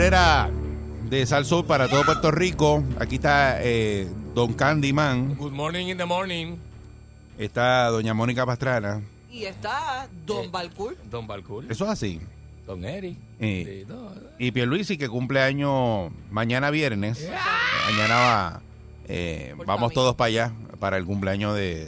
Perrera 0.00 0.48
de 1.10 1.26
Salsón 1.26 1.66
para 1.66 1.86
todo 1.86 2.06
Puerto 2.06 2.30
Rico. 2.30 2.82
Aquí 2.98 3.16
está 3.16 3.58
eh, 3.62 4.08
Don 4.34 4.54
Candyman. 4.54 5.34
Good 5.34 5.52
morning 5.52 5.88
in 5.88 5.98
the 5.98 6.06
morning. 6.06 6.56
Está 7.38 7.88
Doña 7.88 8.14
Mónica 8.14 8.46
Pastrana. 8.46 9.02
Y 9.30 9.44
está 9.44 10.08
Don 10.24 10.46
Eh. 10.46 10.48
Balcour. 10.50 10.96
Don 11.10 11.26
Balcour. 11.26 11.66
Eso 11.68 11.84
es 11.84 11.90
así. 11.90 12.18
Don 12.66 12.82
Eri. 12.82 13.14
Eh. 13.40 13.84
Sí, 13.86 13.92
no, 13.92 14.10
Y 14.38 14.52
Pierluisi 14.52 14.96
que 14.96 15.06
cumple 15.06 15.42
año 15.42 16.08
mañana 16.30 16.70
viernes. 16.70 17.28
Mañana 17.92 18.14
va, 18.16 18.60
eh, 19.06 19.54
vamos 19.66 19.92
todos 19.92 20.14
para 20.14 20.28
allá 20.28 20.52
para 20.78 20.96
el 20.96 21.04
cumpleaños 21.04 21.54
de. 21.54 21.86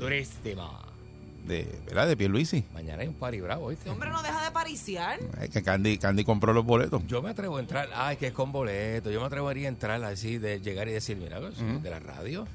De, 1.46 1.66
¿verdad? 1.86 2.06
de 2.08 2.16
Pierluisi. 2.16 2.64
Mañana 2.74 3.02
hay 3.02 3.08
un 3.08 3.14
party 3.14 3.40
bravo, 3.40 3.68
¿viste? 3.68 3.82
Este 3.82 3.90
hombre 3.90 4.10
no 4.10 4.22
deja 4.22 4.44
de 4.44 4.50
pariciar. 4.50 5.18
Es 5.40 5.50
que 5.50 5.62
Candy, 5.62 5.98
Candy 5.98 6.24
compró 6.24 6.52
los 6.52 6.64
boletos. 6.64 7.02
Yo 7.06 7.20
me 7.22 7.30
atrevo 7.30 7.56
a 7.56 7.60
entrar, 7.60 7.88
ay, 7.94 8.16
que 8.16 8.28
es 8.28 8.32
con 8.32 8.52
boleto. 8.52 9.10
Yo 9.10 9.20
me 9.20 9.26
atrevería 9.26 9.66
a 9.66 9.70
entrar 9.70 10.02
así, 10.04 10.38
de 10.38 10.60
llegar 10.60 10.88
y 10.88 10.92
decir, 10.92 11.16
mira, 11.16 11.40
yo 11.40 11.52
soy 11.52 11.80
de 11.80 11.90
la 11.90 11.98
radio. 12.00 12.46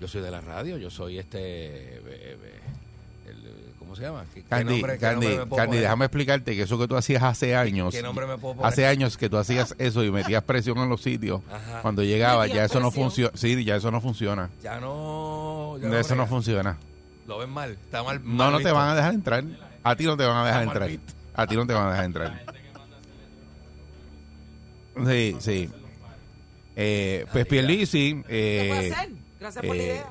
Yo 0.00 0.08
soy 0.08 0.22
de 0.22 0.30
la 0.30 0.40
radio, 0.40 0.78
yo 0.78 0.90
soy 0.90 1.18
este. 1.18 1.96
el- 1.96 3.70
¿Cómo 3.78 3.96
se 3.96 4.02
llama? 4.02 4.24
¿Qué, 4.32 4.42
qué 4.42 4.48
Candy, 4.48 4.72
nombre- 4.74 4.92
qué 4.94 4.98
Candy, 5.00 5.26
nombre 5.26 5.40
me 5.40 5.46
puedo 5.46 5.56
Candy, 5.58 5.68
poner? 5.70 5.82
déjame 5.82 6.04
explicarte 6.04 6.54
que 6.56 6.62
eso 6.62 6.78
que 6.78 6.86
tú 6.86 6.96
hacías 6.96 7.22
hace 7.24 7.56
años. 7.56 7.92
¿Qué 7.92 8.02
nombre 8.02 8.24
me 8.26 8.38
puedo 8.38 8.54
poner? 8.54 8.68
Hace 8.72 8.86
años 8.86 9.16
que 9.16 9.28
tú 9.28 9.36
hacías 9.36 9.74
eso 9.78 10.04
y 10.04 10.12
metías 10.12 10.44
presión 10.44 10.78
en 10.78 10.88
los 10.88 11.02
sitios. 11.02 11.40
Ajá. 11.50 11.82
Cuando 11.82 12.02
llegaba, 12.04 12.46
ya 12.46 12.64
eso 12.64 12.78
no 12.78 12.90
funciona. 12.92 13.32
Sí, 13.34 13.64
ya 13.64 13.76
eso 13.76 13.90
no 13.90 14.00
funciona. 14.00 14.48
Ya 14.62 14.78
no. 14.80 15.76
ya 15.82 15.98
eso 16.00 16.14
no 16.14 16.26
funciona. 16.26 16.78
Lo 17.30 17.38
ven 17.38 17.50
mal. 17.50 17.70
Está 17.70 18.02
mal. 18.02 18.20
No, 18.24 18.34
mal 18.34 18.50
no 18.50 18.58
te 18.58 18.64
visto. 18.64 18.74
van 18.74 18.88
a 18.88 18.94
dejar 18.96 19.14
entrar. 19.14 19.44
A 19.84 19.94
ti 19.94 20.04
no 20.04 20.16
te 20.16 20.24
van 20.24 20.36
a 20.38 20.46
dejar 20.46 20.62
entrar. 20.64 20.90
A 21.32 21.46
ti 21.46 21.54
no 21.54 21.64
te 21.64 21.72
van 21.72 21.86
a 21.86 21.90
dejar 21.90 22.04
entrar. 22.06 22.44
Sí, 25.06 25.36
sí. 25.38 25.70
Eh, 26.74 27.26
pues 27.30 27.46
Pierluisi 27.46 28.22
¿Qué 28.26 28.66
puede 28.68 28.88
eh? 28.88 29.14
Gracias 29.38 29.64
por 29.64 29.76
la 29.76 29.82
eh, 29.82 29.86
idea. 29.86 30.06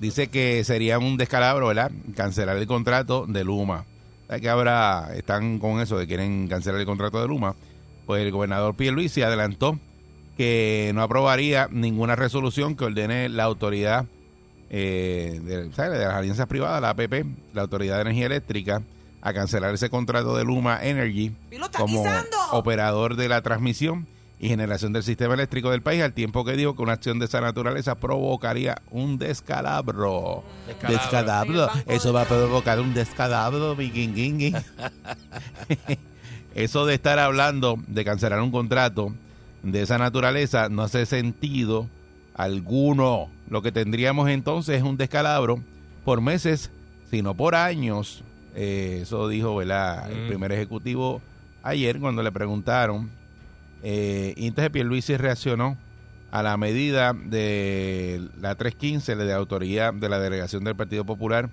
dice 0.00 0.28
que 0.30 0.64
sería 0.64 0.98
un 0.98 1.16
descalabro, 1.16 1.68
¿verdad? 1.68 1.92
Cancelar 2.16 2.56
el 2.56 2.66
contrato 2.66 3.24
de 3.28 3.44
Luma. 3.44 3.84
¿Sabes 4.26 4.42
que 4.42 4.48
ahora 4.48 5.10
están 5.14 5.60
con 5.60 5.80
eso 5.80 5.96
de 5.96 6.08
quieren 6.08 6.48
cancelar 6.48 6.80
el 6.80 6.86
contrato 6.86 7.20
de 7.20 7.28
Luma? 7.28 7.54
Pues 8.04 8.20
el 8.20 8.32
gobernador 8.32 8.74
Pierluisi 8.74 9.22
adelantó 9.22 9.78
que 10.36 10.90
no 10.92 11.02
aprobaría 11.02 11.68
ninguna 11.70 12.16
resolución 12.16 12.74
que 12.74 12.86
ordene 12.86 13.28
la 13.28 13.44
autoridad 13.44 14.06
eh, 14.74 15.38
de, 15.44 15.70
¿sabes? 15.74 15.98
de 15.98 16.06
las 16.06 16.14
alianzas 16.14 16.46
privadas, 16.46 16.80
la 16.80 16.90
APP, 16.90 17.26
la 17.52 17.62
Autoridad 17.62 17.96
de 17.96 18.02
Energía 18.02 18.26
Eléctrica, 18.26 18.82
a 19.20 19.34
cancelar 19.34 19.74
ese 19.74 19.90
contrato 19.90 20.34
de 20.34 20.44
Luma 20.44 20.82
Energy 20.82 21.32
como 21.76 22.02
guisando. 22.02 22.36
operador 22.52 23.16
de 23.16 23.28
la 23.28 23.42
transmisión 23.42 24.06
y 24.40 24.48
generación 24.48 24.94
del 24.94 25.02
sistema 25.02 25.34
eléctrico 25.34 25.70
del 25.70 25.82
país, 25.82 26.02
al 26.02 26.14
tiempo 26.14 26.44
que 26.44 26.56
dijo 26.56 26.74
que 26.74 26.82
una 26.82 26.94
acción 26.94 27.18
de 27.18 27.26
esa 27.26 27.42
naturaleza 27.42 27.96
provocaría 27.96 28.80
un 28.90 29.18
descalabro. 29.18 30.42
Descalabro. 30.88 31.68
Eso 31.86 32.12
va 32.14 32.22
a 32.22 32.24
provocar 32.24 32.80
un 32.80 32.94
descalabro. 32.94 33.76
Eso 36.54 36.86
de 36.86 36.94
estar 36.94 37.18
hablando 37.18 37.78
de 37.86 38.04
cancelar 38.04 38.40
un 38.40 38.50
contrato 38.50 39.14
de 39.62 39.82
esa 39.82 39.98
naturaleza 39.98 40.68
no 40.70 40.82
hace 40.82 41.06
sentido 41.06 41.88
alguno. 42.34 43.28
Lo 43.48 43.62
que 43.62 43.72
tendríamos 43.72 44.28
entonces 44.30 44.76
es 44.78 44.82
un 44.82 44.96
descalabro 44.96 45.60
por 46.04 46.20
meses, 46.20 46.70
sino 47.10 47.34
por 47.34 47.54
años. 47.54 48.22
Eh, 48.54 49.00
eso 49.02 49.28
dijo 49.28 49.56
¿verdad? 49.56 50.10
el 50.10 50.24
Mm. 50.24 50.28
primer 50.28 50.52
ejecutivo 50.52 51.20
ayer 51.62 51.98
cuando 52.00 52.22
le 52.22 52.32
preguntaron. 52.32 53.10
Eh, 53.82 54.34
y 54.36 54.46
entonces 54.46 54.70
Pierluisi 54.70 55.16
reaccionó 55.16 55.76
a 56.30 56.42
la 56.42 56.56
medida 56.56 57.12
de 57.12 58.22
la 58.40 58.54
315 58.54 59.16
de 59.16 59.32
autoría 59.32 59.92
de 59.92 60.08
la 60.08 60.18
delegación 60.18 60.64
del 60.64 60.76
Partido 60.76 61.04
Popular 61.04 61.50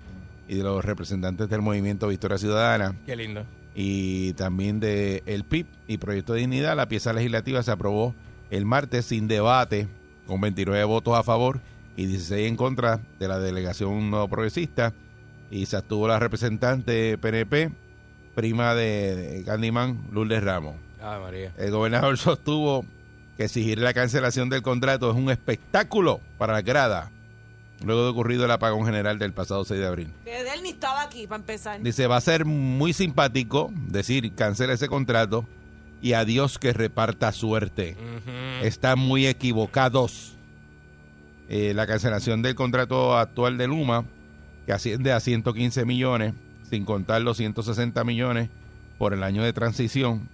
y 0.48 0.54
de 0.56 0.62
los 0.62 0.84
representantes 0.84 1.48
del 1.48 1.60
movimiento 1.60 2.08
Victoria 2.08 2.38
Ciudadana 2.38 2.94
Qué 3.04 3.14
lindo. 3.16 3.44
y 3.74 4.32
también 4.34 4.80
de 4.80 5.22
el 5.26 5.44
PIB 5.44 5.66
y 5.86 5.98
Proyecto 5.98 6.32
de 6.32 6.40
Dignidad. 6.40 6.76
La 6.76 6.88
pieza 6.88 7.12
legislativa 7.12 7.62
se 7.62 7.70
aprobó 7.70 8.14
el 8.50 8.64
martes 8.64 9.04
sin 9.06 9.28
debate, 9.28 9.86
con 10.30 10.40
29 10.40 10.84
votos 10.84 11.18
a 11.18 11.24
favor 11.24 11.60
y 11.96 12.06
16 12.06 12.48
en 12.48 12.56
contra 12.56 13.00
de 13.18 13.28
la 13.28 13.38
delegación 13.40 14.10
no 14.10 14.28
progresista. 14.28 14.94
Y 15.50 15.66
se 15.66 15.76
abstuvo 15.76 16.06
la 16.06 16.20
representante 16.20 17.18
PNP, 17.18 17.72
prima 18.36 18.74
de, 18.74 19.42
Candyman, 19.44 20.06
Lourdes 20.12 20.44
Ramos. 20.44 20.76
Ay, 21.02 21.20
María. 21.20 21.52
El 21.58 21.72
gobernador 21.72 22.16
sostuvo 22.18 22.84
que 23.36 23.44
exigir 23.46 23.80
la 23.80 23.92
cancelación 23.92 24.48
del 24.48 24.62
contrato 24.62 25.10
es 25.10 25.16
un 25.16 25.30
espectáculo 25.30 26.20
para 26.38 26.52
la 26.52 26.62
grada, 26.62 27.10
luego 27.84 28.04
de 28.04 28.10
ocurrido 28.10 28.44
el 28.44 28.52
apagón 28.52 28.86
general 28.86 29.18
del 29.18 29.32
pasado 29.32 29.64
6 29.64 29.80
de 29.80 29.86
abril. 29.86 30.12
Que 30.24 30.44
de 30.44 30.54
él 30.54 30.62
ni 30.62 30.68
estaba 30.70 31.02
aquí 31.02 31.26
para 31.26 31.40
empezar. 31.40 31.82
Dice, 31.82 32.06
va 32.06 32.18
a 32.18 32.20
ser 32.20 32.44
muy 32.44 32.92
simpático 32.92 33.72
decir, 33.88 34.32
cancela 34.36 34.74
ese 34.74 34.86
contrato 34.86 35.44
y 36.02 36.12
adiós 36.14 36.58
que 36.58 36.72
reparta 36.72 37.32
suerte. 37.32 37.96
Están 38.62 38.98
muy 38.98 39.26
equivocados. 39.26 40.34
Eh, 41.48 41.72
la 41.74 41.86
cancelación 41.86 42.42
del 42.42 42.54
contrato 42.54 43.16
actual 43.18 43.58
de 43.58 43.66
Luma, 43.66 44.04
que 44.66 44.72
asciende 44.72 45.12
a 45.12 45.18
115 45.20 45.84
millones, 45.84 46.32
sin 46.68 46.84
contar 46.84 47.22
los 47.22 47.36
160 47.38 48.04
millones 48.04 48.48
por 48.98 49.12
el 49.14 49.22
año 49.24 49.42
de 49.42 49.52
transición. 49.52 50.28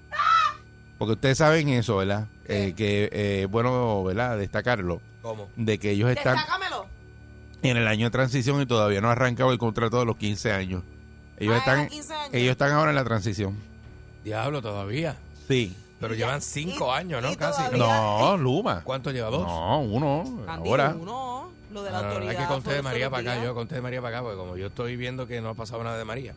Porque 0.99 1.13
ustedes 1.15 1.39
saben 1.39 1.69
eso, 1.71 1.97
¿verdad? 1.97 2.27
Eh, 2.47 2.75
que 2.77 3.09
eh, 3.13 3.47
bueno, 3.51 4.05
¿verdad? 4.05 4.37
Destacarlo, 4.39 5.01
¿Cómo? 5.23 5.49
de 5.57 5.79
que 5.79 5.91
ellos 5.91 6.11
están 6.11 6.37
Destácamelo. 6.37 6.87
en 7.63 7.77
el 7.77 7.87
año 7.89 8.07
de 8.07 8.11
transición 8.11 8.61
y 8.63 8.67
todavía 8.67 9.01
no 9.01 9.09
ha 9.09 9.13
arrancado 9.13 9.53
el 9.53 9.59
contrato 9.59 9.99
de 9.99 10.07
los 10.07 10.17
15 10.17 10.53
años. 10.53 10.83
Ellos 11.39 11.55
Ah, 11.55 11.59
están 11.59 11.79
eran 11.79 11.89
15 11.89 12.15
años. 12.15 12.31
ellos 12.35 12.51
están 12.53 12.73
ahora 12.73 12.91
en 12.91 12.97
la 12.97 13.05
transición. 13.05 13.57
Diablo, 14.25 14.61
todavía. 14.63 15.17
Sí. 15.49 15.75
Pero 16.01 16.15
Y 16.15 16.19
ya- 16.19 16.27
llevan 16.27 16.43
cinco 16.43 16.89
y- 16.89 16.99
años, 16.99 17.23
¿no? 17.23 17.33
y 17.33 17.37
Casi. 17.37 17.63
todavía- 17.71 17.79
No, 17.79 18.37
Luma. 18.37 18.83
¿Cuánto 18.85 19.11
lleva? 19.11 19.31
¿Dos? 19.31 19.47
No, 19.47 19.81
uno. 19.81 20.45
Ahora. 20.47 20.95
uno, 21.01 21.51
lo 21.73 21.83
de 21.83 21.91
la 21.91 21.97
No, 21.99 22.03
no, 22.03 22.09
no, 22.09 22.15
autoridad. 22.15 22.31
hay 22.41 22.47
que 22.47 22.53
conté 22.53 22.73
de 22.75 22.83
María 22.83 23.11
para 23.11 23.33
acá. 23.35 23.45
Yo 23.45 23.55
conté 23.55 23.75
de 23.77 23.81
María 23.81 24.03
para 24.03 24.19
acá, 24.19 24.23
porque 24.25 24.37
como 24.39 24.57
yo 24.57 24.67
estoy 24.67 24.97
viendo 24.97 25.27
que 25.27 25.41
no 25.41 25.49
ha 25.51 25.55
pasado 25.55 25.83
nada 25.83 25.97
de 25.97 26.05
María. 26.05 26.35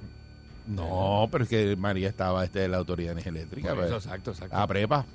No, 0.68 1.28
pero 1.32 1.44
es 1.46 1.50
que 1.50 1.76
María 1.76 2.08
estaba 2.10 2.44
este 2.46 2.60
de 2.60 2.68
la 2.68 2.78
autoridad 2.78 3.16
de 3.16 3.22
eléctrica. 3.28 3.74
Por 3.74 3.84
eso, 3.86 3.94
pues, 3.96 4.06
exacto, 4.06 4.32
exacto. 4.32 4.56
a 4.56 4.68
prepa. 4.68 5.06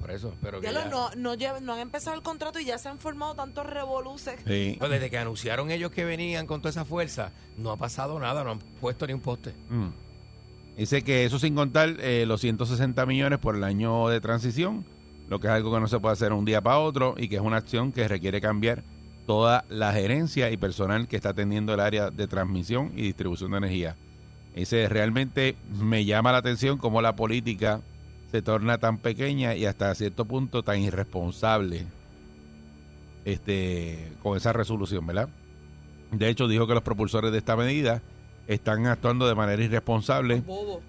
Por 0.00 0.10
eso, 0.10 0.34
pero 0.42 0.60
que 0.60 0.66
Ya 0.66 0.72
lo- 0.72 0.80
ya- 0.80 0.88
no, 0.88 1.10
no, 1.14 1.34
lleva- 1.34 1.60
no 1.60 1.74
han 1.74 1.78
empezado 1.78 2.16
el 2.16 2.22
contrato 2.22 2.58
y 2.58 2.64
ya 2.64 2.76
se 2.78 2.88
han 2.88 2.98
formado 2.98 3.34
tantos 3.36 3.64
revoluces. 3.66 4.34
Sí. 4.46 4.76
No, 4.80 4.88
desde 4.88 5.10
que 5.10 5.18
anunciaron 5.18 5.70
ellos 5.70 5.92
que 5.92 6.04
venían 6.04 6.46
con 6.46 6.60
toda 6.60 6.70
esa 6.70 6.84
fuerza, 6.84 7.30
no 7.56 7.70
ha 7.70 7.76
pasado 7.76 8.18
nada, 8.18 8.42
no 8.42 8.50
han 8.52 8.58
puesto 8.58 9.06
ni 9.06 9.12
un 9.12 9.20
poste. 9.20 9.54
Mm. 9.70 9.88
Dice 10.76 11.02
que 11.02 11.24
eso 11.24 11.38
sin 11.38 11.54
contar 11.54 11.96
eh, 12.00 12.24
los 12.26 12.40
160 12.40 13.04
millones 13.06 13.38
por 13.38 13.56
el 13.56 13.64
año 13.64 14.08
de 14.08 14.20
transición, 14.20 14.84
lo 15.28 15.38
que 15.38 15.46
es 15.46 15.52
algo 15.52 15.72
que 15.72 15.80
no 15.80 15.86
se 15.86 16.00
puede 16.00 16.14
hacer 16.14 16.32
un 16.32 16.44
día 16.44 16.60
para 16.60 16.78
otro 16.78 17.14
y 17.18 17.28
que 17.28 17.36
es 17.36 17.42
una 17.42 17.58
acción 17.58 17.92
que 17.92 18.08
requiere 18.08 18.40
cambiar 18.40 18.82
toda 19.26 19.64
la 19.68 19.92
gerencia 19.92 20.50
y 20.50 20.56
personal 20.56 21.08
que 21.08 21.16
está 21.16 21.30
atendiendo 21.30 21.74
el 21.74 21.80
área 21.80 22.10
de 22.10 22.26
transmisión 22.26 22.92
y 22.96 23.02
distribución 23.02 23.52
de 23.52 23.58
energía. 23.58 23.96
Dice, 24.54 24.88
realmente 24.88 25.56
me 25.80 26.04
llama 26.04 26.32
la 26.32 26.38
atención 26.38 26.78
cómo 26.78 27.00
la 27.00 27.16
política 27.16 27.80
se 28.30 28.42
torna 28.42 28.78
tan 28.78 28.98
pequeña 28.98 29.54
y 29.54 29.66
hasta 29.66 29.94
cierto 29.94 30.24
punto 30.24 30.62
tan 30.62 30.80
irresponsable 30.80 31.86
este, 33.24 34.12
con 34.22 34.36
esa 34.36 34.52
resolución, 34.52 35.06
¿verdad? 35.06 35.28
De 36.10 36.28
hecho, 36.28 36.48
dijo 36.48 36.66
que 36.66 36.74
los 36.74 36.82
propulsores 36.82 37.32
de 37.32 37.38
esta 37.38 37.56
medida 37.56 38.02
están 38.46 38.86
actuando 38.86 39.26
de 39.28 39.34
manera 39.34 39.62
irresponsable 39.62 40.42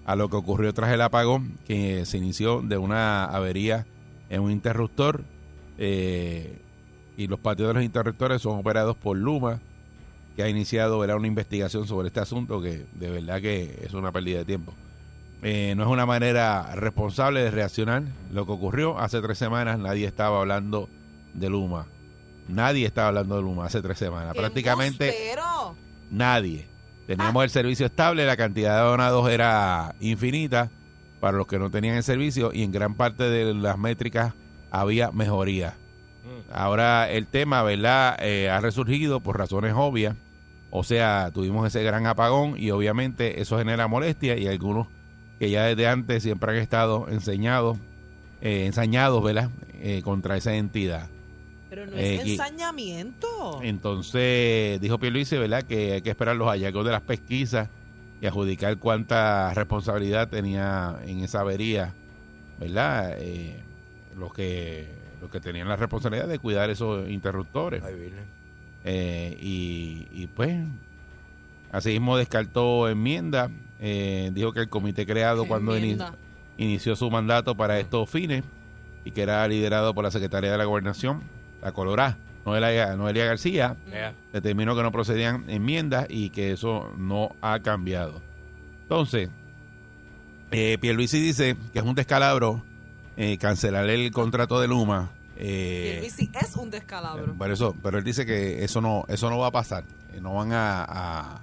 a 0.04 0.16
lo 0.16 0.28
que 0.28 0.36
ocurrió 0.36 0.72
tras 0.74 0.92
el 0.92 1.00
apagón 1.00 1.58
que 1.66 2.04
se 2.04 2.18
inició 2.18 2.62
de 2.62 2.76
una 2.78 3.24
avería 3.24 3.86
en 4.28 4.42
un 4.42 4.50
interruptor 4.50 5.22
eh, 5.78 6.60
y 7.16 7.26
los 7.26 7.38
patios 7.38 7.68
de 7.68 7.74
los 7.74 7.84
interruptores 7.84 8.42
son 8.42 8.58
operados 8.58 8.96
por 8.96 9.16
Luma 9.16 9.60
que 10.36 10.42
ha 10.42 10.48
iniciado 10.48 10.98
¿verdad? 10.98 11.16
una 11.16 11.28
investigación 11.28 11.86
sobre 11.86 12.08
este 12.08 12.20
asunto 12.20 12.60
que 12.60 12.86
de 12.94 13.10
verdad 13.10 13.40
que 13.40 13.80
es 13.84 13.94
una 13.94 14.10
pérdida 14.10 14.38
de 14.38 14.44
tiempo. 14.44 14.74
Eh, 15.42 15.74
no 15.76 15.84
es 15.84 15.88
una 15.90 16.06
manera 16.06 16.74
responsable 16.74 17.40
de 17.42 17.50
reaccionar. 17.50 18.02
Lo 18.32 18.46
que 18.46 18.52
ocurrió 18.52 18.98
hace 18.98 19.20
tres 19.20 19.38
semanas 19.38 19.78
nadie 19.78 20.06
estaba 20.06 20.40
hablando 20.40 20.88
de 21.34 21.50
Luma. 21.50 21.86
Nadie 22.48 22.86
estaba 22.86 23.08
hablando 23.08 23.36
de 23.36 23.42
Luma 23.42 23.66
hace 23.66 23.80
tres 23.80 23.98
semanas. 23.98 24.32
¡Qué 24.32 24.40
Prácticamente 24.40 25.08
embustero! 25.08 25.76
nadie. 26.10 26.66
Teníamos 27.06 27.44
el 27.44 27.50
servicio 27.50 27.86
estable, 27.86 28.26
la 28.26 28.36
cantidad 28.36 28.76
de 28.78 28.88
donados 28.88 29.30
era 29.30 29.94
infinita 30.00 30.70
para 31.20 31.36
los 31.36 31.46
que 31.46 31.58
no 31.58 31.70
tenían 31.70 31.96
el 31.96 32.02
servicio 32.02 32.50
y 32.52 32.62
en 32.62 32.72
gran 32.72 32.94
parte 32.94 33.24
de 33.24 33.54
las 33.54 33.78
métricas 33.78 34.34
había 34.70 35.10
mejoría. 35.10 35.74
Ahora 36.52 37.10
el 37.10 37.26
tema, 37.26 37.62
¿verdad? 37.62 38.16
Eh, 38.20 38.48
ha 38.48 38.60
resurgido 38.60 39.20
por 39.20 39.38
razones 39.38 39.74
obvias. 39.76 40.16
O 40.70 40.82
sea, 40.82 41.30
tuvimos 41.32 41.66
ese 41.66 41.82
gran 41.84 42.06
apagón 42.06 42.54
y 42.58 42.70
obviamente 42.70 43.40
eso 43.40 43.58
genera 43.58 43.86
molestia 43.86 44.36
y 44.36 44.48
algunos 44.48 44.88
que 45.38 45.50
ya 45.50 45.64
desde 45.64 45.86
antes 45.86 46.22
siempre 46.22 46.52
han 46.52 46.58
estado 46.58 47.06
enseñados, 47.08 47.78
eh, 48.40 48.66
ensañados, 48.66 49.22
¿verdad? 49.22 49.50
Eh, 49.74 50.02
contra 50.02 50.36
esa 50.36 50.54
entidad. 50.54 51.08
Pero 51.74 51.86
no 51.90 51.96
Eh, 51.96 52.14
es 52.16 52.26
y- 52.26 52.30
ensañamiento. 52.32 53.60
Entonces, 53.62 54.80
dijo 54.80 54.98
Pierluisi, 55.00 55.36
¿verdad? 55.38 55.64
Que 55.64 55.94
hay 55.94 56.02
que 56.02 56.10
esperar 56.10 56.36
los 56.36 56.46
hallazgos 56.48 56.84
de 56.84 56.92
las 56.92 57.02
pesquisas 57.02 57.68
y 58.20 58.26
adjudicar 58.26 58.76
cuánta 58.78 59.52
responsabilidad 59.54 60.28
tenía 60.28 61.00
en 61.04 61.20
esa 61.24 61.40
avería, 61.40 61.92
¿verdad? 62.60 63.16
Eh, 63.18 63.60
los 64.16 64.32
que 64.32 64.88
los 65.20 65.30
que 65.32 65.40
tenían 65.40 65.66
la 65.68 65.74
responsabilidad 65.76 66.28
de 66.28 66.38
cuidar 66.38 66.70
esos 66.70 67.08
interruptores. 67.08 67.82
Ay. 67.82 68.12
Eh, 68.84 69.36
y, 69.40 70.06
y, 70.12 70.26
pues, 70.28 70.54
asimismo 71.72 72.16
descartó 72.16 72.88
enmienda. 72.88 73.50
eh, 73.80 74.30
dijo 74.32 74.52
que 74.52 74.60
el 74.60 74.68
comité 74.68 75.04
creado 75.06 75.44
cuando 75.48 75.72
ini- 75.72 75.92
Enmienda. 75.92 76.14
inició 76.56 76.94
su 76.94 77.10
mandato 77.10 77.56
para 77.56 77.80
estos 77.80 78.08
fines 78.08 78.44
y 79.04 79.10
que 79.10 79.22
era 79.22 79.46
liderado 79.48 79.92
por 79.94 80.04
la 80.04 80.10
Secretaría 80.12 80.52
de 80.52 80.56
la 80.58 80.64
Gobernación, 80.64 81.22
la 81.64 81.72
Colorá, 81.72 82.16
Noelia, 82.46 82.94
Noelia 82.94 83.24
García, 83.24 83.74
determinó 84.32 84.76
que 84.76 84.82
no 84.82 84.92
procedían 84.92 85.44
enmiendas 85.48 86.06
y 86.08 86.30
que 86.30 86.52
eso 86.52 86.92
no 86.96 87.34
ha 87.40 87.58
cambiado. 87.60 88.20
Entonces, 88.82 89.30
eh, 90.50 90.78
Pierluisi 90.80 91.20
dice 91.20 91.56
que 91.72 91.78
es 91.78 91.84
un 91.84 91.94
descalabro 91.94 92.62
eh, 93.16 93.38
cancelar 93.38 93.88
el 93.88 94.10
contrato 94.12 94.60
de 94.60 94.68
Luma. 94.68 95.10
eh, 95.36 95.98
Pierluisi 96.02 96.30
es 96.40 96.54
un 96.56 96.70
descalabro. 96.70 97.32
por 97.34 97.50
eso, 97.50 97.74
pero 97.82 97.98
él 97.98 98.04
dice 98.04 98.26
que 98.26 98.62
eso 98.62 98.80
no, 98.80 99.04
eso 99.08 99.30
no 99.30 99.38
va 99.38 99.46
a 99.48 99.52
pasar. 99.52 99.84
no 100.20 100.34
van 100.34 100.52
a, 100.52 100.84
a, 100.84 101.40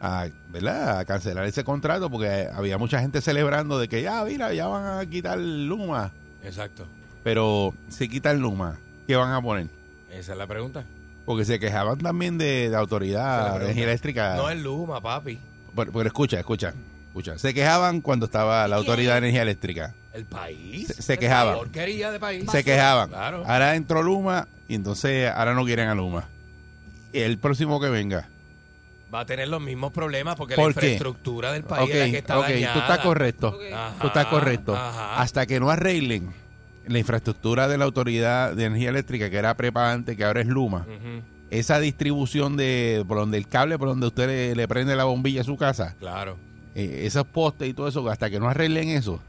a, 0.00 0.28
¿verdad? 0.50 0.98
a 1.00 1.04
cancelar 1.04 1.44
ese 1.44 1.62
contrato 1.62 2.08
porque 2.10 2.48
había 2.52 2.78
mucha 2.78 3.00
gente 3.00 3.20
celebrando 3.20 3.78
de 3.78 3.86
que 3.88 4.00
ya, 4.02 4.24
mira, 4.24 4.52
ya 4.54 4.66
van 4.66 4.98
a 4.98 5.06
quitar 5.06 5.38
Luma. 5.38 6.10
Exacto. 6.42 6.86
Pero 7.22 7.74
si 7.88 8.08
quitan 8.08 8.40
Luma, 8.40 8.78
¿qué 9.12 9.16
van 9.16 9.32
a 9.32 9.42
poner? 9.42 9.66
Esa 10.10 10.32
es 10.32 10.38
la 10.38 10.46
pregunta. 10.46 10.84
Porque 11.26 11.44
se 11.44 11.60
quejaban 11.60 11.98
también 11.98 12.38
de, 12.38 12.70
de 12.70 12.76
autoridad 12.76 13.58
de 13.58 13.64
energía 13.66 13.84
eléctrica. 13.84 14.36
No 14.36 14.48
es 14.48 14.58
Luma, 14.58 15.00
papi. 15.02 15.38
Pero, 15.76 15.92
pero 15.92 16.06
escucha, 16.06 16.38
escucha, 16.38 16.72
escucha. 17.08 17.38
Se 17.38 17.52
quejaban 17.52 18.00
cuando 18.00 18.24
estaba 18.26 18.66
la 18.68 18.76
autoridad 18.76 19.12
de 19.12 19.18
energía 19.18 19.42
eléctrica. 19.42 19.94
El 20.14 20.24
país. 20.24 20.88
Se, 20.88 21.02
se 21.02 21.18
quejaban. 21.18 21.56
Porquería 21.56 22.10
de 22.10 22.18
país. 22.18 22.50
Se 22.50 22.64
quejaban. 22.64 23.10
Claro. 23.10 23.44
Ahora 23.46 23.76
entró 23.76 24.02
Luma 24.02 24.48
y 24.68 24.74
entonces 24.74 25.30
ahora 25.30 25.52
no 25.54 25.64
quieren 25.64 25.88
a 25.88 25.94
Luma. 25.94 26.28
El 27.12 27.38
próximo 27.38 27.78
que 27.80 27.88
venga. 27.90 28.28
Va 29.14 29.20
a 29.20 29.26
tener 29.26 29.48
los 29.48 29.60
mismos 29.60 29.92
problemas 29.92 30.36
porque 30.36 30.54
¿Por 30.54 30.74
la 30.74 30.80
qué? 30.80 30.86
infraestructura 30.86 31.52
del 31.52 31.64
país 31.64 31.84
Ok, 31.84 31.90
es 31.94 31.98
la 32.06 32.10
que 32.10 32.18
está 32.18 32.38
ok, 32.38 32.48
dañada. 32.48 32.72
tú 32.72 32.78
estás 32.80 32.98
correcto. 33.00 33.58
Ajá, 33.74 33.94
Tú 34.00 34.06
estás 34.06 34.26
correcto. 34.26 34.74
ajá. 34.74 35.20
Hasta 35.20 35.44
que 35.46 35.60
no 35.60 35.68
arreglen 35.70 36.32
la 36.86 36.98
infraestructura 36.98 37.68
de 37.68 37.78
la 37.78 37.84
autoridad 37.84 38.54
de 38.54 38.64
energía 38.64 38.90
eléctrica, 38.90 39.30
que 39.30 39.36
era 39.36 39.56
prepa 39.56 39.92
antes, 39.92 40.16
que 40.16 40.24
ahora 40.24 40.40
es 40.40 40.46
Luma, 40.46 40.86
esa 41.50 41.78
distribución 41.80 42.56
de 42.56 43.04
por 43.06 43.18
donde 43.18 43.38
el 43.38 43.46
cable, 43.48 43.78
por 43.78 43.88
donde 43.88 44.06
usted 44.06 44.26
le, 44.26 44.54
le 44.56 44.68
prende 44.68 44.96
la 44.96 45.04
bombilla 45.04 45.42
a 45.42 45.44
su 45.44 45.56
casa, 45.56 45.94
Claro. 45.98 46.36
eh, 46.74 47.02
esos 47.04 47.26
postes 47.26 47.68
y 47.68 47.74
todo 47.74 47.88
eso, 47.88 48.08
hasta 48.08 48.30
que 48.30 48.40
no 48.40 48.48
arreglen 48.48 48.88
eso, 48.88 49.20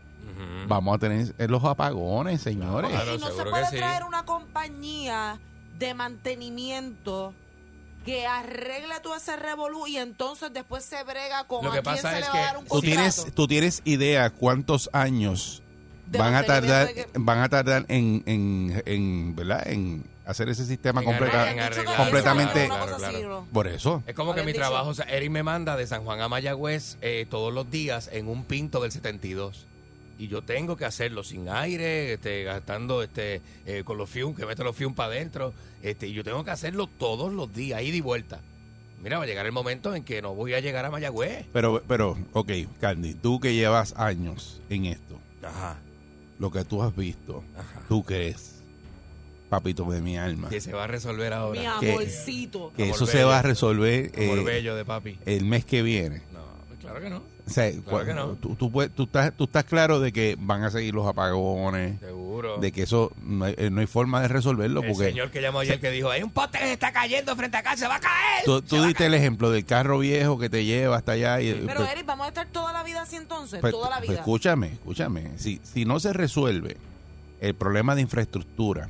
vamos 0.67 0.95
a 0.95 0.99
tener 0.99 1.33
los 1.49 1.63
apagones, 1.65 2.41
señores. 2.41 2.89
Claro, 2.89 3.15
y 3.15 3.17
no 3.19 3.31
se 3.31 3.43
puede 3.43 3.65
sí. 3.69 3.75
traer 3.75 4.03
una 4.05 4.23
compañía 4.23 5.39
de 5.77 5.93
mantenimiento 5.93 7.33
que 8.05 8.25
arregle 8.27 8.99
todo 9.01 9.15
ese 9.15 9.35
revolú 9.37 9.87
y 9.87 9.97
entonces 9.97 10.51
después 10.53 10.83
se 10.83 11.01
brega 11.03 11.45
con 11.45 11.63
Lo 11.63 11.71
a 11.71 11.75
que 11.75 11.81
quién 11.81 11.95
pasa 11.95 12.11
se 12.11 12.19
es 12.19 12.21
le 12.21 12.27
va 12.27 12.31
que 12.33 12.39
a 12.39 12.45
dar 12.45 12.57
un 12.57 12.65
¿Tú 12.65 12.81
tienes, 12.81 13.25
tú 13.33 13.47
tienes 13.47 13.81
idea 13.85 14.29
cuántos 14.29 14.89
años 14.93 15.62
van 16.07 16.35
a 16.35 16.43
tardar, 16.43 16.93
que- 16.93 17.07
van 17.15 17.39
a 17.39 17.49
tardar 17.49 17.85
en, 17.87 18.23
en, 18.25 18.83
en, 18.85 19.35
¿verdad? 19.35 19.67
en 19.67 20.03
hacer 20.25 20.47
ese 20.49 20.65
sistema 20.65 21.01
En 21.01 21.05
completa- 21.05 21.43
arreglar. 21.43 21.73
completamente-. 21.97 22.69
Por 23.51 23.67
eso. 23.67 24.03
Es 24.07 24.13
como 24.15 24.33
que 24.33 24.41
mi 24.41 24.47
dicho- 24.47 24.59
trabajo, 24.59 24.89
o 24.89 24.93
sea, 24.93 25.05
Eric 25.05 25.31
me 25.31 25.43
manda 25.43 25.75
de 25.75 25.85
San 25.87 26.03
Juan 26.03 26.21
a 26.21 26.29
Mayagüez 26.29 26.97
eh, 27.01 27.25
todos 27.29 27.53
los 27.53 27.69
días 27.69 28.09
en 28.13 28.27
un 28.27 28.43
pinto 28.45 28.81
del 28.81 28.91
72. 28.91 29.65
Y 30.19 30.27
yo 30.27 30.43
tengo 30.43 30.77
que 30.77 30.85
hacerlo 30.85 31.23
sin 31.23 31.49
aire, 31.49 32.13
este, 32.13 32.43
gastando 32.43 33.01
este, 33.01 33.41
eh, 33.65 33.81
con 33.83 33.97
los 33.97 34.09
fumes, 34.09 34.37
que 34.37 34.45
mete 34.45 34.63
los 34.63 34.75
fumes 34.75 34.95
para 34.95 35.11
adentro. 35.11 35.53
Este, 35.81 36.07
y 36.07 36.13
yo 36.13 36.23
tengo 36.23 36.43
que 36.45 36.51
hacerlo 36.51 36.87
todos 36.87 37.33
los 37.33 37.51
días, 37.53 37.81
ida 37.81 37.95
y 37.97 38.01
vuelta. 38.01 38.39
Mira, 39.01 39.17
va 39.17 39.23
a 39.25 39.27
llegar 39.27 39.45
el 39.45 39.51
momento 39.51 39.93
en 39.95 40.03
que 40.05 40.21
no 40.21 40.33
voy 40.33 40.53
a 40.53 40.59
llegar 40.61 40.85
a 40.85 40.91
Mayagüez. 40.91 41.47
Pero, 41.51 41.81
pero, 41.87 42.17
ok, 42.31 42.51
Candy, 42.79 43.15
tú 43.15 43.39
que 43.41 43.53
llevas 43.53 43.93
años 43.97 44.61
en 44.69 44.85
esto, 44.85 45.19
Ajá, 45.41 45.77
lo 46.43 46.51
que 46.51 46.65
tú 46.65 46.83
has 46.83 46.93
visto, 46.93 47.41
ajá. 47.57 47.83
tú 47.87 48.03
crees, 48.03 48.55
papito 49.49 49.85
de 49.85 50.01
mi 50.01 50.17
alma, 50.17 50.49
Que 50.49 50.59
se 50.59 50.73
va 50.73 50.83
a 50.83 50.87
resolver 50.87 51.29
Mi 51.29 51.35
ahora. 51.37 51.77
Que- 51.79 51.91
amorcito. 51.93 52.73
que 52.75 52.83
amor 52.83 52.95
eso 52.97 53.05
se 53.05 53.23
va 53.23 53.39
a 53.39 53.41
resolver 53.41 54.11
Amor 54.17 54.39
eh, 54.39 54.43
bello 54.43 54.75
de 54.75 54.83
papi. 54.83 55.17
el 55.25 55.45
mes 55.45 55.63
que 55.63 55.81
viene. 55.81 56.21
No, 56.33 56.41
pues 56.67 56.81
claro 56.81 56.99
que 56.99 57.09
no. 57.09 57.23
O 57.45 57.49
sea, 57.49 57.69
Claro 57.71 57.83
cua- 57.85 58.05
que 58.05 58.13
no. 58.13 58.27
tú, 58.35 58.55
tú, 58.55 58.71
puedes- 58.71 58.91
tú 58.95 59.03
estás, 59.03 59.33
tú 59.35 59.43
estás 59.43 59.65
claro 59.65 59.99
de 59.99 60.13
que 60.13 60.37
van 60.39 60.63
a 60.63 60.71
seguir 60.71 60.93
los 60.93 61.05
apagones, 61.05 61.99
Seguro. 61.99 62.57
de 62.57 62.71
que 62.71 62.83
eso 62.83 63.11
no 63.21 63.43
hay, 63.45 63.55
eh, 63.57 63.69
no 63.69 63.81
hay 63.81 63.85
forma 63.87 64.21
de 64.21 64.29
resolverlo 64.29 64.81
el 64.81 64.87
porque 64.93 65.09
señor 65.09 65.29
que 65.29 65.41
llamó 65.41 65.59
ayer 65.59 65.77
que 65.81 65.91
dijo, 65.91 66.09
hay 66.09 66.23
un 66.23 66.29
poste 66.31 66.59
que 66.59 66.65
se 66.65 66.71
está 66.73 66.93
cayendo 66.93 67.35
frente 67.35 67.57
a 67.57 67.59
acá, 67.59 67.75
se 67.75 67.85
va 67.85 67.95
a 67.95 67.99
caer. 67.99 68.45
tú, 68.45 68.61
tú 68.61 68.81
diste 68.85 69.05
el 69.07 69.13
ejemplo 69.13 69.51
del 69.51 69.65
carro 69.65 69.99
viejo 69.99 70.39
que 70.39 70.49
te 70.49 70.63
lleva 70.63 70.95
hasta 70.95 71.11
allá 71.11 71.41
y 71.41 71.51
Pero 71.53 71.81
pues- 71.81 71.91
Eric, 71.91 72.05
vamos 72.05 72.25
a 72.25 72.29
estar 72.29 72.47
toda 72.47 72.71
la 72.71 72.81
vida 72.81 73.01
así 73.01 73.17
entonces, 73.17 73.59
Pues, 73.59 73.73
toda 73.73 73.89
la 73.89 73.97
pues, 73.97 74.09
vida. 74.11 74.19
escúchame, 74.19 74.67
escúchame. 74.67 75.31
Si, 75.37 75.59
si 75.63 75.83
no 75.83 75.99
se 75.99 76.13
resuelve 76.13 76.77
el 77.41 77.55
problema 77.55 77.93
de 77.93 78.01
infraestructura, 78.03 78.87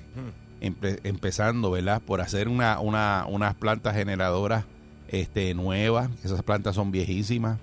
empe- 0.61 0.99
empezando, 1.03 1.71
¿verdad? 1.71 2.03
Por 2.05 2.21
hacer 2.21 2.47
una, 2.47 2.79
una, 2.79 3.25
unas 3.27 3.55
plantas 3.55 3.95
generadoras 3.95 4.63
este, 5.07 5.55
nuevas, 5.55 6.09
que 6.21 6.27
esas 6.27 6.43
plantas 6.43 6.75
son 6.75 6.91
viejísimas, 6.91 7.57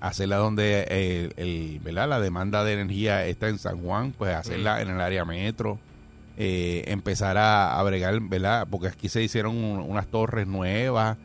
hacerla 0.00 0.36
donde 0.36 0.86
eh, 0.88 1.30
el, 1.36 1.80
¿verdad? 1.82 2.08
la 2.08 2.20
demanda 2.20 2.62
de 2.64 2.74
energía 2.74 3.24
está 3.26 3.48
en 3.48 3.58
San 3.58 3.78
Juan, 3.82 4.12
pues 4.16 4.34
hacerla 4.34 4.82
en 4.82 4.90
el 4.90 5.00
área 5.00 5.24
metro, 5.24 5.78
eh, 6.36 6.84
empezar 6.88 7.36
a, 7.38 7.78
a 7.78 7.82
bregar, 7.84 8.20
¿verdad? 8.20 8.66
Porque 8.70 8.88
aquí 8.88 9.08
se 9.08 9.22
hicieron 9.22 9.56
un- 9.56 9.80
unas 9.80 10.06
torres 10.08 10.46
nuevas 10.46 11.16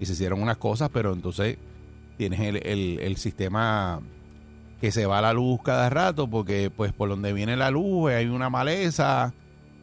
y 0.00 0.06
se 0.06 0.12
hicieron 0.12 0.42
unas 0.42 0.56
cosas, 0.58 0.90
pero 0.92 1.12
entonces 1.12 1.56
tienes 2.18 2.40
el, 2.40 2.56
el, 2.66 2.98
el 3.00 3.16
sistema 3.16 4.00
que 4.80 4.90
se 4.92 5.06
va 5.06 5.20
la 5.22 5.32
luz 5.32 5.60
cada 5.64 5.88
rato 5.88 6.28
porque 6.28 6.70
pues 6.74 6.92
por 6.92 7.08
donde 7.08 7.32
viene 7.32 7.56
la 7.56 7.70
luz 7.70 8.10
hay 8.10 8.26
una 8.26 8.50
maleza 8.50 9.32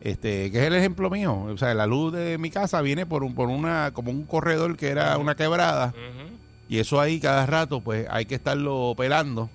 este 0.01 0.51
que 0.51 0.59
es 0.59 0.65
el 0.65 0.75
ejemplo 0.75 1.09
mío 1.09 1.33
o 1.51 1.57
sea 1.57 1.73
la 1.73 1.87
luz 1.87 2.13
de 2.13 2.37
mi 2.37 2.51
casa 2.51 2.81
viene 2.81 3.05
por 3.07 3.23
un 3.23 3.33
por 3.33 3.49
una 3.49 3.89
como 3.91 4.11
un 4.11 4.23
corredor 4.25 4.75
que 4.77 4.89
era 4.89 5.17
una 5.17 5.33
quebrada. 5.35 5.93
Y 6.69 6.79
eso 6.79 6.99
ahí 6.99 7.19
cada 7.19 7.45
rato 7.45 7.81
pues 7.81 8.07
hay 8.09 8.25
que 8.25 8.35
estarlo 8.35 8.93
pelando 8.97 9.49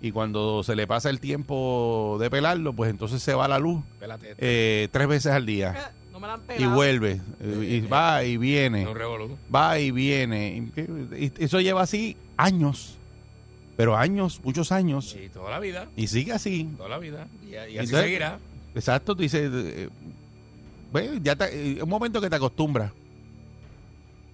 y 0.00 0.12
cuando 0.12 0.62
se 0.62 0.76
le 0.76 0.86
pasa 0.86 1.10
el 1.10 1.18
tiempo 1.20 2.16
de 2.20 2.30
pelarlo 2.30 2.72
pues 2.72 2.90
entonces 2.90 3.22
se 3.22 3.34
va 3.34 3.48
la 3.48 3.58
luz 3.58 3.82
eh, 4.38 4.88
tres 4.92 5.08
veces 5.08 5.32
al 5.32 5.46
día 5.46 5.74
Eh, 5.76 5.92
No 6.12 6.20
me 6.20 6.26
la 6.28 6.34
han 6.34 6.40
y 6.58 6.66
vuelve 6.66 7.20
eh, 7.40 7.68
y 7.68 7.80
va 7.86 8.22
y 8.24 8.36
viene 8.36 8.86
va 9.54 9.78
y 9.80 9.90
viene. 9.90 10.70
Y- 11.18 11.32
Eso 11.42 11.60
lleva 11.60 11.82
así 11.82 12.16
años. 12.36 12.96
pero 13.76 13.96
años, 13.96 14.40
muchos 14.44 14.70
años, 14.70 15.16
Y 15.20 15.28
toda 15.30 15.50
la 15.50 15.58
vida, 15.58 15.88
y 15.96 16.06
sigue 16.06 16.30
así. 16.32 16.68
toda 16.76 16.88
la 16.88 16.98
vida. 16.98 17.26
Y, 17.44 17.50
y 17.54 17.56
así 17.56 17.70
Entonces- 17.78 18.00
seguirá. 18.04 18.38
Exacto, 18.76 19.16
tú 19.16 19.22
dices, 19.22 19.50
eh, 19.52 19.88
ve, 20.92 21.18
ya 21.22 21.34
te- 21.34 21.72
eh, 21.78 21.82
un 21.82 21.88
momento 21.88 22.20
que 22.20 22.30
te 22.30 22.36
acostumbras. 22.36 22.92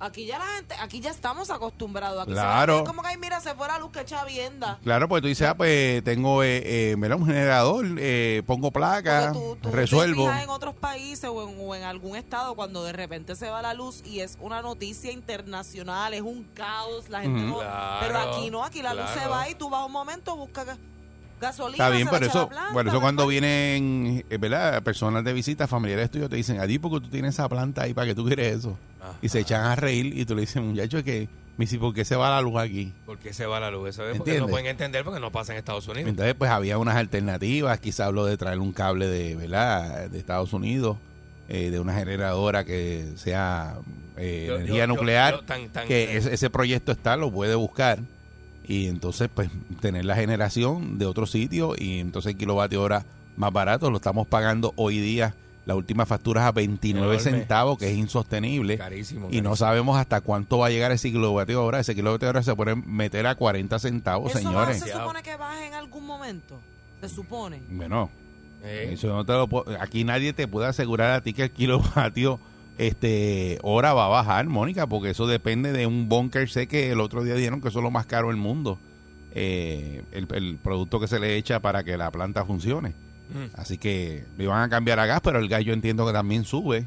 Aquí 0.01 0.25
ya 0.25 0.39
la 0.39 0.47
gente, 0.47 0.75
aquí 0.81 1.01
ya 1.01 1.11
estamos 1.11 1.51
acostumbrados. 1.51 2.23
Aquí 2.23 2.33
Claro. 2.33 2.79
es 2.79 2.83
como 2.85 3.03
que, 3.03 3.09
ay, 3.09 3.19
mira, 3.19 3.39
se 3.41 3.55
fue 3.55 3.69
la 3.69 3.79
luz 3.79 3.91
que 3.93 4.03
chavienda. 4.05 4.79
Claro, 4.83 5.09
pues 5.09 5.21
tú 5.21 5.29
dices, 5.29 5.47
ah, 5.47 5.55
pues 5.55 6.03
tengo 6.03 6.43
eh, 6.43 6.63
eh, 6.93 6.97
mira, 6.97 7.17
un 7.17 7.27
generador, 7.27 7.85
eh, 7.99 8.43
pongo 8.47 8.71
placa, 8.71 9.33
tú, 9.33 9.59
tú 9.61 9.71
resuelvo. 9.71 10.31
te 10.31 10.43
en 10.43 10.49
otros 10.49 10.75
países 10.75 11.29
o 11.31 11.47
en, 11.49 11.57
o 11.61 11.75
en 11.75 11.83
algún 11.83 12.17
estado 12.17 12.55
cuando 12.55 12.83
de 12.83 12.93
repente 12.95 13.37
se 13.37 13.51
va 13.51 13.61
la 13.61 13.75
luz 13.75 14.03
y 14.07 14.21
es 14.21 14.39
una 14.41 14.63
noticia 14.63 15.13
internacional, 15.13 16.15
es 16.15 16.23
un 16.23 16.45
caos, 16.55 17.09
la 17.11 17.21
gente 17.21 17.41
Ujú. 17.41 17.49
no... 17.49 17.59
Claro, 17.59 18.07
pero 18.07 18.19
aquí 18.21 18.51
no, 18.51 18.65
aquí 18.65 18.81
la 18.83 18.95
luz 18.95 19.07
se 19.11 19.15
claro. 19.17 19.31
va 19.31 19.49
y 19.51 19.55
tú 19.55 19.69
vas 19.69 19.85
un 19.85 19.93
momento, 19.93 20.35
buscas 20.35 20.79
gasolina, 21.41 21.85
Está 21.85 21.97
bien, 21.97 22.09
a 22.09 22.17
eso, 22.27 22.49
planta, 22.49 22.73
por 22.73 22.87
eso 22.89 23.01
cuando 23.01 23.27
vienen, 23.27 24.25
eh, 24.29 24.37
¿verdad? 24.39 24.83
Personas 24.83 25.25
de 25.25 25.33
visita, 25.33 25.67
familiares 25.67 26.11
tuyos, 26.11 26.29
te 26.31 26.37
dicen, 26.37 26.61
a 26.61 26.67
ti 26.67 26.79
porque 26.79 27.05
tú 27.07 27.11
tienes 27.11 27.35
esa 27.35 27.49
planta 27.49 27.83
ahí, 27.83 27.95
¿para 27.95 28.09
que 28.09 28.15
tú 28.15 28.25
quieres 28.27 28.59
eso? 28.59 28.77
Ajá. 29.01 29.15
Y 29.23 29.29
se 29.29 29.41
echan 29.41 29.63
a 29.65 29.75
reír 29.77 30.07
y 30.19 30.25
tú 30.25 30.35
le 30.35 30.43
dices, 30.43 30.63
muchacho, 30.63 30.99
es 30.99 31.05
que, 31.05 31.29
me 31.57 31.65
dice, 31.65 31.79
¿por 31.79 31.93
qué 31.93 32.05
se 32.05 32.17
va 32.17 32.31
la 32.31 32.41
luz 32.41 32.57
aquí? 32.59 32.93
¿Por 33.05 33.19
qué 33.19 33.33
se 33.35 33.45
va 33.47 33.61
la 33.61 33.71
luz? 33.71 33.91
Eso 33.91 34.03
es 34.03 34.17
porque 34.17 34.31
¿Entiendes? 34.33 34.43
no 34.43 34.49
pueden 34.49 34.67
entender 34.67 35.05
porque 35.05 35.21
no 35.21 35.31
pasa 35.31 35.53
en 35.53 35.59
Estados 35.59 35.87
Unidos. 35.89 36.09
Entonces, 36.09 36.35
pues 36.35 36.51
había 36.51 36.79
unas 36.79 36.97
alternativas, 36.97 37.79
quizá 37.81 38.07
habló 38.07 38.25
de 38.25 38.37
traer 38.39 38.59
un 38.61 38.73
cable 38.73 39.07
de, 39.07 39.37
¿verdad? 39.37 40.09
De 40.09 40.19
Estados 40.19 40.53
Unidos, 40.55 40.97
eh, 41.49 41.71
de 41.71 41.79
una 41.81 41.95
generadora 41.95 42.65
que 42.65 43.09
sea 43.17 43.77
eh, 44.17 44.45
Yo- 44.49 44.57
energía 44.57 44.79
yo- 44.81 44.87
nuclear, 44.87 45.35
yo 45.35 45.43
tan- 45.43 45.69
tan- 45.71 45.87
que 45.89 46.17
ese, 46.17 46.33
ese 46.33 46.49
proyecto 46.51 46.93
está, 46.93 47.17
lo 47.17 47.31
puede 47.31 47.55
buscar 47.57 47.99
y 48.71 48.87
entonces 48.87 49.29
pues 49.35 49.51
tener 49.81 50.05
la 50.05 50.15
generación 50.15 50.97
de 50.99 51.07
otro 51.07 51.27
sitio 51.27 51.75
y 51.77 51.99
entonces 51.99 52.33
el 52.35 52.39
kilovatio 52.39 52.81
hora 52.83 53.05
más 53.37 53.53
barato 53.53 53.91
lo 53.91 53.97
estamos 53.97 54.29
pagando 54.29 54.73
hoy 54.77 55.01
día 55.01 55.35
las 55.67 55.77
últimas 55.77 56.07
facturas 56.09 56.45
a 56.45 56.53
29 56.53 57.15
Enorme. 57.17 57.21
centavos 57.39 57.79
que 57.79 57.91
es 57.91 57.97
insostenible 57.99 58.79
Carísimo. 58.79 59.27
y 59.31 59.39
no 59.43 59.51
carísimo. 59.51 59.57
sabemos 59.57 59.99
hasta 59.99 60.21
cuánto 60.21 60.59
va 60.59 60.67
a 60.67 60.71
llegar 60.71 60.93
ese 60.93 61.11
kilovatio 61.11 61.65
hora 61.65 61.81
ese 61.81 61.95
kilovatio 61.97 62.29
hora 62.29 62.43
se 62.45 62.55
puede 62.55 62.77
meter 62.77 63.27
a 63.27 63.35
40 63.35 63.79
centavos 63.81 64.31
¿Eso 64.31 64.39
señores 64.39 64.79
se 64.79 64.93
supone 64.93 65.23
que 65.23 65.35
baje 65.37 65.67
en 65.67 65.75
algún 65.75 66.07
momento? 66.07 66.59
Se 67.01 67.09
supone. 67.09 67.61
bueno 67.71 68.09
Eh, 68.63 68.91
eso 68.93 69.09
no 69.09 69.25
te 69.25 69.33
lo 69.33 69.49
puedo- 69.49 69.65
aquí 69.81 70.05
nadie 70.05 70.33
te 70.33 70.47
puede 70.47 70.69
asegurar 70.69 71.11
a 71.13 71.21
ti 71.23 71.33
que 71.33 71.45
el 71.45 71.51
kilovatio 71.51 72.39
este 72.81 73.59
hora 73.63 73.93
va 73.93 74.07
a 74.07 74.09
bajar, 74.09 74.47
Mónica, 74.47 74.87
porque 74.87 75.11
eso 75.11 75.27
depende 75.27 75.73
de 75.73 75.87
un 75.87 76.09
bunker. 76.09 76.49
Sé 76.49 76.67
que 76.67 76.91
el 76.91 77.01
otro 77.01 77.23
día 77.23 77.35
dijeron 77.35 77.61
que 77.61 77.69
eso 77.69 77.81
es 77.81 77.83
lo 77.83 77.91
más 77.91 78.07
caro 78.07 78.29
del 78.29 78.39
mundo, 78.39 78.79
eh, 79.33 80.03
el, 80.13 80.27
el 80.33 80.57
producto 80.57 80.99
que 80.99 81.07
se 81.07 81.21
le 81.21 81.37
echa 81.37 81.61
para 81.61 81.85
que 81.85 81.99
la 81.99 82.11
planta 82.11 82.45
funcione. 82.47 82.91
Mm. 82.91 83.55
Así 83.55 83.77
que 83.77 84.25
le 84.39 84.47
van 84.47 84.63
a 84.63 84.69
cambiar 84.71 84.99
a 84.99 85.05
gas, 85.05 85.21
pero 85.23 85.39
el 85.39 85.49
gas 85.49 85.63
yo 85.63 85.75
entiendo 85.75 86.07
que 86.07 86.13
también 86.15 86.45
sube. 86.45 86.87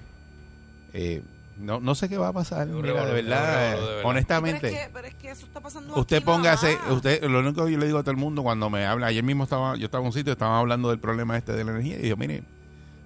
Eh, 0.93 1.21
no, 1.59 1.79
no 1.79 1.93
sé 1.93 2.09
qué 2.09 2.17
va 2.17 2.29
a 2.29 2.33
pasar, 2.33 2.65
mira, 2.67 3.05
de 3.05 3.13
verdad, 3.13 3.75
de 3.75 3.81
verdad. 3.81 4.01
honestamente. 4.03 4.61
Pero 4.61 4.75
es, 4.75 4.83
que, 4.83 4.89
pero 4.91 5.07
es 5.07 5.13
que 5.13 5.29
eso 5.29 5.45
está 5.45 5.59
pasando 5.59 5.95
Usted 5.95 6.17
aquí 6.17 6.25
póngase, 6.25 6.77
usted, 6.89 7.23
lo 7.25 7.39
único 7.39 7.65
que 7.65 7.71
yo 7.71 7.77
le 7.77 7.85
digo 7.85 7.99
a 7.99 8.01
todo 8.01 8.11
el 8.11 8.17
mundo 8.17 8.41
cuando 8.41 8.71
me 8.71 8.83
habla, 8.87 9.07
ayer 9.07 9.23
mismo 9.23 9.43
estaba, 9.43 9.77
yo 9.77 9.85
estaba 9.85 10.01
en 10.01 10.07
un 10.07 10.13
sitio, 10.13 10.33
estaban 10.33 10.55
hablando 10.55 10.89
del 10.89 10.97
problema 10.97 11.37
este 11.37 11.53
de 11.53 11.63
la 11.63 11.71
energía, 11.73 11.99
y 12.01 12.09
yo, 12.09 12.17
mire, 12.17 12.43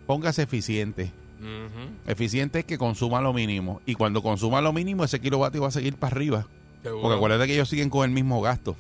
póngase 0.06 0.44
eficiente. 0.44 1.12
Eficiente 2.08 2.60
es 2.60 2.66
que 2.66 2.78
consuma 2.78 3.22
lo 3.22 3.34
mínimo. 3.34 3.82
Y 3.86 3.94
cuando 3.96 4.22
consuma 4.22 4.62
lo 4.62 4.74
mínimo, 4.74 5.04
ese 5.04 5.20
kilovatio 5.20 5.62
va 5.62 5.68
a 5.68 5.72
seguir 5.72 5.96
para 5.96 6.16
arriba. 6.16 6.48
Seguro. 6.84 7.02
Porque 7.02 7.16
acuérdate 7.18 7.48
que 7.48 7.54
ellos 7.54 7.70
siguen 7.70 7.90
con 7.90 8.06
el 8.06 8.12
mismo 8.12 8.42
gasto. 8.42 8.76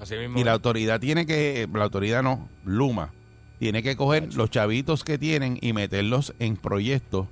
Así 0.00 0.14
mismo. 0.16 0.38
Y 0.38 0.44
la 0.44 0.52
autoridad 0.52 1.00
tiene 1.00 1.26
que, 1.26 1.68
la 1.72 1.84
autoridad 1.84 2.22
no, 2.22 2.48
Luma, 2.64 3.12
tiene 3.58 3.82
que 3.82 3.96
coger 3.96 4.34
los 4.34 4.50
chavitos 4.50 5.04
que 5.04 5.16
tienen 5.18 5.58
y 5.62 5.72
meterlos 5.72 6.34
en 6.38 6.56
proyectos 6.56 7.26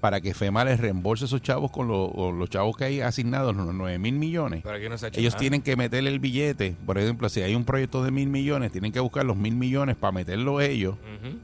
para 0.00 0.20
que 0.20 0.34
FEMA 0.34 0.64
les 0.64 0.78
reembolse 0.80 1.24
esos 1.24 1.42
chavos 1.42 1.70
con, 1.70 1.88
lo- 1.88 2.10
con 2.12 2.38
los 2.38 2.48
chavos 2.48 2.76
que 2.76 2.84
hay 2.84 3.00
asignados, 3.00 3.56
los 3.56 3.74
9 3.74 3.98
mil 3.98 4.14
millones. 4.14 4.60
Pero 4.62 4.76
aquí 4.76 4.88
no 4.88 4.96
se 4.96 5.06
ha 5.06 5.08
hecho 5.08 5.20
Ellos 5.20 5.32
nada. 5.34 5.40
tienen 5.40 5.62
que 5.62 5.74
meterle 5.76 6.10
el 6.10 6.20
billete. 6.20 6.76
Por 6.86 6.96
ejemplo, 6.98 7.28
si 7.28 7.40
hay 7.42 7.54
un 7.54 7.64
proyecto 7.64 8.04
de 8.04 8.10
mil 8.10 8.28
millones, 8.28 8.72
tienen 8.72 8.92
que 8.92 9.00
buscar 9.00 9.24
los 9.24 9.36
mil 9.36 9.54
millones 9.56 9.96
para 9.96 10.12
meterlo 10.12 10.60
ellos 10.60 10.96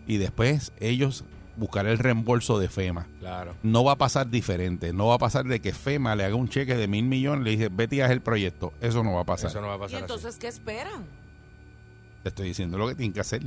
y 0.07 0.17
después 0.19 0.73
ellos 0.81 1.25
buscar 1.57 1.87
el 1.87 1.99
reembolso 1.99 2.59
de 2.59 2.69
FEMA. 2.69 3.07
Claro. 3.21 3.55
No 3.63 3.85
va 3.85 3.93
a 3.93 3.99
pasar 3.99 4.29
diferente. 4.29 4.93
No 4.93 5.09
va 5.09 5.15
a 5.15 5.19
pasar 5.19 5.45
de 5.45 5.61
que 5.61 5.73
FEMA 5.73 6.17
le 6.17 6.25
haga 6.25 6.35
un 6.35 6.49
cheque 6.49 6.77
de 6.77 6.89
mil 6.89 7.05
millones 7.05 7.43
y 7.43 7.45
le 7.45 7.51
dice, 7.53 7.69
vete 7.73 7.97
y 7.97 8.01
haz 8.01 8.11
el 8.11 8.21
proyecto. 8.21 8.73
Eso 8.81 9.03
no 9.03 9.15
va 9.15 9.23
a 9.23 9.25
pasar. 9.25 9.51
Eso 9.51 9.61
no 9.61 9.67
va 9.67 9.87
a 9.87 9.91
¿Y 9.91 9.95
entonces 9.95 10.37
qué 10.37 10.49
esperan? 10.49 11.05
Te 12.23 12.29
estoy 12.29 12.49
diciendo 12.49 12.79
lo 12.79 12.89
que 12.89 12.95
tienen 12.95 13.13
que 13.13 13.21
hacer. 13.21 13.43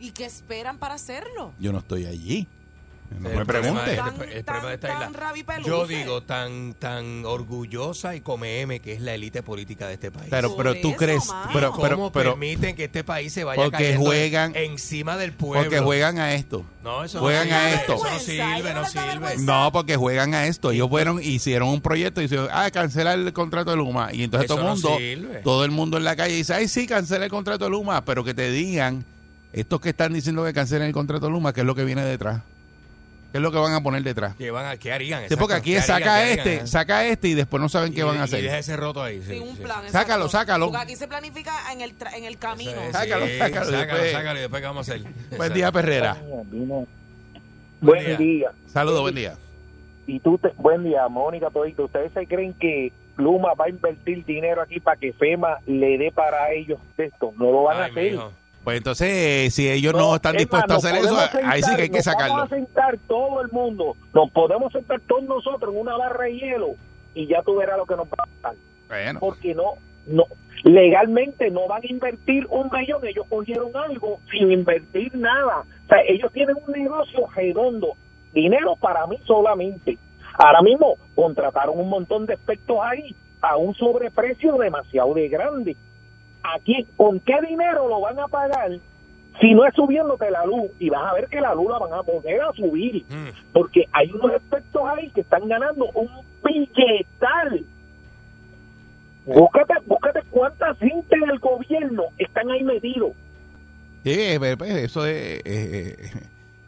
¿Y 0.00 0.10
qué 0.12 0.24
esperan 0.24 0.78
para 0.78 0.94
hacerlo? 0.94 1.52
Yo 1.58 1.72
no 1.72 1.78
estoy 1.78 2.06
allí. 2.06 2.48
No 3.18 3.28
El 3.28 3.38
me 3.38 3.44
pregunte. 3.44 3.90
es- 3.90 3.96
Tan, 3.96 4.06
el 4.22 4.44
tan, 4.44 4.44
problema 4.44 4.68
de 4.68 4.74
esta 4.74 4.88
tan 4.88 5.10
isla. 5.10 5.20
rabipeluce. 5.20 5.68
Yo 5.68 5.86
digo, 5.86 6.22
tan 6.22 6.74
tan 6.74 7.24
orgullosa 7.24 8.14
y 8.14 8.20
come 8.20 8.60
M 8.60 8.78
que 8.80 8.92
es 8.92 9.00
la 9.00 9.14
élite 9.14 9.42
política 9.42 9.88
de 9.88 9.94
este 9.94 10.10
país. 10.10 10.28
Pero, 10.30 10.56
pero 10.56 10.74
tú 10.76 10.90
eso, 10.90 10.96
crees, 10.96 11.24
pero, 11.52 11.72
¿Cómo 11.72 11.82
pero, 11.82 12.10
pero, 12.12 12.30
permiten 12.32 12.76
que 12.76 12.84
este 12.84 13.02
país 13.04 13.32
se 13.32 13.42
vaya 13.44 13.60
Porque 13.62 13.76
cayendo 13.78 14.06
juegan- 14.06 14.54
encima 14.54 15.16
del 15.16 15.32
pueblo? 15.32 15.62
porque 15.68 15.80
juegan 15.80 16.18
a 16.18 16.34
esto. 16.34 16.64
No, 16.84 17.04
eso 17.04 17.18
juegan 17.20 17.48
no 17.48 17.56
a 17.56 17.60
sirve, 17.60 17.74
esto. 17.74 17.92
Eso 17.94 18.04
no 18.04 18.10
Vergüenza, 18.10 18.56
sirve, 18.56 18.74
no 18.74 18.86
sirve. 18.86 19.36
No, 19.44 19.72
porque 19.72 19.96
juegan 19.96 20.34
a 20.34 20.46
esto. 20.46 20.70
Ellos 20.70 20.88
fueron, 20.88 21.20
hicieron 21.22 21.68
un 21.68 21.80
proyecto 21.80 22.20
y 22.20 22.24
dijeron, 22.24 22.48
ah, 22.52 22.70
cancela 22.70 23.12
el 23.14 23.32
contrato 23.32 23.70
de 23.72 23.76
Luma. 23.76 24.10
Y 24.12 24.22
entonces 24.22 24.46
Eso 24.46 24.54
todo 24.54 24.60
el 24.62 24.68
no 24.68 24.74
mundo, 24.74 24.96
sirve. 24.98 25.40
todo 25.42 25.64
el 25.64 25.70
mundo 25.72 25.96
en 25.98 26.04
la 26.04 26.14
calle 26.16 26.36
dice, 26.36 26.54
ay, 26.54 26.68
sí, 26.68 26.86
cancela 26.86 27.24
el 27.24 27.30
contrato 27.30 27.64
de 27.64 27.70
Luma. 27.72 28.04
Pero 28.04 28.22
que 28.24 28.34
te 28.34 28.50
digan, 28.50 29.04
estos 29.52 29.80
que 29.80 29.90
están 29.90 30.12
diciendo 30.12 30.44
que 30.44 30.52
cancelen 30.54 30.86
el 30.86 30.92
contrato 30.94 31.26
de 31.26 31.32
Luma, 31.32 31.52
¿qué 31.52 31.60
es 31.62 31.66
lo 31.66 31.74
que 31.74 31.84
viene 31.84 32.02
detrás? 32.04 32.40
¿Qué 33.32 33.38
es 33.38 33.42
lo 33.42 33.52
que 33.52 33.58
van 33.58 33.72
a 33.74 33.80
poner 33.82 34.02
detrás? 34.02 34.34
¿Qué, 34.36 34.50
van 34.50 34.66
a, 34.66 34.76
¿Qué 34.76 34.92
harían? 34.92 35.28
Sí, 35.28 35.36
porque 35.36 35.54
aquí 35.54 35.74
¿qué 35.74 35.82
saca 35.82 36.16
harían? 36.16 36.26
¿Qué 36.26 36.32
este, 36.40 36.50
harían? 36.50 36.66
saca 36.66 37.04
este 37.06 37.28
y 37.28 37.34
después 37.34 37.60
no 37.62 37.68
saben 37.68 37.92
qué 37.94 38.00
Y- 38.00 38.02
van 38.02 38.20
a 38.20 38.26
Y 38.26 38.30
deja 38.30 38.36
hacer. 38.38 38.44
ese 38.58 38.76
roto 38.76 39.02
ahí. 39.02 39.20
sí, 39.22 39.34
Sin 39.34 39.42
un 39.44 39.56
sí. 39.56 39.62
plan. 39.62 39.82
Sácalo, 39.88 40.24
exacto. 40.24 40.28
sácalo. 40.30 40.66
Porque 40.66 40.82
aquí 40.82 40.96
se 40.96 41.06
planifica 41.06 41.72
en 41.72 41.80
el, 41.80 41.96
tra- 41.96 42.12
en 42.14 42.24
el 42.24 42.38
camino. 42.38 42.72
Es, 42.72 42.92
Sácalo, 42.92 43.26
sí, 43.26 43.38
sácalo, 43.38 43.64
sácalo, 43.66 43.78
después- 43.78 44.12
sácalo 44.12 44.38
y 44.38 44.42
después 44.42 44.60
qué 44.62 44.66
vamos 44.66 44.88
a 44.88 44.92
hacer. 44.94 45.06
Buen 45.36 45.52
día, 45.52 45.70
Perrera. 45.72 46.16
Buen 46.24 46.86
Buen 47.80 48.04
día. 48.04 48.16
día. 48.16 48.50
Saludos, 48.66 49.00
buen 49.00 49.14
día. 49.14 49.34
Y 50.06 50.18
tú, 50.20 50.36
te, 50.38 50.48
buen 50.56 50.82
día, 50.82 51.06
Mónica, 51.08 51.50
todito. 51.50 51.84
¿Ustedes 51.84 52.12
se 52.12 52.26
creen 52.26 52.52
que 52.54 52.92
Luma 53.16 53.54
va 53.54 53.66
a 53.66 53.68
invertir 53.68 54.24
dinero 54.24 54.60
aquí 54.60 54.80
para 54.80 54.96
que 54.98 55.12
FEMA 55.12 55.58
le 55.66 55.98
dé 55.98 56.10
para 56.10 56.50
ellos 56.52 56.78
esto? 56.98 57.32
No 57.38 57.52
lo 57.52 57.62
van 57.64 57.80
a 57.80 57.84
hacer. 57.86 58.12
mijo. 58.12 58.32
Pues 58.64 58.76
entonces, 58.76 59.08
eh, 59.10 59.50
si 59.50 59.70
ellos 59.70 59.94
no, 59.94 60.16
están 60.16 60.34
es 60.36 60.40
dispuestos 60.40 60.68
más, 60.68 60.84
a 60.84 60.88
hacer 60.88 61.02
nos 61.02 61.12
eso, 61.12 61.30
podemos 61.30 61.52
ahí 61.52 61.62
sí 61.62 61.76
que 61.76 61.82
hay 61.82 61.88
que 61.88 61.96
nos 61.96 62.04
sacarlo. 62.04 62.34
Vamos 62.34 62.52
a 62.52 62.56
sentar 62.56 62.98
todo 63.08 63.40
el 63.40 63.50
mundo, 63.50 63.96
nos 64.12 64.30
podemos 64.30 64.72
sentar 64.72 65.00
todos 65.00 65.22
nosotros 65.22 65.74
en 65.74 65.80
una 65.80 65.96
barra 65.96 66.24
de 66.24 66.36
hielo 66.36 66.68
y 67.14 67.26
ya 67.26 67.42
tú 67.42 67.56
verás 67.56 67.78
lo 67.78 67.86
que 67.86 67.96
nos 67.96 68.06
va 68.06 68.16
a 68.18 68.26
pasar. 68.26 68.56
Bueno, 68.88 69.20
Porque 69.20 69.54
no, 69.54 69.74
no, 70.06 70.24
legalmente 70.64 71.50
no 71.50 71.66
van 71.68 71.82
a 71.82 71.86
invertir 71.86 72.46
un 72.50 72.68
millón, 72.70 73.06
ellos 73.06 73.26
cogieron 73.28 73.74
algo 73.74 74.20
sin 74.30 74.50
invertir 74.50 75.14
nada. 75.16 75.60
O 75.60 75.88
sea, 75.88 76.02
ellos 76.06 76.32
tienen 76.32 76.56
un 76.66 76.72
negocio 76.72 77.26
redondo, 77.34 77.94
dinero 78.32 78.76
para 78.76 79.06
mí 79.06 79.18
solamente. 79.26 79.96
Ahora 80.34 80.62
mismo 80.62 80.96
contrataron 81.14 81.78
un 81.78 81.88
montón 81.88 82.26
de 82.26 82.34
expertos 82.34 82.78
ahí 82.82 83.14
a 83.40 83.56
un 83.56 83.74
sobreprecio 83.74 84.56
demasiado 84.56 85.14
de 85.14 85.28
grande. 85.28 85.76
Aquí, 86.42 86.86
¿con 86.96 87.20
qué 87.20 87.34
dinero 87.48 87.88
lo 87.88 88.00
van 88.00 88.18
a 88.18 88.26
pagar 88.28 88.70
si 89.40 89.52
no 89.54 89.64
es 89.66 89.74
subiéndote 89.74 90.30
la 90.30 90.44
luz? 90.46 90.70
Y 90.78 90.88
vas 90.90 91.10
a 91.10 91.14
ver 91.14 91.26
que 91.28 91.40
la 91.40 91.54
luz 91.54 91.70
la 91.70 91.78
van 91.78 91.92
a 91.92 92.02
poner 92.02 92.40
a 92.40 92.52
subir 92.52 93.04
Mm. 93.10 93.28
porque 93.52 93.84
hay 93.92 94.10
unos 94.10 94.32
expertos 94.32 94.82
ahí 94.96 95.10
que 95.10 95.20
están 95.22 95.46
ganando 95.48 95.86
un 95.94 96.08
billetal. 96.44 97.64
Búscate, 99.26 99.74
búscate 99.86 100.20
cuánta 100.30 100.74
gente 100.76 101.16
del 101.18 101.38
gobierno 101.38 102.04
están 102.18 102.50
ahí 102.50 102.62
metidos. 102.64 103.12
sí, 104.02 104.10
eh, 104.12 104.56
pues, 104.56 104.70
eso 104.72 105.04
es 105.06 105.14
eh, 105.14 105.42
eh, 105.44 105.96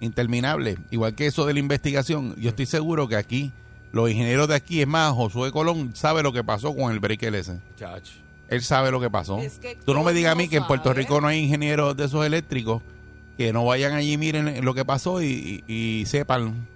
interminable. 0.01 0.77
Igual 0.91 1.15
que 1.15 1.27
eso 1.27 1.47
de 1.47 1.55
la 1.55 1.61
investigación, 1.61 2.35
yo 2.37 2.51
estoy 2.51 2.67
seguro 2.67 3.09
que 3.09 3.17
aquí, 3.17 3.53
los 3.93 4.11
ingenieros 4.11 4.49
de 4.49 4.55
aquí, 4.55 4.83
es 4.83 4.87
más, 4.87 5.13
Josué 5.13 5.51
Colón 5.51 5.95
sabe 5.97 6.23
lo 6.23 6.33
que 6.33 6.45
pasó 6.45 6.77
con 6.77 6.93
el 6.93 7.01
breaker 7.01 7.35
ese. 7.35 7.59
Chacho. 7.77 8.13
Él 8.53 8.63
sabe 8.63 8.91
lo 8.91 9.01
que 9.01 9.11
pasó. 9.11 9.39
Es 9.39 9.59
que 9.59 9.77
Tú 9.77 9.95
no 9.95 10.03
me 10.05 10.13
digas 10.13 10.33
a 10.33 10.35
mí 10.35 10.49
que 10.49 10.57
en 10.57 10.67
Puerto. 10.67 10.93
Rico 10.93 11.21
no 11.21 11.29
hay 11.29 11.39
ingenieros 11.41 11.97
de 11.97 12.05
esos 12.05 12.25
eléctricos 12.27 12.83
que 13.37 13.53
no 13.53 13.65
vayan 13.65 13.93
allí, 13.95 14.17
miren 14.19 14.65
lo 14.65 14.75
que 14.75 14.85
pasó 14.85 15.23
y, 15.23 15.63
y- 15.67 16.01
y 16.01 16.07
sepan. 16.07 16.67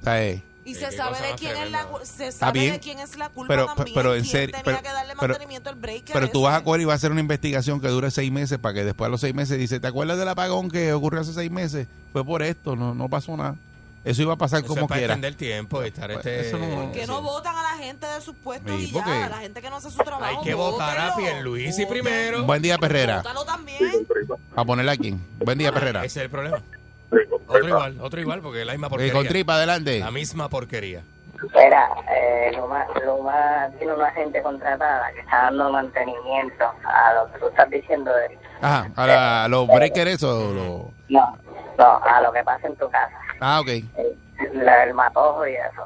O 0.00 0.04
sea, 0.04 0.24
eh, 0.24 0.42
Y 0.66 0.72
Qué- 0.72 0.78
se 0.80 0.92
sabe 0.92 1.18
de 1.20 1.34
quién 1.38 1.54
es 1.58 1.70
la 1.70 1.86
se 2.04 2.32
sabe 2.32 2.58
bien, 2.60 2.72
de 2.72 2.80
quién 2.80 2.98
es 2.98 3.18
la 3.18 3.28
culpa 3.28 3.52
pero- 3.52 3.66
también, 3.66 3.94
pero 3.94 4.14
en 4.14 4.24
serio, 4.24 4.46
tenía 4.56 4.62
pero- 4.64 4.78
que 4.82 4.88
darle 4.88 5.12
pero- 5.20 5.32
mantenimiento 5.34 5.68
al 5.68 5.74
breaker 5.76 6.14
Pero 6.14 6.30
tú 6.30 6.38
ese. 6.38 6.44
vas 6.46 6.58
a 6.58 6.64
coger 6.64 6.80
y 6.80 6.84
vas 6.86 6.92
a 6.92 6.96
hacer 6.96 7.12
una 7.12 7.20
investigación 7.20 7.82
que 7.82 7.88
dure 7.88 8.10
seis 8.10 8.32
meses 8.32 8.56
para 8.58 8.72
que 8.72 8.82
después 8.82 9.06
a 9.06 9.10
los 9.10 9.20
seis 9.20 9.34
meses 9.34 9.58
dice, 9.58 9.78
¿te 9.78 9.86
acuerdas 9.88 10.16
del 10.18 10.26
apagón 10.28 10.70
que 10.70 10.94
ocurrió 10.94 11.20
hace 11.20 11.34
seis 11.34 11.50
meses? 11.50 11.86
Fue 12.14 12.24
por 12.24 12.42
esto, 12.42 12.76
no, 12.76 12.94
no 12.94 13.10
pasó 13.10 13.36
nada. 13.36 13.56
Eso 14.04 14.22
iba 14.22 14.34
a 14.34 14.36
pasar 14.36 14.58
Eso 14.60 14.68
como 14.68 14.82
es 14.82 14.88
para 14.88 14.98
quiera. 14.98 15.14
extender 15.14 15.34
tiempo 15.34 15.82
y 15.82 15.88
estar 15.88 16.12
Pues, 16.12 16.18
este... 16.26 16.48
eso 16.48 16.58
no- 16.58 16.82
¿Por 16.82 16.92
qué 16.92 17.06
no 17.06 17.22
votan 17.22 17.56
a 17.56 17.62
la 17.62 17.82
gente 17.82 18.06
de 18.06 18.20
sus 18.20 18.34
puestos 18.36 18.70
Sí, 18.76 18.84
y 18.84 18.92
ya? 18.92 19.02
porque- 19.02 19.28
La 19.30 19.38
gente 19.38 19.62
que 19.62 19.70
no 19.70 19.76
hace 19.76 19.90
su 19.90 19.96
trabajo. 19.98 20.24
Hay 20.24 20.44
que 20.44 20.54
votar 20.54 20.98
a. 20.98 21.16
Pierluisi 21.16 21.84
Voten. 21.84 21.88
primero. 22.02 22.44
Buen 22.44 22.60
día, 22.62 22.76
Perrera. 22.78 23.16
Vótalo 23.18 23.44
también. 23.44 24.06
A 24.54 24.64
ponerla 24.64 24.92
aquí. 24.92 25.16
Buen 25.38 25.56
día, 25.58 25.72
Perrera. 25.72 26.04
Ese 26.04 26.20
es 26.20 26.24
el 26.24 26.30
problema. 26.30 26.58
Otro 27.46 27.68
igual, 27.68 27.96
otro 28.00 28.20
igual, 28.20 28.40
porque 28.40 28.60
es 28.60 28.66
la 28.66 28.72
misma 28.72 28.88
Eh, 28.88 28.90
porquería. 28.90 29.12
con 29.14 29.26
tripa, 29.28 29.54
adelante. 29.54 30.00
La 30.00 30.10
misma 30.10 30.48
porquería. 30.48 31.02
Mira, 31.54 31.88
eh, 32.10 32.52
Luma, 32.56 32.86
Luma 33.04 33.68
tiene 33.78 33.92
una 33.94 34.10
gente 34.12 34.42
contratada 34.42 35.12
que 35.12 35.20
está 35.20 35.42
dando 35.44 35.70
mantenimiento 35.70 36.64
a 36.84 37.14
lo 37.14 37.32
que 37.32 37.38
tú 37.38 37.48
estás 37.48 37.68
diciendo 37.70 38.10
de... 38.14 38.38
Ajá, 38.62 38.90
a, 38.96 39.06
la- 39.06 39.44
a 39.44 39.48
los 39.48 39.66
breakers 39.68 40.12
eso. 40.12 40.52
lo- 40.54 40.90
No, 41.08 41.38
no, 41.78 42.00
a 42.02 42.20
lo 42.22 42.32
que 42.32 42.42
pasa 42.44 42.66
en 42.66 42.76
tu 42.76 42.88
casa. 42.88 43.14
Ah, 43.46 43.60
ok. 43.60 43.68
Eh, 43.68 43.84
la- 44.54 44.84
el 44.84 44.94
matojo 44.94 45.46
y 45.46 45.52
eso. 45.54 45.82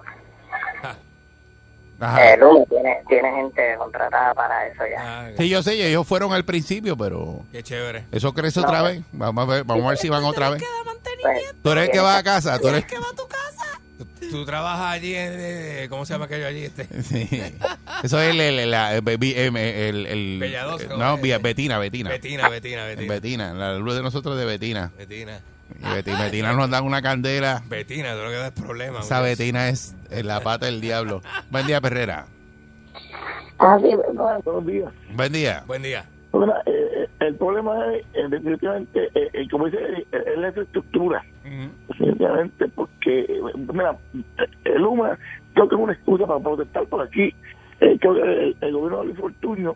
Ajá. 2.00 2.32
Eh, 2.32 2.36
Luma 2.36 2.64
tiene, 2.70 3.02
tiene 3.08 3.32
gente 3.32 3.74
contratada 3.76 4.32
para 4.32 4.68
eso 4.68 4.84
ya. 4.88 4.98
Ah, 5.26 5.30
Sí, 5.36 5.48
yo 5.48 5.62
sé, 5.64 5.72
ellos 5.88 6.06
fueron 6.06 6.32
al 6.32 6.44
principio, 6.44 6.96
pero 6.96 7.40
Qué 7.50 7.60
chévere. 7.64 8.04
eso 8.12 8.32
crece 8.32 8.60
otra 8.60 8.82
vez. 8.82 9.02
Vamos 9.10 9.48
a 9.48 9.52
ver, 9.52 9.64
vamos 9.64 9.84
a 9.84 9.88
ver 9.88 9.98
si 9.98 10.08
van 10.08 10.22
otra 10.22 10.50
vez. 10.50 10.62
¿Qué 10.62 10.68
da 10.68 10.84
mantenimiento? 10.84 11.56
Tú 11.60 11.70
eres 11.72 11.84
el 11.86 11.90
que 11.90 11.98
va 11.98 12.16
a 12.16 12.22
casa, 12.22 12.56
tú 12.60 12.68
eres... 12.68 12.84
¿Qué 12.84 12.98
va 13.00 13.06
a 13.10 13.16
tu 13.16 13.26
casa? 13.26 13.64
Tú 14.30 14.44
trabajas 14.44 14.92
allí 14.92 15.12
en... 15.16 15.32
eh, 15.38 15.86
¿Cómo 15.90 16.06
se 16.06 16.12
llama 16.12 16.26
aquello 16.26 16.46
allí? 16.46 16.66
Este? 16.66 16.84
Sí. 17.02 17.28
Eso 18.04 18.20
es 18.20 18.30
el... 18.30 18.40
el, 18.42 18.58
el, 18.60 18.74
el, 18.74 19.02
el- 19.04 19.34
el- 19.34 20.06
el- 20.06 20.38
Bella 20.38 20.64
Dos, 20.64 20.84
¿cómo 20.84 20.98
no? 21.02 21.18
Vía- 21.18 21.38
Betina, 21.38 21.78
Betina. 21.78 22.10
Betina, 22.10 22.48
Betina, 22.48 22.84
Betina. 22.84 23.12
Betina, 23.12 23.54
la 23.54 23.74
luz 23.74 23.96
de 23.96 24.02
nosotros 24.02 24.38
de 24.38 24.44
Betina. 24.44 24.92
Betina. 24.96 25.40
Y 25.78 25.94
Betina, 25.94 26.25
Betina 26.25 26.52
nos 26.54 26.70
dan 26.70 26.85
una 26.85 27.00
candela. 27.02 27.62
Betina, 27.68 28.14
tú 28.14 28.23
lo 28.23 28.30
que 28.30 28.37
da 28.37 28.47
es 28.49 28.52
problema. 28.52 29.00
Esa. 29.00 29.20
Betina 29.20 29.68
es 29.68 29.97
eh, 30.11 30.25
la 30.25 30.40
pata 30.40 30.66
del 30.66 30.80
diablo. 30.80 31.23
Buen 31.50 31.66
día, 31.66 31.80
Perrera. 31.80 32.26
Ah, 33.58 33.78
sí, 33.80 33.90
Buenos 33.94 34.66
días. 34.66 34.92
Buen 35.14 35.32
día. 35.32 35.62
Buen 35.66 35.82
día. 35.82 36.04
Bueno, 36.32 36.52
eh, 36.66 37.08
el 37.20 37.35
problema 37.37 37.94
es, 37.94 38.04
eh, 38.14 38.28
definitivamente, 38.28 39.06
eh, 39.14 39.30
eh, 39.32 39.49
como 39.50 39.66
dice, 39.66 39.78
eh, 39.78 40.06
es 40.12 40.38
la 40.38 40.49
infraestructura. 40.49 41.25
Definitivamente, 41.88 42.68
porque, 42.68 43.20
eh, 43.20 43.40
mira, 43.73 43.97
eh, 44.38 44.47
el 44.64 44.85
UMA 44.85 45.18
creo 45.54 45.68
que 45.68 45.75
es 45.75 45.80
una 45.80 45.92
excusa 45.92 46.26
para 46.26 46.40
protestar 46.40 46.87
por 46.87 47.02
aquí. 47.02 47.35
Eh, 47.80 47.97
creo 48.00 48.14
que 48.14 48.20
el, 48.23 48.56
el 48.61 48.73
gobierno 48.73 48.99
de 49.00 49.04
Luis 49.06 49.18
Fortuño, 49.18 49.75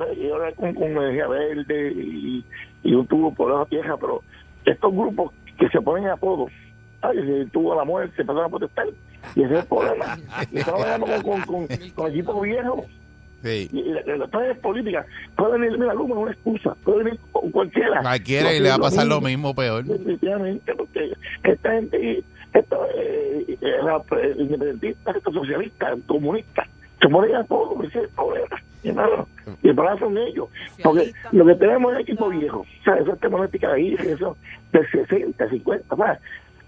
eh, 0.00 0.18
y 0.20 0.30
ahora 0.30 0.52
con, 0.52 0.74
con 0.74 0.84
energía 0.88 1.28
verde 1.28 1.92
y, 1.92 2.44
y 2.82 2.94
un 2.94 3.06
tubo 3.06 3.32
por 3.32 3.56
la 3.56 3.64
tierra, 3.66 3.96
pero 3.96 4.22
estos 4.64 4.92
grupos 4.92 5.32
que 5.62 5.68
se 5.68 5.80
ponen 5.80 6.08
apodos, 6.08 6.50
ay, 7.02 7.16
se 7.24 7.46
tuvo 7.50 7.74
la 7.76 7.84
muerte, 7.84 8.16
se 8.16 8.24
pasaron 8.24 8.46
a 8.46 8.58
protestar, 8.58 8.86
y 9.36 9.42
ese 9.42 9.54
es 9.54 9.60
el 9.60 9.66
problema. 9.66 10.18
Y 10.50 10.58
estamos 10.58 10.82
hablando 10.82 11.06
con, 11.06 11.22
con, 11.42 11.66
con, 11.66 11.68
con 11.94 12.10
equipos 12.10 12.42
viejos 12.42 12.80
Sí. 13.44 13.68
y 13.72 13.82
la- 13.82 14.26
clases 14.28 14.56
políticas 14.58 15.04
puede 15.36 15.58
venir, 15.58 15.76
mira, 15.78 15.94
Luma 15.94 16.14
es 16.14 16.20
una 16.22 16.30
excusa, 16.32 16.74
puede 16.84 17.04
venir 17.04 17.20
con 17.32 17.50
cualquiera. 17.50 18.00
Cualquiera 18.00 18.52
y 18.54 18.60
le 18.60 18.68
va 18.68 18.74
a 18.76 18.78
pasar 18.78 19.06
lo 19.06 19.20
mismo, 19.20 19.52
peor. 19.54 19.84
Definitivamente, 19.84 20.74
porque 20.76 21.12
esta 21.42 21.72
gente, 21.72 22.22
esto, 22.54 22.86
eh, 22.96 23.44
eh, 23.48 23.56
eh, 23.60 24.34
independentistas, 24.38 25.16
estos 25.16 25.34
socialistas, 25.34 25.98
comunistas, 26.06 26.68
se 27.02 27.08
ponen 27.08 27.34
a 27.34 27.44
todo, 27.44 27.76
ese 27.82 27.98
es 27.98 28.04
el 28.04 28.10
problema. 28.10 28.62
hermano. 28.84 29.28
Y 29.62 29.68
el 29.68 29.74
problema 29.74 29.98
son 29.98 30.16
ellos. 30.18 30.48
Porque 30.82 31.12
lo 31.32 31.44
que 31.46 31.54
tenemos 31.56 31.92
es 31.94 32.00
equipo 32.00 32.28
viejo, 32.30 32.60
o 32.60 32.84
sea, 32.84 32.94
esas 32.96 33.18
termométricas 33.20 33.72
ahí, 33.72 33.94
eso 33.94 34.36
de 34.72 34.86
60, 34.88 35.48
50, 35.50 35.96
más. 35.96 36.18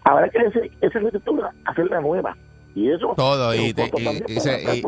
Habrá 0.04 0.28
que 0.28 0.38
ese, 0.38 0.70
esa 0.82 0.98
arquitectura 0.98 1.50
hacerla 1.64 2.00
nueva. 2.00 2.36
Y 2.74 2.90
eso. 2.90 3.14
Todo, 3.16 3.52
es 3.52 3.60
y, 3.62 3.74
te- 3.74 3.90
se, 4.40 4.82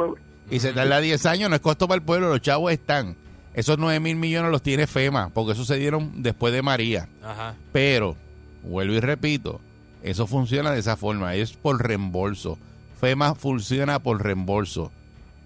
y 0.50 0.58
se 0.60 0.72
tarda 0.72 1.00
10 1.00 1.24
años, 1.26 1.48
no 1.50 1.56
es 1.56 1.62
costo 1.62 1.88
para 1.88 1.96
el 1.98 2.04
pueblo, 2.04 2.28
los 2.28 2.40
chavos 2.40 2.70
están. 2.72 3.16
Esos 3.54 3.78
9 3.78 3.98
mil 4.00 4.16
millones 4.16 4.50
los 4.50 4.60
tiene 4.62 4.86
FEMA, 4.86 5.30
porque 5.32 5.52
eso 5.52 5.64
se 5.64 5.76
dieron 5.76 6.22
después 6.22 6.52
de 6.52 6.60
María. 6.62 7.08
Ajá. 7.24 7.54
Pero, 7.72 8.14
vuelvo 8.62 8.92
y 8.94 9.00
repito, 9.00 9.60
eso 10.02 10.26
funciona 10.26 10.70
de 10.72 10.80
esa 10.80 10.96
forma, 10.96 11.34
es 11.34 11.52
por 11.54 11.82
reembolso. 11.82 12.58
FEMA 13.00 13.34
funciona 13.34 13.98
por 13.98 14.22
reembolso. 14.22 14.92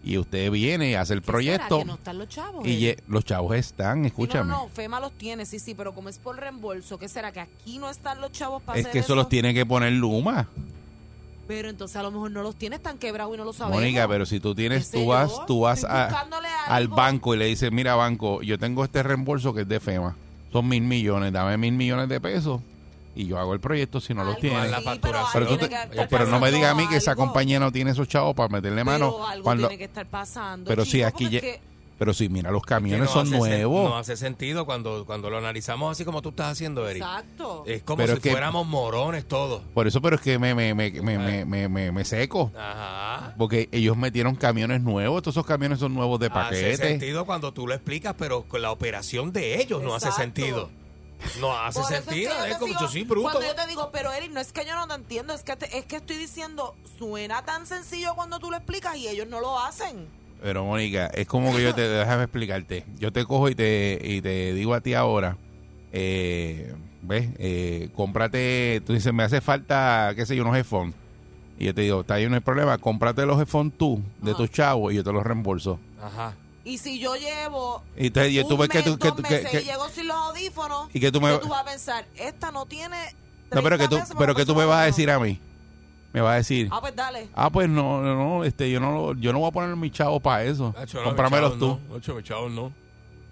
Y 0.02 0.16
usted 0.16 0.50
viene, 0.50 0.96
hace 0.96 1.12
el 1.12 1.20
¿Qué 1.20 1.26
será, 1.26 1.32
proyecto 1.32 1.78
que 1.80 1.84
no 1.84 1.94
están 1.94 2.18
los 2.18 2.28
chavos? 2.28 2.66
y 2.66 2.86
eh? 2.86 2.96
los 3.06 3.22
chavos 3.24 3.54
están, 3.54 4.06
escúchame. 4.06 4.48
No, 4.50 4.62
no, 4.64 4.68
FEMA 4.68 4.98
los 4.98 5.12
tiene, 5.12 5.44
sí, 5.44 5.58
sí, 5.58 5.74
pero 5.74 5.92
como 5.94 6.08
es 6.08 6.18
por 6.18 6.36
reembolso, 6.38 6.98
¿qué 6.98 7.06
será? 7.08 7.32
¿Que 7.32 7.40
aquí 7.40 7.78
no 7.78 7.90
están 7.90 8.20
los 8.20 8.32
chavos 8.32 8.62
para 8.62 8.78
Es 8.78 8.86
hacer 8.86 8.92
que 8.92 8.98
eso 9.00 9.14
los 9.14 9.28
tiene 9.28 9.52
que 9.52 9.66
poner 9.66 9.92
Luma. 9.92 10.48
Pero 11.46 11.68
entonces 11.68 11.96
a 11.96 12.02
lo 12.02 12.10
mejor 12.12 12.30
no 12.30 12.42
los 12.42 12.54
tiene, 12.56 12.76
están 12.76 12.96
quebrados 12.96 13.34
y 13.34 13.36
no 13.36 13.44
lo 13.44 13.52
sabemos. 13.52 13.80
Mónica, 13.80 14.06
pero 14.08 14.24
si 14.24 14.40
tú 14.40 14.54
tienes, 14.54 14.86
¿Qué 14.86 14.98
sé 14.98 15.02
tú 15.02 15.08
vas, 15.08 15.30
yo? 15.30 15.44
tú 15.46 15.60
vas 15.60 15.84
a- 15.84 16.26
al 16.68 16.88
banco 16.88 17.34
y 17.34 17.38
le 17.38 17.46
dices, 17.46 17.70
mira 17.72 17.94
banco, 17.96 18.40
yo 18.42 18.56
tengo 18.58 18.84
este 18.84 19.02
reembolso 19.02 19.52
que 19.52 19.62
es 19.62 19.68
de 19.68 19.80
FEMA. 19.80 20.16
Son 20.52 20.66
mil 20.66 20.82
millones, 20.82 21.32
dame 21.32 21.58
mil 21.58 21.72
millones 21.72 22.08
de 22.08 22.20
pesos 22.20 22.60
y 23.14 23.26
yo 23.26 23.38
hago 23.38 23.54
el 23.54 23.60
proyecto 23.60 24.00
si 24.00 24.14
no 24.14 24.22
los 24.24 24.36
Algo 24.36 24.40
tiene. 24.40 24.68
facturación. 24.82 25.28
Pero, 25.32 25.46
tú 25.46 25.52
algo 25.54 25.58
te- 25.58 25.68
tiene 25.68 25.84
que 25.86 25.90
estar 25.90 26.08
pero 26.08 26.26
no 26.26 26.40
me 26.40 26.50
digas 26.52 26.70
a 26.72 26.74
mí 26.74 26.86
que 26.88 26.96
esa 26.96 27.12
algo. 27.12 27.24
compañía 27.24 27.58
no 27.60 27.72
tiene 27.72 27.90
esos 27.90 28.06
chavos 28.08 28.34
para 28.34 28.48
meterle 28.48 28.84
mano. 28.84 29.12
Pero 29.12 29.26
algo 29.26 29.44
Cuando, 29.44 29.68
tiene 29.68 29.78
que 29.78 29.84
estar 29.84 30.06
pasando. 30.06 30.68
pero 30.68 30.84
si 30.84 30.92
chico, 30.98 31.06
aquí 31.08 31.28
ya- 31.30 31.38
es 31.38 31.42
que- 31.42 31.60
pero 31.98 32.14
si 32.14 32.30
mira, 32.30 32.50
los 32.50 32.62
Que 32.62 32.68
camiones 32.70 33.00
no 33.08 33.12
son 33.12 33.26
hace 33.26 33.36
sen- 33.36 33.38
nuevos. 33.38 33.90
No 33.90 33.98
hace 33.98 34.16
sentido 34.16 34.64
cuando, 34.64 35.04
cuando 35.04 35.28
lo 35.28 35.36
analizamos 35.36 35.92
así 35.92 36.02
como 36.06 36.22
tú 36.22 36.30
estás 36.30 36.52
haciendo, 36.52 36.88
Eric. 36.88 37.02
Exacto. 37.02 37.62
Es 37.66 37.82
como 37.82 37.98
Pero 37.98 38.12
si 38.12 38.16
es 38.16 38.22
que- 38.22 38.30
fuéramos 38.30 38.66
morones 38.66 39.26
todos. 39.28 39.60
Por 39.74 39.86
eso, 39.86 40.00
pero 40.00 40.16
es 40.16 40.22
que 40.22 40.38
me, 40.38 40.54
me, 40.54 40.72
me, 40.74 40.90
me, 40.92 41.18
me, 41.18 41.44
me- 41.44 41.68
me- 41.68 41.92
me 41.92 42.04
seco. 42.06 42.52
Ajá. 42.58 43.34
Porque 43.36 43.68
ellos 43.72 43.98
metieron 43.98 44.34
camiones 44.34 44.80
nuevos. 44.80 45.20
Todos 45.22 45.34
esos 45.34 45.44
camiones 45.46 45.78
son 45.80 45.92
nuevos 45.94 46.18
de 46.20 46.26
Hace 46.28 46.34
paquete. 46.34 46.76
sentido 46.76 47.26
cuando 47.26 47.52
tú 47.52 47.66
lo 47.66 47.74
explicas, 47.74 48.14
pero 48.16 48.44
con 48.44 48.62
la 48.62 48.70
operación 48.70 49.30
de 49.32 49.60
ellos 49.60 49.82
no 49.82 49.94
hace 49.94 50.10
sentido. 50.12 50.70
No 51.40 51.56
hace 51.56 51.80
Por 51.80 51.92
eso 51.92 52.02
sentido. 52.04 52.30
es, 52.32 52.36
que 52.36 52.42
Es, 52.44 52.48
yo 52.48 52.52
te 52.54 52.58
como 52.60 52.66
digo- 52.68 52.80
yo 52.80 52.88
soy 52.88 53.04
bruto. 53.04 53.30
Cuando 53.30 53.46
yo 53.48 53.54
te 53.54 53.66
digo, 53.66 53.90
pero 53.92 54.12
Eric, 54.12 54.30
no 54.32 54.40
es 54.40 54.52
que 54.52 54.64
yo 54.64 54.74
no 54.74 54.86
te 54.88 54.94
entiendo, 54.94 55.32
es 55.34 55.42
que, 55.42 55.56
te- 55.56 55.78
es 55.78 55.84
que 55.86 55.96
estoy 55.96 56.16
diciendo, 56.16 56.74
suena 56.98 57.44
tan 57.44 57.66
sencillo 57.66 58.14
cuando 58.14 58.38
tú 58.38 58.50
lo 58.50 58.56
explicas 58.56 58.96
y 58.96 59.08
ellos 59.08 59.26
no 59.28 59.40
lo 59.40 59.58
hacen. 59.58 60.08
Pero 60.42 60.64
Mónica, 60.64 61.06
es 61.08 61.26
como 61.26 61.54
que 61.54 61.62
yo 61.62 61.74
te, 61.74 61.82
déjame 61.88 62.22
explicarte. 62.24 62.84
Yo 62.98 63.12
te 63.12 63.24
cojo 63.24 63.48
y 63.50 63.54
te, 63.54 63.98
y 64.02 64.22
te 64.22 64.54
digo 64.54 64.72
a 64.74 64.80
ti 64.80 64.94
ahora, 64.94 65.36
eh, 65.92 66.74
¿ves? 67.02 67.28
Eh, 67.38 67.90
cómprate, 67.94 68.82
tú 68.86 68.92
dices, 68.92 69.12
me 69.12 69.22
hace 69.22 69.40
falta, 69.40 70.12
qué 70.16 70.24
sé 70.26 70.36
yo, 70.36 70.42
unos 70.42 70.56
headphones. 70.56 70.94
Y 71.58 71.66
yo 71.66 71.74
te 71.74 71.82
digo, 71.82 72.00
está 72.00 72.14
ahí 72.14 72.26
no 72.28 72.36
hay 72.36 72.40
problema, 72.40 72.78
cómprate 72.78 73.26
los 73.26 73.38
headphones 73.38 73.74
tú, 73.76 74.02
de 74.22 74.30
Ajá. 74.30 74.38
tus 74.38 74.50
chavos, 74.50 74.92
y 74.92 74.96
yo 74.96 75.04
te 75.04 75.12
los 75.12 75.22
reembolso. 75.22 75.78
Ajá. 76.02 76.34
Y 76.64 76.78
si 76.78 76.98
yo 76.98 77.16
llevo 77.16 77.82
Y 77.96 78.08
entonces 78.08 78.32
y 78.32 78.44
tú 78.44 78.54
un 78.54 78.60
ves 78.60 78.68
que 78.68 78.78
mes, 78.78 78.84
tú... 78.86 78.98
Que, 78.98 79.08
dos 79.08 79.16
tú- 79.16 79.22
que- 79.22 79.30
meses 79.30 79.50
que- 79.50 79.60
y 79.62 79.64
llego 79.64 79.88
sin 79.88 80.06
los 80.08 80.16
audífonos, 80.16 80.88
y 80.94 81.00
que 81.00 81.10
tú 81.10 81.20
me... 81.20 81.32
¿qué 81.32 81.38
tú 81.38 81.48
vas 81.48 81.62
a 81.62 81.64
pensar? 81.64 82.04
Esta 82.16 82.50
no 82.50 82.66
tiene 82.66 82.96
No, 83.50 83.62
pero 83.62 83.78
que 83.78 83.88
30 83.88 84.06
tú, 84.08 84.14
pero 84.18 84.34
que 84.34 84.44
tú 84.44 84.54
me 84.54 84.64
vas 84.66 84.80
a 84.80 84.84
decir 84.84 85.10
a 85.10 85.18
mí. 85.18 85.40
Me 86.12 86.20
vas 86.20 86.32
a 86.32 86.36
decir, 86.36 86.68
Ah, 86.72 86.80
pues 86.80 86.94
dale. 86.96 87.28
ah, 87.34 87.50
pues 87.50 87.68
no, 87.68 88.02
no, 88.02 88.14
no, 88.16 88.44
este, 88.44 88.68
yo 88.70 88.80
no, 88.80 88.92
lo- 88.92 89.14
yo 89.14 89.32
no 89.32 89.38
voy 89.38 89.48
a 89.48 89.52
poner 89.52 89.74
mis 89.76 89.92
chavos 89.92 90.20
para 90.20 90.44
eso. 90.44 90.74
Cómpramelos 91.04 91.52
mis 91.52 91.58
tú. 91.60 91.66
chavos 91.66 91.88
No. 91.88 91.94
Nacho, 91.96 92.14
mis 92.16 92.24
chavos 92.24 92.50
no. 92.52 92.72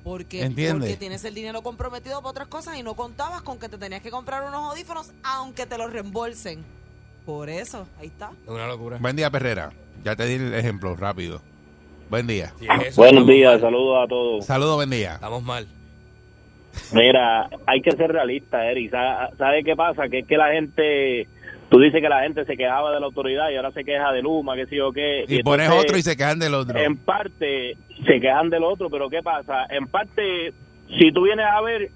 Porque, 0.04 0.42
¿Entiendes? 0.44 0.88
porque 0.90 0.96
tienes 0.96 1.22
el 1.24 1.34
dinero 1.34 1.60
comprometido 1.62 2.20
para 2.22 2.30
otras 2.30 2.48
cosas 2.48 2.78
y 2.78 2.82
no 2.82 2.94
contabas 2.94 3.42
con 3.42 3.58
que 3.58 3.68
te 3.68 3.76
tenías 3.78 4.00
que 4.00 4.10
comprar 4.10 4.42
unos 4.44 4.70
audífonos 4.70 5.10
aunque 5.22 5.66
te 5.66 5.76
los 5.76 5.92
reembolsen. 5.92 6.64
Por 7.26 7.50
eso, 7.50 7.86
ahí 8.00 8.06
está. 8.06 8.30
Es 8.44 8.48
una 8.48 8.66
locura. 8.68 8.96
Buen 8.98 9.16
día, 9.16 9.28
Perrera. 9.30 9.70
Ya 10.04 10.16
te 10.16 10.24
di 10.24 10.34
el 10.34 10.54
ejemplo, 10.54 10.96
rápido. 10.96 11.42
Buen 12.10 12.26
día. 12.26 12.52
Es 12.60 12.86
eso, 12.88 13.02
Buenos 13.02 13.26
días, 13.26 13.60
saludos 13.60 14.04
a 14.04 14.08
todos. 14.08 14.46
Saludos, 14.46 14.76
buen 14.76 14.90
día. 14.90 15.14
Estamos 15.14 15.42
mal. 15.42 15.66
Mira, 16.92 17.48
hay 17.66 17.80
que 17.82 17.90
ser 17.92 18.10
realista, 18.12 18.64
Eric. 18.70 18.90
Sa- 18.90 19.30
¿Sabe 19.36 19.62
qué 19.64 19.74
pasa? 19.76 20.08
Que 20.08 20.20
es 20.20 20.26
que 20.26 20.36
la 20.36 20.52
gente, 20.52 21.26
tú 21.68 21.78
dices 21.80 22.00
que 22.00 22.08
la 22.08 22.22
gente 22.22 22.44
se 22.44 22.56
quejaba 22.56 22.92
de 22.92 23.00
la 23.00 23.06
autoridad 23.06 23.50
y 23.50 23.56
ahora 23.56 23.72
se 23.72 23.84
queja 23.84 24.12
de 24.12 24.22
Luma, 24.22 24.54
que 24.56 24.66
sí 24.66 24.78
o 24.80 24.92
qué. 24.92 25.24
Y 25.28 25.42
pones 25.42 25.66
entonces, 25.66 25.84
otro 25.90 25.98
y 25.98 26.02
se 26.02 26.16
quejan 26.16 26.38
del 26.38 26.54
otro. 26.54 26.78
En 26.78 26.96
parte 26.96 27.76
se 28.06 28.20
quejan 28.20 28.48
del 28.48 28.64
otro, 28.64 28.88
pero 28.90 29.08
¿qué 29.10 29.22
pasa? 29.22 29.66
En 29.68 29.86
parte, 29.86 30.52
si 30.98 31.12
tú 31.12 31.22
vienes 31.24 31.46
a 31.46 31.60
ver 31.60 31.90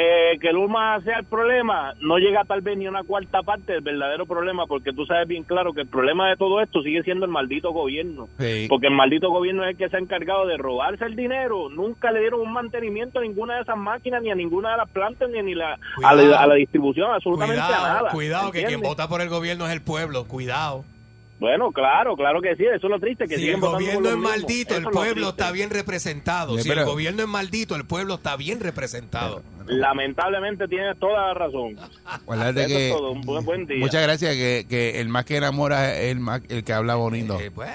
eh, 0.00 0.38
que 0.40 0.52
Luma 0.52 1.00
sea 1.00 1.18
el 1.18 1.24
problema, 1.24 1.92
no 2.00 2.18
llega 2.18 2.44
tal 2.44 2.60
vez 2.60 2.78
ni 2.78 2.86
a 2.86 2.90
una 2.90 3.02
cuarta 3.02 3.42
parte 3.42 3.72
del 3.72 3.80
verdadero 3.80 4.26
problema, 4.26 4.64
porque 4.66 4.92
tú 4.92 5.04
sabes 5.06 5.26
bien 5.26 5.42
claro 5.42 5.72
que 5.72 5.80
el 5.80 5.88
problema 5.88 6.28
de 6.30 6.36
todo 6.36 6.60
esto 6.60 6.82
sigue 6.82 7.02
siendo 7.02 7.26
el 7.26 7.32
maldito 7.32 7.72
gobierno. 7.72 8.28
Sí. 8.38 8.66
Porque 8.68 8.86
el 8.86 8.94
maldito 8.94 9.28
gobierno 9.30 9.64
es 9.64 9.70
el 9.70 9.76
que 9.76 9.88
se 9.88 9.96
ha 9.96 9.98
encargado 9.98 10.46
de 10.46 10.56
robarse 10.56 11.04
el 11.04 11.16
dinero. 11.16 11.68
Nunca 11.68 12.12
le 12.12 12.20
dieron 12.20 12.42
un 12.42 12.52
mantenimiento 12.52 13.18
a 13.18 13.22
ninguna 13.22 13.56
de 13.56 13.62
esas 13.62 13.76
máquinas, 13.76 14.22
ni 14.22 14.30
a 14.30 14.36
ninguna 14.36 14.70
de 14.70 14.76
las 14.76 14.88
plantas, 14.88 15.30
ni, 15.30 15.42
ni 15.42 15.56
la, 15.56 15.76
a, 16.04 16.14
la, 16.14 16.42
a 16.42 16.46
la 16.46 16.54
distribución, 16.54 17.10
absolutamente 17.10 17.60
a 17.60 17.66
Cuidado, 17.66 17.82
nada. 17.82 18.10
cuidado, 18.10 18.52
que 18.52 18.64
quien 18.66 18.80
vota 18.80 19.08
por 19.08 19.20
el 19.20 19.28
gobierno 19.28 19.66
es 19.66 19.72
el 19.72 19.82
pueblo. 19.82 20.28
Cuidado. 20.28 20.84
Bueno, 21.40 21.70
claro, 21.70 22.16
claro 22.16 22.42
que 22.42 22.56
sí, 22.56 22.64
eso 22.64 22.86
es 22.86 22.90
lo 22.90 22.98
triste, 22.98 23.26
que 23.28 23.36
Si 23.36 23.48
el 23.48 23.60
gobierno 23.60 24.08
es 24.10 24.16
maldito, 24.16 24.76
el 24.76 24.84
pueblo 24.84 25.28
está 25.30 25.52
bien 25.52 25.70
representado. 25.70 26.56
Sí, 26.56 26.64
Si 26.64 26.70
el 26.70 26.84
gobierno 26.84 27.22
es 27.22 27.28
maldito, 27.28 27.76
el 27.76 27.84
pueblo 27.86 28.14
está 28.14 28.36
bien 28.36 28.58
representado. 28.60 29.42
Lamentablemente 29.66 30.66
tienes 30.66 30.98
toda 30.98 31.28
la 31.28 31.34
razón. 31.34 31.76
Acuérdate 32.06 32.66
que- 32.66 32.88
es 32.88 32.94
todo, 32.96 33.12
un 33.12 33.20
buen, 33.20 33.44
buen 33.44 33.66
día. 33.66 33.78
Muchas 33.78 34.02
gracias, 34.02 34.34
que, 34.34 34.66
que 34.68 35.00
el 35.00 35.08
más 35.08 35.24
que 35.26 35.36
enamora 35.36 35.94
es 35.96 36.10
el, 36.10 36.20
más, 36.20 36.40
el 36.48 36.64
que 36.64 36.72
habla 36.72 36.94
bonito. 36.96 37.38
Eh, 37.38 37.50
pues, 37.50 37.70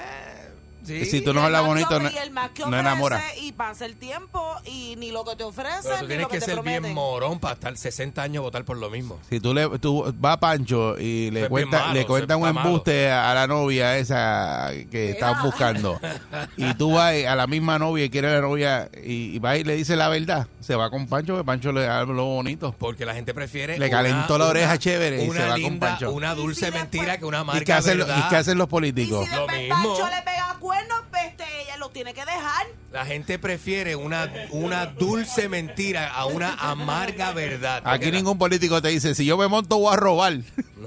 sí. 0.84 1.04
si 1.06 1.20
tú 1.20 1.32
no 1.34 1.42
hablas 1.44 1.64
bonito, 1.64 1.98
no, 2.00 2.08
el 2.08 2.30
más 2.30 2.50
que 2.50 2.62
no 2.62 2.68
ofrece, 2.68 2.80
enamora. 2.80 3.22
Y 3.40 3.52
pasa 3.52 3.84
el 3.86 3.96
tiempo 3.96 4.42
y 4.66 4.94
ni 4.96 5.10
lo 5.10 5.24
que 5.24 5.36
te 5.36 5.44
ofrecen 5.44 5.82
Pero 5.84 5.96
tú 5.96 6.02
ni 6.02 6.08
tienes 6.08 6.22
lo 6.24 6.28
que, 6.28 6.34
que 6.36 6.40
te 6.40 6.46
ser 6.46 6.54
prometen. 6.54 6.82
bien 6.82 6.94
morón 6.94 7.38
para 7.38 7.54
estar 7.54 7.76
60 7.76 8.22
años 8.22 8.38
a 8.38 8.42
votar 8.42 8.64
por 8.64 8.76
lo 8.76 8.90
mismo. 8.90 9.18
Si 9.28 9.40
tú 9.40 9.52
le 9.54 9.68
tú 9.78 10.14
va 10.24 10.32
a 10.32 10.40
Pancho 10.40 10.98
y 10.98 11.30
le 11.30 11.48
cuenta 11.48 11.80
malo, 11.80 11.94
le 11.94 12.06
cuenta 12.06 12.34
eso 12.34 12.38
un 12.44 12.54
malo. 12.54 12.68
embuste 12.68 13.10
a 13.10 13.34
la 13.34 13.46
novia 13.46 13.96
esa 13.98 14.70
que 14.90 15.10
estás 15.10 15.42
buscando 15.42 16.00
y 16.56 16.74
tú 16.74 16.92
vas 16.94 17.14
a 17.26 17.34
la 17.34 17.46
misma 17.46 17.78
novia 17.78 18.04
y 18.04 18.10
quieres 18.10 18.32
la 18.32 18.40
novia 18.40 18.88
y, 19.02 19.36
y 19.36 19.38
va 19.38 19.56
y 19.56 19.64
le 19.64 19.76
dice 19.76 19.96
la 19.96 20.08
verdad, 20.08 20.46
se 20.60 20.74
va 20.76 20.90
con 20.90 21.06
Pancho, 21.06 21.36
que 21.36 21.44
Pancho 21.44 21.72
le 21.72 21.86
habló 21.86 22.24
bonito. 22.26 22.74
Porque 22.78 23.04
la 23.04 23.14
gente 23.14 23.34
prefiere. 23.34 23.78
Le 23.78 23.90
calentó 23.90 24.38
la 24.38 24.46
oreja 24.46 24.78
chévere 24.78 25.24
y 25.24 25.28
una 25.28 25.40
se 25.40 25.48
va 25.48 25.58
con 25.60 25.78
Pancho. 25.78 26.12
Una 26.12 26.34
dulce 26.34 26.66
después- 26.66 26.82
mentira 26.82 27.18
que 27.18 27.24
una 27.24 27.44
marca 27.44 27.62
¿Y 27.62 27.64
qué, 27.64 27.72
hacen, 27.72 27.98
los- 27.98 28.06
verdad. 28.08 28.24
¿Y 28.26 28.28
qué 28.30 28.36
hacen 28.36 28.58
los 28.58 28.66
Y 28.66 28.70
políticos? 28.70 29.26
si 29.28 29.34
Lo 29.34 29.46
mismo. 29.46 29.74
Pancho 29.96 30.06
le 30.16 30.22
pega 30.22 30.56
cuernos, 30.74 31.04
pues 31.10 31.22
este, 31.26 31.44
ella 31.62 31.76
lo 31.78 31.88
tiene 31.90 32.14
que 32.14 32.20
dejar. 32.24 32.66
La 32.92 33.04
gente 33.04 33.38
prefiere 33.38 33.96
una, 33.96 34.30
una 34.50 34.86
dulce 34.86 35.48
mentira 35.48 36.12
a 36.12 36.26
una 36.26 36.54
amarga 36.54 37.32
verdad. 37.32 37.82
Aquí 37.84 38.10
ningún 38.10 38.38
político 38.38 38.80
te 38.82 38.88
dice, 38.88 39.14
si 39.14 39.24
yo 39.24 39.36
me 39.36 39.48
monto 39.48 39.78
voy 39.78 39.92
a 39.92 39.96
robar. 39.96 40.34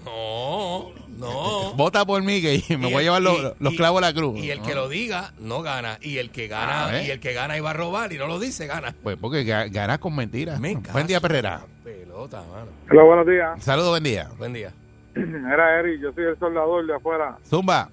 No, 0.05 0.91
no. 1.17 1.73
Vota 1.73 2.05
por 2.05 2.21
mí 2.23 2.41
que 2.41 2.77
me 2.77 2.89
Y 2.89 2.93
voy 2.93 3.01
a 3.01 3.05
llevar 3.05 3.21
los, 3.21 3.37
y- 3.37 3.63
los 3.63 3.73
clavos 3.75 4.01
a 4.01 4.07
la 4.07 4.13
cruz. 4.13 4.39
Y 4.39 4.51
el 4.51 4.61
que 4.61 4.75
lo 4.75 4.87
diga 4.89 5.33
no 5.39 5.61
gana. 5.61 5.97
Y 6.01 6.17
el 6.17 6.29
que 6.31 6.47
gana, 6.47 6.87
Ah, 6.87 6.99
¿eh? 7.01 7.05
y 7.07 7.11
el 7.11 7.19
que 7.19 7.33
gana 7.33 7.57
iba 7.57 7.69
a 7.71 7.73
robar 7.73 8.13
y 8.13 8.17
no 8.17 8.27
lo 8.27 8.39
dice, 8.39 8.67
gana. 8.67 8.93
Pues 9.03 9.17
porque 9.19 9.43
ga- 9.45 9.71
ganas 9.71 9.99
con 9.99 10.15
mentiras. 10.15 10.59
Me 10.59 10.75
Buen 10.75 11.07
día, 11.07 11.17
caso. 11.17 11.27
Perrera. 11.27 11.61
Pelota, 11.83 12.41
mano. 12.51 12.67
Hola, 12.91 13.03
buenos 13.03 13.27
días. 13.27 13.63
Saludos, 13.63 13.89
buen 13.89 14.03
día. 14.03 14.29
Buen 14.37 14.53
día. 14.53 14.71
Era 15.15 15.79
Eric, 15.79 15.99
yo 16.01 16.13
soy 16.13 16.25
el 16.25 16.37
soldador 16.39 16.85
de 16.85 16.95
afuera. 16.95 17.37
Zumba. 17.49 17.89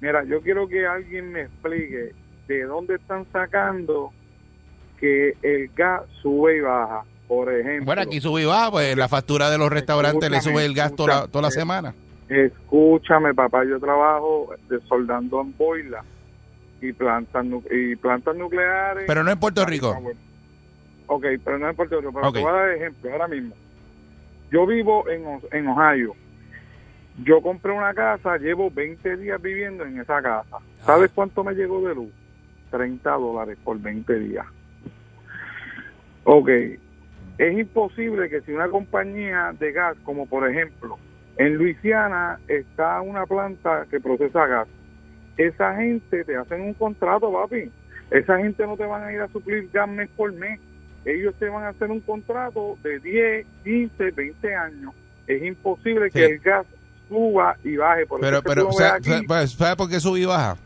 Mira, 0.00 0.24
yo 0.24 0.40
quiero 0.40 0.66
que 0.68 0.86
alguien 0.86 1.32
me 1.32 1.42
explique 1.42 2.12
de 2.48 2.62
dónde 2.64 2.96
están 2.96 3.26
sacando 3.32 4.12
que 4.98 5.34
el 5.42 5.68
gas 5.76 6.02
sube 6.22 6.56
y 6.56 6.60
baja. 6.60 7.04
Por 7.28 7.52
ejemplo, 7.52 7.84
Bueno, 7.86 8.02
aquí 8.02 8.20
sube 8.20 8.42
y 8.42 8.44
baja, 8.44 8.70
pues 8.72 8.96
la 8.96 9.08
factura 9.08 9.50
de 9.50 9.58
los 9.58 9.70
restaurantes 9.70 10.30
le 10.30 10.40
sube 10.40 10.64
el 10.64 10.74
gas 10.74 10.94
toda 10.96 11.20
la, 11.22 11.26
toda 11.28 11.42
la 11.42 11.50
semana. 11.50 11.94
escúchame, 12.28 13.34
papá, 13.34 13.64
yo 13.64 13.78
trabajo 13.78 14.52
de 14.68 14.80
soldando 14.88 15.40
en 15.40 15.54
y 16.82 16.92
plantas 16.92 17.46
y 17.70 17.94
plantas 17.96 18.34
nucleares. 18.36 19.04
Pero 19.06 19.22
no 19.22 19.30
en 19.30 19.38
Puerto 19.38 19.64
Rico. 19.64 19.96
Ok, 21.06 21.24
pero 21.44 21.58
no 21.58 21.68
en 21.68 21.76
Puerto 21.76 22.00
Rico. 22.00 22.12
Pero 22.12 22.28
Ok. 22.28 22.34
te 22.34 22.40
voy 22.40 22.50
a 22.50 22.52
dar 22.52 22.70
ejemplo 22.70 23.12
ahora 23.12 23.28
mismo. 23.28 23.54
Yo 24.50 24.66
vivo 24.66 25.08
en, 25.08 25.40
en 25.52 25.68
Ohio. 25.68 26.14
Yo 27.18 27.42
compré 27.42 27.72
una 27.72 27.92
casa, 27.92 28.38
llevo 28.38 28.70
20 28.70 29.16
días 29.16 29.40
viviendo 29.42 29.84
en 29.84 30.00
esa 30.00 30.22
casa. 30.22 30.58
¿Sabes 30.84 31.10
cuánto 31.14 31.44
me 31.44 31.54
llegó 31.54 31.86
de 31.86 31.94
luz? 31.94 32.12
30 32.70 33.10
dólares 33.10 33.58
por 33.62 33.78
20 33.78 34.18
días. 34.18 34.46
Ok, 36.24 36.48
es 37.38 37.58
imposible 37.58 38.28
que 38.28 38.40
si 38.42 38.52
una 38.52 38.68
compañía 38.68 39.54
de 39.58 39.72
gas, 39.72 39.96
como 40.04 40.26
por 40.26 40.48
ejemplo, 40.48 40.98
en 41.36 41.56
Luisiana 41.56 42.38
está 42.48 43.00
una 43.00 43.26
planta 43.26 43.86
que 43.90 44.00
procesa 44.00 44.46
gas, 44.46 44.68
esa 45.36 45.74
gente 45.76 46.24
te 46.24 46.36
hacen 46.36 46.60
un 46.60 46.74
contrato, 46.74 47.32
papi. 47.32 47.70
Esa 48.10 48.38
gente 48.38 48.66
no 48.66 48.76
te 48.76 48.84
van 48.84 49.04
a 49.04 49.12
ir 49.12 49.20
a 49.20 49.28
suplir 49.28 49.70
gas 49.72 49.88
mes 49.88 50.08
por 50.16 50.32
mes. 50.32 50.60
Ellos 51.04 51.34
te 51.38 51.48
van 51.48 51.64
a 51.64 51.68
hacer 51.68 51.90
un 51.90 52.00
contrato 52.00 52.76
de 52.82 52.98
10, 52.98 53.46
15, 53.64 54.10
20 54.10 54.54
años. 54.54 54.92
Es 55.26 55.42
imposible 55.42 56.10
que 56.10 56.26
el 56.26 56.38
gas 56.40 56.66
suba 57.10 57.56
y 57.62 57.76
baje. 57.76 58.06
Por 58.06 58.20
Pero, 58.20 58.42
pero, 58.42 58.68
o 58.68 58.72
sea, 58.72 58.94
aquí. 58.94 59.10
pues, 59.26 59.50
¿sabe 59.52 59.76
por 59.76 59.90
qué 59.90 60.00
sube 60.00 60.20
y 60.20 60.24
baja? 60.24 60.56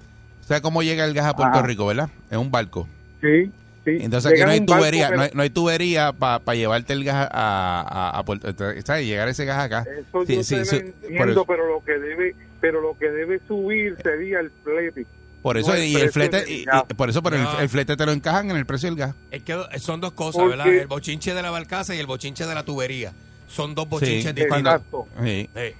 ¿Sabe 0.46 0.60
cómo 0.60 0.82
llega 0.82 1.04
el 1.04 1.14
gas 1.14 1.26
a 1.26 1.34
Puerto 1.34 1.58
Ajá. 1.58 1.66
Rico, 1.66 1.86
verdad? 1.86 2.08
En 2.30 2.38
un 2.38 2.50
barco. 2.52 2.86
Sí, 3.22 3.50
sí. 3.84 3.98
Entonces 4.00 4.30
aquí 4.32 4.42
no 4.42 4.50
hay 4.50 4.60
barco, 4.60 4.74
tubería, 4.76 5.10
no 5.10 5.22
hay, 5.22 5.30
no 5.32 5.42
hay 5.42 5.50
tubería 5.50 6.12
para 6.12 6.54
llevarte 6.54 6.92
el 6.92 7.02
gas 7.02 7.28
a, 7.32 7.80
a, 8.12 8.18
a 8.18 8.24
Puerto 8.24 8.48
¿sabes? 8.84 9.06
Llegar 9.06 9.26
ese 9.28 9.44
gas 9.46 9.64
acá. 9.64 9.84
Eso 9.98 10.24
Sí, 10.26 10.36
yo 10.36 10.42
sí, 10.44 10.54
te 10.56 10.64
sí, 10.66 10.76
entiendo, 11.02 11.44
pero 11.46 11.66
lo 11.66 11.82
que 11.82 11.92
debe, 11.98 12.36
pero 12.60 12.80
lo 12.82 12.96
que 12.98 13.08
debe 13.10 13.40
subir 13.48 13.96
sería 14.02 14.40
el 14.40 14.50
flete. 14.62 15.06
Por 15.40 15.58
eso, 15.58 15.72
no 15.74 15.78
y 15.82 15.94
el 15.96 16.10
flete, 16.10 16.44
y- 16.50 16.64
por 16.96 17.10
eso, 17.10 17.22
pero 17.22 17.36
No. 17.36 17.56
el, 17.58 17.64
el 17.64 17.68
flete 17.68 17.96
te 17.98 18.06
lo 18.06 18.12
encajan 18.12 18.50
en 18.50 18.56
el 18.56 18.64
precio 18.64 18.88
del 18.88 18.96
gas. 18.98 19.14
Es 19.30 19.42
que 19.42 19.54
son 19.78 20.00
dos 20.00 20.12
cosas, 20.12 20.42
Porque- 20.42 20.56
¿verdad? 20.56 20.74
El 20.74 20.86
bochinche 20.86 21.34
de 21.34 21.42
la 21.42 21.50
barcaza 21.50 21.94
y 21.94 21.98
el 21.98 22.06
bochinche 22.06 22.46
de 22.46 22.54
la 22.54 22.62
tubería. 22.64 23.12
Son 23.48 23.74
dos 23.74 23.86
bochinches 23.88 24.24
Sí, 24.24 24.32
distintos. 24.32 24.58
Exacto. 24.58 25.06
Sí. 25.22 25.48
Eh, 25.54 25.74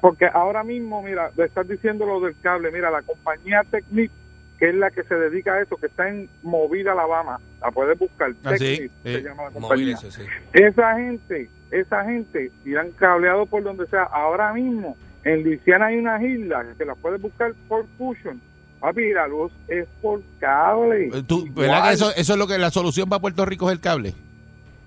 Porque 0.00 0.26
ahora 0.26 0.62
mismo, 0.62 1.02
mira, 1.02 1.30
estás 1.36 1.66
diciendo 1.68 2.06
lo 2.06 2.20
del 2.20 2.34
cable. 2.40 2.70
Mira, 2.70 2.90
la 2.90 3.02
compañía 3.02 3.62
Technip, 3.70 4.10
que 4.58 4.68
es 4.68 4.74
la 4.74 4.90
que 4.90 5.02
se 5.04 5.14
dedica 5.14 5.54
a 5.54 5.62
eso, 5.62 5.76
que 5.76 5.86
está 5.86 6.08
en 6.08 6.28
Mobile, 6.42 6.90
Alabama, 6.90 7.40
la 7.60 7.70
puedes 7.70 7.98
buscar. 7.98 8.32
Ah, 8.44 8.56
sí, 8.56 8.64
Technip 8.64 8.92
sí. 9.04 9.12
se 9.14 9.22
llama 9.22 9.44
la 9.44 9.50
compañía. 9.50 9.96
sí. 9.96 10.22
Esa 10.52 10.96
gente, 10.96 11.48
esa 11.70 12.04
gente 12.04 12.50
irán 12.64 12.90
cableado 12.92 13.46
por 13.46 13.62
donde 13.62 13.86
sea. 13.86 14.02
Ahora 14.04 14.52
mismo, 14.52 14.96
en 15.24 15.42
Luisiana 15.42 15.86
hay 15.86 15.96
unas 15.96 16.22
islas 16.22 16.66
que 16.76 16.84
las 16.84 16.98
puedes 16.98 17.20
buscar 17.20 17.52
por 17.68 17.86
cushion. 17.98 18.40
Papi, 18.80 19.12
la 19.12 19.28
luz 19.28 19.52
es 19.68 19.86
por 20.00 20.22
cable. 20.38 21.08
Eh, 21.08 21.22
Tú. 21.26 21.46
¿Verdad 21.52 21.88
que 21.88 21.94
eso, 21.94 22.10
eso 22.16 22.32
es 22.32 22.38
lo 22.38 22.46
que 22.46 22.56
la 22.56 22.70
solución 22.70 23.08
para 23.08 23.20
Puerto 23.20 23.44
Rico 23.44 23.68
es 23.68 23.74
el 23.74 23.80
cable? 23.80 24.14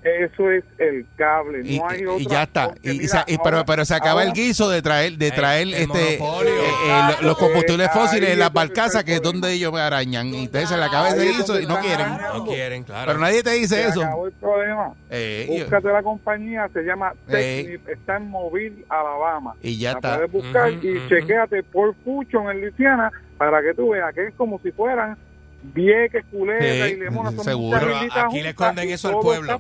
Eso 0.04 0.52
es 0.52 0.64
el 0.80 1.06
cable, 1.16 1.62
Y, 1.64 1.80
no 1.80 1.88
hay 1.88 2.02
y- 2.02 2.06
otra. 2.06 2.22
y 2.22 2.26
ya 2.28 2.44
está. 2.44 2.72
Y, 2.84 2.90
y 2.92 2.98
mira, 3.00 3.08
sa- 3.08 3.24
y- 3.26 3.38
pero, 3.38 3.58
ahora- 3.58 3.66
pero 3.66 3.86
se 3.86 3.96
acaba 3.96 4.24
el 4.24 4.34
guiso 4.34 4.70
de 4.70 4.82
traer, 4.82 5.14
de 5.18 5.32
traer 5.32 5.68
el 5.68 5.74
este 5.76 6.16
eh, 6.16 6.20
eh, 6.20 7.02
lo- 7.22 7.28
los 7.30 7.38
combustibles 7.38 7.90
fósiles 7.92 8.32
en 8.32 8.40
las 8.40 8.52
barcazas, 8.52 9.04
que 9.06 9.16
es 9.16 9.22
donde 9.22 9.54
ellos 9.54 9.72
me 9.72 9.80
arañan. 9.80 10.28
Y 10.28 10.44
entonces 10.46 10.70
se 10.70 10.78
le 10.78 10.84
acaba 10.84 11.10
ese 11.10 11.26
guiso 11.26 11.60
y 11.60 11.66
no 11.66 11.80
quieren. 11.80 12.08
No 12.34 12.46
quieren, 12.46 12.84
claro. 12.84 13.08
Pero 13.08 13.20
nadie 13.20 13.44
te 13.44 13.52
dice 13.52 13.76
Se 13.76 13.88
eso. 13.88 14.02
acabó 14.04 14.28
el 14.28 14.34
problema. 14.34 14.94
Eh, 15.10 15.46
Búscate 15.50 15.88
la 15.88 16.04
compañía, 16.04 16.68
se 16.74 16.82
llama 16.84 17.14
Eh. 17.30 17.64
Technip, 17.66 17.88
está 17.90 18.18
en 18.18 18.30
Mobile, 18.30 18.84
Alabama. 18.90 19.56
y 19.62 19.78
ya 19.80 19.92
la 19.92 19.96
está. 20.00 20.16
puedes 20.16 20.32
buscar 20.32 20.72
y 20.72 20.98
ujú. 20.98 21.08
chequéate 21.10 21.64
por 21.64 21.96
Fuchon 22.04 22.50
en 22.52 22.62
Luisiana 22.62 23.12
para 23.38 23.62
que 23.62 23.74
tú 23.74 23.90
veas 23.92 24.14
que 24.14 24.28
es 24.28 24.34
como 24.36 24.60
si 24.60 24.72
fueran 24.72 25.18
Vieques, 25.64 26.24
Culebra 26.30 26.88
Sí, 26.88 26.94
y 26.94 26.96
Lemona. 26.98 27.32
son 27.32 27.44
seguro. 27.44 27.80
muchas 27.80 27.94
aquí 27.96 28.12
le 28.14 28.22
juntas 28.22 28.46
esconden 28.50 28.90
y 28.90 28.92
eso 28.92 29.08
al 29.10 29.20
pueblo. 29.20 29.60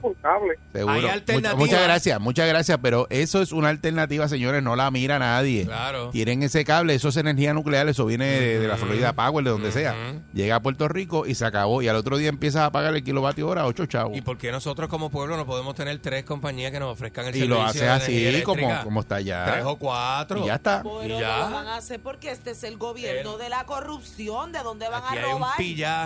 Seguro. 0.74 0.94
Hay 0.94 1.02
Mucha- 1.02 1.14
alternativas. 1.14 1.58
muchas 1.58 1.84
gracias, 1.84 2.20
muchas 2.20 2.48
gracias, 2.48 2.78
pero 2.82 3.08
eso 3.10 3.42
es 3.42 3.52
una 3.52 3.70
alternativa, 3.70 4.28
señores, 4.28 4.62
no 4.62 4.76
la 4.76 4.92
mira 4.92 5.18
nadie. 5.20 5.66
Claro. 5.66 6.10
Tienen 6.12 6.44
ese 6.44 6.64
cable, 6.66 6.94
eso 6.96 7.10
es 7.10 7.18
energía 7.18 7.54
nuclear, 7.54 7.88
eso 7.90 8.06
viene 8.06 8.26
de, 8.26 8.60
de 8.60 8.68
la. 8.68 8.78
Florida 8.84 9.14
Power, 9.14 9.46
de 9.46 9.52
donde 9.52 9.72
sea. 9.72 9.96
Llega 10.34 10.56
a 10.56 10.60
Puerto 10.62 10.88
Rico 10.90 11.26
y 11.26 11.36
se 11.36 11.46
acabó. 11.46 11.82
Y 11.82 11.88
al 11.88 11.96
otro 11.96 12.18
día 12.18 12.28
empiezas 12.30 12.64
a 12.64 12.72
pagar 12.72 12.94
el 12.94 13.04
kilovatio 13.04 13.48
hora, 13.48 13.66
8 13.66 13.86
chavos. 13.86 14.18
¿Y 14.18 14.22
por 14.22 14.38
qué 14.38 14.52
nosotros 14.52 14.90
como 14.90 15.10
pueblo 15.10 15.38
no 15.38 15.46
podemos 15.46 15.74
tener 15.76 15.98
tres 16.00 16.26
compañías 16.26 16.72
que 16.72 16.80
nos 16.82 16.92
ofrezcan 16.92 17.26
el 17.28 17.36
Y 17.36 17.40
servicio 17.40 17.56
lo 17.56 17.64
hace 17.64 17.84
de 17.86 17.90
así, 17.90 18.42
como, 18.44 18.68
como 18.84 19.00
está 19.00 19.22
ya. 19.22 19.46
Tres 19.46 19.64
o 19.66 19.78
cuatro. 19.78 20.40
Y 20.44 20.48
ya 20.48 20.56
está. 20.56 20.84
Pero 20.84 21.18
Y 21.18 21.22
ya. 21.22 21.38
lo 21.50 21.52
van 21.56 21.68
a 21.68 21.78
hacer 21.78 22.02
porque 22.02 22.30
este 22.32 22.52
es 22.52 22.64
el 22.64 22.78
gobierno 22.78 23.34
El- 23.36 23.40
de 23.40 23.50
la 23.50 23.64
corrupción, 23.66 24.52
de 24.52 24.60
dónde 24.60 24.90
van 24.90 25.02
Aquí 25.08 25.18
a 25.18 25.26
hay 25.28 25.34
un 25.34 25.40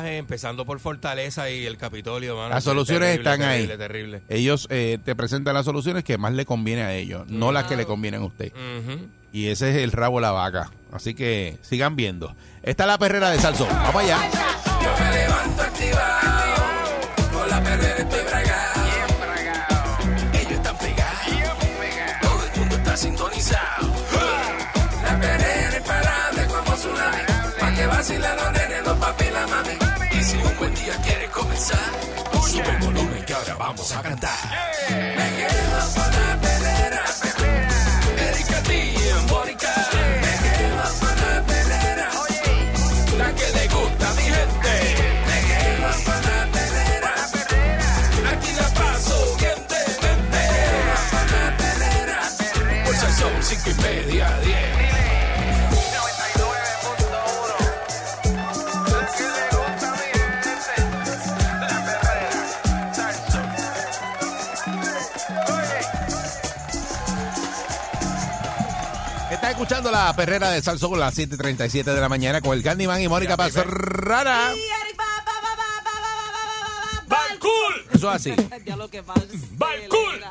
empezando 0.06 0.66
por 0.66 0.80
Fortaleza 0.80 1.50
y 1.50 1.66
el 1.66 1.78
Capitolio, 1.78 2.36
mano. 2.36 2.50
Las 2.50 2.64
soluciones 2.64 3.10
Terrible, 3.10 3.32
están 3.34 3.48
ahí. 3.50 3.68
terrible, 3.68 4.22
Ellos 4.30 4.68
eh, 4.70 4.98
te 5.04 5.16
presentan 5.16 5.54
las 5.54 5.66
soluciones 5.66 6.04
que 6.04 6.18
más 6.18 6.34
le 6.34 6.46
conviene 6.46 6.84
a 6.84 6.94
ellos, 6.94 7.26
no 7.28 7.52
las 7.52 7.66
que 7.66 7.76
le 7.76 7.86
convienen 7.86 8.22
a 8.22 8.26
usted. 8.26 8.52
Y 9.34 9.48
ese 9.48 9.70
es 9.70 9.84
el 9.84 9.92
rabo 9.92 10.18
de 10.18 10.22
la 10.24 10.32
vaca. 10.32 10.72
Así 10.92 11.14
que 11.14 11.58
sigan 11.62 11.96
viendo. 11.96 12.34
Esta 12.64 12.84
es 12.84 12.88
la 12.88 12.98
perrera 12.98 13.30
de 13.30 13.40
Salsón. 13.40 13.68
Vamos 13.70 14.04
allá. 14.04 14.18
Yo 14.82 15.04
me 15.04 15.12
levanto 15.18 15.62
activado, 15.62 15.97
comenzar, 31.58 31.80
sube 32.48 32.70
el 32.70 32.78
volumen 32.78 33.26
que 33.26 33.34
ahora 33.34 33.56
vamos 33.56 33.92
a 33.92 34.02
cantar. 34.02 34.77
La 70.06 70.16
perrera 70.16 70.52
de 70.52 70.62
Salso 70.62 70.90
con 70.90 71.00
las 71.00 71.18
7.37 71.18 71.84
de 71.84 72.00
la 72.00 72.08
mañana 72.08 72.40
con 72.40 72.56
el 72.56 72.64
Candyman 72.64 73.02
y 73.02 73.08
Mónica 73.08 73.36
Pastrana. 73.36 74.54
¡Balcool! 77.08 77.88
Eso 77.94 78.14
es 78.14 78.16
así. 78.16 78.36
Ya 78.66 78.76
lo 78.76 78.90
que 78.90 79.02
pasa. 79.02 79.26
¡Balcool! 79.54 80.22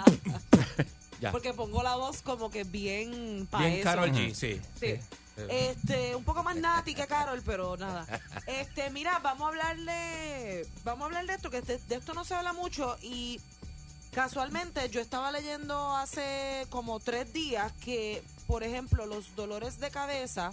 Ya. 1.20 1.32
Porque 1.32 1.52
pongo 1.52 1.82
la 1.82 1.96
voz 1.96 2.22
como 2.22 2.50
que 2.50 2.62
bien 2.64 3.48
para 3.50 3.64
Bien 3.64 3.80
eso. 3.80 3.84
Carol 3.84 4.12
G, 4.12 4.34
sí. 4.34 4.60
Sí. 4.78 5.00
Este, 5.48 6.14
un 6.14 6.24
poco 6.24 6.42
más 6.42 6.54
nati 6.56 6.94
que 6.94 7.06
Carol, 7.06 7.42
pero 7.44 7.76
nada. 7.76 8.06
Este, 8.46 8.90
mira, 8.90 9.18
vamos 9.18 9.46
a 9.46 9.48
hablarle, 9.48 10.66
vamos 10.84 11.02
a 11.02 11.06
hablar 11.06 11.26
de 11.26 11.34
esto, 11.34 11.50
que 11.50 11.62
de, 11.62 11.78
de 11.78 11.94
esto 11.96 12.14
no 12.14 12.24
se 12.24 12.34
habla 12.34 12.52
mucho 12.52 12.96
y 13.02 13.40
casualmente 14.12 14.88
yo 14.90 15.00
estaba 15.00 15.30
leyendo 15.32 15.96
hace 15.96 16.66
como 16.70 17.00
tres 17.00 17.32
días 17.32 17.72
que, 17.84 18.22
por 18.46 18.62
ejemplo, 18.62 19.06
los 19.06 19.34
dolores 19.36 19.78
de 19.78 19.90
cabeza 19.90 20.52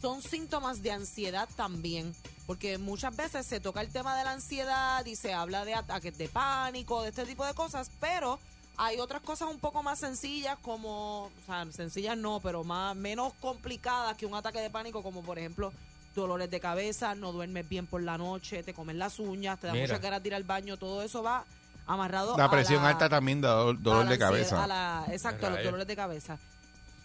son 0.00 0.22
síntomas 0.22 0.82
de 0.82 0.92
ansiedad 0.92 1.48
también. 1.56 2.14
Porque 2.46 2.78
muchas 2.78 3.14
veces 3.14 3.44
se 3.44 3.60
toca 3.60 3.82
el 3.82 3.90
tema 3.90 4.16
de 4.16 4.24
la 4.24 4.32
ansiedad 4.32 5.04
y 5.04 5.16
se 5.16 5.34
habla 5.34 5.66
de 5.66 5.74
ataques 5.74 6.16
de 6.16 6.28
pánico, 6.28 7.02
de 7.02 7.10
este 7.10 7.26
tipo 7.26 7.44
de 7.44 7.52
cosas, 7.52 7.90
pero 8.00 8.38
hay 8.78 9.00
otras 9.00 9.20
cosas 9.20 9.50
un 9.50 9.58
poco 9.58 9.82
más 9.82 9.98
sencillas 9.98 10.56
como, 10.62 11.24
o 11.24 11.30
sea, 11.44 11.66
sencillas 11.72 12.16
no, 12.16 12.40
pero 12.40 12.64
más 12.64 12.96
menos 12.96 13.34
complicadas 13.34 14.16
que 14.16 14.24
un 14.24 14.34
ataque 14.34 14.60
de 14.60 14.70
pánico, 14.70 15.02
como 15.02 15.22
por 15.22 15.38
ejemplo 15.38 15.72
dolores 16.14 16.50
de 16.50 16.58
cabeza, 16.58 17.14
no 17.14 17.32
duermes 17.32 17.68
bien 17.68 17.86
por 17.86 18.02
la 18.02 18.16
noche, 18.16 18.62
te 18.62 18.72
comes 18.72 18.96
las 18.96 19.18
uñas, 19.18 19.58
te 19.60 19.66
da 19.66 19.72
Mira. 19.72 19.98
mucha 19.98 20.20
de 20.20 20.28
ir 20.28 20.34
al 20.34 20.44
baño, 20.44 20.76
todo 20.76 21.02
eso 21.02 21.22
va 21.22 21.44
amarrado 21.88 22.36
La 22.36 22.44
a 22.44 22.50
presión 22.50 22.82
la- 22.82 22.90
alta 22.90 23.08
también 23.08 23.40
da 23.40 23.54
dolor 23.54 24.04
la 24.04 24.10
de 24.10 24.18
cabeza. 24.18 24.62
a 24.62 24.66
la- 24.66 25.04
exacto, 25.10 25.46
a 25.46 25.50
los 25.50 25.56
Rayos. 25.58 25.72
dolores 25.72 25.88
de 25.88 25.96
cabeza. 25.96 26.38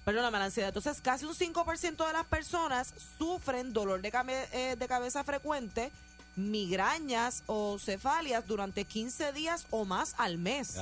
Perdóname, 0.06 0.38
la 0.38 0.46
ansiedad. 0.46 0.68
Entonces, 0.70 1.00
casi 1.02 1.24
un 1.26 1.34
5% 1.34 2.06
de 2.06 2.12
las 2.14 2.26
personas 2.26 2.94
sufren 3.18 3.72
dolor 3.74 4.02
de, 4.02 4.12
cabe- 4.12 4.48
eh, 4.52 4.76
de 4.78 4.88
cabeza 4.88 5.24
frecuente, 5.24 5.92
migrañas 6.36 7.44
o 7.48 7.78
cefalias 7.80 8.46
durante 8.46 8.86
15 8.86 9.32
días 9.32 9.66
o 9.70 9.86
más 9.86 10.14
al 10.18 10.38
mes. 10.38 10.76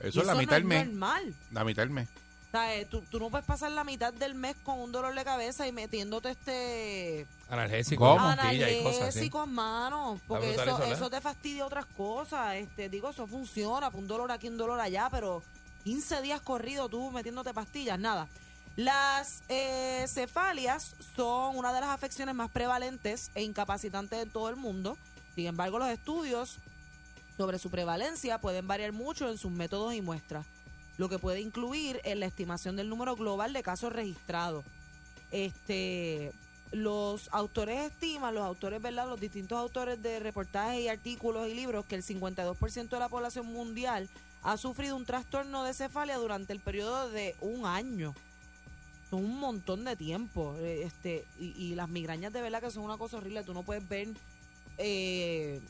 Eso 0.00 0.18
Y 0.18 0.20
es 0.20 0.26
la 0.26 0.34
mitad 0.34 0.52
no 0.52 0.54
del 0.54 0.64
mes. 0.64 0.86
normal. 0.86 1.34
La 1.52 1.64
mitad 1.64 1.82
del 1.82 1.90
mes. 1.90 2.08
Sea, 2.50 2.74
eh, 2.74 2.84
tú, 2.84 3.02
tú 3.10 3.20
no 3.20 3.30
puedes 3.30 3.46
pasar 3.46 3.70
la 3.70 3.84
mitad 3.84 4.12
del 4.12 4.34
mes 4.34 4.56
con 4.64 4.80
un 4.80 4.90
dolor 4.90 5.14
de 5.14 5.24
cabeza 5.24 5.68
y 5.68 5.72
metiéndote 5.72 6.30
este 6.30 7.26
Analgésico, 7.48 8.16
pastillas 8.16 8.70
y 8.70 8.82
cosas 8.82 8.94
así. 8.94 9.02
analgésicos, 9.02 9.48
mano, 9.48 10.20
porque 10.26 10.54
eso, 10.54 10.82
eso, 10.82 11.10
te 11.10 11.20
fastidia 11.20 11.64
otras 11.64 11.86
cosas. 11.86 12.56
Este, 12.56 12.88
digo, 12.88 13.10
eso 13.10 13.26
funciona, 13.26 13.88
un 13.92 14.08
dolor 14.08 14.32
aquí, 14.32 14.48
un 14.48 14.56
dolor 14.56 14.80
allá, 14.80 15.08
pero 15.10 15.42
15 15.84 16.22
días 16.22 16.40
corridos 16.40 16.90
tú 16.90 17.10
metiéndote 17.10 17.54
pastillas, 17.54 17.98
nada. 17.98 18.28
Las 18.76 19.42
eh, 19.48 20.06
cefalias 20.08 20.94
son 21.16 21.56
una 21.56 21.72
de 21.72 21.80
las 21.80 21.90
afecciones 21.90 22.34
más 22.34 22.50
prevalentes 22.50 23.30
e 23.34 23.42
incapacitantes 23.42 24.22
en 24.22 24.30
todo 24.30 24.48
el 24.48 24.56
mundo. 24.56 24.96
Sin 25.34 25.46
embargo, 25.46 25.78
los 25.78 25.88
estudios 25.88 26.58
sobre 27.36 27.58
su 27.58 27.70
prevalencia 27.70 28.38
pueden 28.38 28.66
variar 28.66 28.92
mucho 28.92 29.28
en 29.28 29.38
sus 29.38 29.50
métodos 29.50 29.94
y 29.94 30.02
muestras, 30.02 30.46
lo 31.00 31.08
que 31.08 31.18
puede 31.18 31.40
incluir 31.40 31.98
en 32.04 32.20
la 32.20 32.26
estimación 32.26 32.76
del 32.76 32.90
número 32.90 33.16
global 33.16 33.54
de 33.54 33.62
casos 33.62 33.90
registrados. 33.90 34.66
Este, 35.32 36.30
los 36.72 37.30
autores 37.32 37.90
estiman, 37.90 38.34
los 38.34 38.44
autores, 38.44 38.82
¿verdad? 38.82 39.08
Los 39.08 39.18
distintos 39.18 39.56
autores 39.56 40.02
de 40.02 40.20
reportajes 40.20 40.78
y 40.78 40.88
artículos 40.88 41.48
y 41.48 41.54
libros 41.54 41.86
que 41.86 41.94
el 41.94 42.02
52% 42.02 42.90
de 42.90 42.98
la 42.98 43.08
población 43.08 43.46
mundial 43.46 44.10
ha 44.42 44.58
sufrido 44.58 44.94
un 44.94 45.06
trastorno 45.06 45.64
de 45.64 45.72
cefalia 45.72 46.18
durante 46.18 46.52
el 46.52 46.60
periodo 46.60 47.08
de 47.08 47.34
un 47.40 47.64
año. 47.64 48.14
Un 49.10 49.40
montón 49.40 49.86
de 49.86 49.96
tiempo. 49.96 50.54
eh, 50.58 50.82
Este, 50.84 51.24
y, 51.40 51.46
y 51.56 51.74
las 51.76 51.88
migrañas 51.88 52.30
de 52.34 52.42
verdad 52.42 52.60
que 52.60 52.70
son 52.70 52.84
una 52.84 52.98
cosa 52.98 53.16
horrible. 53.16 53.42
Tú 53.42 53.54
no 53.54 53.62
puedes 53.62 53.88
ver 53.88 54.08
eh, 54.76 55.60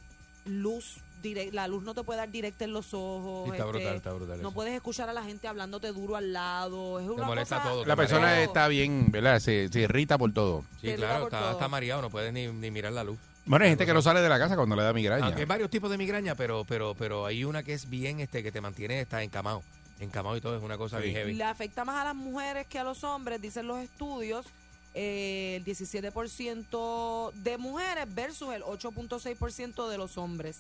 luz 0.44 0.96
direct- 1.22 1.52
la 1.52 1.68
luz 1.68 1.82
no 1.82 1.94
te 1.94 2.02
puede 2.02 2.18
dar 2.18 2.30
directa 2.30 2.64
en 2.64 2.72
los 2.72 2.92
ojos. 2.94 3.44
Sí, 3.46 3.50
está 3.52 3.64
este, 3.64 3.76
brutal, 3.78 3.96
está 3.96 4.12
brutal 4.12 4.42
No 4.42 4.48
eso. 4.48 4.54
puedes 4.54 4.74
escuchar 4.74 5.08
a 5.08 5.12
la 5.12 5.22
gente 5.22 5.48
hablándote 5.48 5.88
duro 5.92 6.16
al 6.16 6.32
lado. 6.32 7.00
Es 7.00 7.08
una 7.08 7.26
molesta 7.26 7.58
cosa- 7.58 7.68
todo, 7.70 7.84
La 7.84 7.96
persona 7.96 8.42
está 8.42 8.68
bien, 8.68 9.10
¿verdad? 9.10 9.38
Se, 9.40 9.68
se 9.68 9.80
irrita 9.80 10.18
por 10.18 10.32
todo. 10.32 10.64
Sí, 10.80 10.88
Te 10.88 10.96
claro, 10.96 11.24
está, 11.24 11.40
todo. 11.40 11.50
está 11.52 11.68
mareado, 11.68 12.02
no 12.02 12.10
puedes 12.10 12.32
ni, 12.32 12.46
ni 12.48 12.70
mirar 12.70 12.92
la 12.92 13.04
luz. 13.04 13.18
Bueno, 13.46 13.64
hay 13.64 13.70
gente 13.70 13.86
que 13.86 13.94
no 13.94 14.02
sale 14.02 14.20
de 14.20 14.28
la 14.28 14.38
casa 14.38 14.54
cuando 14.54 14.76
le 14.76 14.82
da 14.82 14.92
migraña. 14.92 15.24
Aunque 15.26 15.40
hay 15.40 15.46
varios 15.46 15.70
tipos 15.70 15.90
de 15.90 15.96
migraña, 15.98 16.34
pero 16.34 16.64
pero 16.64 16.94
pero 16.94 17.24
hay 17.26 17.42
una 17.44 17.62
que 17.62 17.72
es 17.72 17.88
bien 17.88 18.20
este 18.20 18.42
que 18.42 18.52
te 18.52 18.60
mantiene 18.60 19.00
está 19.00 19.22
encamado. 19.22 19.62
Encamado 19.98 20.36
y 20.36 20.40
todo 20.40 20.56
es 20.56 20.62
una 20.62 20.76
cosa 20.78 20.98
bien 20.98 21.14
heavy. 21.14 21.34
Le 21.34 21.44
afecta 21.44 21.84
más 21.84 21.96
a 22.00 22.04
las 22.04 22.14
mujeres 22.14 22.66
que 22.66 22.78
a 22.78 22.84
los 22.84 23.02
hombres, 23.04 23.40
dicen 23.40 23.66
los 23.66 23.78
estudios. 23.78 24.46
eh, 24.94 25.54
el 25.56 25.64
17% 25.64 27.32
de 27.34 27.58
mujeres 27.58 28.12
versus 28.12 28.52
el 28.54 28.62
8.6% 28.62 29.88
de 29.88 29.98
los 29.98 30.18
hombres. 30.18 30.58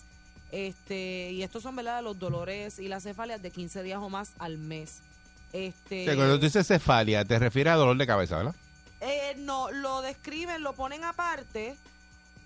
Este, 0.52 1.30
y 1.32 1.42
estos 1.42 1.62
son 1.62 1.76
¿verdad? 1.76 2.02
los 2.02 2.18
dolores 2.18 2.78
y 2.78 2.88
las 2.88 3.02
cefalias 3.04 3.40
de 3.42 3.50
15 3.50 3.82
días 3.82 3.98
o 4.00 4.08
más 4.08 4.32
al 4.38 4.58
mes. 4.58 4.98
Este, 5.52 6.02
O 6.02 6.04
sea, 6.06 6.16
cuando 6.16 6.38
tú 6.38 6.44
dices 6.46 6.66
cefalia, 6.66 7.24
te 7.24 7.38
refieres 7.38 7.72
a 7.72 7.76
dolor 7.76 7.96
de 7.96 8.06
cabeza, 8.06 8.36
¿verdad? 8.36 8.54
eh, 9.00 9.34
no, 9.38 9.70
lo 9.70 10.02
describen, 10.02 10.62
lo 10.62 10.74
ponen 10.74 11.04
aparte. 11.04 11.76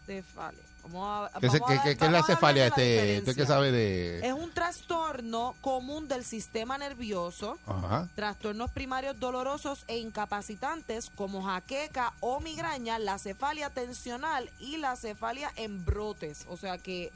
Cefalia. 0.06 0.60
Vamos 0.84 1.30
a, 1.34 1.40
¿Qué, 1.40 1.46
vamos 1.46 1.62
a 1.62 1.66
qué- 1.66 1.74
dar- 1.76 1.96
qué 1.96 2.04
es 2.04 2.12
la 2.12 2.18
a 2.18 2.22
cefalia? 2.24 2.66
Este, 2.66 3.22
¿Tú 3.22 3.34
qué 3.34 3.46
sabes 3.46 3.72
de...? 3.72 4.18
Es 4.26 4.34
un 4.34 4.50
trastorno 4.52 5.54
común 5.62 6.08
del 6.08 6.24
sistema 6.24 6.76
nervioso 6.76 7.58
Ajá. 7.66 8.06
trastornos 8.14 8.70
primarios 8.70 9.18
dolorosos 9.18 9.84
e 9.88 9.96
incapacitantes 9.96 11.10
como 11.14 11.42
jaqueca 11.42 12.12
o 12.20 12.38
migraña, 12.40 12.98
la 12.98 13.18
cefalia 13.18 13.70
tensional 13.70 14.50
y 14.60 14.76
la 14.76 14.94
cefalia 14.96 15.50
en 15.56 15.82
brotes. 15.86 16.44
O 16.50 16.58
sea 16.58 16.76
que 16.76 17.10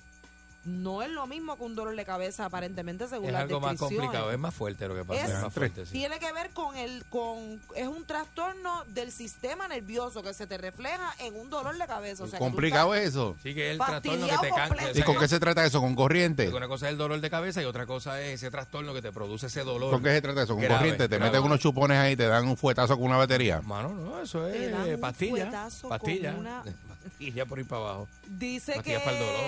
no 0.65 1.03
es 1.03 1.11
lo 1.11 1.27
mismo 1.27 1.57
que 1.57 1.63
un 1.63 1.75
dolor 1.75 1.97
de 1.97 2.05
cabeza 2.05 2.45
aparentemente 2.45 3.09
según 3.09 3.27
Es 3.29 3.33
las 3.33 3.43
algo 3.43 3.61
más 3.61 3.79
complicado, 3.79 4.31
es 4.31 4.39
más 4.39 4.55
fuerte 4.55 4.87
lo 4.89 4.95
que 4.95 5.05
pasa, 5.05 5.25
Es- 5.25 5.31
es, 5.31 5.43
más 5.43 5.53
fuerte. 5.53 5.87
sí. 5.87 5.93
Tiene 5.93 6.19
que 6.19 6.31
ver 6.33 6.51
con 6.51 6.77
el 6.77 7.05
con 7.07 7.61
es 7.75 7.87
un 7.87 8.05
trastorno 8.05 8.85
del 8.89 9.11
sistema 9.13 9.67
nervioso 9.69 10.23
que 10.23 10.35
se 10.35 10.47
te 10.47 10.59
refleja 10.59 11.15
en 11.21 11.35
un 11.37 11.49
dolor 11.49 11.79
de 11.79 11.87
cabeza, 11.87 12.25
o 12.25 12.27
sea, 12.27 12.39
¿Complicado 12.39 12.95
es 12.95 13.09
eso? 13.09 13.37
Sí, 13.43 13.55
que 13.55 13.69
es 13.69 13.73
el 13.73 13.79
trastorno 13.79 14.27
que 14.27 14.37
te 14.39 14.51
cansa. 14.51 14.91
¿Y 14.95 15.03
con 15.03 15.19
qué 15.19 15.29
se 15.29 15.41
trata 15.41 15.65
eso? 15.65 15.81
¿Con 15.81 15.95
corriente? 15.95 16.49
Una 16.49 16.69
cosa 16.69 16.87
es 16.87 16.93
el 16.93 16.99
dolor 16.99 17.21
de 17.21 17.31
cabeza 17.31 17.63
y 17.63 17.65
otra 17.65 17.87
cosa 17.87 18.21
es 18.21 18.35
ese 18.35 18.51
trastorno 18.51 18.93
que 18.93 19.01
te 19.03 19.13
produce 19.13 19.47
ese 19.47 19.63
dolor. 19.65 19.91
¿Con 19.93 20.03
qué 20.03 20.11
se 20.11 20.21
trata 20.23 20.43
eso? 20.43 20.55
¿Con 20.55 20.63
Grave, 20.63 20.77
corriente? 20.79 21.09
¿Te 21.09 21.17
grave. 21.17 21.31
meten 21.31 21.45
unos 21.47 21.61
chupones 21.61 21.97
ahí 21.99 22.13
y 22.13 22.17
te 22.17 22.27
dan 22.27 22.47
un 22.47 22.57
fuetazo 22.57 22.97
con 22.97 23.07
una 23.07 23.17
batería? 23.17 23.61
Mano, 23.63 23.91
no, 23.95 24.21
eso 24.21 24.47
es 24.49 24.99
pastilla. 24.99 25.31
fuetazo 25.45 25.89
Pastilla. 25.89 26.35
una- 27.19 27.19
Pastilla 27.19 27.47
por 27.47 27.59
ir 27.59 27.67
para 27.67 27.83
abajo. 27.83 28.09
Dice 28.27 28.75
que 28.83 28.99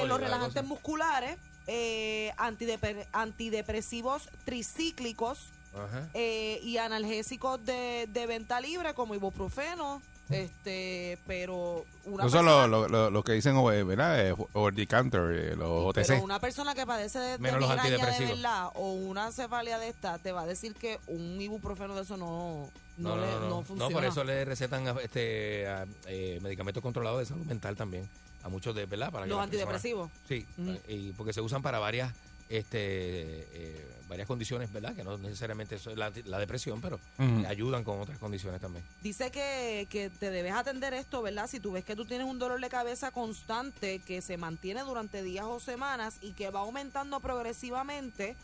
y 0.05 0.07
los 0.07 0.21
relajantes 0.21 0.65
musculares, 0.65 1.37
eh, 1.67 2.33
antidepre- 2.39 3.07
antidepresivos 3.13 4.29
tricíclicos 4.45 5.39
Ajá. 5.75 6.09
eh, 6.15 6.61
y 6.65 6.79
analgésicos 6.79 7.65
de, 7.65 8.09
de 8.13 8.27
venta 8.27 8.61
libre 8.61 8.95
como 8.95 9.15
ibuprofeno, 9.15 10.03
este, 10.31 11.19
pero 11.27 11.85
una 12.05 12.25
Eso 12.27 12.37
son 12.37 12.45
persona, 12.47 12.67
los 12.67 12.71
lo, 12.71 12.89
lo- 12.89 13.11
lo 13.11 13.23
que 13.25 13.33
dicen, 13.33 13.57
eh, 13.57 13.83
¿verdad? 13.83 14.37
Over 14.53 14.75
the 14.75 14.87
counter, 14.87 15.57
los 15.57 15.95
pero 15.95 16.15
OTC. 16.17 16.23
una 16.23 16.39
persona 16.41 16.75
que 16.75 16.87
padece 16.87 17.19
de, 17.19 17.31
de 17.33 17.39
Menos 17.39 17.61
los 17.61 17.69
migraña 17.71 17.89
de 17.91 17.95
antidepresivos. 17.97 18.37
verdad 18.43 18.69
o 18.75 18.93
una 18.93 19.33
cefalia 19.33 19.79
de 19.79 19.89
esta 19.89 20.19
te 20.19 20.33
va 20.33 20.43
a 20.43 20.47
decir 20.47 20.75
que 20.75 20.99
un 21.09 21.41
ibuprofeno 21.41 21.95
de 21.95 22.03
eso 22.03 22.17
no 22.17 22.69
no, 22.97 23.17
le, 23.17 23.27
no 23.49 23.63
funciona. 23.63 23.95
por 23.95 24.05
eso 24.05 24.25
le 24.25 24.45
recetan 24.45 24.87
este 25.03 25.67
a- 25.67 25.87
eh, 26.07 26.39
medicamentos 26.43 26.83
controlados 26.83 27.21
de 27.21 27.27
salud 27.27 27.47
mental 27.47 27.75
también 27.77 28.07
a 28.43 28.49
muchos 28.49 28.75
de, 28.75 28.87
¿verdad? 28.87 29.11
Para 29.11 29.27
los 29.27 29.37
personas- 29.37 29.45
antidepresivos. 29.45 30.11
Sí, 30.29 30.47
Ujú. 30.59 30.79
y 30.89 31.13
porque 31.13 31.33
se 31.33 31.41
usan 31.41 31.63
para 31.63 31.79
varias 31.79 32.13
este 32.49 33.47
eh, 33.53 33.87
varias 34.11 34.27
condiciones, 34.29 34.71
¿verdad? 34.71 34.95
Que 34.95 35.03
no 35.05 35.17
necesariamente 35.17 35.77
eso 35.77 35.91
es 35.91 35.97
la, 35.97 36.13
la 36.27 36.39
depresión, 36.39 36.81
pero 36.83 37.01
ayudan 37.47 37.83
con 37.85 37.99
otras 38.01 38.19
condiciones 38.19 38.61
también. 38.61 38.85
Dice 39.03 39.31
que, 39.31 39.87
que 39.89 40.11
te 40.11 40.31
debes 40.31 40.53
atender 40.53 40.93
esto, 40.93 41.23
¿verdad? 41.23 41.47
Si 41.49 41.61
tú 41.61 41.73
ves 41.73 41.85
que 41.85 41.97
tú 41.97 42.05
tienes 42.05 42.27
un 42.27 42.39
dolor 42.39 42.61
de 42.61 42.69
cabeza 42.69 43.11
constante 43.11 44.01
que 44.01 44.21
se 44.21 44.37
mantiene 44.37 44.83
durante 44.83 45.23
días 45.23 45.47
o 45.47 45.61
semanas 45.61 46.17
y 46.21 46.33
que 46.33 46.51
va 46.51 46.61
aumentando 46.61 47.21
progresivamente, 47.21 48.37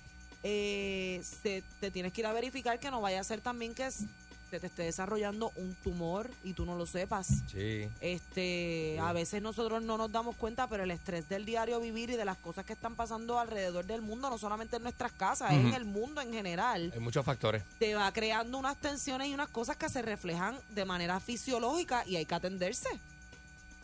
eh, 0.42 1.20
se- 1.42 1.62
te 1.81 1.90
tienes 1.90 2.12
que 2.12 2.20
ir 2.22 2.26
a 2.26 2.33
verificar 2.33 2.79
que 2.79 2.90
no 2.90 3.00
vaya 3.00 3.20
a 3.20 3.24
ser 3.24 3.40
también 3.40 3.74
que 3.74 3.87
s- 3.87 4.07
se 4.50 4.61
te 4.61 4.66
esté 4.68 4.82
desarrollando 4.85 5.52
un 5.56 5.74
tumor 5.82 6.30
y 6.44 6.52
tú 6.52 6.64
no 6.64 6.76
lo 6.76 6.87
sepas. 6.87 7.26
Sí. 7.50 7.88
Este, 8.00 8.98
a 9.00 9.12
veces 9.12 9.42
nosotros 9.42 9.82
no 9.82 9.98
nos 9.98 10.12
damos 10.12 10.37
cuenta, 10.37 10.68
pero 10.68 10.85
el 10.85 10.90
estrés 10.90 11.28
del 11.28 11.44
diario 11.44 11.80
vivir 11.80 12.11
y 12.11 12.16
de 12.16 12.24
las 12.24 12.37
cosas 12.38 12.64
que 12.64 12.72
están 12.74 12.94
pasando 12.94 13.38
alrededor 13.38 13.85
del 13.87 14.02
mundo, 14.02 14.30
no 14.30 14.38
solamente 14.38 14.76
en 14.76 14.82
nuestras 14.82 15.12
casas, 15.12 15.52
es 15.52 15.59
en 15.59 15.74
el 15.74 15.85
mundo 15.85 16.20
en 16.20 16.32
general 16.32 16.90
Hay 16.94 17.00
muchos 17.00 17.24
factores. 17.24 17.62
te 17.78 17.94
va 17.94 18.11
creando 18.12 18.59
unas 18.59 18.76
tensiones 18.76 19.28
y 19.28 19.35
unas 19.35 19.48
cosas 19.48 19.76
que 19.76 19.88
se 19.88 20.02
reflejan 20.02 20.56
de 20.70 20.85
manera 20.85 21.18
fisiológica 21.20 22.04
y 22.06 22.16
hay 22.16 22.24
que 22.26 22.35
atenderse. 22.35 22.88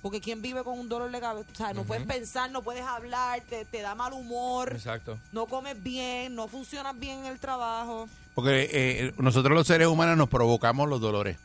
Porque 0.00 0.20
quien 0.20 0.42
vive 0.42 0.64
con 0.64 0.78
un 0.80 0.88
dolor 0.88 1.12
de 1.12 1.20
cabeza, 1.20 1.48
o 1.52 1.54
sea, 1.54 1.72
no 1.74 1.84
puedes 1.84 2.04
pensar, 2.06 2.50
no 2.50 2.60
puedes 2.62 2.82
hablar, 2.84 3.40
te, 3.42 3.64
te 3.64 3.82
da 3.82 3.94
mal 3.94 4.12
humor, 4.12 4.72
Exacto. 4.72 5.16
no 5.30 5.46
comes 5.46 5.80
bien, 5.80 6.34
no 6.34 6.48
funcionas 6.48 6.98
bien 6.98 7.20
en 7.20 7.26
el 7.26 7.38
trabajo. 7.38 8.08
Porque 8.34 8.68
eh, 8.72 9.12
nosotros 9.18 9.54
los 9.54 9.66
seres 9.66 9.88
humanos 9.88 10.16
nos 10.16 10.28
provocamos 10.28 10.88
los 10.88 11.00
dolores. 11.00 11.36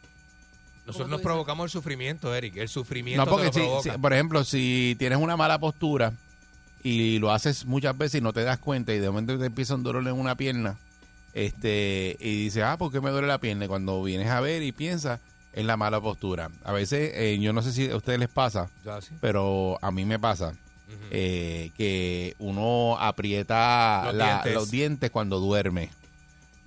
Nosotros 0.85 1.09
nos 1.09 1.21
provocamos 1.21 1.65
el 1.65 1.69
sufrimiento, 1.71 2.33
Eric. 2.33 2.55
El 2.57 2.69
sufrimiento 2.69 3.25
No, 3.25 3.29
porque 3.29 3.49
te 3.49 3.59
lo 3.59 3.65
si, 3.65 3.67
provoca. 3.67 3.93
si- 3.93 3.97
por 3.99 4.13
ejemplo, 4.13 4.43
si 4.45 4.95
tienes 4.97 5.19
una 5.19 5.35
mala 5.35 5.59
postura 5.59 6.13
y 6.81 7.19
lo 7.19 7.31
haces 7.31 7.65
muchas 7.65 7.97
veces 7.97 8.19
y 8.19 8.23
no 8.23 8.31
te 8.31 8.43
das 8.43 8.57
cuenta 8.59 8.93
y 8.93 8.99
de 8.99 9.09
momento 9.09 9.37
te 9.37 9.47
empieza 9.47 9.75
un 9.75 9.83
dolor 9.83 10.07
en 10.07 10.13
una 10.13 10.35
pierna, 10.35 10.77
este, 11.33 12.15
y 12.21 12.43
dices, 12.45 12.63
ah, 12.63 12.77
¿por 12.77 12.89
qué 12.91 13.01
me 13.01 13.09
duele 13.09 13.27
la 13.27 13.37
pierna? 13.39 13.65
Y 13.65 13.67
cuando 13.67 14.01
vienes 14.01 14.29
a 14.29 14.39
ver 14.39 14.63
y 14.63 14.71
piensas, 14.71 15.19
es 15.51 15.65
la 15.65 15.75
mala 15.75 15.99
postura. 15.99 16.49
A 16.63 16.71
veces, 16.71 17.11
eh, 17.15 17.37
yo 17.41 17.51
no 17.51 17.61
sé 17.61 17.73
si 17.73 17.89
a 17.89 17.95
ustedes 17.97 18.19
les 18.19 18.29
pasa, 18.29 18.69
Ya, 18.85 19.01
sí. 19.01 19.09
pero 19.19 19.77
a 19.81 19.91
mí 19.91 20.05
me 20.05 20.19
pasa 20.19 20.53
eh, 21.11 21.71
que 21.75 22.33
uno 22.39 22.97
aprieta 22.97 24.03
Los 24.05 24.15
la- 24.15 24.25
dientes. 24.25 24.53
los 24.53 24.71
dientes 24.71 25.11
cuando 25.11 25.39
duerme. 25.41 25.89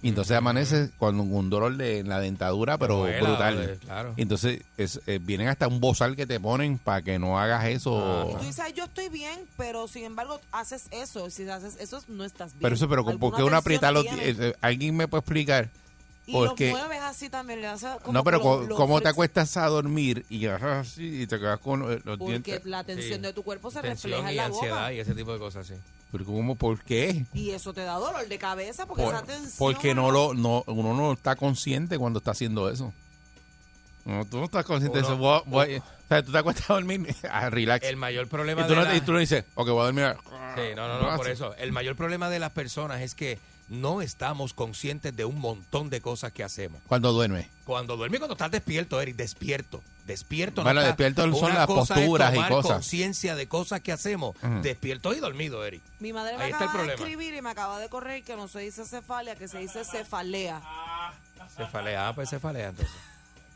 Y 0.02 0.08
entonces 0.08 0.34
amanece 0.36 0.90
con 0.98 1.20
un 1.20 1.50
dolor 1.50 1.76
de 1.76 1.98
en 1.98 2.08
la 2.08 2.20
dentadura, 2.20 2.78
pero 2.78 3.02
brutal. 3.02 3.62
eh, 3.62 3.78
claro. 3.84 4.14
Y 4.16 4.22
entonces 4.22 4.62
es- 4.78 5.00
eh, 5.06 5.18
vienen 5.20 5.48
hasta 5.48 5.68
un 5.68 5.78
bozal 5.78 6.16
que 6.16 6.26
te 6.26 6.40
ponen 6.40 6.78
para 6.78 7.02
que 7.02 7.18
no 7.18 7.38
hagas 7.38 7.66
eso. 7.66 8.28
Tú 8.32 8.38
dices, 8.46 8.60
"Ay, 8.60 8.72
yo 8.72 8.84
estoy 8.84 9.10
bien, 9.10 9.38
pero 9.58 9.88
sin 9.88 10.04
embargo 10.04 10.40
haces 10.52 10.84
eso. 10.90 11.28
Si 11.28 11.46
haces 11.48 11.76
eso, 11.80 12.02
no 12.08 12.24
estás 12.24 12.52
bien. 12.52 12.62
Pero 12.62 12.74
eso, 12.76 12.88
pero 12.88 13.02
¿por 13.04 13.12
Alguna 13.12 13.36
qué 13.36 13.42
uno 13.42 13.50
tensión 13.50 13.58
aprieta 13.60 13.92
los 13.92 14.02
tienes. 14.04 14.24
dientes? 14.38 14.54
¿Alguien 14.62 14.96
me 14.96 15.06
puede 15.06 15.20
explicar? 15.20 15.68
Y 16.26 16.32
porque- 16.32 16.70
los 16.70 16.78
mueves 16.80 17.02
así 17.02 17.28
también. 17.28 17.60
Le 17.60 17.66
hace 17.66 17.86
como 18.02 18.12
No, 18.12 18.24
pero 18.24 18.38
que 18.38 18.42
co- 18.44 18.60
lo- 18.62 18.66
lo 18.68 18.76
¿cómo 18.76 19.00
te 19.02 19.08
acuestas 19.08 19.54
a 19.58 19.66
dormir 19.66 20.24
y 20.30 20.46
así 20.46 21.22
y 21.22 21.26
te 21.26 21.38
quedas 21.38 21.58
con 21.60 21.82
eh, 21.82 22.00
los 22.04 22.16
Porque 22.18 22.24
dientes? 22.30 22.64
la 22.64 22.84
tensión 22.84 23.16
Sí. 23.16 23.22
de 23.22 23.32
tu 23.34 23.42
cuerpo 23.42 23.70
se 23.70 23.80
Tensión 23.82 24.12
refleja 24.12 24.28
en 24.30 24.34
y 24.34 24.36
la 24.36 24.44
ansiedad 24.46 24.90
y 24.92 25.00
ese 25.00 25.14
tipo 25.14 25.32
de 25.32 25.38
cosas, 25.40 25.66
sí. 25.66 25.74
Pero 26.12 26.24
¿cómo? 26.24 26.56
¿Por 26.56 26.82
qué? 26.82 27.24
Y 27.34 27.50
eso 27.50 27.72
te 27.72 27.82
da 27.82 27.94
dolor 27.94 28.26
de 28.26 28.38
cabeza 28.38 28.86
porque 28.86 29.04
Por- 29.04 29.14
esa 29.14 29.24
tensión... 29.24 29.52
porque 29.58 29.94
no 29.94 30.10
lo, 30.10 30.34
no, 30.34 30.64
uno 30.66 30.94
no 30.94 31.12
está 31.12 31.36
consciente 31.36 31.98
cuando 31.98 32.18
está 32.18 32.32
haciendo 32.32 32.68
eso. 32.68 32.92
No, 34.04 34.24
tú 34.24 34.38
no 34.38 34.44
estás 34.44 34.64
consciente 34.64 34.98
de 34.98 35.04
eso. 35.04 35.16
Voy- 35.16 35.42
voy- 35.46 35.76
o 35.78 35.82
sea, 36.08 36.22
tú 36.24 36.32
te 36.32 36.38
acuestas 36.38 36.68
a 36.70 36.74
dormir, 36.74 37.14
a 37.30 37.48
relax. 37.50 37.86
El 37.86 37.96
mayor 37.96 38.26
problema 38.28 38.62
y, 38.62 38.64
tú 38.64 38.70
de 38.70 38.76
no, 38.76 38.82
la- 38.82 38.96
y 38.96 39.00
tú 39.02 39.12
no 39.12 39.18
dices, 39.18 39.44
ok, 39.54 39.68
voy 39.68 39.80
a 39.82 39.84
dormir. 39.84 40.16
Sí, 40.56 40.74
no, 40.74 40.88
no, 40.88 41.00
no, 41.10 41.16
por 41.18 41.28
eso. 41.28 41.54
El 41.56 41.70
mayor 41.70 41.94
problema 41.96 42.28
de 42.28 42.38
las 42.40 42.50
personas 42.50 43.00
es 43.02 43.14
que 43.14 43.38
no 43.70 44.02
estamos 44.02 44.52
conscientes 44.52 45.16
de 45.16 45.24
un 45.24 45.38
montón 45.38 45.90
de 45.90 46.00
cosas 46.00 46.32
que 46.32 46.42
hacemos. 46.42 46.82
Cuando 46.88 47.12
duerme. 47.12 47.48
Cuando 47.64 47.96
duermes, 47.96 48.18
cuando 48.18 48.34
estás 48.34 48.50
destierto, 48.50 49.00
Eric, 49.00 49.14
despierto. 49.16 49.80
Despierto. 50.06 50.64
Bueno, 50.64 50.80
despierto 50.82 51.22
son 51.22 51.44
Una 51.50 51.54
las 51.54 51.66
cosa 51.68 51.94
es 51.94 52.00
posturas 52.00 52.32
y 52.32 52.34
tomar 52.34 52.50
cosas. 52.50 52.72
conciencia 52.72 53.36
de 53.36 53.46
cosas 53.46 53.80
que 53.80 53.92
hacemos. 53.92 54.34
Despierto 54.62 55.14
y 55.14 55.20
dormido, 55.20 55.64
Eric. 55.64 55.82
Mi 56.00 56.12
madre 56.12 56.36
me 56.36 56.44
Ahí 56.44 56.50
está 56.50 56.64
el 56.64 56.70
acaba 56.70 56.82
de 56.82 56.88
problema. 56.96 57.10
escribir 57.10 57.34
y 57.34 57.42
me 57.42 57.50
acaba 57.50 57.78
de 57.78 57.88
correr 57.88 58.24
que 58.24 58.34
no 58.34 58.48
se 58.48 58.58
dice 58.58 58.84
cefalia, 58.84 59.36
que 59.36 59.46
se 59.46 59.58
dice 59.58 59.84
cefalea. 59.84 60.60
Cefalea, 61.56 62.08
ah, 62.08 62.14
pues 62.14 62.28
cefalea 62.30 62.68
entonces. 62.70 62.94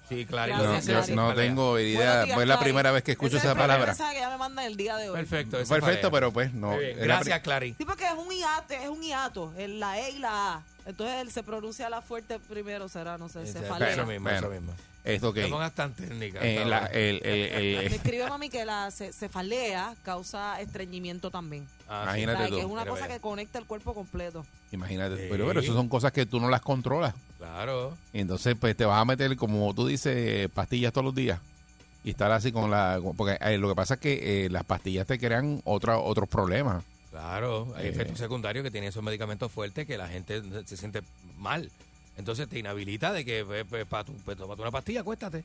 Sí, 0.09 0.27
claro. 0.27 0.57
No, 0.57 0.81
yo 0.81 1.15
no 1.15 1.35
tengo 1.35 1.79
idea. 1.79 2.27
Fue 2.35 2.47
la 2.47 2.59
primera 2.61 2.91
vez 2.93 3.03
que 3.03 3.13
escucho 3.13 3.37
es 3.39 3.45
esa 3.45 3.55
palabra. 3.55 3.87
mensaje 3.87 4.13
que 4.15 4.19
ella 4.19 4.31
me 4.31 4.39
manda 4.39 4.67
el 4.67 4.77
día 4.77 4.97
de 4.97 5.09
hoy. 5.11 5.17
Perfecto. 5.17 5.59
es 5.59 5.69
Perfecto, 5.69 5.87
cefalea. 6.09 6.11
pero 6.11 6.33
pues 6.33 6.53
no. 6.53 6.75
Es 6.75 6.97
Gracias, 6.99 7.41
Clary. 7.41 7.75
Sí, 7.79 7.85
porque 7.85 8.05
es 8.05 8.13
un 8.13 8.29
hiato, 8.31 8.75
es 8.75 8.89
un 8.89 9.01
hiato, 9.03 9.53
el- 9.57 9.81
la 9.81 9.99
E 9.99 10.11
y 10.11 10.19
la 10.19 10.55
A. 10.55 10.63
Entonces 10.87 11.17
él 11.23 11.31
se 11.33 11.43
pronuncia 11.43 11.89
la 11.89 12.03
fuerte 12.03 12.39
primero, 12.39 12.89
será, 12.89 13.17
no 13.17 13.29
sé, 13.29 13.43
Eso 13.43 13.55
cefalea. 13.61 14.05
mismo, 14.05 14.29
eso 14.29 14.49
mismo. 14.51 14.73
Esto 15.05 15.33
que. 15.35 15.43
No 15.43 15.51
pongas 15.51 15.75
tan 15.75 15.93
técnica. 15.95 16.41
eh, 16.41 16.65
la- 16.65 16.87
el, 16.87 17.21
el- 17.25 17.53
el- 17.53 17.91
Me 17.91 17.97
escribe 17.97 18.27
mami 18.29 18.49
que 18.49 18.65
la 18.65 18.91
ce- 18.91 19.13
cefalea 19.13 19.95
causa 20.03 20.59
estreñimiento 20.63 21.31
también. 21.31 21.67
Ah, 21.89 22.05
sí. 22.15 22.23
Imagínate 22.23 22.37
O 22.37 22.39
sea, 22.41 22.49
tú. 22.49 22.55
que 22.55 22.61
es 22.61 22.67
una 22.67 22.81
Mira, 22.83 22.91
cosa 22.91 23.03
vaya. 23.03 23.15
que 23.15 23.21
conecta 23.21 23.59
el 23.59 23.67
cuerpo 23.67 23.93
completo. 23.95 24.47
imagínate. 24.73 25.17
Sí. 25.17 25.27
Pero, 25.31 25.47
pero 25.47 25.61
eso 25.61 25.75
son 25.75 25.89
cosas 25.91 26.11
que 26.13 26.25
tú 26.25 26.41
no 26.41 26.49
las 26.49 26.63
controlas. 26.63 27.15
Claro. 27.39 27.95
Entonces, 28.15 28.57
pues 28.59 28.75
te 28.77 28.87
vas 28.87 28.99
a 29.01 29.05
meter, 29.05 29.37
como 29.37 29.75
tú 29.75 29.87
dices, 29.87 30.49
pastillas 30.55 30.93
todos 30.93 31.05
los 31.05 31.15
días. 31.15 31.39
Y 32.03 32.11
estar 32.11 32.33
así 32.33 32.51
con 32.53 32.71
la. 32.71 33.01
Porque 33.17 33.37
eh, 33.41 33.59
lo 33.59 33.69
que 33.69 33.75
pasa 33.75 33.95
es 33.95 34.01
que 34.01 34.45
eh, 34.47 34.51
las 34.51 34.65
pastillas 34.65 35.07
te 35.07 35.19
crean 35.19 35.61
otra, 35.65 35.99
otros 35.99 36.29
problemas. 36.31 36.83
Claro, 37.11 37.73
hay 37.77 37.87
Eh. 37.87 37.91
efectos 37.91 38.19
secundarios 38.19 38.65
que 38.65 38.71
tienen 38.71 38.89
esos 38.89 39.03
medicamentos 39.03 39.53
fuertes 39.53 39.87
que 39.87 39.97
la 39.99 40.09
gente 40.09 40.43
se 40.67 40.77
siente 40.77 41.03
mal. 41.39 41.71
Entonces 42.17 42.49
te 42.49 42.59
inhabilita 42.59 43.13
de 43.13 43.25
que 43.25 43.45
pues, 43.45 43.65
pues, 43.69 43.87
para 43.87 44.05
tu, 44.05 44.13
pues, 44.19 44.37
tómate 44.37 44.63
una 44.63 44.71
pastilla, 44.71 45.01
acuéstate. 45.01 45.45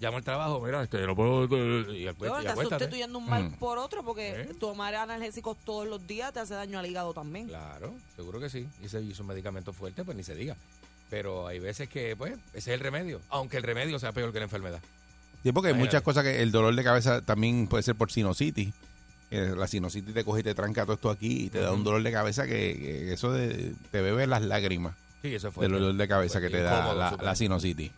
Llama 0.00 0.18
al 0.18 0.24
trabajo, 0.24 0.60
mira, 0.60 0.82
este, 0.84 1.04
no 1.06 1.16
puedo. 1.16 1.44
Y, 1.92 2.06
acuéstate, 2.06 2.44
y 2.44 2.46
estás 2.46 2.68
sustituyendo 2.68 3.18
un 3.18 3.28
mal 3.28 3.44
Mm. 3.50 3.52
por 3.54 3.78
otro 3.78 4.04
porque 4.04 4.42
¿Eh? 4.42 4.48
tomar 4.60 4.94
analgésicos 4.94 5.56
todos 5.64 5.88
los 5.88 6.06
días 6.06 6.32
te 6.32 6.38
hace 6.40 6.54
daño 6.54 6.78
al 6.78 6.86
hígado 6.86 7.12
también. 7.12 7.48
Claro, 7.48 7.92
seguro 8.14 8.38
que 8.38 8.48
sí. 8.48 8.66
Y 8.80 8.86
ese 8.86 9.02
y 9.02 9.10
esos 9.10 9.26
medicamentos 9.26 9.74
fuertes, 9.74 10.04
pues 10.04 10.16
ni 10.16 10.22
se 10.22 10.36
diga. 10.36 10.56
Pero 11.10 11.48
hay 11.48 11.58
veces 11.58 11.88
que, 11.88 12.14
pues, 12.16 12.34
ese 12.52 12.58
es 12.58 12.68
el 12.68 12.80
remedio. 12.80 13.20
Aunque 13.30 13.56
el 13.56 13.64
remedio 13.64 13.98
sea 13.98 14.12
peor 14.12 14.32
que 14.32 14.38
la 14.38 14.44
enfermedad. 14.44 14.80
Sí, 15.42 15.50
porque 15.52 15.68
hay 15.68 15.74
muchas 15.74 16.02
cosas 16.02 16.22
que 16.22 16.42
el 16.42 16.52
dolor 16.52 16.74
de 16.76 16.84
cabeza 16.84 17.22
también 17.22 17.66
puede 17.66 17.82
ser 17.82 17.96
por 17.96 18.12
sinusitis. 18.12 18.72
Eh, 19.30 19.52
la 19.56 19.66
sinusitis 19.66 20.14
te 20.14 20.24
coge 20.24 20.40
y 20.40 20.42
te 20.44 20.54
tranca 20.54 20.82
todo 20.84 20.94
esto 20.94 21.10
aquí 21.10 21.46
y 21.46 21.50
te 21.50 21.60
da 21.60 21.72
un 21.72 21.82
dolor 21.84 22.02
de 22.02 22.12
cabeza 22.12 22.44
que, 22.46 22.50
que 22.78 23.12
eso 23.12 23.32
de- 23.32 23.74
te 23.90 24.00
bebe 24.00 24.26
las 24.26 24.42
lágrimas 24.42 24.94
Sí, 25.22 25.34
eso 25.34 25.50
fue. 25.52 25.64
del 25.66 25.72
dolor 25.80 25.94
de 25.94 26.08
cabeza 26.08 26.40
que 26.40 26.48
te 26.50 26.62
da 26.62 26.92
la, 26.94 27.16
la 27.20 27.34
sinusitis. 27.34 27.90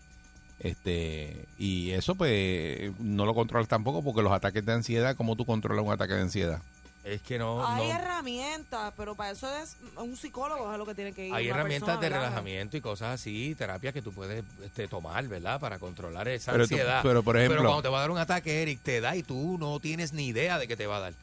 Este, 0.59 1.47
y 1.59 1.91
eso 1.93 2.15
pues 2.17 2.93
no 2.99 3.25
lo 3.25 3.35
controlas 3.35 3.67
tampoco 3.69 4.03
porque 4.03 4.23
los 4.23 4.33
ataques 4.33 4.65
de 4.65 4.73
ansiedad, 4.73 5.17
¿cómo 5.17 5.35
tú 5.37 5.47
controlas 5.47 5.85
un 5.85 5.93
ataque 5.93 6.15
de 6.15 6.21
ansiedad? 6.23 6.61
Es 7.03 7.23
que 7.23 7.39
no. 7.39 7.67
Hay 7.67 7.89
no- 7.89 7.95
herramientas, 7.95 8.93
pero 8.95 9.15
para 9.15 9.31
eso 9.31 9.49
es 9.57 9.75
un 9.97 10.17
psicólogo 10.19 10.71
es 10.71 10.77
lo 10.77 10.85
que 10.85 10.95
tiene 10.95 11.15
que 11.15 11.29
ir. 11.29 11.35
Hay 11.35 11.49
herramientas 11.49 11.87
persona, 11.89 12.01
de 12.03 12.09
¿verdad? 12.11 12.25
relajamiento 12.29 12.77
y 12.77 12.83
cosas 12.83 13.15
así, 13.19 13.55
terapias 13.57 13.95
que 13.95 14.03
tú 14.03 14.13
puedes 14.13 14.45
este, 14.63 14.87
tomar, 14.87 15.27
¿verdad? 15.27 15.59
Para 15.59 15.79
controlar 15.79 16.29
esa 16.29 16.53
Pero 16.53 16.69
tú- 16.69 16.75
ansiedad. 16.75 17.01
pero, 17.03 17.23
por 17.23 17.39
ejemplo- 17.39 17.63
cuando 17.63 17.81
te 17.81 17.89
va 17.89 17.97
a 17.99 18.01
dar 18.03 18.11
un 18.11 18.19
ataque, 18.19 18.61
Eric, 18.61 18.81
te 18.83 19.01
da 19.01 19.17
y 19.17 19.23
tú 19.23 19.57
no 19.59 19.81
tienes 19.81 20.13
ni 20.13 20.27
idea 20.27 20.59
de 20.59 20.69
que 20.69 20.77
te 20.77 20.87
va 20.87 20.99
a 20.99 21.01
dar. 21.01 21.15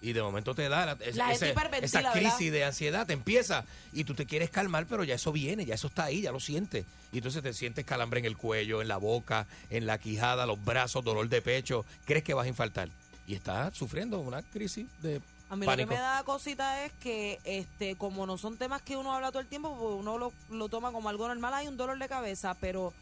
Y 0.00 0.12
de 0.12 0.22
momento 0.22 0.54
te 0.54 0.68
da 0.68 0.86
la- 0.86 0.92
es- 1.04 1.16
La 1.16 1.32
ese- 1.32 1.50
esa 1.82 2.12
crisis 2.12 2.38
¿verdad? 2.38 2.52
de 2.52 2.64
ansiedad, 2.64 3.06
te 3.06 3.12
empieza 3.14 3.64
y 3.92 4.04
tú 4.04 4.14
te 4.14 4.26
quieres 4.26 4.48
calmar, 4.50 4.86
pero 4.88 5.02
ya 5.02 5.16
eso 5.16 5.32
viene, 5.32 5.64
ya 5.66 5.74
eso 5.74 5.88
está 5.88 6.04
ahí, 6.04 6.20
ya 6.22 6.30
lo 6.32 6.38
sientes. 6.40 6.84
Y 7.12 7.16
entonces 7.18 7.42
te 7.42 7.52
sientes 7.52 7.84
calambre 7.84 8.20
en 8.20 8.26
el 8.26 8.36
cuello, 8.36 8.80
en 8.80 8.86
la 8.88 8.96
boca, 8.96 9.46
en 9.70 9.86
la 9.86 9.98
quijada, 9.98 10.46
los 10.46 10.64
brazos, 10.64 11.04
dolor 11.04 11.28
de 11.28 11.42
pecho, 11.42 11.84
crees 12.04 12.22
que 12.22 12.34
vas 12.34 12.44
a 12.46 12.48
infartar. 12.48 12.88
Y 13.26 13.34
estás 13.34 13.76
sufriendo 13.76 14.20
una 14.20 14.42
crisis 14.42 14.86
de 15.02 15.20
A 15.50 15.56
mí 15.56 15.66
pánico. 15.66 15.88
lo 15.88 15.88
que 15.88 15.94
me 15.96 16.00
da 16.00 16.22
cosita 16.22 16.84
es 16.84 16.92
que, 17.00 17.40
este, 17.44 17.96
como 17.96 18.24
no 18.24 18.38
son 18.38 18.56
temas 18.56 18.80
que 18.82 18.96
uno 18.96 19.12
habla 19.12 19.30
todo 19.32 19.40
el 19.40 19.48
tiempo, 19.48 19.76
pues 19.76 19.94
uno 19.98 20.16
lo, 20.16 20.32
lo 20.50 20.68
toma 20.68 20.92
como 20.92 21.08
algo 21.08 21.26
normal. 21.26 21.52
Hay 21.54 21.66
un 21.66 21.76
dolor 21.76 21.98
de 21.98 22.08
cabeza, 22.08 22.54
pero 22.60 22.92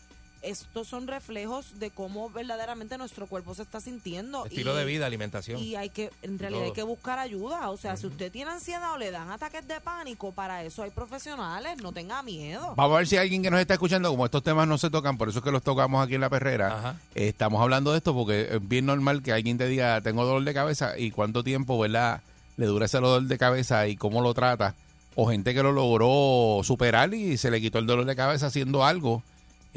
estos 0.51 0.89
son 0.89 1.07
reflejos 1.07 1.79
de 1.79 1.91
cómo 1.91 2.31
verdaderamente 2.31 2.97
nuestro 2.99 3.27
cuerpo 3.27 3.55
se 3.55 3.63
está 3.63 3.81
sintiendo. 3.81 4.45
estilo 4.47 4.75
Y- 4.75 4.79
de 4.79 4.85
vida, 4.85 5.07
alimentación. 5.07 5.61
Y 5.61 5.77
hay 5.77 5.91
que, 5.91 6.11
en 6.23 6.39
realidad 6.39 6.65
hay 6.65 6.73
que 6.73 6.83
buscar 6.83 7.19
ayuda. 7.19 7.71
O 7.71 7.77
sea, 7.77 7.97
si 7.97 8.07
usted 8.07 8.31
tiene 8.33 8.51
ansiedad 8.51 8.93
o 8.95 8.99
le 8.99 9.11
dan 9.11 9.31
ataques 9.31 9.67
de 9.67 9.81
pánico, 9.81 10.33
para 10.33 10.63
eso 10.65 10.83
hay 10.83 10.91
profesionales. 10.91 11.83
No 11.83 11.93
tenga 11.93 12.23
miedo. 12.23 12.75
Vamos 12.77 12.95
a 12.95 12.99
ver 12.99 13.07
si 13.07 13.17
hay 13.17 13.23
alguien 13.25 13.43
que 13.43 13.51
nos 13.51 13.61
está 13.61 13.75
escuchando, 13.75 14.11
como 14.11 14.25
estos 14.25 14.43
temas 14.43 14.67
no 14.69 14.79
se 14.79 14.91
tocan, 14.91 15.19
por 15.19 15.29
eso 15.29 15.39
es 15.39 15.45
que 15.45 15.51
los 15.51 15.63
tocamos 15.63 16.05
aquí 16.05 16.15
en 16.15 16.21
la 16.21 16.31
perrera. 16.31 16.79
Ajá. 16.79 16.97
Eh, 17.15 17.29
estamos 17.29 17.61
hablando 17.61 17.93
de 17.93 17.99
esto 17.99 18.15
porque 18.15 18.49
es 18.53 18.69
bien 18.69 18.87
normal 18.87 19.23
que 19.23 19.33
alguien 19.33 19.59
te 19.59 19.67
diga, 19.69 20.01
tengo 20.01 20.25
dolor 20.25 20.45
de 20.45 20.55
cabeza 20.55 20.99
y 20.99 21.11
cuánto 21.11 21.43
tiempo, 21.45 21.79
¿verdad? 21.79 22.21
Le 22.57 22.67
dura 22.67 22.87
ese 22.87 22.99
dolor 22.99 23.23
de 23.23 23.39
cabeza 23.39 23.87
y 23.89 23.97
cómo 23.97 24.21
lo 24.23 24.33
trata. 24.35 24.75
O 25.15 25.29
gente 25.31 25.55
que 25.55 25.63
lo 25.63 25.73
logró 25.73 26.61
superar 26.63 27.13
y 27.15 27.37
se 27.39 27.51
le 27.51 27.61
quitó 27.61 27.79
el 27.79 27.87
dolor 27.87 28.05
de 28.05 28.15
cabeza 28.17 28.47
haciendo 28.47 28.85
algo 28.85 29.23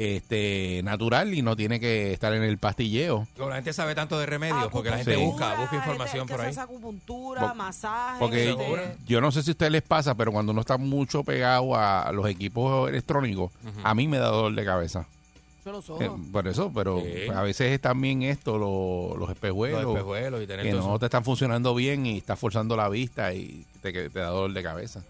este 0.00 0.80
natural 0.82 1.34
y 1.34 1.42
no 1.42 1.56
tiene 1.56 1.78
que 1.78 2.12
estar 2.12 2.32
en 2.32 2.42
el 2.42 2.56
pastilleo. 2.58 3.26
Como 3.36 3.50
la 3.50 3.56
gente 3.56 3.72
sabe 3.72 3.94
tanto 3.94 4.18
de 4.18 4.26
remedios, 4.26 4.68
porque 4.72 4.90
la 4.90 4.96
gente 4.96 5.14
Sí. 5.14 5.20
busca, 5.22 5.56
busca 5.60 5.76
información 5.76 6.26
gente 6.26 6.34
por 6.36 6.46
ahí. 6.46 6.54
acupuntura, 6.56 7.52
masajes. 7.54 8.18
Porque 8.18 8.50
este, 8.50 8.96
yo 9.06 9.20
no 9.20 9.30
sé 9.30 9.42
si 9.42 9.50
a 9.50 9.52
ustedes 9.52 9.72
les 9.72 9.82
pasa, 9.82 10.14
pero 10.14 10.32
cuando 10.32 10.52
uno 10.52 10.62
está 10.62 10.78
mucho 10.78 11.22
pegado 11.22 11.74
a 11.76 12.10
los 12.12 12.26
equipos 12.28 12.88
electrónicos, 12.88 13.50
a 13.84 13.94
mí 13.94 14.08
me 14.08 14.18
da 14.18 14.28
dolor 14.28 14.54
de 14.54 14.64
cabeza. 14.64 15.06
yo 15.62 15.72
los 15.72 15.90
Eh, 16.00 16.10
por 16.32 16.48
eso, 16.48 16.72
pero 16.74 17.00
Sí. 17.02 17.28
a 17.34 17.42
veces 17.42 17.70
es 17.72 17.80
también 17.82 18.22
esto, 18.22 18.56
lo- 18.56 19.14
los 19.18 19.28
espejuelos, 19.28 19.82
Los 19.82 19.92
espejuelos 19.96 20.42
y 20.42 20.46
tener 20.46 20.64
que 20.64 20.70
todo 20.72 20.80
no 20.80 20.86
eso. 20.94 20.98
te 21.00 21.04
están 21.04 21.22
funcionando 21.22 21.74
bien 21.74 22.06
y 22.06 22.16
estás 22.16 22.38
forzando 22.38 22.74
la 22.78 22.88
vista 22.88 23.34
y 23.34 23.66
te, 23.82 23.92
que 23.92 24.08
te 24.08 24.18
da 24.20 24.28
dolor 24.28 24.54
de 24.54 24.62
cabeza. 24.62 25.02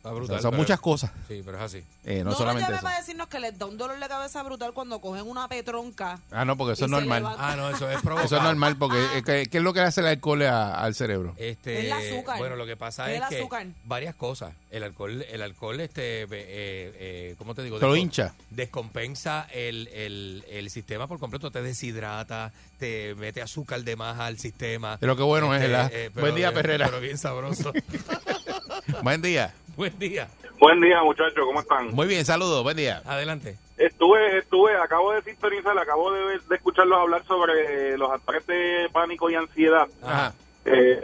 Está 0.00 0.12
O 0.12 0.14
brutal, 0.14 0.36
sea, 0.36 0.42
son 0.42 0.50
pero- 0.52 0.62
muchas 0.62 0.80
cosas. 0.80 1.10
Sí, 1.28 1.42
pero 1.44 1.58
es 1.58 1.62
así. 1.64 1.84
Eh, 2.06 2.24
no, 2.24 2.30
No, 2.30 2.36
solamente 2.36 2.72
eso. 2.72 2.80
para 2.82 2.96
decirnos 2.96 3.26
que 3.28 3.38
les 3.38 3.58
da 3.58 3.66
un 3.66 3.76
dolor 3.76 4.00
de 4.00 4.08
cabeza 4.08 4.42
brutal 4.42 4.72
cuando 4.72 4.98
cogen 4.98 5.28
una 5.28 5.46
petronca. 5.46 6.18
Ah, 6.30 6.46
no, 6.46 6.56
porque 6.56 6.72
eso 6.72 6.86
es 6.86 6.90
normal. 6.90 7.22
Ah, 7.36 7.54
no, 7.54 7.68
eso 7.68 7.90
es 7.90 8.00
provocado. 8.02 8.24
Eso 8.24 8.36
es 8.38 8.42
normal 8.42 8.78
porque 8.78 8.96
eh, 9.18 9.22
¿qué, 9.22 9.46
qué 9.50 9.58
es 9.58 9.62
lo 9.62 9.74
que 9.74 9.80
le 9.80 9.86
hace 9.86 10.00
el 10.00 10.06
alcohol 10.06 10.40
a- 10.44 10.72
al 10.80 10.94
cerebro? 10.94 11.34
Este, 11.36 11.80
El 11.84 11.92
azúcar. 11.92 12.38
Bueno, 12.38 12.56
lo 12.56 12.64
que 12.64 12.78
pasa 12.78 13.12
es 13.12 13.20
que 13.28 13.36
azúcar. 13.40 13.66
varias 13.84 14.14
cosas. 14.14 14.54
El 14.70 14.84
alcohol, 14.84 15.22
el 15.30 15.42
alcohol, 15.42 15.78
este, 15.80 16.22
eh, 16.22 16.28
eh, 16.30 17.34
¿cómo 17.36 17.54
te 17.54 17.62
digo? 17.62 17.78
Te 17.78 17.98
hincha. 17.98 18.32
Descompensa 18.48 19.48
el, 19.52 19.86
el, 19.88 20.46
el 20.48 20.70
sistema 20.70 21.08
por 21.08 21.18
completo, 21.18 21.50
te 21.50 21.60
deshidrata, 21.60 22.52
te 22.78 23.14
mete 23.16 23.42
azúcar 23.42 23.82
de 23.84 23.96
más 23.96 24.18
al 24.18 24.38
sistema. 24.38 24.96
Pero 24.98 25.14
qué 25.14 25.22
bueno 25.24 25.54
es, 25.54 25.60
Este, 25.60 25.70
¿verdad? 25.72 25.90
eh, 25.92 26.10
Buen 26.14 26.34
día, 26.36 26.54
Perrera. 26.54 26.86
Pero 26.86 27.00
bien 27.02 27.18
sabroso. 27.18 27.70
Buen 29.02 29.20
día. 29.22 29.52
Buen 29.80 29.98
día. 29.98 30.28
Buen 30.58 30.78
día, 30.82 31.02
muchachos, 31.02 31.42
¿cómo 31.46 31.58
están? 31.60 31.94
Muy 31.94 32.06
bien, 32.06 32.22
saludos. 32.26 32.62
Buen 32.62 32.76
día. 32.76 33.00
Adelante. 33.06 33.56
Estuve, 33.78 34.36
estuve, 34.36 34.76
acabo 34.76 35.10
de 35.12 35.22
sintonizar, 35.22 35.78
acabo 35.78 36.12
de, 36.12 36.22
ver- 36.22 36.42
de 36.42 36.56
escucharlos 36.56 36.98
hablar 37.00 37.24
sobre 37.24 37.96
los 37.96 38.10
ataques 38.10 38.46
de 38.46 38.90
pánico 38.92 39.30
y 39.30 39.36
ansiedad. 39.36 39.88
Ajá. 40.02 40.34
Eh, 40.66 41.00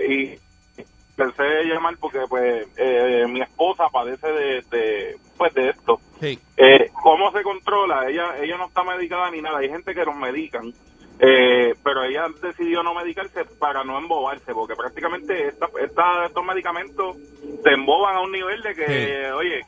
y 0.78 0.84
pensé 1.16 1.64
llamar 1.64 1.96
porque 1.98 2.18
pues 2.28 2.66
eh, 2.76 3.24
mi 3.30 3.40
esposa 3.40 3.84
padece 3.90 4.26
de, 4.28 4.60
de, 4.70 5.16
pues 5.38 5.54
de 5.54 5.70
esto. 5.70 5.98
Sí. 6.20 6.38
Eh, 6.58 6.90
¿Cómo 7.02 7.32
se 7.32 7.42
controla? 7.42 8.06
Ella 8.10 8.36
ella 8.42 8.58
no 8.58 8.66
está 8.66 8.84
medicada 8.84 9.30
ni 9.30 9.40
nada. 9.40 9.56
Hay 9.60 9.70
gente 9.70 9.94
que 9.94 10.04
nos 10.04 10.16
medican, 10.16 10.74
eh, 11.18 11.74
pero 11.82 12.04
ella 12.04 12.26
decidió 12.42 12.82
no 12.82 12.94
medicarse 12.94 13.44
para 13.58 13.82
no 13.84 13.98
embobarse, 13.98 14.52
porque 14.52 14.74
prácticamente 14.76 15.48
esta, 15.48 15.66
esta- 15.82 16.26
estos 16.26 16.44
medicamentos 16.44 17.16
te 17.64 17.72
emboban 17.74 18.16
a 18.16 18.20
un 18.20 18.32
nivel 18.32 18.60
de 18.62 18.74
que, 18.74 19.32
oye, 19.32 19.60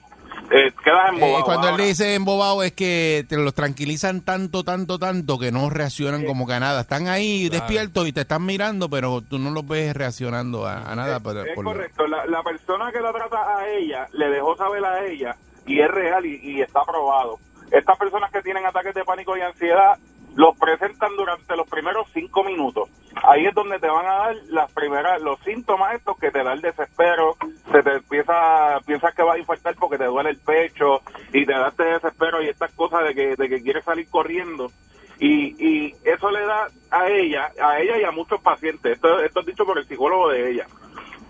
eh, 0.51 0.73
quedas 0.85 1.07
Eh, 1.07 1.15
embobado. 1.15 1.45
cuando 1.45 1.69
él 1.71 1.77
dice 1.79 2.15
embobado 2.15 2.63
es 2.63 2.73
que 2.73 3.25
te 3.29 3.37
los 3.39 3.55
tranquilizan 3.55 4.21
tanto, 4.21 4.63
tanto, 4.63 4.99
tanto 4.99 5.39
que 5.39 5.51
no 5.51 5.71
reaccionan 5.71 6.25
como 6.27 6.47
que 6.47 6.53
a 6.53 6.61
nada. 6.61 6.83
Están 6.83 7.09
ahí 7.09 7.49
Claro. 7.49 7.65
despiertos 7.65 8.09
y 8.09 8.13
te 8.13 8.21
están 8.23 8.45
mirando, 8.45 8.91
pero 8.91 9.23
tú 9.23 9.39
no 9.39 9.51
los 9.51 9.67
ves 9.67 9.95
reaccionando 9.95 10.67
a, 10.67 10.91
a 10.91 10.95
nada. 10.95 11.21
por- 11.21 11.39
es 11.49 11.55
por- 11.55 11.65
correcto. 11.65 12.07
La, 12.07 12.27
la 12.27 12.43
persona 12.43 12.93
que 12.93 13.01
la 13.01 13.13
trata 13.13 13.59
a 13.59 13.69
ella 13.69 14.07
le 14.13 14.29
dejó 14.29 14.55
saber 14.57 14.85
a 14.85 15.05
ella 15.07 15.35
y 15.67 15.81
es 15.81 15.89
real 15.91 16.25
y, 16.27 16.39
y 16.43 16.61
está 16.61 16.85
probado. 16.85 17.39
Estas 17.71 17.99
personas 17.99 18.31
que 18.31 18.43
tienen 18.43 18.65
ataques 18.67 18.95
de 18.95 19.05
pánico 19.05 19.37
y 19.37 19.41
ansiedad 19.41 19.99
los 20.39 20.57
presentan 20.57 21.17
durante 21.17 21.57
los 21.57 21.69
primeros 21.69 22.07
cinco 22.15 22.45
minutos. 22.45 22.89
Ahí 23.25 23.45
es 23.47 23.55
donde 23.57 23.81
te 23.81 23.89
van 23.89 24.07
a 24.07 24.19
dar 24.19 24.37
las 24.51 24.73
primeras, 24.73 25.21
los 25.21 25.37
síntomas 25.41 25.97
estos 25.97 26.17
que 26.17 26.31
te 26.31 26.45
da 26.45 26.53
el 26.53 26.61
desespero, 26.61 27.37
se 27.73 27.83
te 27.83 27.97
empieza, 27.97 28.79
piensas 28.87 29.13
que 29.17 29.25
vas 29.25 29.35
a 29.35 29.41
infartar 29.41 29.75
porque 29.75 29.99
te 29.99 30.05
duele 30.05 30.31
el 30.31 30.39
pecho 30.39 31.01
y 31.33 31.45
te 31.45 31.53
da 31.53 31.71
este 31.71 31.83
desespero 31.83 32.41
y 32.41 32.51
estas 32.51 32.73
cosas 32.75 33.03
de 33.09 33.17
que, 33.17 33.35
de 33.35 33.49
que 33.49 33.61
quieres 33.61 33.85
salir 33.85 34.09
corriendo. 34.09 34.71
Y, 35.19 35.57
y 35.59 35.95
eso 36.05 36.31
le 36.31 36.47
da 36.47 36.69
a 36.93 37.09
ella, 37.09 37.51
a 37.61 37.81
ella 37.81 37.99
y 37.99 38.05
a 38.05 38.13
muchos 38.13 38.41
pacientes, 38.41 38.93
esto, 38.93 39.19
esto 39.19 39.41
es 39.41 39.47
dicho 39.47 39.67
por 39.67 39.77
el 39.77 39.89
psicólogo 39.89 40.29
de 40.29 40.53
ella, 40.53 40.69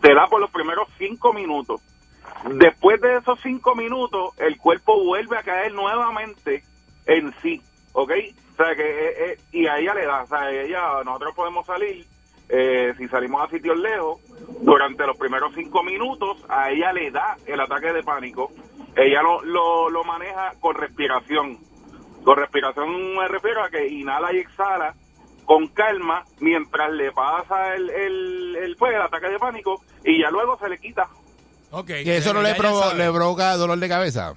te 0.02 0.12
da 0.12 0.26
por 0.26 0.38
los 0.38 0.50
primeros 0.50 0.86
cinco 0.98 1.32
minutos. 1.32 1.80
Después 2.44 3.00
de 3.00 3.16
esos 3.16 3.40
cinco 3.42 3.74
minutos, 3.74 4.38
el 4.38 4.58
cuerpo 4.58 5.02
vuelve 5.02 5.38
a 5.38 5.42
caer 5.42 5.72
nuevamente 5.72 6.62
en 7.06 7.32
sí, 7.40 7.62
¿ok? 7.94 8.12
O 8.58 8.64
sea, 8.64 8.74
que, 8.74 8.82
eh, 8.82 9.14
eh, 9.18 9.38
y 9.52 9.66
a 9.68 9.78
ella 9.78 9.94
le 9.94 10.04
da, 10.04 10.22
o 10.24 10.26
sea, 10.26 10.50
ella, 10.50 11.04
nosotros 11.04 11.32
podemos 11.36 11.64
salir, 11.64 12.04
eh, 12.48 12.92
si 12.98 13.06
salimos 13.06 13.46
a 13.46 13.50
sitios 13.50 13.76
lejos, 13.78 14.20
durante 14.62 15.06
los 15.06 15.16
primeros 15.16 15.54
cinco 15.54 15.84
minutos, 15.84 16.38
a 16.48 16.70
ella 16.70 16.92
le 16.92 17.12
da 17.12 17.36
el 17.46 17.60
ataque 17.60 17.92
de 17.92 18.02
pánico, 18.02 18.50
ella 18.96 19.22
lo, 19.22 19.42
lo, 19.42 19.90
lo 19.90 20.02
maneja 20.02 20.54
con 20.58 20.74
respiración. 20.74 21.58
Con 22.24 22.36
respiración 22.36 23.14
me 23.16 23.28
refiero 23.28 23.62
a 23.62 23.70
que 23.70 23.86
inhala 23.86 24.32
y 24.32 24.38
exhala 24.38 24.92
con 25.44 25.68
calma 25.68 26.24
mientras 26.40 26.90
le 26.90 27.12
pasa 27.12 27.76
el, 27.76 27.88
el, 27.90 28.56
el, 28.56 28.76
pues, 28.76 28.92
el 28.92 29.02
ataque 29.02 29.28
de 29.28 29.38
pánico 29.38 29.82
y 30.04 30.20
ya 30.20 30.30
luego 30.30 30.58
se 30.58 30.68
le 30.68 30.78
quita. 30.78 31.08
Ok. 31.70 31.86
Que 31.86 32.16
eso 32.16 32.34
no 32.34 32.42
le 32.42 32.54
provoca 32.54 33.56
dolor 33.56 33.78
de 33.78 33.88
cabeza. 33.88 34.34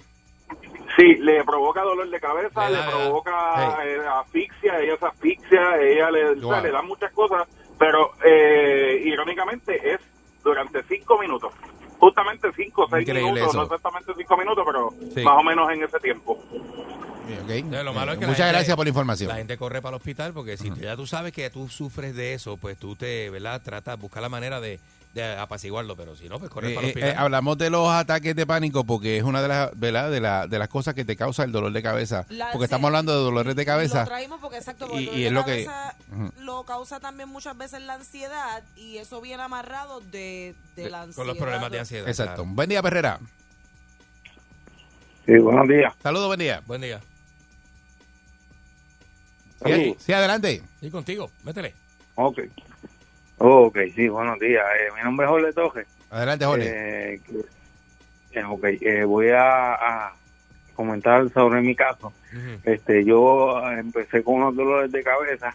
Sí, 0.97 1.15
le 1.19 1.43
provoca 1.43 1.81
dolor 1.81 2.09
de 2.09 2.19
cabeza, 2.19 2.69
Le 2.69 2.77
da, 2.77 2.89
provoca 2.89 3.85
eh, 3.85 3.99
asfixia, 4.21 4.79
ella 4.79 4.97
se 4.97 5.05
asfixia, 5.05 5.77
ella 5.81 6.11
le, 6.11 6.25
o 6.31 6.33
sea, 6.35 6.41
Wow. 6.43 6.63
le 6.63 6.71
da 6.71 6.81
muchas 6.81 7.11
cosas, 7.13 7.47
pero 7.79 8.11
eh, 8.25 9.01
irónicamente 9.05 9.93
es 9.93 9.99
durante 10.43 10.83
cinco 10.83 11.17
minutos. 11.19 11.53
Justamente 11.99 12.49
cinco 12.55 12.83
o 12.85 12.89
seis 12.89 13.03
Increíble 13.07 13.31
minutos, 13.33 13.49
eso. 13.49 13.57
no 13.59 13.63
exactamente 13.63 14.11
cinco 14.17 14.37
minutos, 14.37 14.63
pero 14.65 14.89
Sí. 15.13 15.21
más 15.23 15.37
o 15.37 15.43
menos 15.43 15.69
en 15.71 15.83
ese 15.83 15.99
tiempo. 15.99 16.31
Ok. 16.33 17.83
Lo 17.83 17.93
malo 17.93 18.11
es 18.13 18.17
que 18.19 18.25
Muchas 18.25 18.37
gente- 18.45 18.51
gracias 18.53 18.75
por 18.75 18.85
la 18.85 18.89
información. 18.89 19.29
La 19.29 19.35
gente 19.35 19.57
corre 19.57 19.81
para 19.81 19.95
el 19.95 20.01
hospital 20.01 20.33
porque 20.33 20.57
si 20.57 20.71
ya 20.75 20.95
tú 20.97 21.05
sabes 21.07 21.31
que 21.31 21.49
tú 21.49 21.69
sufres 21.69 22.15
de 22.15 22.33
eso, 22.33 22.57
pues 22.57 22.77
tú 22.77 22.95
te, 22.95 23.29
¿verdad? 23.29 23.61
Tratas, 23.63 23.99
buscar 23.99 24.21
la 24.21 24.29
manera 24.29 24.59
de, 24.59 24.79
de 25.13 25.35
apaciguarlo, 25.35 25.97
pero 25.97 26.15
si 26.15 26.29
no, 26.29 26.39
pues 26.39 26.49
corre 26.49 26.71
Eh, 26.71 26.75
para 26.75 26.87
el 26.87 26.89
eh, 26.89 26.93
hospital. 26.93 27.09
eh, 27.09 27.15
hablamos 27.17 27.57
de 27.57 27.69
los 27.69 27.89
ataques 27.89 28.33
de 28.33 28.45
pánico 28.47 28.85
porque 28.85 29.17
es 29.17 29.23
una 29.23 29.41
de 29.41 29.47
las, 29.49 29.77
¿verdad? 29.77 30.09
De, 30.09 30.21
la, 30.21 30.47
de 30.47 30.57
las 30.57 30.69
cosas 30.69 30.93
que 30.93 31.03
te 31.03 31.17
causa 31.17 31.43
el 31.43 31.51
dolor 31.51 31.73
de 31.73 31.83
cabeza. 31.83 32.25
La 32.29 32.49
porque 32.51 32.63
estamos 32.65 32.87
hablando 32.87 33.11
de 33.11 33.19
dolores 33.21 33.55
de 33.55 33.65
cabeza. 33.65 34.01
Lo 34.01 34.07
traímos 34.07 34.39
porque 34.39 34.57
exacto, 34.57 34.87
porque 34.87 35.01
Y- 35.03 35.25
el 35.25 35.33
dolor 35.33 35.49
y 35.49 35.51
de 35.51 35.61
es 35.63 35.67
lo 35.67 36.31
que- 36.35 36.41
lo 36.41 36.63
causa 36.63 36.99
también 37.01 37.27
muchas 37.27 37.57
veces 37.57 37.81
la 37.81 37.95
ansiedad 37.95 38.63
y 38.77 38.97
eso 38.99 39.19
viene 39.19 39.43
amarrado 39.43 39.99
de, 39.99 40.55
de 40.77 40.89
la 40.89 41.01
ansiedad. 41.01 41.15
con 41.17 41.27
los 41.27 41.37
problemas 41.37 41.69
de 41.71 41.79
ansiedad. 41.79 42.07
Exacto. 42.07 42.43
claro. 42.43 42.49
Buen 42.55 42.69
día, 42.69 42.81
Perrera. 42.81 43.19
Sí, 45.25 45.37
buenos 45.39 45.67
días. 45.67 45.93
Saludos, 46.01 46.27
buen 46.27 46.39
día. 46.39 46.61
Buen 46.65 46.81
día. 46.81 46.99
Sí, 49.65 49.95
sí, 49.99 50.13
adelante. 50.13 50.63
Y 50.81 50.89
contigo, 50.89 51.29
métele. 51.43 51.75
Ok. 52.15 52.39
Ok, 53.43 53.77
sí, 53.95 54.07
buenos 54.09 54.39
días. 54.39 54.63
Eh, 54.79 54.89
mi 54.97 55.03
nombre 55.03 55.25
es 55.25 55.29
Jorge 55.31 55.53
Toje. 55.53 55.85
Adelante, 56.09 56.45
Jorge. 56.45 57.13
Eh, 57.15 57.21
eh, 58.33 58.43
ok, 58.43 58.63
eh, 58.81 59.03
voy 59.03 59.29
a, 59.29 59.73
a 59.73 60.13
comentar 60.75 61.27
sobre 61.29 61.61
mi 61.61 61.75
caso. 61.75 62.13
Este, 62.63 63.03
yo 63.03 63.61
empecé 63.71 64.23
con 64.23 64.35
unos 64.35 64.55
dolores 64.55 64.91
de 64.91 65.03
cabeza 65.03 65.53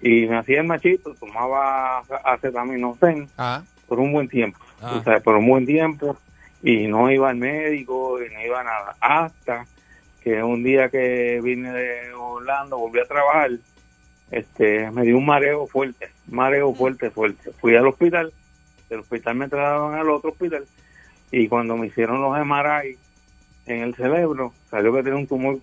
y 0.00 0.26
me 0.26 0.38
hacía 0.38 0.60
el 0.60 0.66
machito, 0.66 1.14
tomaba 1.14 1.98
acetaminofén 2.24 3.28
Ah, 3.36 3.62
por 3.86 3.98
un 4.00 4.12
buen 4.12 4.28
tiempo, 4.28 4.58
Ah. 4.80 4.96
o 4.98 5.02
sea, 5.02 5.20
por 5.20 5.36
un 5.36 5.46
buen 5.48 5.66
tiempo 5.66 6.16
y 6.62 6.86
no 6.86 7.10
iba 7.10 7.28
al 7.30 7.36
médico 7.36 8.22
y 8.22 8.32
no 8.32 8.40
iba 8.40 8.60
a 8.60 8.64
nada. 8.64 8.96
Hasta 9.00 9.66
que 10.22 10.42
un 10.42 10.62
día 10.64 10.88
que 10.88 11.40
vine 11.42 11.72
de 11.72 12.12
Orlando, 12.14 12.78
volví 12.78 13.00
a 13.00 13.04
trabajar, 13.04 13.50
este, 14.30 14.90
me 14.90 15.02
dio 15.02 15.16
un 15.18 15.26
mareo 15.26 15.66
fuerte, 15.66 16.08
mareo 16.26 16.74
fuerte, 16.74 17.10
fuerte. 17.10 17.50
Fui 17.60 17.74
al 17.76 17.86
hospital, 17.86 18.32
del 18.88 19.00
hospital 19.00 19.34
me 19.34 19.48
trasladaron 19.48 19.94
al 19.94 20.10
otro 20.10 20.30
hospital 20.30 20.64
y 21.30 21.48
cuando 21.48 21.76
me 21.76 21.88
hicieron 21.88 22.22
los 22.22 22.36
MRI 22.38 22.96
en 23.66 23.82
el 23.82 23.94
cerebro, 23.94 24.52
salió 24.70 24.92
que 24.92 25.02
tenía 25.02 25.18
un 25.18 25.26
tumor 25.26 25.58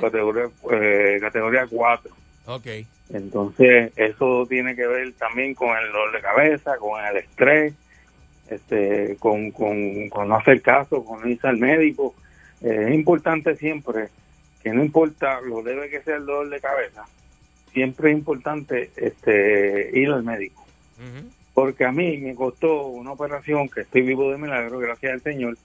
categoría, 0.00 0.48
eh, 0.70 1.18
categoría 1.20 1.66
4. 1.68 2.14
Ok. 2.46 2.66
Entonces, 3.10 3.92
eso 3.96 4.46
tiene 4.48 4.76
que 4.76 4.86
ver 4.86 5.12
también 5.14 5.54
con 5.54 5.76
el 5.76 5.86
dolor 5.86 6.12
de 6.12 6.20
cabeza, 6.20 6.76
con 6.76 7.04
el 7.04 7.16
estrés, 7.16 7.74
este, 8.48 9.16
con, 9.18 9.50
con, 9.50 10.08
con 10.08 10.28
no 10.28 10.36
hacer 10.36 10.62
caso, 10.62 11.04
con 11.04 11.28
irse 11.28 11.48
al 11.48 11.58
médico. 11.58 12.14
Eh, 12.60 12.86
es 12.88 12.94
importante 12.94 13.56
siempre 13.56 14.08
que 14.62 14.72
no 14.72 14.84
importa 14.84 15.40
lo 15.40 15.62
leve 15.62 15.88
que 15.88 16.02
sea 16.02 16.16
el 16.16 16.26
dolor 16.26 16.50
de 16.50 16.60
cabeza, 16.60 17.06
siempre 17.78 18.10
es 18.10 18.18
importante 18.18 18.90
este, 18.96 19.90
ir 19.96 20.10
al 20.10 20.24
médico. 20.24 20.64
Porque 21.54 21.84
a 21.84 21.92
mí 21.92 22.18
me 22.18 22.34
costó 22.34 22.86
una 22.88 23.12
operación 23.12 23.68
que 23.68 23.82
estoy 23.82 24.02
vivo 24.02 24.32
de 24.32 24.36
milagro, 24.38 24.80
gracias 24.80 25.12
al 25.12 25.20
Señor. 25.22 25.56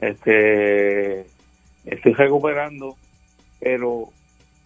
Este, 0.00 1.26
estoy 1.84 2.12
recuperando, 2.14 2.96
pero 3.58 4.10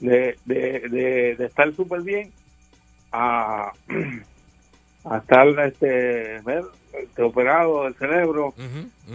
de, 0.01 0.37
de, 0.45 0.81
de, 0.91 1.37
de 1.37 1.47
estar 1.47 1.75
súper 1.75 2.03
bien 2.03 2.31
a, 3.13 3.73
a 5.05 5.17
estar 5.19 5.49
este, 5.67 6.41
ver, 6.45 6.65
este, 7.03 7.23
operado 7.23 7.85
del 7.85 7.95
cerebro 7.95 8.53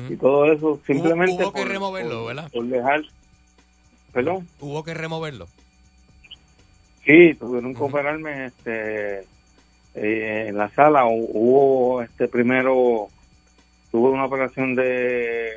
y 0.10 0.16
todo 0.16 0.52
eso 0.52 0.82
simplemente 0.88 1.44
hubo 1.44 1.54
que 1.54 1.66
removerlo, 1.66 2.18
por- 2.24 2.28
¿verdad? 2.36 2.52
por 2.52 2.66
dejar 2.66 3.02
perdón 4.12 4.48
Hubo 4.60 4.84
que 4.84 4.94
removerlo. 4.96 5.48
Sí 7.10 7.34
tuvieron 7.34 7.74
que 7.74 7.82
operarme 7.84 8.46
este 8.48 9.20
eh, 9.96 10.46
en 10.50 10.58
la 10.58 10.70
sala 10.70 11.06
hu- 11.06 11.28
hubo 11.34 12.02
este 12.04 12.28
primero 12.28 13.08
tuve 13.92 14.10
una 14.12 14.26
operación 14.26 14.76
de 14.76 15.52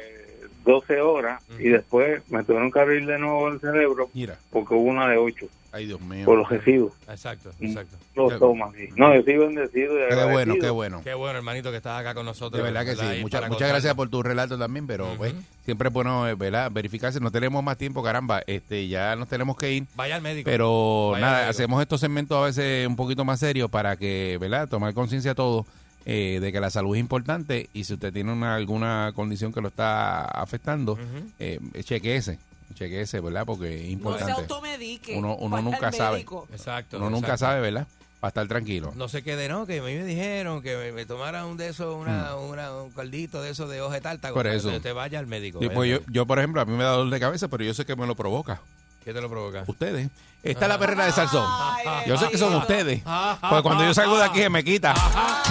12 0.64 1.00
horas 1.00 1.42
y 1.58 1.68
después 1.68 2.22
me 2.30 2.42
tuvieron 2.44 2.70
que 2.70 2.80
abrir 2.80 3.04
de 3.06 3.18
nuevo 3.18 3.48
el 3.48 3.60
cerebro 3.60 4.08
Mira, 4.14 4.38
porque 4.50 4.74
hubo 4.74 4.84
una 4.90 5.08
de 5.08 5.18
8 5.18 5.46
ay 5.72 5.86
Dios 5.86 6.00
mío. 6.00 6.24
por 6.26 6.38
los 6.38 6.48
residuos. 6.48 6.92
Exacto, 7.08 7.50
exacto. 7.60 7.96
Los 8.14 8.38
tomas. 8.38 8.72
sí. 8.74 8.88
No, 8.96 9.14
yo 9.14 9.22
soy 9.22 9.36
bendecido 9.38 9.94
y 9.94 9.96
Qué 9.96 10.04
agradecido. 10.04 10.30
bueno, 10.32 10.54
qué 10.60 10.70
bueno. 10.70 11.00
Qué 11.02 11.14
bueno, 11.14 11.38
hermanito, 11.38 11.70
que 11.70 11.78
estás 11.78 12.00
acá 12.00 12.14
con 12.14 12.26
nosotros. 12.26 12.58
De 12.58 12.62
verdad 12.62 12.80
que 12.84 12.94
¿verdad? 12.94 13.12
sí. 13.12 13.18
Y 13.18 13.22
Muchas, 13.22 13.48
gracias 13.58 13.94
por 13.94 14.08
tu 14.10 14.22
relato 14.22 14.58
también, 14.58 14.86
pero 14.86 15.08
pues, 15.16 15.34
siempre 15.64 15.88
es 15.88 15.94
bueno 15.94 16.28
eh, 16.28 16.34
¿verdad? 16.34 16.70
verificarse. 16.70 17.20
No 17.20 17.30
tenemos 17.30 17.62
más 17.64 17.78
tiempo, 17.78 18.02
caramba. 18.02 18.42
Este, 18.46 18.86
ya 18.88 19.16
nos 19.16 19.28
tenemos 19.28 19.56
que 19.56 19.72
ir. 19.72 19.86
Vaya 19.96 20.16
al 20.16 20.22
médico. 20.22 20.48
Pero 20.50 21.10
Vaya 21.12 21.24
nada, 21.24 21.36
médico. 21.38 21.50
hacemos 21.50 21.82
estos 21.82 22.00
segmentos 22.00 22.36
a 22.38 22.44
veces 22.46 22.86
un 22.86 22.96
poquito 22.96 23.24
más 23.24 23.40
serios 23.40 23.70
para 23.70 23.96
que, 23.96 24.36
¿verdad? 24.40 24.68
Tomar 24.68 24.92
conciencia 24.94 25.34
todos 25.34 25.64
eh, 26.04 26.38
de 26.40 26.52
que 26.52 26.60
la 26.60 26.68
salud 26.68 26.96
es 26.96 27.00
importante 27.00 27.68
y 27.72 27.84
si 27.84 27.94
usted 27.94 28.12
tiene 28.12 28.32
una, 28.32 28.56
alguna 28.56 29.12
condición 29.14 29.52
que 29.52 29.60
lo 29.60 29.68
está 29.68 30.24
afectando, 30.24 30.98
eh, 31.38 31.60
chequeese, 31.84 32.38
chequeese, 32.74 33.20
¿verdad? 33.20 33.44
Porque 33.46 33.74
es 33.74 33.80
No 33.80 33.86
se 33.86 33.90
importante. 33.92 34.32
automedique. 34.32 35.16
Uno, 35.16 35.36
nunca 35.62 35.90
sabe. 35.92 36.12
médico. 36.16 36.46
Exacto. 36.52 36.96
Uno 36.98 37.10
nunca 37.10 37.36
sabe, 37.36 37.60
¿verdad? 37.60 37.86
Para 38.20 38.28
estar 38.28 38.46
tranquilo. 38.46 38.92
No 38.94 39.08
sé 39.08 39.22
qué 39.24 39.34
de 39.34 39.48
no, 39.48 39.66
que 39.66 39.80
a 39.80 39.82
mí 39.82 39.94
me 39.94 40.04
dijeron 40.04 40.62
que 40.62 40.76
me, 40.76 40.92
me 40.92 41.06
tomara 41.06 41.44
un 41.44 41.56
de 41.56 41.68
esos, 41.70 41.94
una, 41.96 42.36
una- 42.36 42.72
un 42.72 42.90
caldito 42.92 43.42
de 43.42 43.50
esos 43.50 43.68
de 43.68 43.80
hoja 43.80 43.98
de. 43.98 44.30
Mm. 44.30 44.32
Por 44.34 44.46
eso. 44.46 44.70
que 44.70 44.78
Te 44.80 44.92
vaya 44.92 45.18
al 45.18 45.26
médico. 45.26 45.58
Sí, 45.60 45.68
pues 45.68 45.90
yo, 45.90 45.98
yo, 46.08 46.24
por 46.26 46.38
ejemplo, 46.38 46.60
a 46.60 46.64
mí 46.64 46.72
me 46.76 46.84
da 46.84 46.90
dolor 46.90 47.12
de 47.12 47.18
cabeza, 47.18 47.48
pero 47.48 47.64
yo 47.64 47.74
sé 47.74 47.84
que 47.84 47.96
me 47.96 48.06
lo 48.06 48.14
provoca. 48.14 48.60
¿Qué 49.04 49.12
te 49.12 49.20
lo 49.20 49.28
provoca? 49.28 49.64
Ustedes. 49.66 50.08
Esta 50.44 50.64
es 50.66 50.68
la 50.68 50.78
perrera 50.78 51.06
de 51.06 51.10
Salsón. 51.12 51.44
Ay, 51.48 52.08
Yo 52.08 52.16
sé 52.16 52.28
que 52.28 52.38
son 52.38 52.54
ustedes. 52.54 53.02
Porque 53.02 53.62
cuando 53.64 53.84
yo 53.84 53.92
salgo 53.92 54.16
de 54.16 54.24
aquí 54.24 54.38
se 54.38 54.48
me 54.50 54.62
quita. 54.62 54.94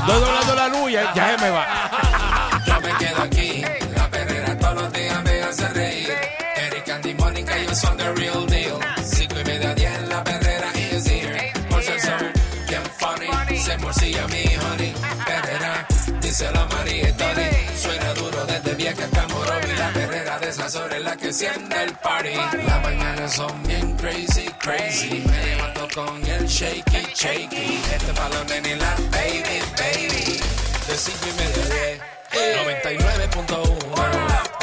Doy 0.07 0.19
doblando 0.21 0.55
la 0.55 0.67
luz 0.69 0.89
y 0.89 0.93
ya, 0.93 1.13
ya 1.13 1.37
se 1.37 1.43
me 1.43 1.49
va. 1.49 2.61
Yo 2.65 2.79
me 2.79 2.97
quedo 2.97 3.21
aquí, 3.21 3.61
la 3.93 4.09
perrera 4.09 4.57
todos 4.57 4.75
los 4.83 4.93
días 4.93 5.23
me 5.25 5.41
hace 5.41 5.67
reír. 5.67 6.09
Son 7.73 7.95
the 7.95 8.13
real 8.15 8.45
deal. 8.47 8.79
Cinco 9.01 9.39
y 9.39 9.43
media, 9.45 9.73
diez, 9.73 10.07
la 10.09 10.21
perrera 10.25 10.71
is 10.75 11.07
here. 11.07 11.53
Por 11.69 11.81
ser 11.81 12.01
son 12.01 12.33
bien 12.67 12.83
funny, 12.99 13.57
se 13.57 13.77
morcilla 13.77 14.27
mi 14.27 14.43
honey. 14.57 14.93
Perrera, 15.25 15.87
dice 16.19 16.51
la 16.51 16.65
María 16.65 17.15
Tony. 17.15 17.49
Suena 17.77 18.13
duro 18.13 18.45
desde 18.45 18.75
vieja 18.75 19.05
hasta 19.05 19.25
Morovi. 19.29 19.71
La 19.77 19.89
perrera 19.93 20.37
de 20.39 20.49
esas 20.49 20.75
horas 20.75 20.97
es 20.97 21.03
la 21.05 21.15
que 21.15 21.27
enciende 21.27 21.83
el 21.83 21.93
party. 21.93 22.35
Las 22.67 22.83
mañanas 22.83 23.33
son 23.33 23.63
bien 23.63 23.95
crazy, 23.95 24.49
crazy. 24.59 25.23
Me 25.25 25.45
levanto 25.45 25.87
con 25.95 26.25
el 26.25 26.45
shaky, 26.47 27.07
shaky. 27.15 27.81
Este 27.95 28.11
balón 28.11 28.51
en 28.51 28.79
la 28.79 28.95
baby, 29.11 29.61
baby. 29.77 30.41
De 30.87 30.97
cinco 30.97 31.25
y 31.25 31.33
media 31.39 31.65
diez. 31.73 32.01
99.1 32.67 34.60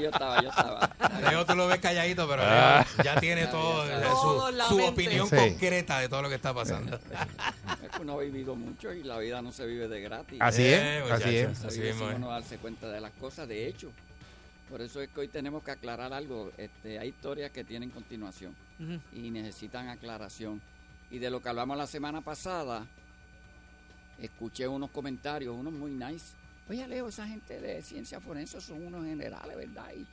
yo 0.00 0.10
estaba, 0.10 0.42
yo 0.42 0.48
estaba. 0.50 0.90
Leo 1.30 1.44
tú 1.46 1.54
lo 1.54 1.66
ves 1.66 1.78
calladito, 1.80 2.28
pero 2.28 2.42
Ah. 2.44 2.84
Leo 2.96 3.04
ya 3.04 3.20
tiene 3.20 3.46
todo, 3.48 3.84
su, 4.68 4.82
opinión 4.84 5.28
Sí. 5.28 5.36
concreta 5.36 5.98
de 6.00 6.08
todo 6.08 6.22
lo 6.22 6.28
que 6.28 6.34
está 6.36 6.52
pasando. 6.54 6.96
Es 6.96 7.90
que 7.90 8.02
uno 8.02 8.14
ha 8.14 8.22
vivido 8.22 8.54
mucho 8.56 8.92
y 8.92 9.02
la 9.02 9.18
vida 9.18 9.40
no 9.42 9.52
se 9.52 9.66
vive 9.66 9.88
de 9.88 10.00
gratis. 10.00 10.38
Así 10.40 10.62
Eh, 10.62 11.02
es, 11.04 11.10
así 11.10 11.36
es. 11.36 11.58
Se 11.58 11.66
Así 11.68 11.82
es. 11.86 11.96
uno 12.16 12.28
darse 12.28 12.58
cuenta 12.58 12.88
de 12.88 13.00
las 13.00 13.12
cosas. 13.12 13.46
De 13.48 13.66
hecho, 13.66 13.90
por 14.70 14.80
eso 14.82 15.00
es 15.00 15.08
que 15.08 15.20
hoy 15.20 15.28
tenemos 15.28 15.62
que 15.62 15.70
aclarar 15.70 16.12
algo. 16.12 16.50
Este, 16.58 16.98
hay 16.98 17.08
historias 17.08 17.50
que 17.50 17.64
tienen 17.64 17.90
continuación 17.90 18.54
y 19.12 19.30
necesitan 19.30 19.88
aclaración. 19.88 20.60
Y 21.10 21.18
de 21.18 21.30
lo 21.30 21.40
que 21.42 21.48
hablamos 21.48 21.76
la 21.78 21.86
semana 21.86 22.20
pasada, 22.20 22.86
escuché 24.20 24.66
unos 24.68 24.90
comentarios, 24.90 25.54
unos 25.56 25.72
muy 25.72 25.90
nice. 25.92 26.34
Oye, 26.68 26.86
Leo, 26.86 27.08
esa 27.08 27.26
gente 27.26 27.60
de 27.60 27.82
ciencia 27.82 28.20
forense 28.20 28.60
son 28.60 28.86
unos 28.86 29.04
generales, 29.04 29.56
¿verdad? 29.56 29.90
Y 29.96 30.06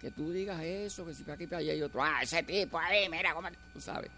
que 0.00 0.10
tú 0.10 0.32
digas 0.32 0.60
eso, 0.60 1.06
que 1.06 1.14
si 1.14 1.22
para 1.22 1.34
aquí 1.34 1.46
para 1.46 1.58
allá 1.58 1.74
y 1.74 1.82
otro, 1.82 2.02
ah, 2.02 2.20
ese 2.22 2.42
tipo 2.42 2.76
ahí, 2.76 3.08
mira 3.08 3.32
cómo... 3.34 3.48
Tú 3.72 3.80
sabes, 3.80 4.10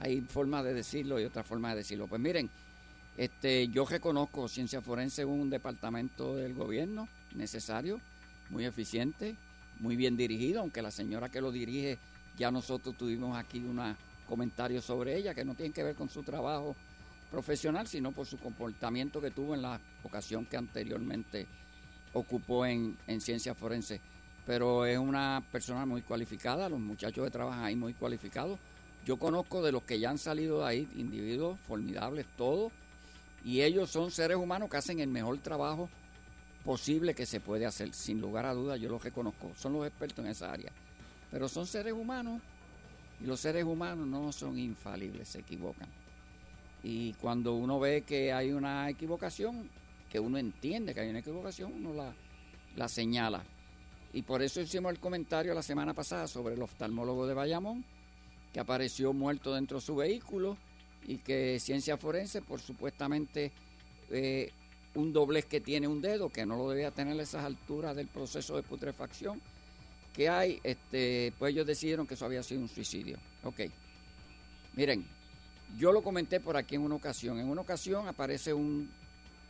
hay 0.00 0.20
formas 0.22 0.64
de 0.64 0.74
decirlo 0.74 1.20
y 1.20 1.24
otras 1.24 1.46
formas 1.46 1.72
de 1.72 1.78
decirlo. 1.78 2.08
Pues 2.08 2.20
miren, 2.20 2.50
este, 3.16 3.68
yo 3.68 3.84
reconozco 3.84 4.48
ciencia 4.48 4.80
forense 4.80 5.24
un 5.24 5.50
departamento 5.50 6.34
del 6.36 6.52
gobierno 6.54 7.08
necesario, 7.36 8.00
muy 8.48 8.64
eficiente, 8.64 9.36
muy 9.78 9.94
bien 9.94 10.16
dirigido, 10.16 10.60
aunque 10.60 10.82
la 10.82 10.90
señora 10.90 11.28
que 11.28 11.40
lo 11.40 11.52
dirige, 11.52 11.98
ya 12.36 12.50
nosotros 12.50 12.96
tuvimos 12.96 13.38
aquí 13.38 13.60
unos 13.60 13.94
comentarios 14.28 14.84
sobre 14.84 15.16
ella 15.16 15.32
que 15.32 15.44
no 15.44 15.54
tienen 15.54 15.72
que 15.72 15.84
ver 15.84 15.94
con 15.94 16.08
su 16.08 16.24
trabajo 16.24 16.74
profesional, 17.30 17.86
sino 17.86 18.12
por 18.12 18.26
su 18.26 18.38
comportamiento 18.38 19.20
que 19.20 19.30
tuvo 19.30 19.54
en 19.54 19.62
la 19.62 19.80
ocasión 20.02 20.46
que 20.46 20.56
anteriormente 20.56 21.46
ocupó 22.12 22.66
en, 22.66 22.96
en 23.06 23.20
ciencia 23.20 23.54
forense. 23.54 24.00
Pero 24.46 24.84
es 24.84 24.98
una 24.98 25.42
persona 25.52 25.86
muy 25.86 26.02
cualificada, 26.02 26.68
los 26.68 26.80
muchachos 26.80 27.24
que 27.24 27.30
trabajan 27.30 27.64
ahí 27.64 27.76
muy 27.76 27.94
cualificados. 27.94 28.58
Yo 29.04 29.16
conozco 29.16 29.62
de 29.62 29.72
los 29.72 29.82
que 29.84 29.98
ya 29.98 30.10
han 30.10 30.18
salido 30.18 30.60
de 30.60 30.66
ahí, 30.66 30.88
individuos 30.96 31.58
formidables, 31.60 32.26
todos, 32.36 32.72
y 33.44 33.62
ellos 33.62 33.90
son 33.90 34.10
seres 34.10 34.36
humanos 34.36 34.68
que 34.68 34.76
hacen 34.76 35.00
el 35.00 35.08
mejor 35.08 35.38
trabajo 35.38 35.88
posible 36.64 37.14
que 37.14 37.24
se 37.24 37.40
puede 37.40 37.64
hacer, 37.64 37.94
sin 37.94 38.20
lugar 38.20 38.44
a 38.44 38.52
dudas, 38.52 38.78
yo 38.78 38.90
los 38.90 39.02
reconozco, 39.02 39.52
son 39.56 39.72
los 39.72 39.86
expertos 39.86 40.24
en 40.24 40.30
esa 40.30 40.52
área. 40.52 40.70
Pero 41.30 41.48
son 41.48 41.66
seres 41.66 41.92
humanos 41.92 42.42
y 43.20 43.24
los 43.24 43.40
seres 43.40 43.64
humanos 43.64 44.06
no 44.06 44.32
son 44.32 44.58
infalibles, 44.58 45.28
se 45.28 45.40
equivocan. 45.40 45.88
Y 46.82 47.12
cuando 47.14 47.54
uno 47.54 47.78
ve 47.78 48.02
que 48.02 48.32
hay 48.32 48.52
una 48.52 48.88
equivocación, 48.88 49.68
que 50.10 50.18
uno 50.18 50.38
entiende 50.38 50.94
que 50.94 51.00
hay 51.00 51.10
una 51.10 51.20
equivocación, 51.20 51.72
uno 51.72 51.92
la, 51.94 52.12
la 52.76 52.88
señala. 52.88 53.44
Y 54.12 54.22
por 54.22 54.42
eso 54.42 54.60
hicimos 54.60 54.92
el 54.92 54.98
comentario 54.98 55.54
la 55.54 55.62
semana 55.62 55.94
pasada 55.94 56.26
sobre 56.26 56.54
el 56.54 56.62
oftalmólogo 56.62 57.26
de 57.26 57.34
Bayamón, 57.34 57.84
que 58.52 58.60
apareció 58.60 59.12
muerto 59.12 59.54
dentro 59.54 59.78
de 59.78 59.84
su 59.84 59.94
vehículo 59.94 60.56
y 61.06 61.18
que 61.18 61.60
ciencia 61.60 61.96
forense, 61.96 62.42
por 62.42 62.60
supuestamente 62.60 63.52
eh, 64.10 64.50
un 64.94 65.12
doblez 65.12 65.46
que 65.46 65.60
tiene 65.60 65.86
un 65.86 66.00
dedo, 66.00 66.30
que 66.30 66.44
no 66.44 66.56
lo 66.56 66.70
debía 66.70 66.90
tener 66.90 67.18
a 67.18 67.22
esas 67.22 67.44
alturas 67.44 67.94
del 67.94 68.08
proceso 68.08 68.56
de 68.56 68.62
putrefacción 68.62 69.40
que 70.14 70.28
hay, 70.28 70.60
este, 70.64 71.32
pues 71.38 71.52
ellos 71.52 71.66
decidieron 71.66 72.06
que 72.06 72.14
eso 72.14 72.24
había 72.24 72.42
sido 72.42 72.60
un 72.60 72.68
suicidio. 72.68 73.16
Ok. 73.44 73.60
Miren, 74.74 75.06
yo 75.76 75.92
lo 75.92 76.02
comenté 76.02 76.40
por 76.40 76.56
aquí 76.56 76.74
en 76.74 76.82
una 76.82 76.94
ocasión. 76.94 77.38
En 77.38 77.48
una 77.48 77.60
ocasión 77.60 78.08
aparece 78.08 78.52
un 78.52 78.90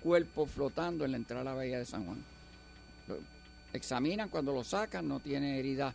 cuerpo 0.02 0.46
flotando 0.46 1.04
en 1.04 1.12
la 1.12 1.16
entrada 1.16 1.42
a 1.42 1.44
la 1.44 1.54
bahía 1.54 1.78
de 1.78 1.84
San 1.84 2.04
Juan. 2.04 2.18
Examinan 3.72 4.28
cuando 4.28 4.52
lo 4.52 4.64
sacan, 4.64 5.06
no 5.06 5.20
tiene 5.20 5.58
heridas, 5.58 5.94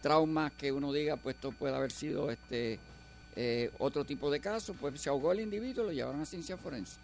traumas 0.00 0.52
que 0.52 0.72
uno 0.72 0.92
diga, 0.92 1.16
pues 1.16 1.36
esto 1.36 1.52
puede 1.52 1.74
haber 1.74 1.92
sido 1.92 2.30
este 2.30 2.78
eh, 3.36 3.70
otro 3.78 4.04
tipo 4.04 4.30
de 4.30 4.40
caso. 4.40 4.74
Pues 4.74 5.00
se 5.00 5.08
ahogó 5.08 5.32
el 5.32 5.40
individuo, 5.40 5.84
lo 5.84 5.92
llevaron 5.92 6.20
a 6.20 6.26
ciencia 6.26 6.56
forense. 6.56 6.96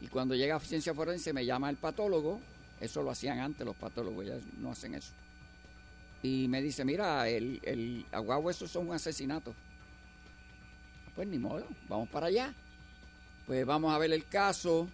Y 0.00 0.06
cuando 0.08 0.34
llega 0.34 0.56
a 0.56 0.60
ciencia 0.60 0.94
forense 0.94 1.32
me 1.32 1.44
llama 1.44 1.70
el 1.70 1.76
patólogo, 1.76 2.40
eso 2.80 3.02
lo 3.02 3.10
hacían 3.10 3.38
antes 3.40 3.66
los 3.66 3.76
patólogos, 3.76 4.26
ya 4.26 4.38
no 4.60 4.70
hacen 4.70 4.94
eso. 4.94 5.12
Y 6.22 6.48
me 6.48 6.62
dice, 6.62 6.84
mira, 6.84 7.28
el, 7.28 7.60
el 7.62 8.04
aguagua, 8.12 8.50
eso 8.50 8.66
son 8.66 8.88
un 8.88 8.94
asesinato. 8.94 9.54
Pues 11.18 11.26
ni 11.26 11.38
modo, 11.40 11.66
vamos 11.88 12.08
para 12.10 12.26
allá. 12.26 12.54
Pues 13.44 13.66
vamos 13.66 13.92
a 13.92 13.98
ver 13.98 14.12
el 14.12 14.28
caso. 14.28 14.86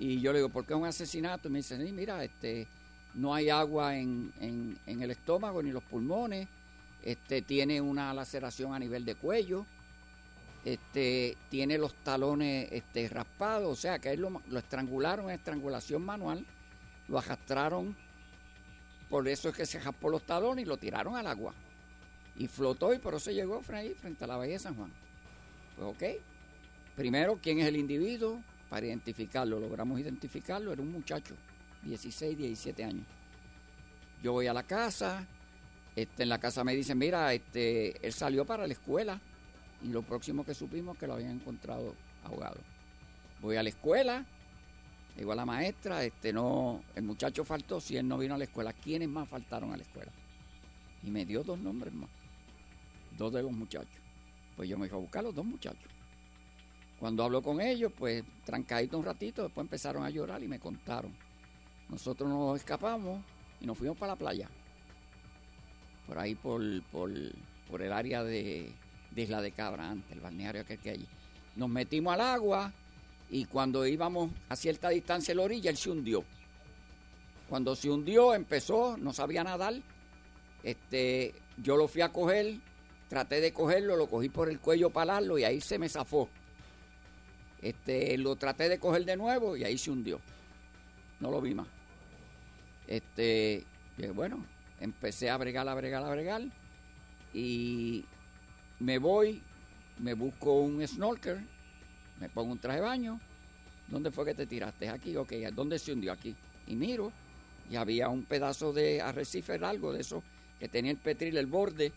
Y 0.00 0.20
yo 0.20 0.32
le 0.32 0.40
digo, 0.40 0.48
¿por 0.48 0.66
qué 0.66 0.74
un 0.74 0.84
asesinato? 0.84 1.46
Y 1.46 1.52
me 1.52 1.58
dice, 1.58 1.76
"Sí, 1.76 1.92
mira, 1.92 2.24
este, 2.24 2.66
no 3.14 3.32
hay 3.32 3.50
agua 3.50 3.96
en, 3.96 4.32
en, 4.40 4.76
en 4.84 5.00
el 5.00 5.12
estómago 5.12 5.62
ni 5.62 5.70
los 5.70 5.84
pulmones. 5.84 6.48
Este, 7.04 7.40
tiene 7.40 7.80
una 7.80 8.12
laceración 8.12 8.74
a 8.74 8.80
nivel 8.80 9.04
de 9.04 9.14
cuello. 9.14 9.64
Este, 10.64 11.36
tiene 11.50 11.78
los 11.78 11.94
talones 12.02 12.66
este, 12.72 13.08
raspados. 13.08 13.78
O 13.78 13.80
sea, 13.80 14.00
que 14.00 14.10
él 14.10 14.22
lo, 14.22 14.42
lo 14.48 14.58
estrangularon 14.58 15.26
en 15.26 15.36
estrangulación 15.36 16.04
manual. 16.04 16.44
Lo 17.06 17.16
arrastraron 17.16 17.94
por 19.08 19.28
eso 19.28 19.50
es 19.50 19.54
que 19.54 19.66
se 19.66 19.78
jaspó 19.78 20.10
los 20.10 20.24
talones 20.24 20.64
y 20.64 20.66
lo 20.66 20.78
tiraron 20.78 21.14
al 21.14 21.28
agua. 21.28 21.54
Y 22.34 22.48
flotó 22.48 22.92
y 22.92 22.98
por 22.98 23.14
eso 23.14 23.30
llegó 23.30 23.62
ahí 23.72 23.94
frente 23.94 24.24
a 24.24 24.26
la 24.26 24.36
bahía 24.36 24.54
de 24.54 24.58
San 24.58 24.74
Juan. 24.74 25.03
Pues 25.76 25.88
ok. 25.88 26.22
Primero, 26.96 27.38
¿quién 27.42 27.58
es 27.60 27.66
el 27.66 27.76
individuo? 27.76 28.40
Para 28.70 28.86
identificarlo, 28.86 29.58
logramos 29.60 30.00
identificarlo, 30.00 30.72
era 30.72 30.82
un 30.82 30.92
muchacho, 30.92 31.34
16, 31.82 32.38
17 32.38 32.84
años. 32.84 33.06
Yo 34.22 34.32
voy 34.32 34.46
a 34.46 34.52
la 34.52 34.62
casa, 34.62 35.26
este, 35.94 36.22
en 36.22 36.28
la 36.28 36.38
casa 36.38 36.64
me 36.64 36.74
dicen, 36.74 36.98
mira, 36.98 37.32
este, 37.34 38.04
él 38.04 38.12
salió 38.12 38.44
para 38.44 38.66
la 38.66 38.72
escuela 38.72 39.20
y 39.82 39.88
lo 39.88 40.02
próximo 40.02 40.44
que 40.44 40.54
supimos 40.54 40.96
que 40.96 41.06
lo 41.06 41.14
habían 41.14 41.32
encontrado 41.32 41.94
ahogado. 42.24 42.58
Voy 43.40 43.56
a 43.56 43.62
la 43.62 43.68
escuela, 43.68 44.24
Llegó 45.16 45.32
a 45.32 45.36
la 45.36 45.46
maestra, 45.46 46.02
este 46.04 46.32
no, 46.32 46.82
el 46.94 47.04
muchacho 47.04 47.44
faltó, 47.44 47.80
si 47.80 47.96
él 47.96 48.08
no 48.08 48.18
vino 48.18 48.34
a 48.34 48.38
la 48.38 48.44
escuela, 48.44 48.72
¿quiénes 48.72 49.08
más 49.08 49.28
faltaron 49.28 49.72
a 49.72 49.76
la 49.76 49.82
escuela? 49.82 50.10
Y 51.04 51.10
me 51.10 51.24
dio 51.24 51.44
dos 51.44 51.58
nombres 51.58 51.94
más, 51.94 52.10
dos 53.16 53.32
de 53.32 53.42
los 53.42 53.52
muchachos. 53.52 54.03
Pues 54.56 54.68
yo 54.68 54.78
me 54.78 54.88
fui 54.88 54.98
a 54.98 55.00
buscar 55.00 55.24
los 55.24 55.34
dos 55.34 55.44
muchachos. 55.44 55.90
Cuando 56.98 57.24
hablo 57.24 57.42
con 57.42 57.60
ellos, 57.60 57.92
pues 57.96 58.24
trancadito 58.44 58.98
un 58.98 59.04
ratito, 59.04 59.42
después 59.42 59.64
empezaron 59.64 60.04
a 60.04 60.10
llorar 60.10 60.42
y 60.42 60.48
me 60.48 60.58
contaron. 60.58 61.12
Nosotros 61.88 62.28
nos 62.28 62.56
escapamos 62.56 63.22
y 63.60 63.66
nos 63.66 63.76
fuimos 63.76 63.98
para 63.98 64.12
la 64.12 64.16
playa. 64.16 64.48
Por 66.06 66.18
ahí 66.18 66.34
por, 66.34 66.62
por, 66.84 67.10
por 67.68 67.82
el 67.82 67.92
área 67.92 68.22
de, 68.22 68.72
de 69.10 69.22
Isla 69.22 69.40
de 69.42 69.52
Cabra 69.52 69.90
antes, 69.90 70.12
el 70.12 70.20
balneario 70.20 70.62
aquel 70.62 70.78
que 70.78 70.90
hay. 70.90 71.06
Nos 71.56 71.68
metimos 71.68 72.14
al 72.14 72.20
agua 72.20 72.72
y 73.30 73.46
cuando 73.46 73.86
íbamos 73.86 74.30
a 74.48 74.56
cierta 74.56 74.90
distancia 74.90 75.32
de 75.32 75.36
la 75.36 75.44
orilla, 75.44 75.70
él 75.70 75.76
se 75.76 75.90
hundió. 75.90 76.24
Cuando 77.48 77.76
se 77.76 77.90
hundió, 77.90 78.34
empezó, 78.34 78.96
no 78.96 79.12
sabía 79.12 79.44
nadar. 79.44 79.74
Este, 80.62 81.34
yo 81.62 81.76
lo 81.76 81.88
fui 81.88 82.02
a 82.02 82.10
coger, 82.10 82.56
traté 83.14 83.40
de 83.40 83.52
cogerlo, 83.52 83.94
lo 83.94 84.08
cogí 84.08 84.28
por 84.28 84.48
el 84.48 84.58
cuello 84.58 84.90
para 84.90 85.12
alarlo 85.18 85.38
y 85.38 85.44
ahí 85.44 85.60
se 85.60 85.78
me 85.78 85.88
zafó. 85.88 86.28
Este, 87.62 88.18
lo 88.18 88.34
traté 88.34 88.68
de 88.68 88.80
coger 88.80 89.04
de 89.04 89.16
nuevo 89.16 89.56
y 89.56 89.62
ahí 89.62 89.78
se 89.78 89.92
hundió. 89.92 90.20
No 91.20 91.30
lo 91.30 91.40
vi 91.40 91.54
más. 91.54 91.68
Este, 92.88 93.62
bueno, 94.16 94.44
empecé 94.80 95.30
a 95.30 95.36
bregar, 95.36 95.68
a 95.68 95.74
bregar, 95.76 96.02
a 96.02 96.10
bregar 96.10 96.42
y 97.32 98.04
me 98.80 98.98
voy, 98.98 99.40
me 100.00 100.14
busco 100.14 100.54
un 100.54 100.84
snorkel, 100.84 101.38
me 102.18 102.28
pongo 102.28 102.50
un 102.50 102.58
traje 102.58 102.80
de 102.80 102.84
baño. 102.84 103.20
¿Dónde 103.86 104.10
fue 104.10 104.24
que 104.24 104.34
te 104.34 104.48
tiraste? 104.48 104.88
Aquí, 104.88 105.16
ok, 105.16 105.34
¿dónde 105.52 105.78
se 105.78 105.92
hundió? 105.92 106.10
Aquí. 106.10 106.34
Y 106.66 106.74
miro, 106.74 107.12
y 107.70 107.76
había 107.76 108.08
un 108.08 108.24
pedazo 108.24 108.72
de 108.72 109.00
arrecife 109.00 109.56
largo 109.56 109.92
de 109.92 110.00
eso 110.00 110.24
que 110.58 110.68
tenía 110.68 110.90
el 110.90 110.98
petril, 110.98 111.36
el 111.36 111.46
borde. 111.46 111.92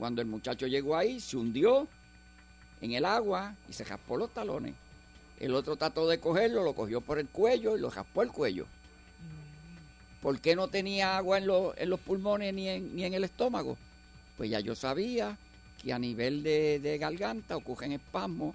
Cuando 0.00 0.22
el 0.22 0.28
muchacho 0.28 0.66
llegó 0.66 0.96
ahí, 0.96 1.20
se 1.20 1.36
hundió 1.36 1.86
en 2.80 2.92
el 2.92 3.04
agua 3.04 3.54
y 3.68 3.74
se 3.74 3.84
raspó 3.84 4.16
los 4.16 4.32
talones. 4.32 4.72
El 5.38 5.54
otro 5.54 5.76
trató 5.76 6.08
de 6.08 6.18
cogerlo, 6.18 6.62
lo 6.64 6.72
cogió 6.74 7.02
por 7.02 7.18
el 7.18 7.28
cuello 7.28 7.76
y 7.76 7.80
lo 7.82 7.90
raspó 7.90 8.22
el 8.22 8.30
cuello. 8.32 8.64
¿Por 10.22 10.40
qué 10.40 10.56
no 10.56 10.68
tenía 10.68 11.18
agua 11.18 11.36
en, 11.36 11.46
los- 11.46 11.76
en 11.76 11.90
los 11.90 12.00
pulmones 12.00 12.54
ni 12.54 12.66
en, 12.66 12.96
ni 12.96 13.04
en 13.04 13.12
el 13.12 13.24
estómago? 13.24 13.76
Pues 14.38 14.48
ya 14.48 14.60
yo 14.60 14.74
sabía 14.74 15.36
que 15.82 15.92
a 15.92 15.98
nivel 15.98 16.42
de, 16.42 16.78
de 16.78 16.96
garganta 16.96 17.54
ocurren 17.58 17.92
espasmos 17.92 18.54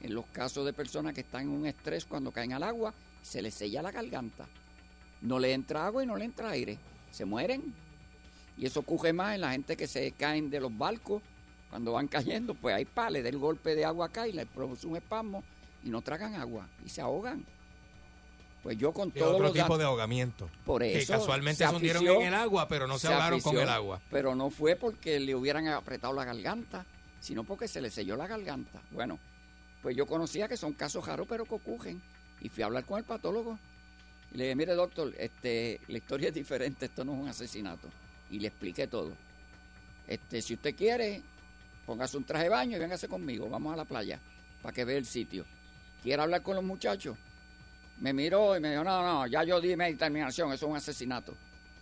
en 0.00 0.14
los 0.14 0.26
casos 0.26 0.64
de 0.64 0.72
personas 0.72 1.12
que 1.12 1.22
están 1.22 1.42
en 1.42 1.48
un 1.48 1.66
estrés 1.66 2.04
cuando 2.04 2.30
caen 2.30 2.52
al 2.52 2.62
agua, 2.62 2.94
se 3.20 3.42
les 3.42 3.52
sella 3.54 3.82
la 3.82 3.90
garganta. 3.90 4.46
No 5.22 5.40
le 5.40 5.54
entra 5.54 5.86
agua 5.86 6.04
y 6.04 6.06
no 6.06 6.14
le 6.16 6.24
entra 6.26 6.50
aire. 6.50 6.78
Se 7.10 7.24
mueren. 7.24 7.74
Y 8.56 8.66
eso 8.66 8.80
ocurre 8.80 9.12
más 9.12 9.34
en 9.34 9.40
la 9.40 9.52
gente 9.52 9.76
que 9.76 9.86
se 9.86 10.12
caen 10.12 10.50
de 10.50 10.60
los 10.60 10.76
barcos 10.76 11.22
cuando 11.70 11.92
van 11.92 12.06
cayendo, 12.06 12.54
pues 12.54 12.74
hay 12.74 12.84
pales 12.84 13.24
del 13.24 13.36
golpe 13.36 13.74
de 13.74 13.84
agua 13.84 14.06
acá 14.06 14.28
y 14.28 14.32
les 14.32 14.46
produce 14.46 14.86
un 14.86 14.96
espasmo 14.96 15.42
y 15.82 15.88
no 15.88 16.02
tragan 16.02 16.36
agua 16.36 16.68
y 16.84 16.88
se 16.88 17.00
ahogan. 17.00 17.44
Pues 18.62 18.78
yo 18.78 18.92
con 18.92 19.10
todo 19.10 19.36
otro 19.36 19.52
tipo 19.52 19.76
de 19.76 19.84
ahogamiento. 19.84 20.48
Por 20.64 20.82
Que 20.82 20.98
eso, 20.98 21.12
casualmente 21.14 21.66
se 21.66 21.74
hundieron 21.74 22.06
en 22.06 22.28
el 22.28 22.34
agua, 22.34 22.68
pero 22.68 22.86
no 22.86 22.96
se, 22.96 23.08
ahogaron 23.08 23.40
con 23.40 23.58
el 23.58 23.68
agua. 23.68 24.00
Pero 24.08 24.34
no 24.34 24.50
fue 24.50 24.76
porque 24.76 25.18
le 25.18 25.34
hubieran 25.34 25.66
apretado 25.66 26.14
la 26.14 26.24
garganta, 26.24 26.86
sino 27.20 27.44
porque 27.44 27.66
se 27.66 27.80
le 27.80 27.90
selló 27.90 28.16
la 28.16 28.26
garganta. 28.26 28.80
Bueno, 28.92 29.18
pues 29.82 29.96
yo 29.96 30.06
conocía 30.06 30.46
que 30.48 30.56
son 30.56 30.72
casos 30.74 31.04
raros, 31.06 31.26
pero 31.28 31.44
que 31.44 31.56
ocurren. 31.56 32.00
Y 32.40 32.48
fui 32.48 32.62
a 32.62 32.66
hablar 32.66 32.84
con 32.86 32.98
el 32.98 33.04
patólogo. 33.04 33.58
Y 34.32 34.38
le 34.38 34.44
dije, 34.44 34.54
mire 34.54 34.74
doctor, 34.74 35.12
este, 35.18 35.80
la 35.88 35.98
historia 35.98 36.28
es 36.28 36.34
diferente, 36.34 36.86
esto 36.86 37.04
no 37.04 37.14
es 37.14 37.18
un 37.18 37.28
asesinato. 37.28 37.88
Y 38.34 38.40
le 38.40 38.48
expliqué 38.48 38.88
todo. 38.88 39.12
Este, 40.08 40.42
si 40.42 40.54
usted 40.54 40.74
quiere, 40.74 41.22
póngase 41.86 42.16
un 42.16 42.24
traje 42.24 42.44
de 42.44 42.50
baño 42.50 42.76
y 42.76 42.80
véngase 42.80 43.06
conmigo, 43.06 43.48
vamos 43.48 43.72
a 43.72 43.76
la 43.76 43.84
playa, 43.84 44.18
para 44.60 44.74
que 44.74 44.84
vea 44.84 44.98
el 44.98 45.06
sitio. 45.06 45.44
¿Quiere 46.02 46.20
hablar 46.20 46.42
con 46.42 46.56
los 46.56 46.64
muchachos? 46.64 47.16
Me 48.00 48.12
miró 48.12 48.56
y 48.56 48.60
me 48.60 48.72
dijo, 48.72 48.82
no, 48.82 49.04
no, 49.04 49.28
ya 49.28 49.44
yo 49.44 49.60
di 49.60 49.76
mi 49.76 49.84
determinación, 49.84 50.52
eso 50.52 50.66
es 50.66 50.70
un 50.70 50.76
asesinato. 50.76 51.32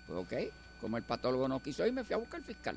Pues 0.06 0.18
ok, 0.18 0.52
como 0.78 0.98
el 0.98 1.04
patólogo 1.04 1.48
no 1.48 1.62
quiso 1.62 1.86
ir, 1.86 1.94
me 1.94 2.04
fui 2.04 2.12
a 2.12 2.18
buscar 2.18 2.40
al 2.40 2.44
fiscal. 2.44 2.76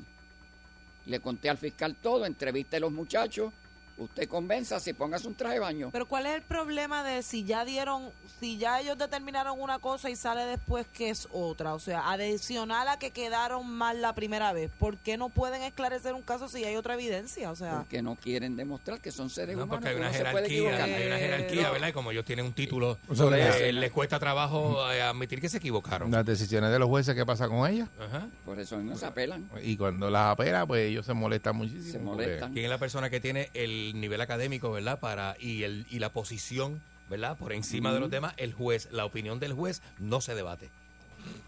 Le 1.04 1.20
conté 1.20 1.50
al 1.50 1.58
fiscal 1.58 1.96
todo, 1.96 2.24
entrevisté 2.24 2.78
a 2.78 2.80
los 2.80 2.92
muchachos, 2.92 3.52
usted 3.98 4.28
convenza, 4.28 4.78
si 4.80 4.92
póngase 4.92 5.26
un 5.28 5.34
traje 5.34 5.54
de 5.54 5.60
baño. 5.60 5.88
Pero 5.92 6.06
¿cuál 6.06 6.26
es 6.26 6.34
el 6.34 6.42
problema 6.42 7.02
de 7.02 7.22
si 7.22 7.44
ya 7.44 7.64
dieron, 7.64 8.10
si 8.40 8.58
ya 8.58 8.80
ellos 8.80 8.98
determinaron 8.98 9.60
una 9.60 9.78
cosa 9.78 10.10
y 10.10 10.16
sale 10.16 10.44
después 10.44 10.86
que 10.92 11.10
es 11.10 11.28
otra? 11.32 11.74
O 11.74 11.78
sea, 11.78 12.10
adicional 12.10 12.88
a 12.88 12.98
que 12.98 13.10
quedaron 13.10 13.68
mal 13.70 14.02
la 14.02 14.14
primera 14.14 14.52
vez, 14.52 14.70
¿por 14.78 14.96
qué 14.98 15.16
no 15.16 15.28
pueden 15.30 15.62
esclarecer 15.62 16.14
un 16.14 16.22
caso 16.22 16.48
si 16.48 16.64
hay 16.64 16.76
otra 16.76 16.94
evidencia? 16.94 17.50
O 17.50 17.56
sea, 17.56 17.78
Porque 17.78 18.02
no 18.02 18.16
quieren 18.16 18.56
demostrar 18.56 19.00
que 19.00 19.10
son 19.10 19.30
seres 19.30 19.56
No, 19.56 19.64
humanos. 19.64 19.76
porque 19.76 19.88
hay 19.88 19.96
una 19.96 20.08
uno 20.08 20.16
se 20.18 20.24
puede 20.30 20.48
jerarquía, 20.48 20.84
hay 20.84 21.06
una 21.06 21.18
jerarquía, 21.18 21.70
¿verdad? 21.70 21.88
Y 21.88 21.92
como 21.92 22.10
ellos 22.10 22.24
tienen 22.24 22.44
un 22.46 22.52
título, 22.52 22.98
eh, 23.10 23.68
es. 23.68 23.74
les 23.74 23.90
cuesta 23.92 24.18
trabajo 24.18 24.90
eh, 24.92 25.02
admitir 25.02 25.40
que 25.40 25.48
se 25.48 25.56
equivocaron. 25.58 26.10
Las 26.10 26.24
decisiones 26.26 26.70
de 26.70 26.78
los 26.78 26.88
jueces, 26.88 27.14
¿qué 27.14 27.24
pasa 27.24 27.48
con 27.48 27.68
ellas? 27.70 27.88
Ajá. 27.98 28.28
Por 28.44 28.58
eso 28.60 28.76
no 28.78 28.96
se 28.96 29.06
apelan. 29.06 29.48
Y 29.62 29.76
cuando 29.76 30.10
las 30.10 30.32
apelan, 30.32 30.66
pues 30.66 30.88
ellos 30.88 31.06
se 31.06 31.14
molestan 31.14 31.56
muchísimo. 31.56 31.82
Se 31.92 31.98
porque- 31.98 32.04
molestan. 32.26 32.52
¿Quién 32.52 32.64
es 32.66 32.70
la 32.70 32.78
persona 32.78 33.10
que 33.10 33.20
tiene 33.20 33.50
el 33.54 33.85
nivel 33.94 34.20
académico, 34.20 34.70
verdad? 34.70 35.00
Para 35.00 35.36
y 35.38 35.62
el 35.62 35.86
y 35.90 35.98
la 35.98 36.12
posición, 36.12 36.82
¿verdad? 37.08 37.36
Por 37.36 37.52
encima 37.52 37.92
de 37.92 38.00
los 38.00 38.10
demás, 38.10 38.34
el 38.36 38.52
juez. 38.52 38.88
La 38.90 39.04
opinión 39.04 39.38
del 39.40 39.52
juez 39.52 39.82
no 39.98 40.20
se 40.20 40.34
debate. 40.34 40.70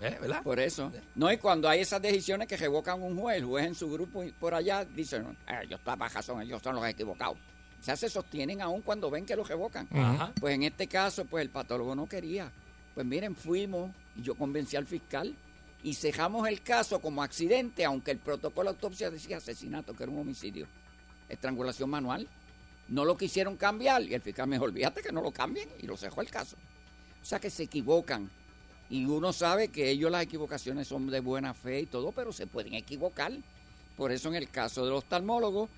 ¿Eh? 0.00 0.16
¿Verdad? 0.20 0.42
Por 0.42 0.58
eso. 0.60 0.92
No, 1.14 1.30
y 1.32 1.38
cuando 1.38 1.68
hay 1.68 1.80
esas 1.80 2.02
decisiones 2.02 2.48
que 2.48 2.56
revocan 2.56 3.02
un 3.02 3.16
juez, 3.16 3.38
el 3.38 3.44
juez 3.44 3.66
en 3.66 3.74
su 3.74 3.90
grupo 3.90 4.22
y 4.24 4.32
por 4.32 4.54
allá 4.54 4.84
dice, 4.84 5.20
no, 5.20 5.30
eh, 5.46 5.60
ellos 5.62 5.78
están 5.78 6.00
razón, 6.00 6.42
ellos 6.42 6.60
son 6.62 6.76
los 6.76 6.86
equivocados. 6.86 7.36
O 7.80 7.84
sea, 7.84 7.96
se 7.96 8.08
sostienen 8.08 8.60
aún 8.60 8.82
cuando 8.82 9.10
ven 9.10 9.24
que 9.24 9.36
los 9.36 9.48
revocan. 9.48 9.88
Pues 10.40 10.54
en 10.54 10.64
este 10.64 10.88
caso, 10.88 11.24
pues 11.24 11.42
el 11.42 11.50
patólogo 11.50 11.94
no 11.94 12.08
quería. 12.08 12.50
Pues 12.94 13.06
miren, 13.06 13.36
fuimos 13.36 13.92
y 14.16 14.22
yo 14.22 14.34
convencí 14.34 14.76
al 14.76 14.86
fiscal 14.86 15.34
y 15.82 15.94
cejamos 15.94 16.48
el 16.48 16.60
caso 16.62 17.00
como 17.00 17.22
accidente, 17.22 17.84
aunque 17.84 18.10
el 18.10 18.18
protocolo 18.18 18.70
de 18.70 18.76
autopsia 18.76 19.10
decía 19.10 19.36
asesinato, 19.36 19.94
que 19.94 20.02
era 20.02 20.12
un 20.12 20.18
homicidio. 20.18 20.66
Estrangulación 21.28 21.90
manual. 21.90 22.28
No 22.88 23.04
lo 23.04 23.16
quisieron 23.16 23.56
cambiar 23.56 24.02
y 24.02 24.14
el 24.14 24.22
fiscal 24.22 24.48
me 24.48 24.56
dijo, 24.56 24.64
olvídate 24.64 25.02
que 25.02 25.12
no 25.12 25.20
lo 25.20 25.30
cambien 25.30 25.68
y 25.82 25.86
lo 25.86 25.96
cejó 25.96 26.20
el 26.20 26.30
caso. 26.30 26.56
O 27.22 27.24
sea 27.24 27.38
que 27.38 27.50
se 27.50 27.64
equivocan. 27.64 28.30
Y 28.90 29.04
uno 29.04 29.32
sabe 29.32 29.68
que 29.68 29.90
ellos 29.90 30.10
las 30.10 30.22
equivocaciones 30.22 30.88
son 30.88 31.08
de 31.08 31.20
buena 31.20 31.52
fe 31.52 31.80
y 31.80 31.86
todo, 31.86 32.12
pero 32.12 32.32
se 32.32 32.46
pueden 32.46 32.74
equivocar. 32.74 33.32
Por 33.96 34.12
eso 34.12 34.28
en 34.28 34.36
el 34.36 34.48
caso 34.48 34.84
del 34.84 34.94
oftalmólogo, 34.94 35.68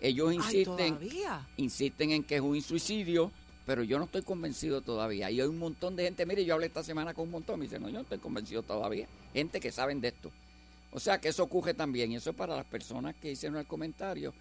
ellos 0.00 0.30
ay, 0.30 0.36
insisten 0.36 0.98
insisten 1.56 2.10
en 2.10 2.24
que 2.24 2.36
es 2.36 2.40
un 2.40 2.60
suicidio, 2.60 3.30
pero 3.66 3.82
yo 3.82 3.98
no 3.98 4.06
estoy 4.06 4.22
convencido 4.22 4.80
todavía. 4.80 5.30
Y 5.30 5.40
hay 5.40 5.46
un 5.46 5.58
montón 5.58 5.94
de 5.94 6.04
gente, 6.04 6.26
mire, 6.26 6.44
yo 6.44 6.54
hablé 6.54 6.66
esta 6.66 6.82
semana 6.82 7.14
con 7.14 7.26
un 7.26 7.30
montón, 7.32 7.60
me 7.60 7.66
dicen, 7.66 7.82
no, 7.82 7.88
yo 7.88 7.94
no 7.94 8.00
estoy 8.00 8.18
convencido 8.18 8.62
todavía. 8.62 9.06
Gente 9.32 9.60
que 9.60 9.70
saben 9.70 10.00
de 10.00 10.08
esto. 10.08 10.32
O 10.90 10.98
sea 10.98 11.20
que 11.20 11.28
eso 11.28 11.42
ocurre 11.42 11.74
también, 11.74 12.10
y 12.10 12.16
eso 12.16 12.30
es 12.30 12.36
para 12.36 12.56
las 12.56 12.64
personas 12.64 13.14
que 13.16 13.32
hicieron 13.32 13.58
el 13.58 13.66
comentario, 13.66 14.32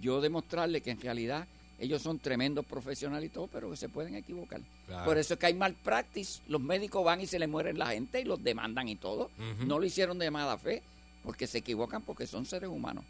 yo 0.00 0.20
demostrarle 0.20 0.80
que 0.80 0.90
en 0.90 1.00
realidad 1.00 1.46
ellos 1.78 2.02
son 2.02 2.18
tremendos 2.18 2.64
profesionales 2.64 3.28
y 3.30 3.32
todo, 3.32 3.48
pero 3.48 3.70
que 3.70 3.76
se 3.76 3.88
pueden 3.88 4.14
equivocar. 4.14 4.60
Claro. 4.86 5.04
Por 5.04 5.18
eso 5.18 5.34
es 5.34 5.40
que 5.40 5.46
hay 5.46 5.54
malpractice, 5.54 6.40
los 6.48 6.60
médicos 6.60 7.04
van 7.04 7.20
y 7.20 7.26
se 7.26 7.38
le 7.38 7.46
mueren 7.46 7.78
la 7.78 7.86
gente 7.88 8.20
y 8.20 8.24
los 8.24 8.42
demandan 8.42 8.88
y 8.88 8.96
todo. 8.96 9.30
No 9.66 9.78
lo 9.78 9.84
hicieron 9.84 10.18
de 10.18 10.30
mala 10.30 10.56
fe, 10.56 10.82
porque 11.22 11.46
se 11.46 11.58
equivocan 11.58 12.02
porque 12.02 12.26
son 12.26 12.46
seres 12.46 12.68
humanos. 12.70 13.04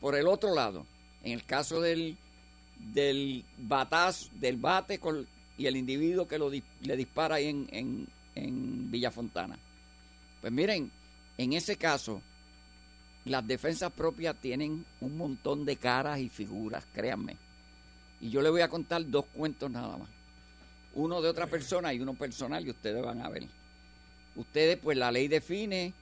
Por 0.00 0.14
el 0.14 0.28
otro 0.28 0.54
lado, 0.54 0.86
en 1.24 1.32
el 1.32 1.44
caso 1.44 1.80
del, 1.80 2.16
del 2.94 3.44
batazo, 3.58 4.28
del 4.34 4.56
bate 4.56 4.98
con- 4.98 5.26
y 5.56 5.66
el 5.66 5.76
individuo 5.76 6.28
que 6.28 6.38
lo, 6.38 6.50
le 6.50 6.96
dispara 6.96 7.36
ahí 7.36 7.46
en, 7.48 7.68
en, 7.72 8.06
en 8.36 8.90
Villa 8.92 9.10
Fontana. 9.10 9.58
Pues 10.40 10.52
miren, 10.52 10.90
en 11.36 11.52
ese 11.52 11.76
caso, 11.76 12.22
las 13.28 13.46
defensas 13.46 13.92
propias 13.92 14.36
tienen 14.36 14.84
un 15.00 15.16
montón 15.16 15.64
de 15.64 15.76
caras 15.76 16.18
y 16.18 16.28
figuras, 16.28 16.84
créanme. 16.92 17.36
Y 18.20 18.30
yo 18.30 18.42
le 18.42 18.50
voy 18.50 18.60
a 18.60 18.68
contar 18.68 19.08
dos 19.08 19.26
cuentos 19.32 19.70
nada 19.70 19.96
más. 19.96 20.08
Uno 20.94 21.20
de 21.20 21.28
otra 21.28 21.46
persona 21.46 21.92
y 21.92 22.00
uno 22.00 22.14
personal 22.14 22.66
y 22.66 22.70
ustedes 22.70 23.02
van 23.02 23.22
a 23.22 23.28
ver. 23.28 23.46
Ustedes, 24.36 24.78
pues 24.78 24.96
la 24.96 25.10
ley 25.12 25.28
define 25.28 25.92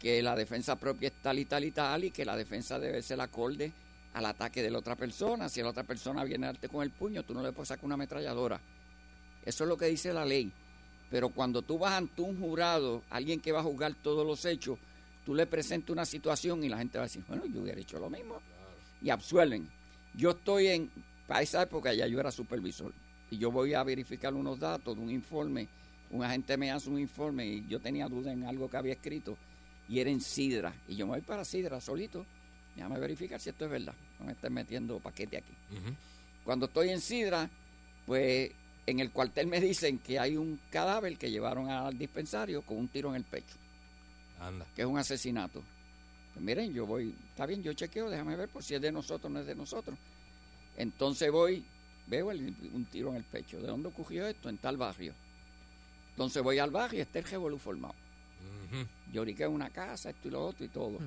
que 0.00 0.22
la 0.22 0.34
defensa 0.34 0.76
propia 0.76 1.08
es 1.08 1.14
tal 1.22 1.38
y 1.38 1.44
tal 1.44 1.64
y 1.64 1.70
tal 1.70 2.04
y 2.04 2.10
que 2.10 2.24
la 2.24 2.36
defensa 2.36 2.78
debe 2.78 3.02
ser 3.02 3.20
acorde 3.20 3.72
al 4.14 4.26
ataque 4.26 4.62
de 4.62 4.70
la 4.70 4.78
otra 4.78 4.96
persona. 4.96 5.48
Si 5.48 5.62
la 5.62 5.68
otra 5.68 5.84
persona 5.84 6.24
viene 6.24 6.46
a 6.46 6.52
darte 6.52 6.68
con 6.68 6.82
el 6.82 6.90
puño, 6.90 7.22
tú 7.22 7.34
no 7.34 7.42
le 7.42 7.52
puedes 7.52 7.68
sacar 7.68 7.84
una 7.84 7.94
ametralladora. 7.94 8.60
Eso 9.44 9.64
es 9.64 9.68
lo 9.68 9.76
que 9.76 9.86
dice 9.86 10.12
la 10.12 10.24
ley. 10.24 10.50
Pero 11.10 11.30
cuando 11.30 11.62
tú 11.62 11.78
vas 11.78 11.94
ante 11.94 12.22
un 12.22 12.38
jurado, 12.38 13.02
alguien 13.10 13.40
que 13.40 13.52
va 13.52 13.60
a 13.60 13.64
juzgar 13.64 13.94
todos 13.94 14.26
los 14.26 14.44
hechos, 14.44 14.78
tú 15.24 15.34
le 15.34 15.46
presentas 15.46 15.90
una 15.90 16.04
situación 16.04 16.62
y 16.64 16.68
la 16.68 16.78
gente 16.78 16.98
va 16.98 17.04
a 17.04 17.06
decir, 17.06 17.22
bueno, 17.28 17.44
yo 17.46 17.60
hubiera 17.62 17.80
hecho 17.80 17.98
lo 17.98 18.10
mismo. 18.10 18.40
Y 19.02 19.10
absuelven. 19.10 19.68
Yo 20.14 20.30
estoy 20.30 20.68
en, 20.68 20.90
para 21.26 21.42
esa 21.42 21.62
época 21.62 21.92
ya 21.94 22.06
yo 22.06 22.18
era 22.20 22.30
supervisor. 22.30 22.92
y 23.30 23.38
yo 23.38 23.50
voy 23.50 23.74
a 23.74 23.82
verificar 23.84 24.34
unos 24.34 24.58
datos 24.58 24.96
de 24.96 25.02
un 25.02 25.10
informe. 25.10 25.68
Un 26.10 26.24
agente 26.24 26.56
me 26.56 26.70
hace 26.72 26.90
un 26.90 26.98
informe 26.98 27.46
y 27.46 27.66
yo 27.68 27.78
tenía 27.80 28.08
duda 28.08 28.32
en 28.32 28.44
algo 28.44 28.68
que 28.68 28.76
había 28.76 28.94
escrito 28.94 29.36
y 29.88 30.00
era 30.00 30.10
en 30.10 30.20
Sidra. 30.20 30.72
Y 30.88 30.96
yo 30.96 31.06
me 31.06 31.12
voy 31.12 31.20
para 31.20 31.44
Sidra 31.44 31.80
solito. 31.80 32.26
Déjame 32.74 32.98
verificar 32.98 33.40
si 33.40 33.50
esto 33.50 33.64
es 33.66 33.70
verdad. 33.70 33.94
No 34.18 34.26
me 34.26 34.32
estén 34.32 34.52
metiendo 34.52 34.98
paquete 34.98 35.36
aquí. 35.38 35.52
Cuando 36.44 36.66
estoy 36.66 36.90
en 36.90 37.00
Sidra, 37.00 37.48
pues 38.06 38.50
en 38.86 38.98
el 39.00 39.10
cuartel 39.12 39.46
me 39.46 39.60
dicen 39.60 39.98
que 39.98 40.18
hay 40.18 40.36
un 40.36 40.58
cadáver 40.70 41.16
que 41.16 41.30
llevaron 41.30 41.68
al 41.70 41.96
dispensario 41.96 42.62
con 42.62 42.78
un 42.78 42.88
tiro 42.88 43.10
en 43.10 43.16
el 43.16 43.24
pecho, 43.24 43.54
Anda. 44.40 44.66
que 44.74 44.82
es 44.82 44.88
un 44.88 44.98
asesinato. 44.98 45.62
Pues 46.34 46.44
miren, 46.44 46.72
yo 46.72 46.86
voy, 46.86 47.14
está 47.30 47.46
bien, 47.46 47.62
yo 47.62 47.72
chequeo, 47.72 48.08
déjame 48.08 48.36
ver 48.36 48.48
por 48.48 48.62
si 48.62 48.74
es 48.74 48.80
de 48.80 48.90
nosotros 48.92 49.26
o 49.30 49.34
no 49.34 49.40
es 49.40 49.46
de 49.46 49.54
nosotros. 49.54 49.96
Entonces 50.76 51.30
voy, 51.30 51.64
veo 52.06 52.30
el- 52.30 52.54
un 52.72 52.84
tiro 52.86 53.10
en 53.10 53.16
el 53.16 53.24
pecho. 53.24 53.60
¿De 53.60 53.66
dónde 53.66 53.88
ocurrió 53.88 54.26
esto? 54.26 54.48
En 54.48 54.58
tal 54.58 54.76
barrio. 54.76 55.14
Entonces 56.10 56.42
voy 56.42 56.58
al 56.58 56.70
barrio 56.70 56.98
y 56.98 57.02
está 57.02 57.18
el 57.18 57.24
revolú 57.24 57.58
formado. 57.58 57.94
Ujú. 58.72 58.86
Lloriqué 59.12 59.44
en 59.44 59.52
una 59.52 59.70
casa, 59.70 60.10
esto 60.10 60.28
y 60.28 60.30
lo 60.30 60.46
otro 60.46 60.64
y 60.64 60.68
todo. 60.68 60.98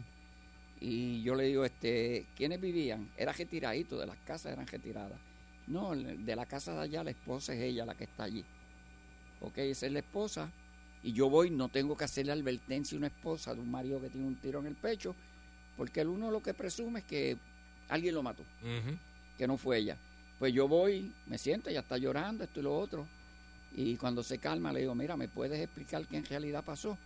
Y 0.82 1.22
yo 1.24 1.34
le 1.36 1.46
digo, 1.46 1.64
este, 1.64 2.26
¿quiénes 2.36 2.60
vivían? 2.60 3.10
Era 3.16 3.32
retiradito, 3.32 3.98
de 3.98 4.06
las 4.06 4.18
casas 4.20 4.52
eran 4.54 4.68
retiradas. 4.68 5.18
No, 5.68 5.96
de 5.96 6.36
la 6.36 6.46
casa 6.46 6.74
de 6.74 6.82
allá 6.82 7.04
la 7.06 7.12
esposa 7.12 7.54
es 7.54 7.62
ella 7.62 7.86
la 7.86 7.96
que 7.96 8.04
está 8.04 8.26
allí. 8.26 8.44
Ok, 9.42 9.58
esa 9.60 9.86
es 9.86 9.92
la 9.94 10.00
esposa. 10.00 10.52
Y 11.04 11.12
yo 11.12 11.30
voy, 11.30 11.50
no 11.50 11.68
tengo 11.68 11.98
que 11.98 12.06
hacerle 12.06 12.32
advertencia 12.32 12.96
a 12.96 13.00
una 13.00 13.08
esposa 13.08 13.54
de 13.54 13.60
un 13.60 13.70
marido 13.70 14.00
que 14.02 14.10
tiene 14.10 14.26
un 14.26 14.36
tiro 14.36 14.60
en 14.62 14.68
el 14.68 14.76
pecho, 14.76 15.14
porque 15.76 16.02
el 16.02 16.08
uno 16.08 16.32
lo 16.32 16.42
que 16.42 16.54
presume 16.54 17.00
es 17.00 17.06
que 17.06 17.38
alguien 17.90 18.16
lo 18.16 18.24
mató, 18.24 18.44
que 19.38 19.48
no 19.48 19.58
fue 19.58 19.80
ella. 19.80 19.98
Pues 20.40 20.54
yo 20.54 20.68
voy, 20.68 21.12
me 21.28 21.38
siento, 21.38 21.70
ella 21.70 21.82
está 21.82 21.98
llorando, 21.98 22.44
esto 22.44 22.60
y 22.60 22.64
lo 22.64 22.78
otro. 22.78 23.06
Y 23.76 23.98
cuando 23.98 24.24
se 24.24 24.38
calma 24.38 24.72
le 24.72 24.82
digo, 24.82 24.96
mira, 24.96 25.18
¿me 25.18 25.28
puedes 25.28 25.60
explicar 25.60 26.06
qué 26.06 26.18
en 26.18 26.26
realidad 26.26 26.64
pasó? 26.64 26.98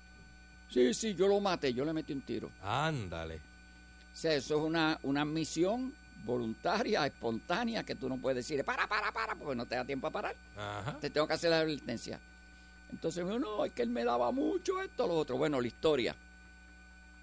Sí, 0.69 0.93
sí, 0.93 1.15
yo 1.15 1.27
lo 1.27 1.39
maté, 1.39 1.73
yo 1.73 1.85
le 1.85 1.93
metí 1.93 2.13
un 2.13 2.21
tiro. 2.21 2.51
Ándale. 2.61 3.37
O 3.37 4.19
sea, 4.19 4.33
eso 4.33 4.57
es 4.57 4.63
una, 4.63 4.99
una 5.03 5.21
admisión 5.21 5.93
voluntaria, 6.25 7.05
espontánea, 7.05 7.83
que 7.83 7.95
tú 7.95 8.09
no 8.09 8.17
puedes 8.17 8.47
decir, 8.47 8.63
para, 8.65 8.87
para, 8.87 9.11
para, 9.11 9.35
porque 9.35 9.55
no 9.55 9.65
te 9.65 9.75
da 9.75 9.85
tiempo 9.85 10.07
a 10.07 10.11
parar. 10.11 10.35
Ajá. 10.57 10.97
Te 10.99 11.09
tengo 11.09 11.27
que 11.27 11.33
hacer 11.33 11.51
la 11.51 11.59
advertencia. 11.59 12.19
Entonces 12.91 13.23
me 13.23 13.31
dijo, 13.31 13.39
no, 13.39 13.65
es 13.65 13.71
que 13.73 13.81
él 13.81 13.89
me 13.89 14.03
daba 14.03 14.31
mucho 14.31 14.81
esto, 14.81 15.07
lo 15.07 15.15
otro. 15.15 15.37
Bueno, 15.37 15.59
la 15.59 15.67
historia. 15.67 16.15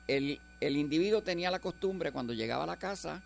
El, 0.06 0.38
el 0.60 0.76
individuo 0.76 1.22
tenía 1.22 1.50
la 1.50 1.58
costumbre, 1.58 2.12
cuando 2.12 2.32
llegaba 2.32 2.64
a 2.64 2.66
la 2.66 2.76
casa, 2.76 3.22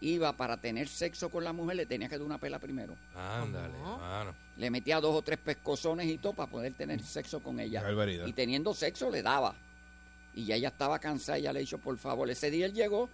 iba 0.00 0.32
para 0.36 0.56
tener 0.56 0.88
sexo 0.88 1.30
con 1.30 1.44
la 1.44 1.52
mujer, 1.52 1.76
le 1.76 1.86
tenía 1.86 2.08
que 2.08 2.18
dar 2.18 2.26
una 2.26 2.38
pela 2.38 2.58
primero. 2.58 2.94
Ándale, 3.14 3.78
mano. 3.78 4.34
Le 4.56 4.70
metía 4.70 5.00
dos 5.00 5.14
o 5.14 5.22
tres 5.22 5.38
pescozones 5.38 6.06
y 6.06 6.18
todo 6.18 6.34
para 6.34 6.50
poder 6.50 6.74
tener 6.74 7.00
sexo 7.02 7.40
con 7.40 7.58
ella. 7.60 7.82
Barbaridad. 7.82 8.26
Y 8.26 8.32
teniendo 8.32 8.74
sexo 8.74 9.10
le 9.10 9.22
daba. 9.22 9.54
Y 10.34 10.44
ya 10.44 10.56
ella 10.56 10.68
estaba 10.68 10.98
cansada 10.98 11.38
y 11.38 11.42
ya 11.42 11.52
le 11.52 11.60
dijo, 11.60 11.78
por 11.78 11.96
favor, 11.98 12.28
ese 12.28 12.50
día 12.50 12.66
él 12.66 12.74
llegó 12.74 13.08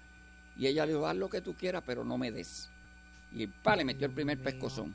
y 0.56 0.66
ella 0.66 0.86
le 0.86 0.92
dijo, 0.92 1.06
haz 1.06 1.16
lo 1.16 1.28
que 1.28 1.40
tú 1.40 1.54
quieras, 1.54 1.82
pero 1.86 2.04
no 2.04 2.18
me 2.18 2.32
des. 2.32 2.68
Y 3.32 3.46
pa, 3.46 3.76
le 3.76 3.84
metió 3.84 4.06
el 4.06 4.12
primer 4.12 4.38
pescozón. 4.38 4.94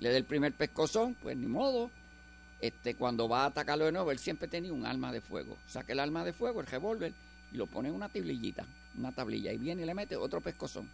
Le 0.00 0.10
da 0.10 0.16
el 0.16 0.24
primer 0.24 0.52
pescozón, 0.52 1.14
pues 1.14 1.36
ni 1.36 1.46
modo. 1.46 1.90
Este, 2.60 2.94
cuando 2.96 3.28
va 3.28 3.44
a 3.44 3.46
atacarlo 3.46 3.84
de 3.84 3.92
nuevo, 3.92 4.10
él 4.10 4.18
siempre 4.18 4.48
tenía 4.48 4.72
un 4.72 4.84
arma 4.84 5.12
de 5.12 5.20
fuego. 5.20 5.56
Saca 5.68 5.92
el 5.92 6.00
arma 6.00 6.24
de 6.24 6.32
fuego, 6.32 6.60
el 6.60 6.66
revólver, 6.66 7.12
y 7.52 7.56
lo 7.56 7.66
pone 7.66 7.88
en 7.88 7.94
una 7.94 8.08
tablillita, 8.08 8.64
una 8.98 9.12
tablilla, 9.12 9.52
y 9.52 9.58
viene 9.58 9.82
y 9.82 9.86
le 9.86 9.94
mete 9.94 10.16
otro 10.16 10.40
pescozón. 10.40 10.88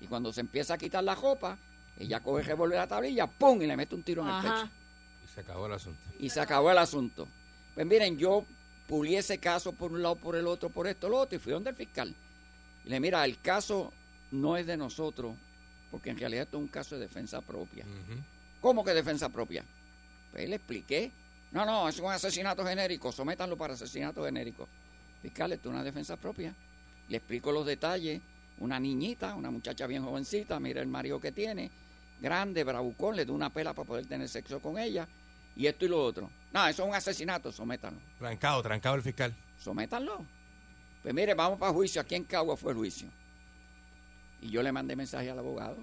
Y 0.00 0.06
cuando 0.06 0.32
se 0.32 0.40
empieza 0.40 0.74
a 0.74 0.78
quitar 0.78 1.04
la 1.04 1.14
ropa, 1.14 1.56
ella 1.98 2.20
coge 2.20 2.40
el 2.42 2.46
revólver 2.48 2.76
de 2.76 2.82
la 2.82 2.88
tablilla, 2.88 3.26
¡pum! 3.26 3.62
y 3.62 3.66
le 3.66 3.76
mete 3.76 3.94
un 3.94 4.02
tiro 4.02 4.22
en 4.22 4.28
el 4.28 4.42
pecho 4.42 4.68
Y 5.24 5.28
se 5.28 5.40
acabó 5.40 5.66
el 5.66 5.72
asunto. 5.74 6.00
y 6.18 6.28
se 6.28 6.40
acabó 6.40 6.70
el 6.70 6.78
asunto. 6.78 7.28
Pues 7.74 7.86
miren, 7.86 8.18
yo 8.18 8.44
pulí 8.88 9.14
ese 9.16 9.38
caso 9.38 9.72
por 9.72 9.92
un 9.92 10.02
lado, 10.02 10.16
por 10.16 10.34
el 10.36 10.46
otro, 10.46 10.70
por 10.70 10.86
esto, 10.88 11.08
lo 11.08 11.18
otro, 11.20 11.36
y 11.36 11.38
fui 11.40 11.52
donde 11.52 11.70
el 11.70 11.76
fiscal. 11.76 12.14
Y 12.84 12.88
le 12.88 12.98
mira, 13.00 13.24
el 13.24 13.40
caso 13.40 13.92
no 14.32 14.56
es 14.56 14.66
de 14.66 14.76
nosotros, 14.76 15.34
porque 15.90 16.10
en 16.10 16.18
realidad 16.18 16.42
esto 16.44 16.56
es 16.58 16.62
un 16.62 16.68
caso 16.68 16.96
de 16.96 17.02
defensa 17.02 17.40
propia. 17.40 17.84
¿Cómo 18.60 18.84
que 18.84 18.92
defensa 18.92 19.28
propia? 19.28 19.64
Pues 20.32 20.48
le 20.48 20.56
expliqué. 20.56 21.10
No, 21.52 21.64
no, 21.64 21.88
es 21.88 21.98
un 21.98 22.10
asesinato 22.10 22.64
genérico, 22.64 23.12
sométanlo 23.12 23.56
para 23.56 23.74
asesinato 23.74 24.24
genérico. 24.24 24.68
Fiscal, 25.22 25.52
esto 25.52 25.68
es 25.68 25.74
una 25.74 25.84
defensa 25.84 26.16
propia. 26.16 26.54
Le 27.08 27.16
explico 27.16 27.52
los 27.52 27.64
detalles. 27.64 28.20
Una 28.58 28.80
niñita, 28.80 29.34
una 29.34 29.50
muchacha 29.50 29.86
bien 29.86 30.02
jovencita, 30.02 30.58
mira 30.58 30.80
el 30.80 30.86
marido 30.86 31.20
que 31.20 31.30
tiene, 31.30 31.70
grande, 32.20 32.64
bravucón, 32.64 33.14
le 33.14 33.26
da 33.26 33.32
una 33.32 33.50
pela 33.50 33.74
para 33.74 33.86
poder 33.86 34.06
tener 34.06 34.30
sexo 34.30 34.60
con 34.60 34.78
ella, 34.78 35.06
y 35.54 35.66
esto 35.66 35.84
y 35.84 35.88
lo 35.88 36.02
otro. 36.02 36.30
No, 36.52 36.66
eso 36.66 36.82
es 36.82 36.88
un 36.88 36.94
asesinato, 36.94 37.52
sométanlo. 37.52 38.00
Trancado, 38.18 38.62
trancado 38.62 38.94
el 38.96 39.02
fiscal. 39.02 39.34
Sométanlo. 39.58 40.24
Pues 41.02 41.14
mire, 41.14 41.34
vamos 41.34 41.58
para 41.58 41.72
juicio. 41.72 42.00
Aquí 42.00 42.14
en 42.14 42.24
Cagua 42.24 42.56
fue 42.56 42.72
el 42.72 42.78
juicio. 42.78 43.08
Y 44.40 44.50
yo 44.50 44.62
le 44.62 44.72
mandé 44.72 44.96
mensaje 44.96 45.30
al 45.30 45.38
abogado. 45.38 45.76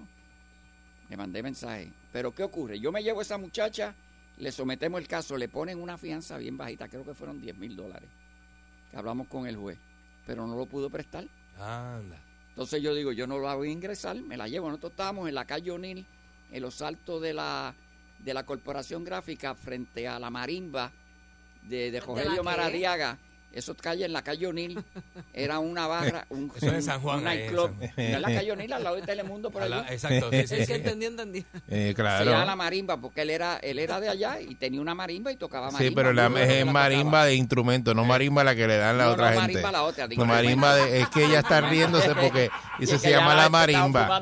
Le 1.08 1.16
mandé 1.16 1.42
mensaje. 1.42 1.92
Pero 2.12 2.34
¿qué 2.34 2.42
ocurre? 2.42 2.78
Yo 2.78 2.92
me 2.92 3.02
llevo 3.02 3.20
a 3.20 3.22
esa 3.22 3.38
muchacha, 3.38 3.94
le 4.38 4.52
sometemos 4.52 5.00
el 5.00 5.08
caso, 5.08 5.36
le 5.36 5.48
ponen 5.48 5.80
una 5.80 5.96
fianza 5.96 6.38
bien 6.38 6.56
bajita, 6.56 6.88
creo 6.88 7.04
que 7.04 7.14
fueron 7.14 7.40
10 7.40 7.56
mil 7.56 7.76
dólares. 7.76 8.08
Que 8.90 8.96
hablamos 8.96 9.28
con 9.28 9.46
el 9.46 9.56
juez. 9.56 9.78
Pero 10.26 10.46
no 10.46 10.56
lo 10.56 10.66
pudo 10.66 10.90
prestar. 10.90 11.26
Anda. 11.58 12.18
Entonces 12.50 12.82
yo 12.82 12.94
digo, 12.94 13.12
yo 13.12 13.26
no 13.26 13.38
la 13.38 13.54
voy 13.54 13.68
a 13.68 13.72
ingresar, 13.72 14.16
me 14.16 14.36
la 14.36 14.48
llevo. 14.48 14.68
Nosotros 14.68 14.92
estábamos 14.92 15.28
en 15.28 15.34
la 15.34 15.44
calle 15.44 15.70
O'Neill, 15.70 16.06
en 16.50 16.62
los 16.62 16.82
altos 16.82 17.20
de 17.20 17.34
la, 17.34 17.74
de 18.20 18.34
la 18.34 18.44
Corporación 18.44 19.04
Gráfica, 19.04 19.54
frente 19.54 20.06
a 20.06 20.18
la 20.18 20.30
marimba 20.30 20.92
de, 21.62 21.90
de 21.90 22.00
Rogelio? 22.00 22.44
Maradiaga. 22.44 23.18
Eso 23.54 23.74
calle 23.76 24.04
en 24.04 24.12
la 24.12 24.22
calle 24.22 24.46
O'Neill. 24.48 24.82
Era 25.32 25.58
una 25.60 25.86
barra, 25.86 26.26
un, 26.30 26.50
Eso 26.56 26.66
es 26.66 26.72
en 26.74 26.82
San 26.82 27.00
Juan, 27.00 27.20
un 27.20 27.26
ahí 27.26 27.38
en 27.38 27.54
nightclub. 27.54 27.70
Es 27.96 28.20
la 28.20 28.28
calle 28.34 28.52
O'Neill, 28.52 28.72
al 28.72 28.82
lado 28.84 28.96
de 28.96 29.02
Telemundo, 29.06 29.50
por 29.50 29.62
A 29.62 29.64
allí. 29.66 29.74
la- 29.74 29.92
exacto, 29.92 30.30
sí, 30.30 30.46
sí, 30.46 30.56
sí. 30.60 30.66
que 30.66 30.74
entendió, 30.74 31.08
entendió. 31.08 31.44
Eh, 31.68 31.94
Se 31.96 32.02
llama 32.02 32.24
la 32.24 32.24
claro. 32.44 32.56
marimba, 32.56 32.96
porque 32.98 33.22
él 33.22 33.30
era, 33.30 33.56
él 33.58 33.78
era 33.78 33.98
de 34.00 34.08
allá 34.08 34.40
y 34.40 34.54
tenía 34.54 34.80
una 34.80 34.94
marimba 34.94 35.32
y 35.32 35.36
tocaba 35.36 35.70
marimba. 35.70 35.88
Sí, 35.88 35.94
pero 35.94 36.12
la, 36.12 36.26
es 36.26 36.64
la 36.66 36.72
marimba 36.72 37.04
tocaba. 37.10 37.24
de 37.26 37.34
instrumento, 37.34 37.94
no 37.94 38.04
marimba 38.04 38.44
la 38.44 38.54
que 38.54 38.66
le 38.66 38.76
dan 38.76 38.98
la 38.98 39.06
No, 39.06 39.12
otra 39.12 39.30
no, 39.30 39.40
gente. 39.40 39.52
marimba 39.54 39.72
la 39.72 39.82
otra, 39.84 40.06
digo, 40.08 40.24
No, 40.24 40.32
marimba 40.32 40.74
de, 40.76 41.00
es 41.00 41.08
que 41.08 41.24
ella 41.24 41.38
está 41.40 41.60
riéndose 41.62 42.14
porque 42.14 42.50
dice 42.78 42.98
se 42.98 43.10
llama 43.10 43.34
la 43.34 43.48
marimba. 43.48 44.20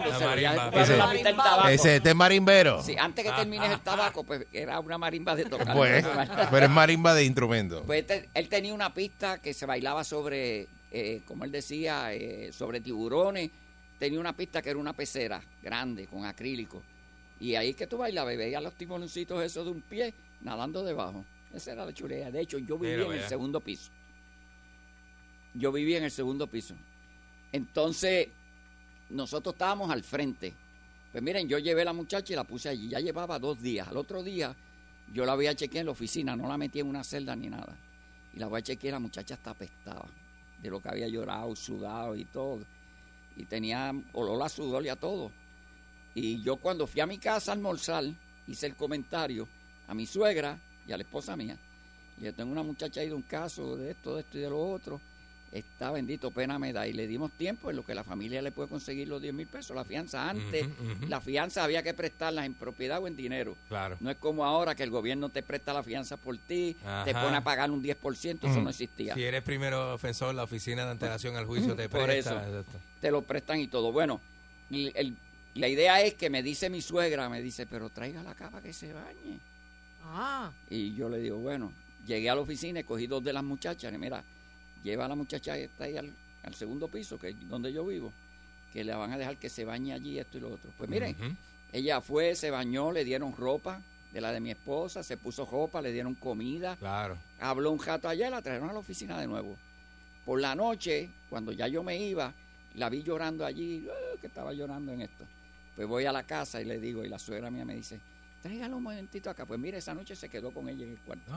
Ese- 1.70 1.96
este 1.96 2.10
es 2.10 2.16
marimbero. 2.16 2.82
Sí, 2.82 2.96
antes 2.98 3.24
que 3.24 3.32
termines 3.32 3.70
el 3.70 3.80
tabaco, 3.80 4.24
pues 4.24 4.46
era 4.52 4.80
una 4.80 4.98
marimba 4.98 5.34
de 5.34 5.44
tocar. 5.44 5.74
Pues, 5.74 6.04
pero 6.50 6.66
es 6.66 6.70
marimba 6.70 7.14
de 7.14 7.24
instrumento. 7.24 7.82
Pues 7.84 8.00
este- 8.00 8.28
él 8.34 8.48
tenía 8.48 8.74
una 8.74 8.92
pista 8.94 9.21
que 9.40 9.54
se 9.54 9.66
bailaba 9.66 10.02
sobre, 10.04 10.66
eh, 10.90 11.22
como 11.26 11.44
él 11.44 11.52
decía, 11.52 12.12
eh, 12.12 12.52
sobre 12.52 12.80
tiburones. 12.80 13.50
Tenía 13.98 14.18
una 14.18 14.36
pista 14.36 14.60
que 14.60 14.70
era 14.70 14.78
una 14.78 14.92
pecera 14.92 15.40
grande, 15.62 16.06
con 16.08 16.24
acrílico. 16.24 16.82
Y 17.38 17.54
ahí 17.54 17.74
que 17.74 17.86
tú 17.86 17.98
bailabas, 17.98 18.36
veías 18.36 18.62
los 18.62 18.74
tiburoncitos 18.74 19.42
esos 19.42 19.64
de 19.64 19.70
un 19.70 19.80
pie 19.82 20.12
nadando 20.40 20.82
debajo. 20.84 21.24
Esa 21.54 21.72
era 21.72 21.84
la 21.84 21.92
chulea. 21.92 22.30
De 22.30 22.40
hecho, 22.40 22.58
yo 22.58 22.78
vivía 22.78 22.98
Mira, 22.98 23.16
en 23.16 23.22
el 23.22 23.28
segundo 23.28 23.60
piso. 23.60 23.90
Yo 25.54 25.70
vivía 25.70 25.98
en 25.98 26.04
el 26.04 26.10
segundo 26.10 26.46
piso. 26.46 26.74
Entonces, 27.52 28.28
nosotros 29.10 29.54
estábamos 29.54 29.90
al 29.90 30.02
frente. 30.02 30.52
Pues 31.12 31.22
miren, 31.22 31.48
yo 31.48 31.58
llevé 31.58 31.82
a 31.82 31.86
la 31.86 31.92
muchacha 31.92 32.32
y 32.32 32.36
la 32.36 32.44
puse 32.44 32.70
allí. 32.70 32.88
Ya 32.88 32.98
llevaba 32.98 33.38
dos 33.38 33.60
días. 33.60 33.86
Al 33.86 33.98
otro 33.98 34.22
día, 34.22 34.54
yo 35.12 35.24
la 35.24 35.34
voy 35.34 35.46
a 35.46 35.54
chequear 35.54 35.82
en 35.82 35.86
la 35.86 35.92
oficina. 35.92 36.34
No 36.34 36.48
la 36.48 36.56
metí 36.56 36.80
en 36.80 36.88
una 36.88 37.04
celda 37.04 37.36
ni 37.36 37.48
nada. 37.48 37.76
Y 38.34 38.38
la 38.38 38.46
voy 38.46 38.60
a 38.60 38.62
chequear. 38.62 38.94
La 38.94 38.98
muchacha 38.98 39.34
está 39.34 39.50
apestada. 39.50 40.06
De 40.62 40.70
lo 40.70 40.80
que 40.80 40.88
había 40.88 41.08
llorado, 41.08 41.54
sudado 41.56 42.14
y 42.16 42.24
todo. 42.24 42.60
Y 43.36 43.44
tenía 43.44 43.92
olor 44.12 44.42
a 44.42 44.48
sudor 44.48 44.84
y 44.84 44.88
a 44.88 44.96
todo. 44.96 45.30
Y 46.14 46.42
yo 46.42 46.56
cuando 46.56 46.86
fui 46.86 47.00
a 47.00 47.06
mi 47.06 47.18
casa 47.18 47.52
a 47.52 47.54
almorzar, 47.54 48.04
hice 48.46 48.66
el 48.66 48.76
comentario 48.76 49.48
a 49.88 49.94
mi 49.94 50.06
suegra 50.06 50.58
y 50.86 50.92
a 50.92 50.96
la 50.96 51.02
esposa 51.02 51.36
mía. 51.36 51.56
Y 52.18 52.24
yo 52.24 52.34
tengo 52.34 52.52
una 52.52 52.62
muchacha 52.62 53.00
ahí 53.00 53.08
de 53.08 53.14
un 53.14 53.22
caso 53.22 53.76
de 53.76 53.92
esto, 53.92 54.14
de 54.14 54.20
esto 54.20 54.38
y 54.38 54.40
de 54.42 54.50
lo 54.50 54.70
otro. 54.70 55.00
Está 55.52 55.90
bendito, 55.90 56.30
pena 56.30 56.58
me 56.58 56.72
da. 56.72 56.86
Y 56.88 56.94
le 56.94 57.06
dimos 57.06 57.30
tiempo 57.32 57.68
en 57.68 57.76
lo 57.76 57.84
que 57.84 57.94
la 57.94 58.02
familia 58.04 58.40
le 58.40 58.52
puede 58.52 58.70
conseguir 58.70 59.06
los 59.08 59.20
10 59.20 59.34
mil 59.34 59.46
pesos. 59.46 59.76
La 59.76 59.84
fianza 59.84 60.30
antes, 60.30 60.66
la 61.08 61.20
fianza 61.20 61.62
había 61.62 61.82
que 61.82 61.92
prestarla 61.92 62.46
en 62.46 62.54
propiedad 62.54 63.02
o 63.02 63.06
en 63.06 63.14
dinero. 63.16 63.54
Claro. 63.68 63.98
No 64.00 64.10
es 64.10 64.16
como 64.16 64.46
ahora 64.46 64.74
que 64.74 64.82
el 64.82 64.88
gobierno 64.90 65.28
te 65.28 65.42
presta 65.42 65.74
la 65.74 65.82
fianza 65.82 66.16
por 66.16 66.38
ti, 66.38 66.74
te 67.04 67.12
pone 67.12 67.36
a 67.36 67.44
pagar 67.44 67.70
un 67.70 67.82
10%, 67.82 68.48
eso 68.50 68.62
no 68.62 68.70
existía. 68.70 69.14
Si 69.14 69.22
eres 69.22 69.42
primero 69.42 69.92
ofensor, 69.94 70.34
la 70.34 70.44
oficina 70.44 70.86
de 70.86 70.92
antelación 70.92 71.36
al 71.36 71.44
juicio 71.44 71.76
te 71.76 71.88
Por 71.88 72.04
presta. 72.04 72.30
eso. 72.30 72.48
exacto. 72.60 72.78
te 73.02 73.10
lo 73.10 73.20
prestan 73.22 73.58
y 73.60 73.66
todo. 73.66 73.92
Bueno, 73.92 74.20
el- 74.70 74.92
el- 74.94 75.16
la 75.54 75.68
idea 75.68 76.00
es 76.00 76.14
que 76.14 76.30
me 76.30 76.42
dice 76.42 76.70
mi 76.70 76.80
suegra, 76.80 77.28
me 77.28 77.42
dice, 77.42 77.66
pero 77.66 77.90
traiga 77.90 78.22
la 78.22 78.34
capa 78.34 78.62
que 78.62 78.72
se 78.72 78.90
bañe. 78.94 79.38
Ah, 80.04 80.50
Y 80.70 80.94
yo 80.94 81.08
le 81.10 81.18
digo, 81.18 81.36
bueno, 81.36 81.72
llegué 82.06 82.30
a 82.30 82.34
la 82.34 82.40
oficina 82.40 82.80
y 82.80 82.84
cogí 82.84 83.06
dos 83.06 83.22
de 83.22 83.32
las 83.34 83.44
muchachas. 83.44 83.92
Y 83.92 83.98
mira, 83.98 84.24
lleva 84.82 85.04
a 85.04 85.08
la 85.08 85.14
muchacha 85.14 85.56
esta 85.56 85.84
ahí 85.84 85.96
al, 85.96 86.12
al 86.42 86.54
segundo 86.54 86.88
piso, 86.88 87.18
que 87.18 87.28
es 87.30 87.48
donde 87.48 87.72
yo 87.72 87.86
vivo, 87.86 88.12
que 88.72 88.84
le 88.84 88.94
van 88.94 89.12
a 89.12 89.18
dejar 89.18 89.36
que 89.36 89.48
se 89.48 89.64
bañe 89.64 89.92
allí, 89.92 90.18
esto 90.18 90.38
y 90.38 90.40
lo 90.40 90.48
otro. 90.54 90.70
Pues 90.78 90.88
miren. 90.90 91.16
Ella 91.72 92.02
fue, 92.02 92.34
se 92.34 92.50
bañó, 92.50 92.92
le 92.92 93.02
dieron 93.02 93.34
ropa 93.34 93.80
de 94.12 94.20
la 94.20 94.30
de 94.30 94.40
mi 94.40 94.50
esposa, 94.50 95.02
se 95.02 95.16
puso 95.16 95.46
ropa, 95.46 95.80
le 95.80 95.90
dieron 95.90 96.14
comida, 96.14 96.76
Claro. 96.76 97.16
habló 97.40 97.70
un 97.70 97.82
rato 97.82 98.08
allá, 98.10 98.28
la 98.28 98.42
trajeron 98.42 98.68
a 98.68 98.74
la 98.74 98.78
oficina 98.80 99.18
de 99.18 99.26
nuevo. 99.26 99.56
Por 100.26 100.38
la 100.40 100.54
noche, 100.54 101.08
cuando 101.30 101.50
ya 101.50 101.66
yo 101.68 101.82
me 101.82 101.96
iba, 101.96 102.30
la 102.74 102.90
vi 102.90 103.02
llorando 103.02 103.46
allí, 103.46 103.86
eh, 103.88 104.18
que 104.20 104.26
estaba 104.26 104.52
llorando 104.52 104.92
en 104.92 105.00
esto. 105.00 105.24
Pues 105.74 105.88
voy 105.88 106.04
a 106.04 106.12
la 106.12 106.24
casa 106.24 106.60
y 106.60 106.66
le 106.66 106.78
digo, 106.78 107.04
y 107.06 107.08
la 107.08 107.18
suegra 107.18 107.50
mía 107.50 107.64
me 107.64 107.74
dice, 107.74 107.98
tráigalo 108.42 108.76
un 108.76 108.82
momentito 108.82 109.30
acá. 109.30 109.46
Pues 109.46 109.58
mire, 109.58 109.78
esa 109.78 109.94
noche 109.94 110.14
se 110.14 110.28
quedó 110.28 110.50
con 110.50 110.68
ella 110.68 110.84
en 110.84 110.90
el 110.90 110.98
cuarto, 110.98 111.32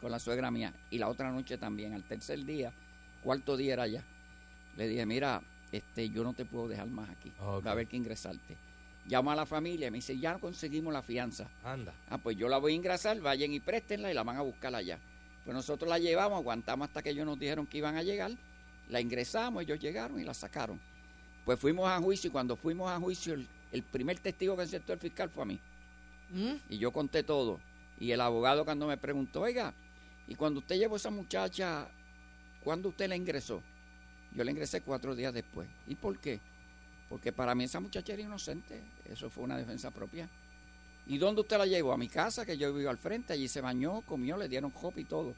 con 0.00 0.10
la 0.10 0.18
suegra 0.18 0.50
mía. 0.50 0.72
Y 0.90 0.98
la 0.98 1.08
otra 1.08 1.30
noche 1.30 1.58
también, 1.58 1.94
al 1.94 2.02
tercer 2.02 2.44
día, 2.44 2.72
cuarto 3.22 3.56
día 3.56 3.74
era 3.74 3.86
ya. 3.86 4.04
Le 4.76 4.88
dije, 4.88 5.06
mira, 5.06 5.42
este, 5.72 6.10
yo 6.10 6.22
no 6.22 6.32
te 6.32 6.44
puedo 6.44 6.68
dejar 6.68 6.86
más 6.88 7.08
aquí. 7.10 7.32
Ok. 7.40 7.64
Va 7.64 7.70
a 7.70 7.72
haber 7.72 7.86
que 7.86 7.96
ingresarte. 7.96 8.56
Llamo 9.06 9.30
a 9.30 9.36
la 9.36 9.46
familia 9.46 9.88
y 9.88 9.90
me 9.90 9.98
dice, 9.98 10.18
ya 10.18 10.38
conseguimos 10.38 10.92
la 10.92 11.02
fianza. 11.02 11.48
Anda. 11.64 11.94
Ah, 12.10 12.18
pues 12.18 12.36
yo 12.36 12.48
la 12.48 12.58
voy 12.58 12.72
a 12.72 12.76
ingresar, 12.76 13.20
vayan 13.20 13.52
y 13.52 13.60
préstenla 13.60 14.10
y 14.10 14.14
la 14.14 14.24
van 14.24 14.36
a 14.36 14.42
buscar 14.42 14.74
allá. 14.74 14.98
Pues 15.44 15.54
nosotros 15.54 15.88
la 15.88 15.98
llevamos, 15.98 16.38
aguantamos 16.38 16.88
hasta 16.88 17.02
que 17.02 17.10
ellos 17.10 17.24
nos 17.24 17.38
dijeron 17.38 17.66
que 17.66 17.78
iban 17.78 17.96
a 17.96 18.02
llegar, 18.02 18.32
la 18.88 19.00
ingresamos, 19.00 19.62
ellos 19.62 19.78
llegaron 19.78 20.18
y 20.18 20.24
la 20.24 20.34
sacaron. 20.34 20.80
Pues 21.44 21.60
fuimos 21.60 21.88
a 21.88 22.00
juicio 22.00 22.28
y 22.28 22.32
cuando 22.32 22.56
fuimos 22.56 22.90
a 22.90 22.98
juicio, 22.98 23.34
el, 23.34 23.46
el 23.70 23.84
primer 23.84 24.18
testigo 24.18 24.56
que 24.56 24.62
aceptó 24.62 24.92
el 24.92 24.98
fiscal 24.98 25.30
fue 25.30 25.44
a 25.44 25.46
mí. 25.46 25.60
¿Mm? 26.30 26.54
Y 26.68 26.78
yo 26.78 26.90
conté 26.90 27.22
todo. 27.22 27.60
Y 28.00 28.10
el 28.10 28.20
abogado 28.20 28.64
cuando 28.64 28.88
me 28.88 28.96
preguntó, 28.96 29.42
oiga, 29.42 29.72
y 30.26 30.34
cuando 30.34 30.58
usted 30.58 30.76
llevó 30.76 30.94
a 30.94 30.98
esa 30.98 31.10
muchacha, 31.10 31.88
¿cuándo 32.66 32.88
usted 32.88 33.08
la 33.08 33.14
ingresó? 33.14 33.62
Yo 34.34 34.42
la 34.42 34.50
ingresé 34.50 34.80
cuatro 34.80 35.14
días 35.14 35.32
después. 35.32 35.68
¿Y 35.86 35.94
por 35.94 36.18
qué? 36.18 36.40
Porque 37.08 37.32
para 37.32 37.54
mí 37.54 37.62
esa 37.62 37.78
muchacha 37.78 38.12
era 38.12 38.22
inocente. 38.22 38.82
Eso 39.08 39.30
fue 39.30 39.44
una 39.44 39.56
defensa 39.56 39.92
propia. 39.92 40.28
¿Y 41.06 41.16
dónde 41.16 41.42
usted 41.42 41.58
la 41.58 41.66
llevó? 41.66 41.92
A 41.92 41.96
mi 41.96 42.08
casa, 42.08 42.44
que 42.44 42.58
yo 42.58 42.74
vivo 42.74 42.90
al 42.90 42.98
frente. 42.98 43.32
Allí 43.34 43.46
se 43.46 43.60
bañó, 43.60 44.00
comió, 44.00 44.36
le 44.36 44.48
dieron 44.48 44.72
hop 44.82 44.94
y 44.98 45.04
todo. 45.04 45.32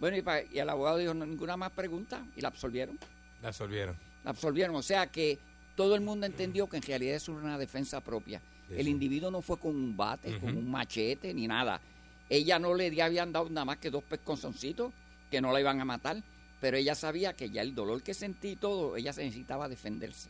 Bueno, 0.00 0.16
y, 0.16 0.56
y 0.56 0.58
el 0.58 0.68
abogado 0.68 0.96
dijo, 0.98 1.14
"No, 1.14 1.24
ninguna 1.24 1.56
más 1.56 1.70
pregunta. 1.70 2.26
Y 2.34 2.40
la 2.40 2.48
absolvieron. 2.48 2.98
La 3.40 3.48
absolvieron. 3.50 3.94
La 4.24 4.30
absolvieron. 4.32 4.74
O 4.74 4.82
sea 4.82 5.06
que 5.06 5.38
todo 5.76 5.94
el 5.94 6.00
mundo 6.00 6.26
entendió 6.26 6.68
que 6.68 6.78
en 6.78 6.82
realidad 6.82 7.22
era 7.22 7.32
una 7.34 7.56
defensa 7.56 8.00
propia. 8.00 8.42
El 8.68 8.88
individuo 8.88 9.30
no 9.30 9.42
fue 9.42 9.58
con 9.60 9.76
un 9.76 9.96
bate, 9.96 10.36
con 10.40 10.56
un 10.56 10.68
machete, 10.68 11.32
ni 11.32 11.46
nada. 11.46 11.80
Ella 12.28 12.58
no 12.58 12.74
le 12.74 13.00
habían 13.00 13.30
dado 13.32 13.48
nada 13.48 13.64
más 13.64 13.78
que 13.78 13.90
dos 13.90 14.02
pesconzoncitos 14.02 14.92
que 15.30 15.40
no 15.40 15.52
la 15.52 15.60
iban 15.60 15.80
a 15.80 15.84
matar. 15.84 16.20
Pero 16.60 16.76
ella 16.76 16.94
sabía 16.94 17.34
que 17.34 17.50
ya 17.50 17.62
el 17.62 17.74
dolor 17.74 18.02
que 18.02 18.14
sentí 18.14 18.48
y 18.50 18.56
todo, 18.56 18.96
ella 18.96 19.12
se 19.12 19.22
necesitaba 19.24 19.68
defenderse. 19.68 20.28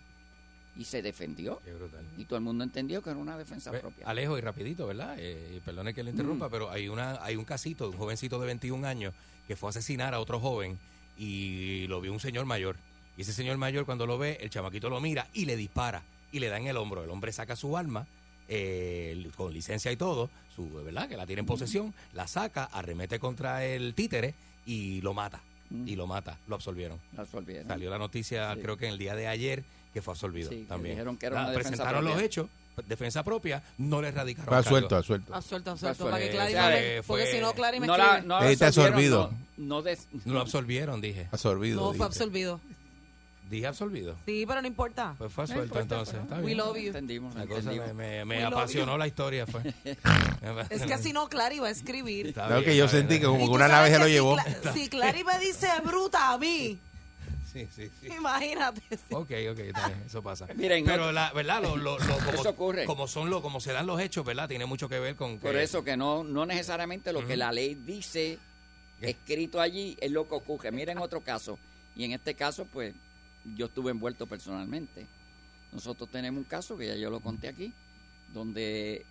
Y 0.76 0.84
se 0.84 1.02
defendió. 1.02 1.60
Qué 1.64 1.72
brutal. 1.74 2.04
Y 2.16 2.24
todo 2.24 2.36
el 2.38 2.44
mundo 2.44 2.62
entendió 2.62 3.02
que 3.02 3.10
era 3.10 3.18
una 3.18 3.36
defensa 3.36 3.72
propia. 3.72 4.06
Alejo 4.06 4.38
y 4.38 4.40
rapidito, 4.40 4.86
¿verdad? 4.86 5.16
Eh, 5.18 5.60
perdone 5.64 5.92
que 5.92 6.04
le 6.04 6.10
interrumpa, 6.12 6.46
Mm. 6.46 6.50
pero 6.50 6.70
hay 6.70 6.88
una 6.88 7.22
hay 7.24 7.34
un 7.36 7.44
casito 7.44 7.84
de 7.84 7.90
un 7.90 7.96
jovencito 7.96 8.38
de 8.38 8.46
21 8.46 8.84
años 8.86 9.12
que 9.48 9.56
fue 9.56 9.68
a 9.68 9.70
asesinar 9.70 10.14
a 10.14 10.20
otro 10.20 10.38
joven 10.38 10.78
y 11.16 11.86
lo 11.88 12.00
vio 12.00 12.12
un 12.12 12.20
señor 12.20 12.44
mayor. 12.46 12.76
Y 13.16 13.22
ese 13.22 13.32
señor 13.32 13.56
mayor 13.58 13.86
cuando 13.86 14.06
lo 14.06 14.18
ve, 14.18 14.38
el 14.40 14.50
chamaquito 14.50 14.88
lo 14.88 15.00
mira 15.00 15.26
y 15.32 15.46
le 15.46 15.56
dispara 15.56 16.02
y 16.30 16.38
le 16.38 16.48
da 16.48 16.58
en 16.58 16.68
el 16.68 16.76
hombro. 16.76 17.02
El 17.02 17.10
hombre 17.10 17.32
saca 17.32 17.56
su 17.56 17.76
arma 17.76 18.06
eh, 18.48 19.28
con 19.36 19.52
licencia 19.52 19.90
y 19.90 19.96
todo, 19.96 20.30
su 20.54 20.72
¿verdad? 20.72 21.08
Que 21.08 21.16
la 21.16 21.26
tiene 21.26 21.40
en 21.40 21.46
posesión, 21.46 21.92
la 22.12 22.28
saca, 22.28 22.64
arremete 22.66 23.18
contra 23.18 23.64
el 23.64 23.94
títere 23.94 24.34
y 24.64 25.00
lo 25.00 25.12
mata. 25.12 25.40
Mm. 25.70 25.86
Y 25.88 25.96
lo 25.96 26.06
mata, 26.06 26.38
lo 26.46 26.54
absolvieron. 26.54 26.98
Salió 27.66 27.90
la 27.90 27.98
noticia, 27.98 28.54
Sí. 28.54 28.60
creo 28.60 28.76
que 28.76 28.86
en 28.86 28.92
el 28.92 28.98
día 28.98 29.14
de 29.14 29.26
ayer, 29.28 29.64
que 29.92 30.00
fue 30.02 30.12
absolvido 30.12 30.50
Sí, 30.50 30.56
que 30.60 30.64
también. 30.64 30.94
dijeron 30.96 31.16
que 31.16 31.26
era 31.26 31.34
La- 31.36 31.40
una 31.42 31.50
defensa 31.50 31.70
presentaron 31.70 32.04
los 32.04 32.20
hechos, 32.22 32.48
defensa 32.86 33.22
propia, 33.24 33.62
no 33.76 34.00
le 34.00 34.08
erradicaron. 34.08 34.46
Va 34.52 34.56
cargos. 34.62 34.68
suelto, 34.68 34.96
a 34.96 35.02
suelto. 35.02 35.34
Ah, 35.34 35.42
suelto, 35.42 35.70
Pues 35.72 35.80
suelto, 35.80 36.02
fue- 36.04 36.10
para 36.12 36.22
que 36.24 36.30
Clary 36.30 36.54
eh, 36.54 37.02
Porque 37.06 37.24
fue- 37.24 37.32
si 37.32 37.40
no, 37.40 37.52
Clary 37.52 37.80
me 37.80 37.86
No 37.86 37.96
la, 37.96 38.20
no 38.22 38.40
la 38.40 38.50
Está 38.50 38.68
absolvieron, 38.68 38.94
absorbido. 38.98 39.30
No, 39.56 39.64
no 39.66 39.82
des- 39.82 40.06
No 40.24 40.34
lo 40.34 40.40
absolvieron, 40.40 41.00
dije. 41.00 41.28
Absorbido. 41.32 41.80
No, 41.80 41.92
fue 41.92 42.06
absolvido. 42.06 42.60
Dije 43.48 43.66
absolvido. 43.66 44.14
Sí, 44.26 44.44
pero 44.46 44.60
no 44.60 44.68
importa. 44.68 45.14
Pues 45.16 45.32
fue 45.32 45.44
No 45.44 45.48
suelto 45.48 45.64
importa, 45.78 45.94
entonces. 45.94 46.14
pero- 46.14 46.24
Está 46.24 46.40
We 46.46 46.54
love 46.54 46.76
you. 46.76 46.86
entendimos, 46.88 47.34
La 47.34 47.46
cosa 47.46 47.60
entendimos. 47.72 47.94
me, 47.94 48.44
apasionó 48.44 48.98
la 48.98 49.06
historia. 49.06 49.46
Fue. 49.46 49.62
Es 50.70 50.82
que 50.82 50.98
si 50.98 51.12
no, 51.12 51.28
Clary 51.28 51.58
va 51.58 51.68
a 51.68 51.70
escribir. 51.70 52.28
Está 52.28 52.46
Claro 52.46 52.60
bien, 52.60 52.70
que 52.72 52.76
yo 52.76 52.88
sentí 52.88 53.08
bien, 53.14 53.20
que 53.22 53.26
como 53.26 53.46
que 53.46 53.50
una 53.54 53.68
nave 53.68 53.90
se 53.90 53.98
lo 53.98 54.04
si 54.06 54.10
llevó. 54.12 54.36
Cla- 54.36 54.72
Si 54.74 54.88
Clary 54.88 55.24
me 55.24 55.38
dice 55.38 55.68
bruta 55.84 56.32
a 56.32 56.38
mí, 56.38 56.78
Sí, 57.52 57.66
sí, 57.74 57.90
sí. 58.00 58.08
imagínate. 58.14 58.82
Ok, 59.10 59.30
ok, 59.50 59.58
está 59.58 59.88
bien, 59.88 60.02
eso 60.06 60.22
pasa. 60.22 60.46
Miren, 60.54 60.84
Pero 60.84 61.10
la 61.12 61.32
verdad, 61.32 61.62
lo, 61.62 61.76
lo- 61.76 61.98
lo- 61.98 62.18
como, 62.18 62.30
Eso 62.40 62.50
ocurre. 62.50 62.84
como 62.84 63.08
son 63.08 63.30
lo, 63.30 63.40
como 63.40 63.60
se 63.60 63.72
dan 63.72 63.86
los 63.86 63.98
hechos, 64.00 64.24
¿verdad? 64.26 64.46
Tiene 64.48 64.66
mucho 64.66 64.88
que 64.90 64.98
ver 65.00 65.16
con 65.16 65.38
Por 65.38 65.52
que- 65.52 65.62
eso 65.62 65.82
que 65.82 65.96
no, 65.96 66.22
no 66.22 66.44
necesariamente 66.44 67.12
lo 67.14 67.26
que 67.26 67.36
la 67.38 67.50
ley 67.50 67.74
dice 67.74 68.38
¿Qué? 69.00 69.10
escrito 69.10 69.60
allí 69.60 69.96
es 70.00 70.10
lo 70.12 70.28
que 70.28 70.34
ocurre. 70.34 70.70
Miren 70.70 70.98
otro 70.98 71.22
caso. 71.22 71.58
Y 71.96 72.04
en 72.04 72.12
este 72.12 72.34
caso, 72.34 72.64
pues, 72.66 72.94
yo 73.56 73.66
estuve 73.66 73.90
envuelto 73.90 74.26
personalmente. 74.26 75.06
Nosotros 75.72 76.10
tenemos 76.10 76.38
un 76.38 76.44
caso 76.44 76.76
que 76.76 76.86
ya 76.86 76.96
yo 76.96 77.10
lo 77.10 77.20
conté 77.20 77.48
aquí, 77.48 77.72
donde 78.32 79.04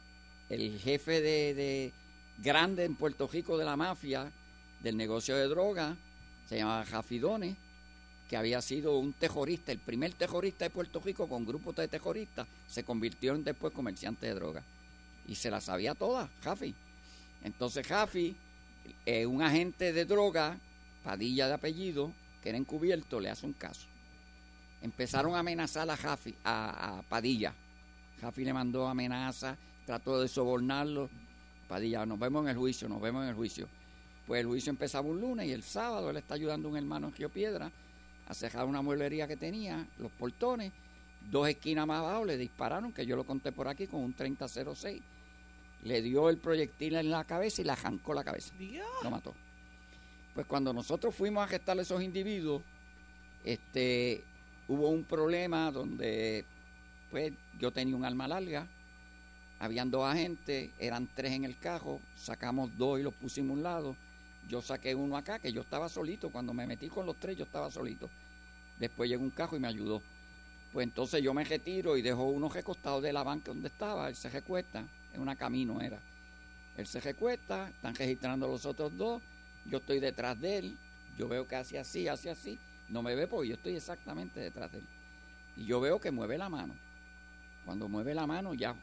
el 0.50 0.80
jefe 0.80 1.22
de, 1.22 1.54
de 1.54 1.94
grande 2.40 2.86
en 2.86 2.96
Puerto 2.96 3.28
Rico 3.28 3.58
de 3.58 3.66
la 3.66 3.76
mafia, 3.76 4.32
del 4.82 4.98
negocio 4.98 5.36
de 5.36 5.48
droga, 5.48 5.96
se 6.48 6.58
llamaba 6.58 6.86
Jafidone, 6.86 7.56
que 8.30 8.38
había 8.38 8.62
sido 8.62 8.98
un 8.98 9.14
terrorista, 9.14 9.72
el 9.72 9.80
primer 9.80 10.14
terrorista 10.14 10.66
de 10.66 10.70
Puerto 10.70 11.00
Rico 11.00 11.28
con 11.28 11.46
grupos 11.46 11.76
de 11.76 11.88
terroristas, 11.88 12.48
se 12.68 12.84
convirtió 12.84 13.36
en 13.36 13.44
después 13.44 13.74
comerciante 13.74 14.28
de 14.28 14.34
droga. 14.34 14.64
Y 15.28 15.36
se 15.36 15.50
la 15.50 15.62
sabía 15.62 15.96
toda, 15.96 16.30
Jafi. 16.44 16.74
Entonces 17.44 17.86
Jafi, 17.88 18.36
eh, 19.06 19.26
un 19.26 19.42
agente 19.42 19.94
de 19.94 20.06
droga, 20.06 20.58
Padilla 21.04 21.48
de 21.48 21.54
apellido, 21.54 22.12
que 22.42 22.50
era 22.50 22.58
encubierto, 22.58 23.20
le 23.20 23.30
hace 23.30 23.46
un 23.46 23.54
caso. 23.54 23.88
Empezaron 24.88 25.36
a 25.36 25.40
amenazar 25.40 25.90
a 25.90 25.98
Jafi, 25.98 26.34
a, 26.46 27.00
a 27.00 27.02
Padilla. 27.02 27.54
Jafi 28.22 28.46
le 28.46 28.54
mandó 28.54 28.88
amenazas, 28.88 29.58
trató 29.86 30.22
de 30.22 30.30
sobornarlo. 30.30 31.10
Padilla, 31.68 32.06
nos 32.06 32.18
vemos 32.18 32.44
en 32.44 32.52
el 32.52 32.56
juicio, 32.56 32.88
nos 32.88 33.02
vemos 33.02 33.24
en 33.24 33.30
el 33.30 33.36
juicio. 33.36 33.68
Pues 34.26 34.40
el 34.40 34.48
juicio 34.48 34.70
empezaba 34.70 35.06
un 35.06 35.20
lunes 35.20 35.46
y 35.46 35.52
el 35.52 35.62
sábado 35.62 36.10
él 36.10 36.16
está 36.16 36.36
ayudando 36.36 36.70
a 36.70 36.72
un 36.72 36.78
hermano 36.78 37.08
en 37.08 37.16
Río 37.16 37.28
Piedra 37.28 37.70
a 38.30 38.34
cerrar 38.34 38.64
una 38.64 38.82
mueblería 38.82 39.28
que 39.28 39.36
tenía, 39.36 39.86
los 40.00 40.10
portones, 40.14 40.72
dos 41.30 41.50
esquinas 41.50 41.86
más 41.86 42.00
abajo 42.00 42.24
le 42.24 42.38
dispararon, 42.38 42.94
que 42.94 43.06
yo 43.06 43.18
lo 43.18 43.26
conté 43.26 43.52
por 43.52 43.68
aquí, 43.68 43.88
con 43.88 44.00
un 44.00 44.14
3006. 44.14 45.02
Le 45.84 46.02
dio 46.02 46.30
el 46.30 46.38
proyectil 46.38 46.96
en 46.96 47.12
la 47.12 47.26
cabeza 47.26 47.62
y 47.62 47.66
le 47.66 47.74
arrancó 47.74 48.14
la 48.14 48.24
cabeza. 48.24 48.54
Lo 49.04 49.12
mató. 49.12 49.34
Pues 50.34 50.48
cuando 50.48 50.72
nosotros 50.72 51.14
fuimos 51.14 51.44
a 51.44 51.48
gestar 51.48 51.78
a 51.78 51.82
esos 51.82 52.02
individuos, 52.02 52.62
este, 53.44 54.24
hubo 54.68 54.90
un 54.90 55.04
problema 55.04 55.72
donde 55.72 56.46
pues 57.10 57.34
yo 57.60 57.72
tenía 57.72 57.96
un 57.96 58.06
arma 58.06 58.28
larga, 58.28 58.68
habían 59.60 59.90
dos 59.90 60.06
agentes, 60.06 60.70
eran 60.78 61.08
tres 61.16 61.32
en 61.32 61.46
el 61.46 61.58
carro, 61.58 62.00
sacamos 62.16 62.78
dos 62.78 63.00
y 63.00 63.04
los 63.04 63.14
pusimos 63.14 63.52
a 63.52 63.54
un 63.54 63.64
lado. 63.64 63.96
Yo 64.48 64.62
saqué 64.62 64.96
uno 64.96 65.18
acá, 65.18 65.40
que 65.40 65.52
yo 65.52 65.62
estaba 65.62 65.90
solito. 65.90 66.30
Cuando 66.30 66.54
me 66.54 66.68
metí 66.68 66.88
con 66.88 67.06
los 67.06 67.18
tres, 67.18 67.38
yo 67.38 67.44
estaba 67.44 67.70
solito. 67.70 68.10
Después 68.80 69.10
llegó 69.10 69.24
un 69.24 69.32
carro 69.32 69.58
y 69.58 69.60
me 69.60 69.68
ayudó. 69.68 70.02
Pues 70.72 70.86
entonces 70.86 71.22
yo 71.22 71.34
me 71.34 71.44
retiro 71.44 71.98
y 71.98 72.02
dejo 72.02 72.24
uno 72.26 72.50
recostado 72.50 73.02
de 73.02 73.12
la 73.12 73.24
banca 73.24 73.48
donde 73.48 73.68
estaba. 73.68 74.08
Él 74.08 74.16
se 74.16 74.30
recuesta, 74.30 74.86
en 75.14 75.22
una 75.22 75.36
camino 75.36 75.82
era. 75.82 76.00
Él 76.78 76.86
se 76.86 77.02
recuesta, 77.02 77.70
están 77.70 77.96
registrando 77.96 78.48
los 78.48 78.66
otros 78.66 78.96
dos. 78.96 79.22
Yo 79.66 79.80
estoy 79.80 80.00
detrás 80.00 80.40
de 80.40 80.58
él. 80.60 80.78
Yo 81.18 81.28
veo 81.28 81.48
que 81.48 81.56
hace 81.56 81.80
así, 81.80 82.08
hace 82.08 82.30
así. 82.30 82.60
No 82.90 83.02
me 83.02 83.16
ve 83.16 83.28
porque 83.28 83.50
yo 83.50 83.56
estoy 83.56 83.76
exactamente 83.76 84.40
detrás 84.40 84.72
de 84.72 84.80
él. 84.80 84.86
Y 85.58 85.66
yo 85.66 85.82
veo 85.82 86.00
que 86.00 86.12
mueve 86.12 86.38
la 86.38 86.50
mano. 86.50 86.74
Cuando 87.66 87.90
mueve 87.90 88.14
la 88.14 88.26
mano, 88.26 88.54
ya. 88.54 88.76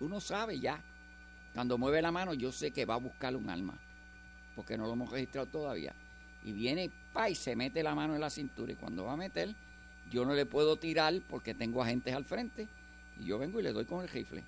Uno 0.00 0.20
sabe 0.20 0.58
ya. 0.58 0.80
Cuando 1.54 1.78
mueve 1.78 2.02
la 2.02 2.10
mano, 2.10 2.34
yo 2.34 2.50
sé 2.50 2.72
que 2.72 2.84
va 2.84 2.94
a 2.94 2.98
buscar 2.98 3.36
un 3.36 3.48
arma. 3.48 3.74
Porque 4.56 4.76
no 4.76 4.86
lo 4.86 4.94
hemos 4.94 5.10
registrado 5.10 5.46
todavía. 5.46 5.94
Y 6.44 6.52
viene, 6.52 6.90
pa, 7.12 7.30
y 7.30 7.34
se 7.34 7.54
mete 7.54 7.82
la 7.82 7.94
mano 7.94 8.14
en 8.14 8.20
la 8.20 8.30
cintura. 8.30 8.72
Y 8.72 8.76
cuando 8.76 9.04
va 9.04 9.12
a 9.12 9.16
meter, 9.16 9.54
yo 10.10 10.24
no 10.24 10.34
le 10.34 10.46
puedo 10.46 10.76
tirar 10.76 11.14
porque 11.28 11.54
tengo 11.54 11.82
agentes 11.82 12.14
al 12.14 12.24
frente. 12.24 12.66
Y 13.20 13.26
yo 13.26 13.38
vengo 13.38 13.60
y 13.60 13.62
le 13.62 13.72
doy 13.72 13.84
con 13.84 14.02
el 14.02 14.08
rifle. 14.08 14.42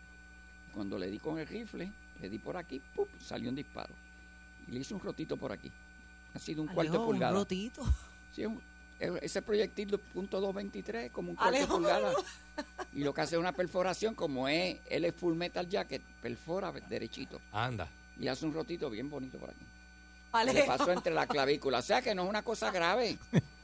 Cuando 0.74 0.98
le 0.98 1.08
di 1.08 1.18
con 1.18 1.38
el 1.38 1.46
rifle, 1.46 1.92
le 2.20 2.28
di 2.28 2.38
por 2.38 2.56
aquí, 2.56 2.80
¡pup! 2.94 3.08
salió 3.20 3.48
un 3.48 3.56
disparo. 3.56 3.94
Y 4.66 4.72
le 4.72 4.80
hice 4.80 4.94
un 4.94 5.00
rotito 5.00 5.36
por 5.36 5.52
aquí. 5.52 5.70
Ha 6.34 6.38
sido 6.38 6.62
un 6.62 6.68
cuarto 6.68 6.92
Alejo, 6.92 7.06
un 7.06 7.20
rotito. 7.20 7.82
Sí, 8.36 8.42
e- 9.00 9.18
ese 9.22 9.40
proyectil 9.42 9.90
de 9.90 9.98
punto 9.98 10.40
.223 10.52 10.94
es 11.06 11.10
como 11.10 11.30
un 11.30 11.36
cuarto 11.36 11.66
pulgada. 11.68 12.12
Y 12.92 13.00
lo 13.04 13.12
que 13.14 13.22
hace 13.22 13.36
es 13.36 13.40
una 13.40 13.52
perforación, 13.52 14.14
como 14.14 14.46
es, 14.48 14.78
él 14.90 15.04
es 15.06 15.14
full 15.14 15.34
metal 15.34 15.66
jacket, 15.68 16.02
perfora 16.22 16.70
derechito. 16.72 17.40
Anda. 17.52 17.88
Y 18.20 18.28
hace 18.28 18.44
un 18.46 18.52
rotito 18.54 18.88
bien 18.90 19.08
bonito 19.10 19.38
por 19.38 19.50
aquí. 19.50 20.52
Le 20.52 20.64
pasó 20.64 20.92
entre 20.92 21.14
la 21.14 21.26
clavícula. 21.26 21.78
O 21.78 21.82
sea 21.82 22.02
que 22.02 22.14
no 22.14 22.24
es 22.24 22.28
una 22.28 22.42
cosa 22.42 22.70
grave. 22.70 23.16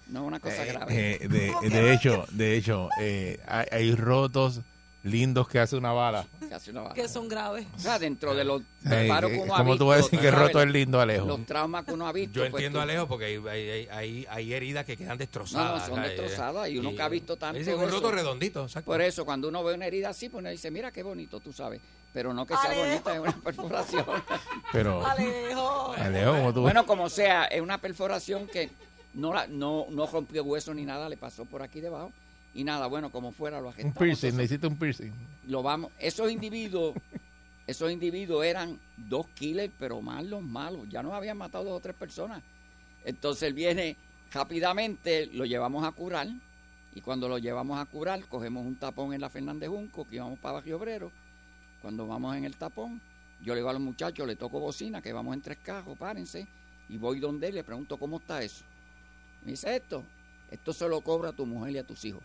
No 0.09 0.21
es 0.23 0.27
una 0.27 0.41
cosa 0.41 0.65
Eh, 0.65 0.73
grave. 0.73 1.15
eh, 1.23 1.29
de, 1.29 1.69
de 1.71 1.93
hecho, 1.95 2.27
de 2.31 2.57
hecho, 2.57 2.89
eh, 3.01 3.41
hay, 3.47 3.67
hay 3.71 3.95
rotos 3.95 4.61
lindos 5.05 5.49
que 5.49 5.59
hace 5.59 5.77
una 5.77 5.93
bala. 5.93 6.25
que 6.49 6.55
hace 6.55 6.71
una 6.71 6.83
bala. 6.83 6.95
Que 6.95 7.09
son 7.09 7.29
graves. 7.29 7.67
O 7.75 7.79
sea, 7.79 7.99
dentro 7.99 8.35
de 8.35 8.45
los 8.45 8.63
Eh, 8.91 9.01
disparos 9.01 9.31
eh, 9.31 9.35
que 9.35 9.41
uno 9.41 9.55
ha 9.55 9.59
¿Cómo 9.59 9.71
visto. 9.73 9.85
tú 9.85 9.89
vas 9.89 9.99
a 9.99 10.03
decir 10.03 10.21
que 10.21 10.31
roto 10.31 10.63
es 10.63 10.71
lindo, 10.71 11.01
Alejo? 11.01 11.27
Los 11.27 11.47
traumas 11.47 11.85
que 11.85 11.93
uno 11.93 12.07
ha 12.07 12.13
visto. 12.13 12.35
Yo 12.35 12.43
pues, 12.51 12.53
entiendo 12.53 12.77
tú- 12.77 12.81
a 12.81 12.83
Alejo 12.85 13.09
porque 13.09 13.25
hay, 13.27 13.37
hay, 13.49 13.89
hay, 13.91 14.27
hay 14.31 14.53
heridas 14.55 14.85
que 14.85 14.97
quedan 14.97 15.19
destrozadas. 15.19 15.89
no, 15.89 15.95
son 15.97 16.05
destrozadas 16.05 16.69
y 16.69 16.79
uno 16.79 16.95
que 16.95 17.03
ha 17.03 17.09
visto 17.09 17.37
tanto 17.37 17.59
Dice, 17.59 17.75
un 17.75 17.83
roto 17.85 17.97
eso. 18.09 18.11
redondito, 18.13 18.63
exacto. 18.65 18.91
Por 18.91 19.01
eso, 19.01 19.25
cuando 19.25 19.49
uno 19.49 19.63
ve 19.65 19.75
una 19.75 19.87
herida 19.87 20.11
así, 20.11 20.29
pues 20.29 20.41
uno 20.41 20.51
dice, 20.51 20.71
mira 20.71 20.91
qué 20.93 21.03
bonito, 21.03 21.41
tú 21.41 21.53
sabes. 21.53 21.81
Pero 22.13 22.35
no 22.35 22.45
que 22.45 22.55
sea 22.55 22.71
Alejo. 22.71 22.85
bonita, 22.87 23.15
es 23.15 23.21
una 23.21 23.33
perforación. 23.43 24.05
Pero, 24.73 25.05
Alejo. 25.07 25.93
Alejo, 25.97 26.33
¿cómo 26.33 26.53
tú 26.55 26.61
bueno, 26.61 26.85
como 26.87 27.09
sea, 27.09 27.45
es 27.47 27.61
una 27.61 27.79
perforación 27.79 28.47
que 28.47 28.71
no, 29.15 29.33
la, 29.33 29.47
no, 29.47 29.87
no 29.91 30.07
rompió 30.07 30.45
hueso 30.45 30.75
ni 30.75 30.85
nada, 30.85 31.09
le 31.09 31.17
pasó 31.17 31.45
por 31.47 31.63
aquí 31.63 31.81
debajo. 31.81 32.13
Y 32.55 32.65
nada, 32.65 32.87
bueno, 32.87 33.11
como 33.11 33.33
fuera, 33.33 33.61
lo 33.61 33.69
Un 33.69 33.73
agentamos. 33.73 33.99
piercing, 33.99 34.37
necesito 34.37 34.69
un 34.69 34.77
piercing. 34.77 35.13
lo 35.49 35.63
vamos, 35.63 35.91
esos 35.99 36.31
individuos, 36.31 36.95
esos 37.67 37.91
individuos 37.91 38.45
eran 38.45 38.79
dos 38.97 39.27
killers, 39.29 39.73
pero 39.79 40.01
malos, 40.03 40.43
malos. 40.43 40.89
Ya 40.91 41.03
nos 41.03 41.13
habían 41.15 41.39
matado 41.39 41.65
dos 41.65 41.75
o 41.79 41.81
tres 41.81 41.95
personas. 41.97 42.43
Entonces 43.05 43.45
él 43.45 43.55
viene 43.55 43.97
rápidamente, 44.33 45.27
lo 45.27 45.45
llevamos 45.45 45.85
a 45.85 45.93
curar. 45.93 46.29
Y 46.95 47.01
cuando 47.01 47.27
lo 47.29 47.39
llevamos 47.39 47.79
a 47.81 47.87
curar, 47.87 48.23
cogemos 48.27 48.67
un 48.67 48.77
tapón 48.77 49.15
en 49.15 49.21
la 49.23 49.31
Fernández 49.31 49.71
Junco, 49.71 50.07
que 50.07 50.17
íbamos 50.17 50.39
para 50.39 50.55
Barrio 50.55 50.77
Obrero. 50.77 51.11
Cuando 51.81 52.07
vamos 52.07 52.37
en 52.37 52.45
el 52.45 52.55
tapón, 52.57 53.01
yo 53.43 53.55
le 53.55 53.61
digo 53.61 53.71
a 53.71 53.73
los 53.73 53.81
muchachos, 53.81 54.27
le 54.27 54.37
toco 54.37 54.61
bocina, 54.61 55.01
que 55.01 55.13
vamos 55.13 55.35
en 55.35 55.41
tres 55.41 55.59
cajos, 55.63 55.97
párense. 55.97 56.47
Y 56.91 56.99
voy 56.99 57.19
donde 57.19 57.49
él, 57.49 57.55
le 57.55 57.65
pregunto, 57.65 57.97
¿cómo 57.97 58.19
está 58.19 58.43
eso? 58.43 58.63
Me 59.45 59.53
dice 59.53 59.75
esto, 59.75 60.05
esto 60.53 60.73
se 60.75 60.87
lo 60.87 61.01
cobra 61.01 61.31
a 61.31 61.33
tu 61.33 61.47
mujer 61.47 61.73
y 61.73 61.79
a 61.79 61.87
tus 61.87 62.05
hijos. 62.05 62.23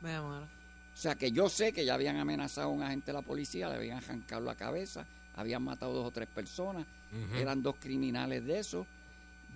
Me 0.00 0.20
muero. 0.20 0.44
O 0.44 0.98
sea 0.98 1.14
que 1.14 1.30
yo 1.30 1.50
sé 1.50 1.74
que 1.74 1.84
ya 1.84 1.92
habían 1.92 2.16
amenazado 2.16 2.68
a 2.68 2.70
un 2.70 2.82
agente 2.82 3.08
de 3.08 3.12
la 3.12 3.22
policía, 3.22 3.68
le 3.68 3.74
habían 3.74 3.98
arrancado 3.98 4.42
la 4.42 4.54
cabeza, 4.54 5.06
habían 5.34 5.62
matado 5.62 5.92
dos 5.92 6.06
o 6.06 6.10
tres 6.10 6.26
personas, 6.26 6.86
eran 7.34 7.62
dos 7.62 7.76
criminales 7.78 8.44
de 8.46 8.58
eso. 8.58 8.86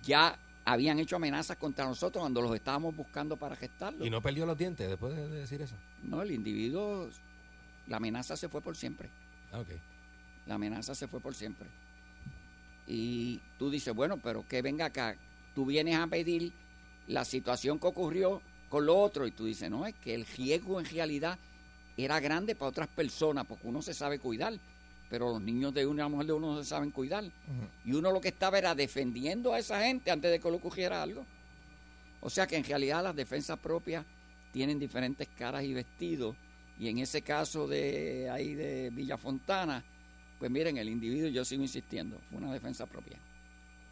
Ya 0.03 0.37
habían 0.65 0.99
hecho 0.99 1.15
amenazas 1.15 1.57
contra 1.57 1.85
nosotros 1.85 2.21
cuando 2.21 2.43
los 2.43 2.53
estábamos 2.53 2.95
buscando 2.95 3.37
para 3.37 3.55
gestarlos. 3.55 4.05
Y 4.05 4.11
no 4.11 4.21
perdió 4.21 4.45
los 4.45 4.55
dientes 4.55 4.87
después 4.87 5.15
de, 5.15 5.27
de 5.27 5.39
decir 5.39 5.63
eso. 5.63 5.75
No, 6.03 6.21
el 6.21 6.29
individuo, 6.29 7.09
la 7.87 7.97
amenaza 7.97 8.37
se 8.37 8.47
fue 8.47 8.61
por 8.61 8.77
siempre. 8.77 9.09
Ah, 9.51 9.59
ok. 9.59 9.69
La 10.45 10.55
amenaza 10.55 10.93
se 10.93 11.07
fue 11.07 11.19
por 11.19 11.33
siempre. 11.33 11.67
Y 12.85 13.41
tú 13.57 13.71
dices, 13.71 13.95
bueno, 13.95 14.17
pero 14.17 14.47
que 14.47 14.61
venga 14.61 14.85
acá, 14.85 15.15
tú 15.55 15.65
vienes 15.65 15.95
a 15.95 16.05
pedir 16.05 16.53
la 17.07 17.25
situación 17.25 17.79
que 17.79 17.87
ocurrió 17.87 18.41
con 18.69 18.85
lo 18.85 18.97
otro 18.97 19.27
y 19.27 19.31
tú 19.31 19.45
dices, 19.45 19.69
no, 19.69 19.85
es 19.85 19.95
que 19.95 20.13
el 20.15 20.25
riesgo 20.25 20.79
en 20.79 20.85
realidad 20.85 21.37
era 21.97 22.19
grande 22.19 22.55
para 22.55 22.69
otras 22.69 22.87
personas 22.87 23.45
porque 23.45 23.67
uno 23.67 23.81
se 23.81 23.93
sabe 23.93 24.19
cuidar, 24.19 24.53
pero 25.09 25.29
los 25.29 25.41
niños 25.41 25.73
de 25.73 25.83
la 25.83 26.07
mujer 26.07 26.27
de 26.27 26.33
uno 26.33 26.55
no 26.55 26.63
se 26.63 26.69
saben 26.69 26.91
cuidar. 26.91 27.25
Y 27.83 27.93
uno 27.93 28.11
lo 28.11 28.21
que 28.21 28.29
estaba 28.29 28.57
era 28.57 28.73
defendiendo 28.73 29.53
a 29.53 29.59
esa 29.59 29.83
gente 29.83 30.09
antes 30.09 30.31
de 30.31 30.39
que 30.39 30.49
le 30.49 30.55
ocurriera 30.55 31.03
algo. 31.03 31.25
O 32.21 32.29
sea 32.29 32.47
que 32.47 32.55
en 32.55 32.63
realidad 32.63 33.03
las 33.03 33.15
defensas 33.15 33.59
propias 33.59 34.05
tienen 34.53 34.79
diferentes 34.79 35.27
caras 35.37 35.63
y 35.63 35.73
vestidos. 35.73 36.35
Y 36.79 36.87
en 36.87 36.99
ese 36.99 37.21
caso 37.21 37.67
de 37.67 38.29
ahí 38.29 38.55
de 38.55 38.89
Villa 38.89 39.17
Fontana, 39.17 39.83
pues 40.39 40.49
miren, 40.49 40.77
el 40.77 40.89
individuo, 40.89 41.29
yo 41.29 41.43
sigo 41.43 41.61
insistiendo, 41.61 42.17
fue 42.29 42.39
una 42.39 42.53
defensa 42.53 42.85
propia, 42.85 43.17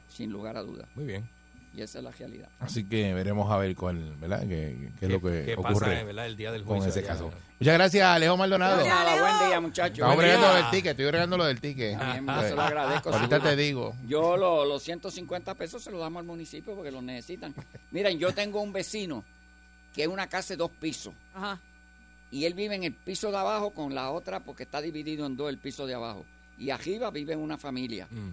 sin 0.07 0.31
lugar 0.31 0.57
a 0.57 0.63
dudas. 0.63 0.87
Muy 0.95 1.05
bien. 1.05 1.38
Y 1.75 1.81
esa 1.81 1.99
es 1.99 2.03
la 2.03 2.11
realidad. 2.11 2.49
Así 2.59 2.83
que 2.83 3.13
veremos 3.13 3.49
a 3.51 3.57
ver 3.57 3.75
cuál, 3.75 4.15
¿verdad? 4.19 4.41
¿Qué, 4.41 4.89
qué 4.99 5.05
es 5.05 5.11
lo 5.11 5.21
que 5.21 5.43
qué 5.45 5.53
ocurre 5.53 5.73
pasa, 5.87 6.03
¿verdad? 6.03 6.25
el 6.25 6.35
día 6.35 6.51
del 6.51 6.63
con 6.63 6.77
juicio? 6.79 6.89
ese 6.89 6.99
allá. 6.99 7.07
caso. 7.09 7.31
Muchas 7.59 7.73
gracias, 7.75 8.05
Alejo 8.07 8.37
Maldonado. 8.37 8.75
Pues 8.77 8.87
nada, 8.87 9.21
buen 9.37 9.49
día, 9.49 9.59
muchachos. 9.61 9.97
Estamos 9.99 10.23
lo 10.23 10.53
del 10.55 10.69
ticket, 10.71 10.91
estoy 10.91 11.05
bregando 11.05 11.37
lo 11.37 11.45
del 11.45 11.61
ticket. 11.61 11.97
Bien, 11.99 12.25
yo 12.25 12.41
se 12.49 12.55
lo 12.55 12.61
agradezco. 12.61 13.09
Ahorita 13.09 13.35
seguro. 13.35 13.49
te 13.51 13.55
digo. 13.55 13.95
Yo 14.07 14.35
lo- 14.37 14.65
los 14.65 14.81
150 14.81 15.53
pesos 15.55 15.83
se 15.83 15.91
los 15.91 15.99
damos 15.99 16.21
al 16.21 16.25
municipio 16.25 16.73
porque 16.75 16.91
los 16.91 17.03
necesitan. 17.03 17.53
Miren, 17.91 18.17
yo 18.17 18.33
tengo 18.33 18.61
un 18.61 18.73
vecino 18.73 19.23
que 19.93 20.03
es 20.03 20.07
una 20.07 20.27
casa 20.27 20.53
de 20.53 20.57
dos 20.57 20.71
pisos. 20.71 21.13
Ajá. 21.33 21.59
Y 22.31 22.45
él 22.45 22.53
vive 22.55 22.75
en 22.75 22.83
el 22.83 22.93
piso 22.93 23.29
de 23.31 23.37
abajo 23.37 23.71
con 23.71 23.93
la 23.93 24.09
otra 24.11 24.39
porque 24.39 24.63
está 24.63 24.81
dividido 24.81 25.25
en 25.25 25.35
dos 25.37 25.49
el 25.49 25.57
piso 25.59 25.85
de 25.85 25.93
abajo. 25.95 26.25
Y 26.57 26.71
arriba 26.71 27.09
vive 27.11 27.35
una 27.35 27.57
familia. 27.57 28.07
Mm. 28.09 28.29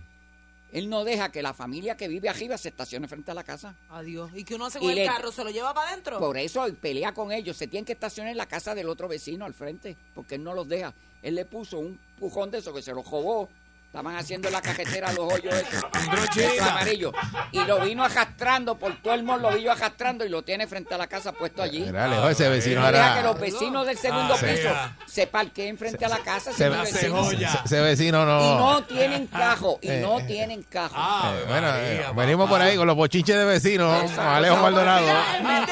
Él 0.72 0.88
no 0.90 1.04
deja 1.04 1.30
que 1.30 1.42
la 1.42 1.54
familia 1.54 1.96
que 1.96 2.08
vive 2.08 2.28
arriba 2.28 2.58
se 2.58 2.68
estacione 2.68 3.06
frente 3.08 3.30
a 3.30 3.34
la 3.34 3.44
casa. 3.44 3.74
Adiós. 3.88 4.30
¿Y 4.34 4.44
que 4.44 4.56
uno 4.56 4.66
hace 4.66 4.78
Y 4.78 4.82
con 4.82 4.90
el 4.90 4.96
le- 4.96 5.06
carro? 5.06 5.30
¿Se 5.32 5.44
lo 5.44 5.50
lleva 5.50 5.72
para 5.72 5.90
adentro? 5.90 6.18
Por 6.18 6.36
eso 6.36 6.66
pelea 6.80 7.12
con 7.14 7.30
ellos. 7.32 7.56
Se 7.56 7.66
tienen 7.66 7.84
que 7.84 7.92
estacionar 7.92 8.32
en 8.32 8.36
la 8.38 8.46
casa 8.46 8.74
del 8.74 8.88
otro 8.88 9.08
vecino 9.08 9.44
al 9.44 9.54
frente, 9.54 9.96
porque 10.14 10.34
él 10.34 10.44
no 10.44 10.54
los 10.54 10.68
deja. 10.68 10.92
Él 11.22 11.34
le 11.36 11.44
puso 11.44 11.78
un 11.78 11.98
pujón 12.18 12.50
de 12.50 12.58
eso 12.58 12.74
que 12.74 12.82
se 12.82 12.92
lo 12.92 13.02
robó. 13.02 13.48
Estaban 13.96 14.14
haciendo 14.18 14.48
en 14.48 14.52
la 14.52 14.60
cajetera 14.60 15.10
los 15.14 15.32
hoyos 15.32 15.54
esos, 15.54 16.60
amarillos. 16.70 17.14
Y 17.50 17.64
lo 17.64 17.80
vino 17.80 18.04
arrastrando 18.04 18.76
por 18.78 18.94
todo 19.00 19.14
el 19.14 19.22
mall, 19.22 19.40
lo 19.40 19.50
vino 19.52 19.72
arrastrando 19.72 20.22
y 20.22 20.28
lo 20.28 20.42
tiene 20.42 20.66
frente 20.66 20.94
a 20.94 20.98
la 20.98 21.06
casa 21.06 21.32
puesto 21.32 21.62
allí. 21.62 21.80
Mira, 21.80 22.04
Alejo, 22.04 22.28
ese 22.28 22.46
vecino 22.50 22.82
No 22.82 22.92
deja 22.92 23.16
que 23.16 23.22
los 23.22 23.40
vecinos 23.40 23.86
del 23.86 23.96
segundo 23.96 24.34
Ah, 24.34 24.38
piso 24.38 24.68
vea. 24.68 24.96
se 25.06 25.26
parqueen 25.26 25.78
frente 25.78 26.04
a 26.04 26.10
la 26.10 26.18
casa. 26.18 26.52
Se, 26.52 26.68
vecino. 26.68 27.30
ese 27.64 27.80
vecino 27.80 28.26
no... 28.26 28.38
Y 28.44 28.58
no 28.58 28.84
tienen 28.84 29.26
cajo, 29.32 29.78
y 29.80 29.88
Eh, 29.88 30.00
no 30.02 30.20
eh. 30.20 30.24
tienen 30.24 30.62
cajo. 30.64 30.94
Ah, 30.94 31.32
Eh, 31.34 31.44
bueno, 31.48 31.66
María, 31.68 32.00
eh, 32.10 32.12
venimos 32.14 32.50
por 32.50 32.60
ahí 32.60 32.76
con 32.76 32.86
los 32.86 32.96
bochinches 32.96 33.34
de 33.34 33.46
vecinos, 33.46 34.10
Alejo 34.18 34.56
Maldonado. 34.58 35.06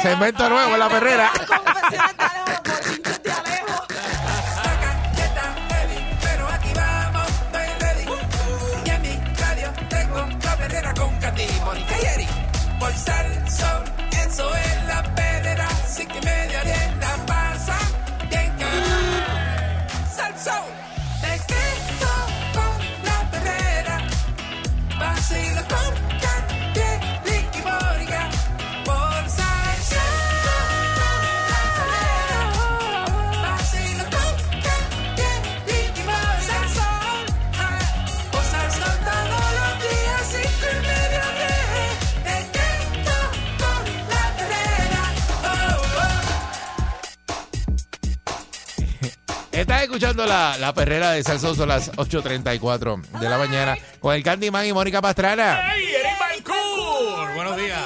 Segmento 0.00 0.48
nuevo 0.48 0.72
en 0.72 0.78
la 0.80 0.88
perrera. 0.88 1.30
Soul, 14.34 14.73
escuchando 49.94 50.26
la, 50.26 50.58
la 50.58 50.74
perrera 50.74 51.12
de 51.12 51.22
Salsón, 51.22 51.54
son 51.54 51.68
las 51.68 51.92
8.34 51.92 53.00
de 53.20 53.28
la 53.28 53.38
mañana 53.38 53.76
con 54.00 54.12
el 54.12 54.24
Candyman 54.24 54.66
y 54.66 54.72
Mónica 54.72 55.00
Pastrana. 55.00 55.70
¡Hey, 55.72 55.84
Eric 56.00 56.18
Balcour! 56.18 57.32
Buenos 57.36 57.56
días. 57.56 57.80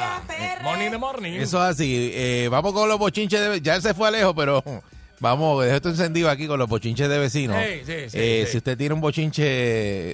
Morning 0.62 0.86
in 0.86 0.90
the 0.92 0.96
morning. 0.98 1.32
Eso 1.32 1.58
es 1.62 1.70
así. 1.74 2.10
Eh, 2.14 2.48
vamos 2.50 2.72
con 2.72 2.88
los 2.88 2.98
bochinches 2.98 3.38
de... 3.38 3.60
Ya 3.60 3.78
se 3.82 3.92
fue 3.92 4.08
Alejo, 4.08 4.34
pero 4.34 4.64
vamos, 5.20 5.62
dejo 5.62 5.76
esto 5.76 5.90
encendido 5.90 6.30
aquí 6.30 6.46
con 6.46 6.58
los 6.58 6.66
bochinches 6.66 7.10
de 7.10 7.18
vecinos. 7.18 7.58
Sí, 7.62 7.80
sí, 7.84 7.92
sí, 8.08 8.18
Eh, 8.18 8.42
sí. 8.46 8.52
Si 8.52 8.56
usted 8.56 8.78
tiene 8.78 8.94
un 8.94 9.02
bochinche 9.02 9.42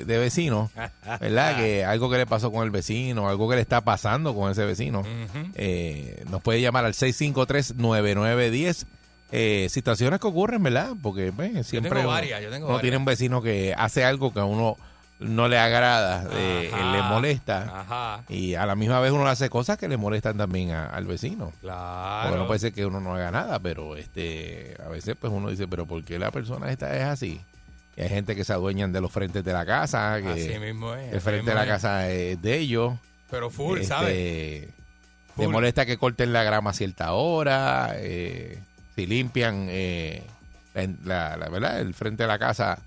de 0.05 0.19
vecino, 0.19 0.73
¿verdad? 1.21 1.57
que 1.59 1.85
algo 1.85 2.11
que 2.11 2.17
le 2.19 2.27
pasó 2.27 2.51
con 2.51 2.65
el 2.65 2.73
vecino, 2.73 3.29
algo 3.29 3.49
que 3.49 3.55
le 3.55 3.63
está 3.63 3.83
pasando 3.83 4.35
con 4.35 4.51
ese 4.51 4.65
vecino, 4.65 5.05
eh, 5.55 6.25
nos 6.29 6.43
puede 6.43 6.61
llamar 6.61 6.87
al 6.87 6.95
653-9910. 6.95 8.85
Eh, 9.37 9.69
situaciones 9.69 10.21
que 10.21 10.27
ocurren, 10.29 10.63
¿verdad? 10.63 10.93
Porque 11.03 11.33
pues, 11.33 11.67
siempre 11.67 11.91
tengo 11.91 12.03
uno- 12.03 12.11
varias, 12.11 12.41
yo 12.41 12.51
tengo 12.51 12.67
uno 12.67 12.75
varias. 12.77 12.83
tiene 12.83 12.97
un 12.99 13.05
vecino 13.05 13.43
que 13.43 13.75
hace 13.77 14.05
algo 14.05 14.33
que 14.33 14.39
a 14.41 14.45
uno 14.45 14.77
no 15.19 15.49
le 15.49 15.59
agrada, 15.59 16.29
eh, 16.35 16.71
Ajá. 16.73 16.93
le 16.93 17.03
molesta. 17.03 17.81
Ajá. 17.81 18.25
Y 18.29 18.55
a 18.55 18.65
la 18.67 18.75
misma 18.77 19.01
vez 19.01 19.11
uno 19.13 19.27
hace 19.27 19.49
cosas 19.51 19.77
que 19.79 19.89
le 19.89 19.97
molestan 19.97 20.37
también 20.37 20.71
a- 20.73 20.87
al 20.87 21.07
vecino. 21.07 21.47
Porque 21.47 21.61
Claro. 21.63 22.37
no 22.37 22.47
puede 22.47 22.61
ser 22.61 22.73
que 22.73 22.85
uno 22.87 23.01
no 23.01 23.15
haga 23.15 23.31
nada, 23.31 23.59
pero 23.59 23.97
este 23.97 24.77
a 24.85 24.89
veces 24.89 25.17
pues 25.19 25.33
uno 25.33 25.51
dice, 25.51 25.67
pero 25.67 25.85
¿por 25.87 26.05
qué 26.05 26.19
la 26.19 26.31
persona 26.31 26.71
esta 26.71 26.95
es 26.97 27.03
así? 27.05 27.41
Y 27.97 28.03
hay 28.03 28.09
gente 28.09 28.35
que 28.37 28.45
se 28.45 28.53
adueñan 28.53 28.93
de 28.93 29.01
los 29.01 29.11
frentes 29.13 29.45
de 29.45 29.53
la 29.53 29.65
casa, 29.65 30.21
que 30.21 30.29
Así 30.29 30.59
mismo 30.59 30.95
es. 30.95 31.13
el 31.13 31.21
frente 31.21 31.43
mismo 31.43 31.51
de 31.51 31.55
la 31.57 31.63
es. 31.63 31.69
casa 31.69 32.09
es 32.11 32.41
de 32.43 32.57
ellos. 32.59 32.95
Pero 33.31 33.51
full, 33.51 33.79
Este, 33.79 33.87
¿sabes? 33.89 34.15
Le 35.37 35.45
Full. 35.45 35.49
molesta 35.49 35.87
que 35.87 35.97
corten 35.97 36.33
la 36.33 36.43
grama 36.45 36.71
a 36.71 36.75
cierta 36.75 37.13
hora, 37.15 37.93
eh, 37.97 38.59
si 38.95 39.07
limpian 39.07 39.67
eh, 39.71 40.23
la, 41.05 41.37
la- 41.37 41.49
¿verdad? 41.49 41.81
el 41.81 41.95
frente 41.95 42.23
de 42.25 42.29
la 42.29 42.39
casa 42.39 42.79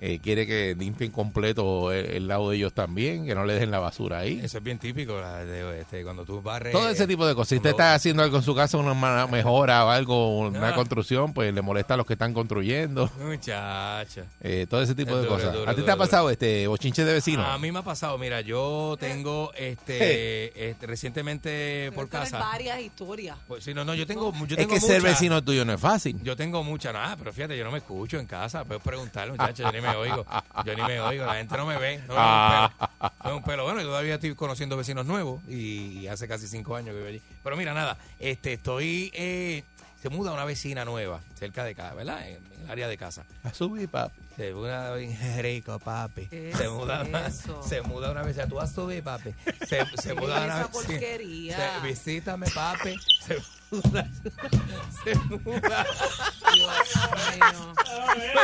eh, 0.00 0.18
quiere 0.22 0.46
que 0.46 0.74
limpien 0.78 1.10
completo 1.10 1.90
el, 1.92 2.06
el 2.06 2.28
lado 2.28 2.50
de 2.50 2.56
ellos 2.56 2.72
también, 2.74 3.24
que 3.26 3.34
no 3.34 3.44
le 3.44 3.54
dejen 3.54 3.70
la 3.70 3.78
basura 3.78 4.18
ahí. 4.18 4.40
Eso 4.42 4.58
es 4.58 4.64
bien 4.64 4.78
típico, 4.78 5.18
la 5.20 5.44
de, 5.44 5.80
este, 5.80 6.02
cuando 6.04 6.24
tú 6.24 6.42
barres. 6.42 6.72
Todo 6.72 6.88
ese 6.88 7.06
tipo 7.06 7.26
de 7.26 7.34
cosas. 7.34 7.48
Si 7.48 7.56
usted 7.56 7.70
está 7.70 7.94
haciendo 7.94 8.22
algo 8.22 8.36
en 8.36 8.42
su 8.42 8.54
casa, 8.54 8.76
una 8.78 9.26
mejora 9.26 9.84
o 9.84 9.90
algo, 9.90 10.38
una 10.38 10.68
Ah. 10.70 10.74
construcción, 10.74 11.32
pues 11.32 11.52
le 11.54 11.62
molesta 11.62 11.94
a 11.94 11.96
los 11.96 12.06
que 12.06 12.12
están 12.14 12.34
construyendo. 12.34 13.10
Muchacha. 13.20 14.24
Eh, 14.40 14.66
todo 14.68 14.82
ese 14.82 14.94
tipo 14.94 15.10
Es 15.12 15.16
de 15.16 15.22
duro, 15.22 15.34
cosas. 15.36 15.52
duro, 15.54 15.70
¿A 15.70 15.74
ti 15.74 15.82
te 15.82 15.90
ha 15.90 15.96
pasado 15.96 16.28
este 16.30 16.66
bochinche 16.66 17.04
de 17.04 17.12
vecinos? 17.14 17.46
A 17.46 17.56
mí 17.58 17.72
me 17.72 17.78
ha 17.78 17.82
pasado, 17.82 18.18
mira, 18.18 18.40
yo 18.42 18.96
tengo 19.00 19.52
este, 19.56 20.68
este, 20.70 20.86
recientemente 20.86 21.90
por 21.94 22.08
casa. 22.08 22.38
varias 22.38 22.80
historias. 22.80 23.36
Pues 23.48 23.64
sí, 23.64 23.72
no, 23.74 23.84
no, 23.84 23.94
yo 23.94 24.06
tengo, 24.06 24.32
yo 24.32 24.44
es 24.44 24.56
tengo 24.56 24.74
que 24.74 24.80
ser 24.80 25.00
muchas. 25.00 25.14
vecino 25.20 25.42
tuyo 25.42 25.64
no 25.64 25.72
es 25.72 25.80
fácil. 25.80 26.20
Yo 26.22 26.36
tengo 26.36 26.62
mucha, 26.62 26.92
nada, 26.92 27.16
pero 27.16 27.32
fíjate, 27.32 27.56
yo 27.56 27.64
no 27.64 27.70
me 27.70 27.78
escucho 27.78 28.18
en 28.18 28.26
casa. 28.26 28.64
Puedes 28.64 28.82
preguntar, 28.82 29.28
muchachos, 29.30 29.58
yo 29.58 29.72
ni 29.72 29.80
me 29.86 29.96
oigo. 29.96 30.26
Yo 30.64 30.74
ni 30.74 30.82
me 30.82 31.00
oigo, 31.00 31.24
la 31.24 31.34
gente 31.34 31.56
no 31.56 31.66
me 31.66 31.78
ve. 31.78 31.98
No 32.06 32.14
me 32.14 32.20
ve 32.20 32.26
un 32.26 32.70
pelo. 32.70 33.24
No 33.24 33.36
un 33.36 33.42
pelo. 33.42 33.64
Bueno, 33.64 33.80
yo 33.80 33.86
todavía 33.86 34.14
estoy 34.14 34.34
conociendo 34.34 34.76
vecinos 34.76 35.06
nuevos 35.06 35.42
y, 35.48 36.00
y 36.00 36.08
hace 36.08 36.28
casi 36.28 36.46
cinco 36.48 36.76
años 36.76 36.90
que 36.90 36.96
vivo 36.96 37.08
allí. 37.08 37.22
Pero 37.42 37.56
mira, 37.56 37.74
nada, 37.74 37.96
este, 38.18 38.54
estoy. 38.54 39.10
Eh, 39.14 39.62
se 40.08 40.14
muda 40.16 40.30
una 40.32 40.44
vecina 40.44 40.84
nueva 40.84 41.20
cerca 41.36 41.64
de 41.64 41.74
casa, 41.74 41.94
¿verdad? 41.94 42.28
En, 42.28 42.36
en 42.36 42.64
el 42.64 42.70
área 42.70 42.86
de 42.86 42.96
casa. 42.96 43.24
A 43.42 43.52
subir, 43.52 43.88
papi. 43.88 44.14
Se 44.36 44.52
muda 44.54 44.94
bien 44.94 45.18
rico, 45.42 45.78
papi. 45.80 46.26
¿Qué 46.26 46.52
Se 46.56 46.64
es 46.64 46.70
muda, 46.70 47.02
una, 47.02 47.26
eso? 47.26 47.60
se 47.68 47.82
muda 47.82 48.12
una 48.12 48.22
vecina. 48.22 48.46
Tú 48.46 48.60
has 48.60 48.72
subido, 48.72 49.02
papi. 49.02 49.34
Se, 49.66 49.84
se 50.00 50.14
muda 50.14 50.44
una 50.44 50.60
esa 50.60 50.66
vecina. 50.68 50.68
porquería? 50.70 51.56
Se- 51.80 51.86
visítame, 51.88 52.46
papi. 52.50 52.94
Se 53.26 53.36
muda. 53.72 54.08
Se 55.04 55.14
muda. 55.16 55.86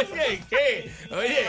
Oye, 0.00 0.42
¿qué? 0.50 0.92
Oye, 1.12 1.46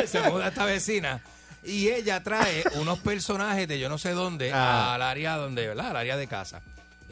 se, 0.00 0.06
se 0.06 0.20
muda 0.30 0.48
esta 0.48 0.64
vecina 0.66 1.20
y 1.64 1.88
ella 1.88 2.22
trae 2.22 2.64
unos 2.74 2.98
personajes 2.98 3.66
de 3.68 3.78
yo 3.78 3.88
no 3.88 3.96
sé 3.98 4.10
dónde 4.10 4.52
Ah. 4.52 4.94
al 4.94 5.02
área 5.02 5.36
donde, 5.36 5.68
¿verdad? 5.68 5.88
Al 5.90 5.96
área 5.96 6.16
de 6.16 6.26
casa. 6.26 6.60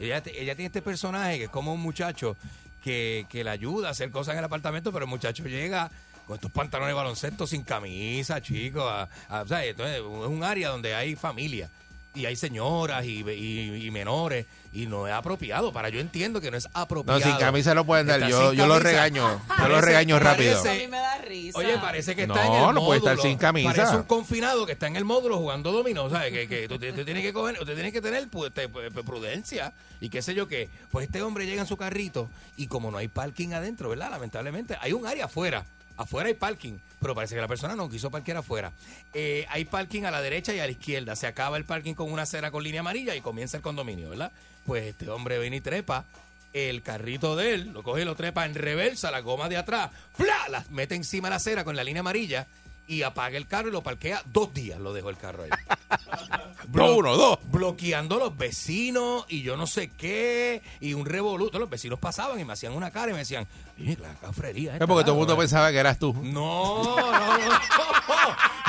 Ella, 0.01 0.23
ella 0.25 0.55
tiene 0.55 0.65
este 0.67 0.81
personaje 0.81 1.37
que 1.37 1.43
es 1.45 1.49
como 1.49 1.73
un 1.73 1.79
muchacho 1.81 2.35
que, 2.83 3.25
que 3.29 3.43
le 3.43 3.49
ayuda 3.51 3.89
a 3.89 3.91
hacer 3.91 4.09
cosas 4.11 4.33
en 4.33 4.39
el 4.39 4.45
apartamento, 4.45 4.91
pero 4.91 5.05
el 5.05 5.09
muchacho 5.09 5.43
llega 5.45 5.91
con 6.25 6.35
estos 6.35 6.51
pantalones 6.51 6.89
de 6.89 6.93
baloncesto 6.95 7.45
sin 7.47 7.63
camisa, 7.63 8.41
chicos. 8.41 8.83
a- 9.29 9.41
o 9.43 9.47
sea, 9.47 9.63
es 9.63 9.75
un 10.01 10.43
área 10.43 10.69
donde 10.69 10.95
hay 10.95 11.15
familia 11.15 11.69
y 12.13 12.25
hay 12.25 12.35
señoras 12.35 13.05
y, 13.05 13.23
y- 13.29 13.85
y 13.85 13.91
menores 13.91 14.45
y 14.73 14.85
no 14.85 15.07
es 15.07 15.13
apropiado. 15.13 15.71
Para 15.71 15.89
yo 15.89 15.99
entiendo 15.99 16.41
que 16.41 16.51
no 16.51 16.57
es 16.57 16.65
No, 16.65 16.81
apropiado. 16.81 17.21
sin 17.21 17.35
camisa 17.37 17.73
no 17.73 17.85
pueden 17.85 18.07
dar. 18.07 18.27
Yo, 18.27 18.51
yo 18.53 18.67
lo 18.67 18.79
regaño. 18.79 19.41
Yo 19.59 19.67
lo 19.69 19.79
regaño 19.81 20.19
rápido. 20.19 20.61
parece- 20.61 20.69
A 20.77 20.81
mí 20.85 20.87
me 20.91 20.97
da 20.97 21.17
risa. 21.19 21.57
Oye, 21.59 21.77
parece 21.77 22.15
que 22.15 22.27
No, 22.27 22.33
está 22.35 22.47
en 22.47 22.53
el 22.53 22.75
no 22.75 22.85
puede 22.85 22.97
estar 22.99 23.15
módulo. 23.15 23.29
sin 23.29 23.37
camisa. 23.37 23.73
Parece 23.73 23.95
un 23.95 24.03
confinado 24.03 24.65
que 24.65 24.73
está 24.73 24.87
en 24.87 24.95
el 24.97 25.05
módulo 25.05 25.37
jugando 25.37 25.71
dominó, 25.71 26.09
¿sabes? 26.09 26.31
Que, 26.33 26.47
que 26.47 26.67
tú, 26.67 26.77
tienes 26.79 27.23
que 27.23 27.31
coger, 27.33 27.57
usted 27.59 27.73
tiene 27.75 27.91
que 27.91 28.01
tener 28.01 28.27
pues, 28.29 28.53
te- 28.53 28.67
pues, 28.69 28.91
prudencia 29.05 29.73
y 30.01 30.09
qué 30.09 30.21
sé 30.21 30.33
yo 30.33 30.47
qué. 30.47 30.69
Pues 30.91 31.05
este 31.05 31.21
hombre 31.21 31.45
llega 31.45 31.61
en 31.61 31.67
su 31.67 31.77
carrito 31.77 32.27
y 32.57 32.67
como 32.67 32.91
no 32.91 32.97
hay 32.97 33.07
parking 33.07 33.53
adentro, 33.53 33.89
¿verdad? 33.89 34.09
Lamentablemente, 34.11 34.77
hay 34.81 34.93
un 34.93 35.05
área 35.07 35.25
afuera. 35.25 35.65
Afuera 35.97 36.27
hay 36.27 36.33
parking, 36.33 36.73
pero 37.01 37.15
parece 37.15 37.35
que 37.35 37.41
la 37.41 37.47
persona 37.47 37.75
no 37.75 37.89
quiso 37.89 38.11
parquear 38.11 38.37
afuera. 38.37 38.71
Eh, 39.13 39.45
hay 39.49 39.65
parking 39.65 40.03
a 40.03 40.11
la 40.11 40.21
derecha 40.21 40.53
y 40.53 40.59
a 40.59 40.65
la 40.65 40.71
izquierda. 40.71 41.15
Se 41.15 41.25
acaba 41.25 41.57
el 41.57 41.65
parking 41.65 41.95
con 41.95 42.11
una 42.11 42.21
acera 42.21 42.51
con 42.51 42.63
línea 42.63 42.81
amarilla 42.81 43.15
y 43.15 43.21
comienza 43.21 43.57
el 43.57 43.63
condominio, 43.63 44.09
¿verdad? 44.09 44.31
Pues 44.65 44.85
este 44.85 45.09
hombre 45.09 45.39
viene 45.39 45.57
y 45.57 45.61
trepa 45.61 46.05
el 46.53 46.83
carrito 46.83 47.35
de 47.35 47.53
él, 47.53 47.71
lo 47.73 47.81
coge 47.81 48.03
y 48.03 48.05
lo 48.05 48.15
trepa 48.15 48.45
en 48.45 48.53
reversa, 48.53 49.09
la 49.09 49.21
goma 49.21 49.49
de 49.49 49.57
atrás, 49.57 49.89
¡fla! 50.13 50.49
las 50.49 50.69
mete 50.69 50.95
encima 50.95 51.27
de 51.27 51.31
la 51.31 51.35
acera 51.37 51.63
con 51.63 51.77
la 51.77 51.83
línea 51.83 52.01
amarilla 52.01 52.45
y 52.87 53.03
apaga 53.03 53.37
el 53.37 53.47
carro 53.47 53.69
y 53.69 53.71
lo 53.71 53.81
parquea 53.81 54.21
dos 54.25 54.53
días, 54.53 54.77
lo 54.79 54.91
dejó 54.91 55.09
el 55.09 55.17
carro 55.17 55.43
ahí. 55.43 55.49
No 56.71 56.95
uno, 56.95 57.17
dos. 57.17 57.39
Bloqueando 57.51 58.15
a 58.15 58.19
los 58.19 58.37
vecinos 58.37 59.25
y 59.27 59.41
yo 59.41 59.57
no 59.57 59.67
sé 59.67 59.89
qué, 59.89 60.61
y 60.79 60.93
un 60.93 61.05
revoluto. 61.05 61.59
Los 61.59 61.69
vecinos 61.69 61.99
pasaban 61.99 62.39
y 62.39 62.45
me 62.45 62.53
hacían 62.53 62.73
una 62.73 62.91
cara 62.91 63.09
y 63.09 63.13
me 63.13 63.19
decían, 63.19 63.45
"Oye, 63.81 63.97
la 64.01 64.13
cafrería. 64.15 64.73
Es 64.73 64.79
porque 64.79 65.03
todo 65.03 65.13
el 65.13 65.17
mundo 65.19 65.37
pensaba 65.37 65.71
que 65.71 65.77
eras 65.77 65.97
tú. 65.99 66.13
No, 66.13 66.95
no, 66.95 67.11
no, 67.11 67.37
no, 67.37 67.47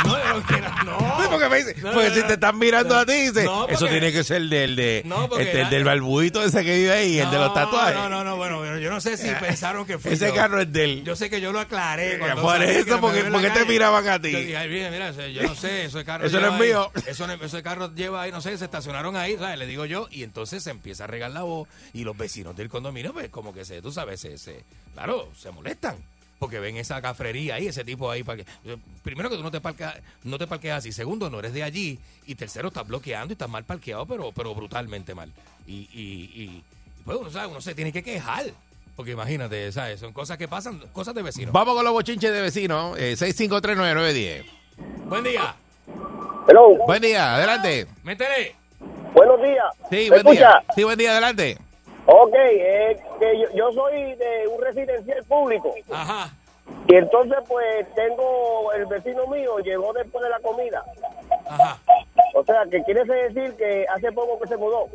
no, 0.05 0.41
no 0.85 0.85
no. 0.85 1.31
Porque 1.31 1.49
me 1.49 1.57
dice- 1.59 1.75
porque 1.81 2.11
si 2.11 2.23
te 2.25 2.33
están 2.35 2.59
mirando 2.59 2.97
a 2.97 3.07
ti, 3.07 3.13
dice, 3.13 3.47
eso 3.69 3.87
tiene 3.87 4.13
que 4.13 4.25
ser 4.25 4.43
del 4.43 4.75
de, 4.77 5.05
este, 5.39 5.61
el 5.63 5.71
del 5.71 5.85
barbudito 5.85 6.43
ese 6.43 6.65
que 6.65 6.77
vive 6.77 6.93
ahí, 6.93 7.19
el 7.19 7.31
de 7.31 7.39
los 7.39 7.55
tatuajes. 7.55 7.95
No, 7.95 8.09
no, 8.09 8.25
no, 8.25 8.37
bueno, 8.37 8.79
yo 8.79 8.91
no 8.91 9.01
sé 9.01 9.17
si 9.17 9.29
pensaron 9.41 9.87
que 9.87 9.99
fui 9.99 10.13
Ese 10.13 10.33
carro 10.33 10.61
es 10.61 10.73
del. 10.73 11.05
Yo 11.05 11.15
sé 11.17 11.31
que 11.31 11.41
yo 11.41 11.53
lo 11.53 11.61
aclaré. 11.61 12.19
Por 12.41 12.63
eso, 12.63 13.01
porque- 13.01 13.25
porque 13.25 13.51
te 13.51 13.65
miraban 13.65 14.07
a 14.09 14.21
ti. 14.21 14.33
Yo 14.33 14.39
dije, 14.39 14.57
"Ay, 14.57 14.69
mira, 14.69 14.91
mira, 14.91 15.09
ese- 15.11 15.33
yo 15.33 15.43
no 15.43 15.55
sé, 15.55 15.85
ese 15.85 16.05
carro 16.05 16.27
Eso 16.27 16.41
no 16.41 16.49
es 16.55 16.61
mío. 16.61 16.91
Eso 17.07 17.27
ese 17.33 17.63
carro 17.63 17.95
lleva 17.95 18.23
ahí, 18.23 18.33
no 18.33 18.41
sé, 18.41 18.57
se 18.59 18.65
estacionaron 18.65 19.17
ahí, 19.17 19.37
¿sabes? 19.37 19.59
Le 19.59 19.67
digo 19.67 19.85
yo, 19.85 20.09
y 20.11 20.23
entonces 20.25 20.63
se 20.63 20.71
empieza 20.71 21.05
a 21.05 21.07
regar 21.07 21.31
la 21.31 21.43
voz, 21.43 21.69
y 21.93 22.05
los 22.05 22.17
vecinos 22.17 22.57
del 22.57 22.69
condominio, 22.69 23.13
pues 23.13 23.29
como 23.31 23.53
que 23.55 23.65
se, 23.65 23.81
tú 23.83 23.93
sabes, 23.93 24.21
se, 24.21 24.39
se- 24.39 24.65
claro, 25.05 25.29
se 25.37 25.51
molestan. 25.51 25.97
Porque 26.39 26.59
ven 26.59 26.77
esa 26.77 27.01
cafrería 27.01 27.55
ahí, 27.55 27.69
ese 27.69 27.85
tipo 27.85 28.11
ahí. 28.11 28.25
Para 28.25 28.39
que, 28.43 28.79
primero 29.05 29.31
que 29.31 29.37
tú 29.37 29.43
no 29.45 29.51
te 29.51 29.61
parqueas, 29.61 29.95
no 30.25 30.39
te 30.39 30.47
parqueas 30.49 30.79
así. 30.79 30.91
Segundo, 30.91 31.31
no 31.31 31.39
eres 31.39 31.53
de 31.53 31.63
allí. 31.63 31.99
Y 32.27 32.35
tercero, 32.35 32.69
estás 32.69 32.87
bloqueando 32.87 33.33
y 33.33 33.35
estás 33.35 33.49
mal 33.49 33.63
parqueado, 33.65 34.07
pero, 34.07 34.33
pero 34.33 34.53
brutalmente 34.55 35.15
mal. 35.15 35.31
Y, 35.69 35.89
y, 35.93 36.31
y, 36.35 36.43
y, 36.43 36.65
pues 37.05 37.17
uno, 37.17 37.31
sabe, 37.31 37.47
uno 37.47 37.61
se 37.61 37.77
tiene 37.77 37.93
que 37.93 38.03
quejar. 38.03 38.47
Porque 38.97 39.13
imagínate, 39.13 39.71
¿sabes? 39.71 40.01
Son 40.01 40.13
cosas 40.13 40.37
que 40.37 40.49
pasan, 40.49 40.81
cosas 40.93 41.15
de 41.15 41.23
vecinos. 41.23 41.53
Vamos 41.53 41.77
con 41.77 41.85
los 41.85 41.93
bochinches 41.93 42.33
de 42.33 42.43
vecinos. 42.43 42.99
Eh, 42.99 43.15
6539910. 43.17 44.45
Buen 45.07 45.23
día. 45.25 45.55
Hello. 46.49 46.77
Buen 46.87 47.03
día, 47.03 47.37
adelante. 47.37 47.87
Métele. 48.03 48.57
Buenos 49.15 49.41
días. 49.41 49.65
Sí, 49.91 50.11
¿Me 50.11 50.23
buen 50.23 50.37
día. 50.37 50.63
Sí, 50.75 50.83
buen 50.83 50.99
día, 50.99 51.13
adelante. 51.13 51.59
Ok, 52.07 52.35
es 52.35 52.99
que 53.21 53.39
yo, 53.39 53.47
yo 53.55 53.73
soy 53.73 54.15
de 54.17 54.49
un 54.49 54.61
residencial 54.63 55.25
público. 55.25 55.75
Ajá. 55.93 56.31
Y 56.89 56.95
entonces, 56.97 57.39
pues, 57.49 57.87
tengo 57.95 58.73
el 58.73 58.87
vecino 58.87 59.27
mío, 59.29 59.59
llegó 59.59 59.93
después 59.93 60.23
de 60.25 60.31
la 60.31 60.41
comida. 60.41 60.85
Ajá. 61.49 61.79
O 62.35 62.45
sea, 62.45 62.65
que 62.71 62.83
quiere 62.85 63.05
decir 63.05 63.55
que 63.57 63.87
hace 63.95 64.11
poco 64.13 64.39
que 64.41 64.49
se 64.49 64.57
mudó. 64.57 64.87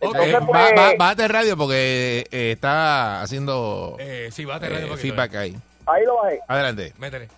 Entonces, 0.00 0.34
Eh, 0.34 0.38
pues, 0.46 0.60
va, 0.76 0.82
va- 0.82 0.92
bájate 0.98 1.28
radio 1.28 1.56
porque 1.56 2.26
eh, 2.30 2.52
está 2.52 3.22
haciendo 3.22 3.96
Eh, 3.98 4.28
sí, 4.32 4.44
bate 4.44 4.66
eh, 4.66 4.70
radio 4.70 4.84
un 4.86 4.90
poquito, 4.90 5.08
feedback 5.14 5.34
ahí. 5.36 5.56
ahí 5.86 6.04
lo 6.04 6.16
bajé. 6.16 6.40
Adelante. 6.48 6.92
Métele. 6.98 7.28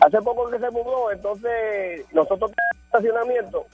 Hace 0.00 0.18
poco 0.22 0.50
que 0.50 0.58
se 0.58 0.70
mudó, 0.70 1.12
entonces 1.12 2.04
nosotros 2.12 2.50
tenemos 2.50 2.84
estacionamiento. 2.86 3.66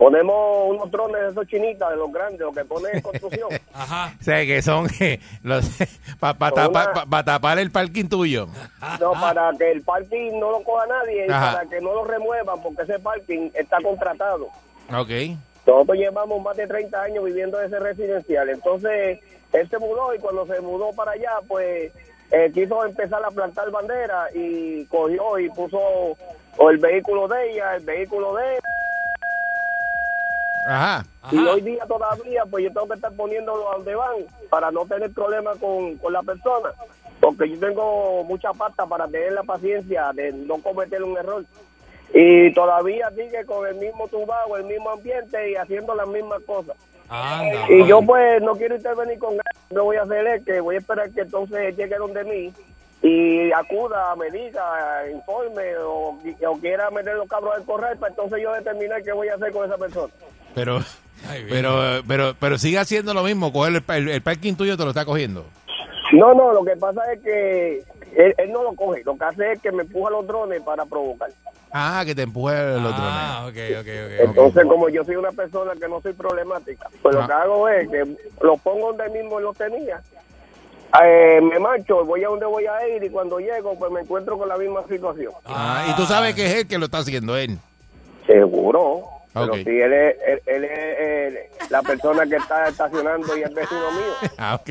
Ponemos 0.00 0.70
unos 0.70 0.90
drones 0.90 1.20
de 1.20 1.28
esos 1.28 1.46
chinitas, 1.46 1.90
de 1.90 1.96
los 1.96 2.10
grandes, 2.10 2.40
los 2.40 2.54
que 2.56 2.64
ponen 2.64 2.96
en 2.96 3.02
construcción. 3.02 3.48
Ajá. 3.74 4.14
O 4.18 4.24
sea, 4.24 4.46
que 4.46 4.62
son 4.62 4.86
para 6.18 6.38
Son 6.38 6.58
una- 6.70 6.72
tapar, 6.72 7.06
pa 7.10 7.22
tapar 7.22 7.58
el 7.58 7.70
parking 7.70 8.06
tuyo. 8.06 8.46
No, 8.98 9.12
para 9.12 9.50
que 9.58 9.70
el 9.70 9.82
parking 9.82 10.38
no 10.40 10.52
lo 10.52 10.62
coja 10.62 10.86
nadie 10.86 11.26
y 11.28 11.30
Ajá. 11.30 11.52
para 11.52 11.68
que 11.68 11.82
no 11.82 11.92
lo 11.92 12.04
remuevan, 12.06 12.62
porque 12.62 12.80
ese 12.84 12.98
parking 12.98 13.50
está 13.52 13.76
contratado. 13.82 14.46
Ok. 14.90 15.36
Nosotros 15.66 15.98
llevamos 15.98 16.40
más 16.42 16.56
de 16.56 16.66
30 16.66 17.02
años 17.02 17.22
viviendo 17.22 17.60
en 17.60 17.66
ese 17.66 17.78
residencial. 17.78 18.48
Entonces, 18.48 19.18
él 19.52 19.68
se 19.68 19.78
mudó 19.78 20.14
y 20.14 20.18
cuando 20.18 20.46
se 20.46 20.62
mudó 20.62 20.92
para 20.94 21.10
allá, 21.12 21.32
pues 21.46 21.92
eh, 22.30 22.50
quiso 22.54 22.86
empezar 22.86 23.22
a 23.22 23.30
plantar 23.30 23.70
bandera 23.70 24.28
y 24.34 24.86
cogió 24.86 25.38
y 25.38 25.50
puso 25.50 25.78
o 26.56 26.70
el 26.70 26.78
vehículo 26.78 27.28
de 27.28 27.50
ella, 27.52 27.76
el 27.76 27.84
vehículo 27.84 28.34
de 28.36 28.54
él. 28.56 28.60
Ajá. 30.68 31.04
Y 31.30 31.38
hoy 31.38 31.60
día 31.60 31.84
todavía, 31.86 32.44
pues 32.50 32.64
yo 32.64 32.72
tengo 32.72 32.88
que 32.88 32.94
estar 32.94 33.12
poniéndolo 33.12 33.70
a 33.70 33.76
donde 33.76 33.94
van 33.94 34.16
para 34.48 34.70
no 34.70 34.86
tener 34.86 35.10
problemas 35.12 35.58
con, 35.58 35.96
con 35.98 36.12
la 36.12 36.22
persona. 36.22 36.70
Porque 37.20 37.48
yo 37.48 37.58
tengo 37.58 38.24
mucha 38.24 38.52
pasta 38.52 38.86
para 38.86 39.06
tener 39.06 39.32
la 39.32 39.42
paciencia 39.42 40.12
de 40.14 40.32
no 40.32 40.58
cometer 40.58 41.02
un 41.02 41.16
error. 41.16 41.44
Y 42.12 42.52
todavía 42.54 43.10
sigue 43.10 43.44
con 43.44 43.66
el 43.66 43.76
mismo 43.76 44.08
tumbado, 44.08 44.56
el 44.56 44.64
mismo 44.64 44.90
ambiente 44.90 45.50
y 45.50 45.56
haciendo 45.56 45.94
las 45.94 46.08
mismas 46.08 46.42
cosas. 46.42 46.76
Anda. 47.08 47.66
Y 47.68 47.86
yo 47.86 48.02
pues 48.02 48.40
no 48.42 48.56
quiero 48.56 48.76
intervenir 48.76 49.18
con 49.18 49.34
él. 49.34 49.40
Lo 49.70 49.84
voy 49.84 49.96
a 49.96 50.02
hacer 50.02 50.26
es 50.26 50.44
que 50.44 50.60
voy 50.60 50.76
a 50.76 50.78
esperar 50.78 51.10
que 51.10 51.22
entonces 51.22 51.76
llegue 51.76 51.96
donde 51.96 52.24
mí 52.24 52.52
y 53.02 53.50
acuda, 53.52 54.14
me 54.16 54.30
diga, 54.30 54.62
informe 55.10 55.76
o, 55.78 56.18
o 56.48 56.58
quiera 56.60 56.90
meter 56.90 57.14
los 57.16 57.28
cabros 57.28 57.54
al 57.54 57.64
corral 57.64 57.96
para 57.98 58.10
entonces 58.10 58.40
yo 58.42 58.52
determinar 58.52 59.02
qué 59.02 59.12
voy 59.12 59.28
a 59.28 59.34
hacer 59.36 59.52
con 59.52 59.64
esa 59.66 59.78
persona. 59.78 60.12
Pero, 60.54 60.80
pero, 61.48 62.02
pero, 62.06 62.34
pero 62.38 62.58
sigue 62.58 62.78
haciendo 62.78 63.14
lo 63.14 63.22
mismo. 63.22 63.52
Coger 63.52 63.82
el, 63.88 63.94
el, 63.96 64.08
el 64.10 64.22
parking 64.22 64.54
tuyo 64.54 64.76
te 64.76 64.84
lo 64.84 64.90
está 64.90 65.04
cogiendo. 65.04 65.44
No, 66.12 66.34
no, 66.34 66.52
lo 66.52 66.64
que 66.64 66.76
pasa 66.76 67.00
es 67.12 67.20
que 67.22 67.78
él, 68.16 68.34
él 68.36 68.52
no 68.52 68.64
lo 68.64 68.72
coge. 68.74 69.02
Lo 69.04 69.16
que 69.16 69.24
hace 69.24 69.52
es 69.52 69.60
que 69.62 69.70
me 69.72 69.82
empuja 69.84 70.10
los 70.10 70.26
drones 70.26 70.60
para 70.62 70.84
provocar. 70.84 71.30
Ah, 71.72 72.02
que 72.04 72.16
te 72.16 72.22
empuje 72.22 72.52
el 72.52 72.84
otro. 72.84 72.96
Ah, 72.98 73.44
ok, 73.46 73.56
ok, 73.80 73.86
ok. 73.86 74.20
Entonces, 74.28 74.64
como 74.64 74.88
yo 74.88 75.04
soy 75.04 75.14
una 75.14 75.30
persona 75.30 75.72
que 75.80 75.88
no 75.88 76.00
soy 76.00 76.12
problemática, 76.14 76.88
pues 77.00 77.14
Ah. 77.14 77.20
lo 77.20 77.26
que 77.28 77.32
hago 77.32 77.68
es 77.68 77.88
que 77.88 78.16
los 78.42 78.60
pongo 78.60 78.92
donde 78.92 79.08
mismo 79.10 79.38
los 79.38 79.56
tenía 79.56 80.02
eh, 81.04 81.40
me 81.42 81.58
marcho, 81.58 82.04
voy 82.04 82.24
a 82.24 82.28
donde 82.28 82.46
voy 82.46 82.66
a 82.66 82.88
ir 82.88 83.02
y 83.04 83.10
cuando 83.10 83.38
llego 83.38 83.78
pues 83.78 83.90
me 83.92 84.00
encuentro 84.00 84.36
con 84.38 84.48
la 84.48 84.56
misma 84.56 84.82
situación. 84.88 85.32
Ah, 85.44 85.86
y 85.90 85.96
tú 85.96 86.04
sabes 86.06 86.34
que 86.34 86.46
es 86.46 86.54
él 86.56 86.66
que 86.68 86.78
lo 86.78 86.86
está 86.86 86.98
haciendo 86.98 87.36
él. 87.36 87.58
Seguro. 88.26 89.02
Pero 89.32 89.54
si 89.54 89.60
él 89.80 89.92
es, 89.92 90.16
él, 90.26 90.40
él 90.46 90.64
es 90.64 91.70
la 91.70 91.82
persona 91.82 92.26
que 92.26 92.34
está 92.34 92.66
estacionando 92.68 93.36
y 93.36 93.42
es 93.42 93.54
vecino 93.54 93.90
mío. 93.92 94.30
Ah, 94.38 94.56
ok. 94.56 94.70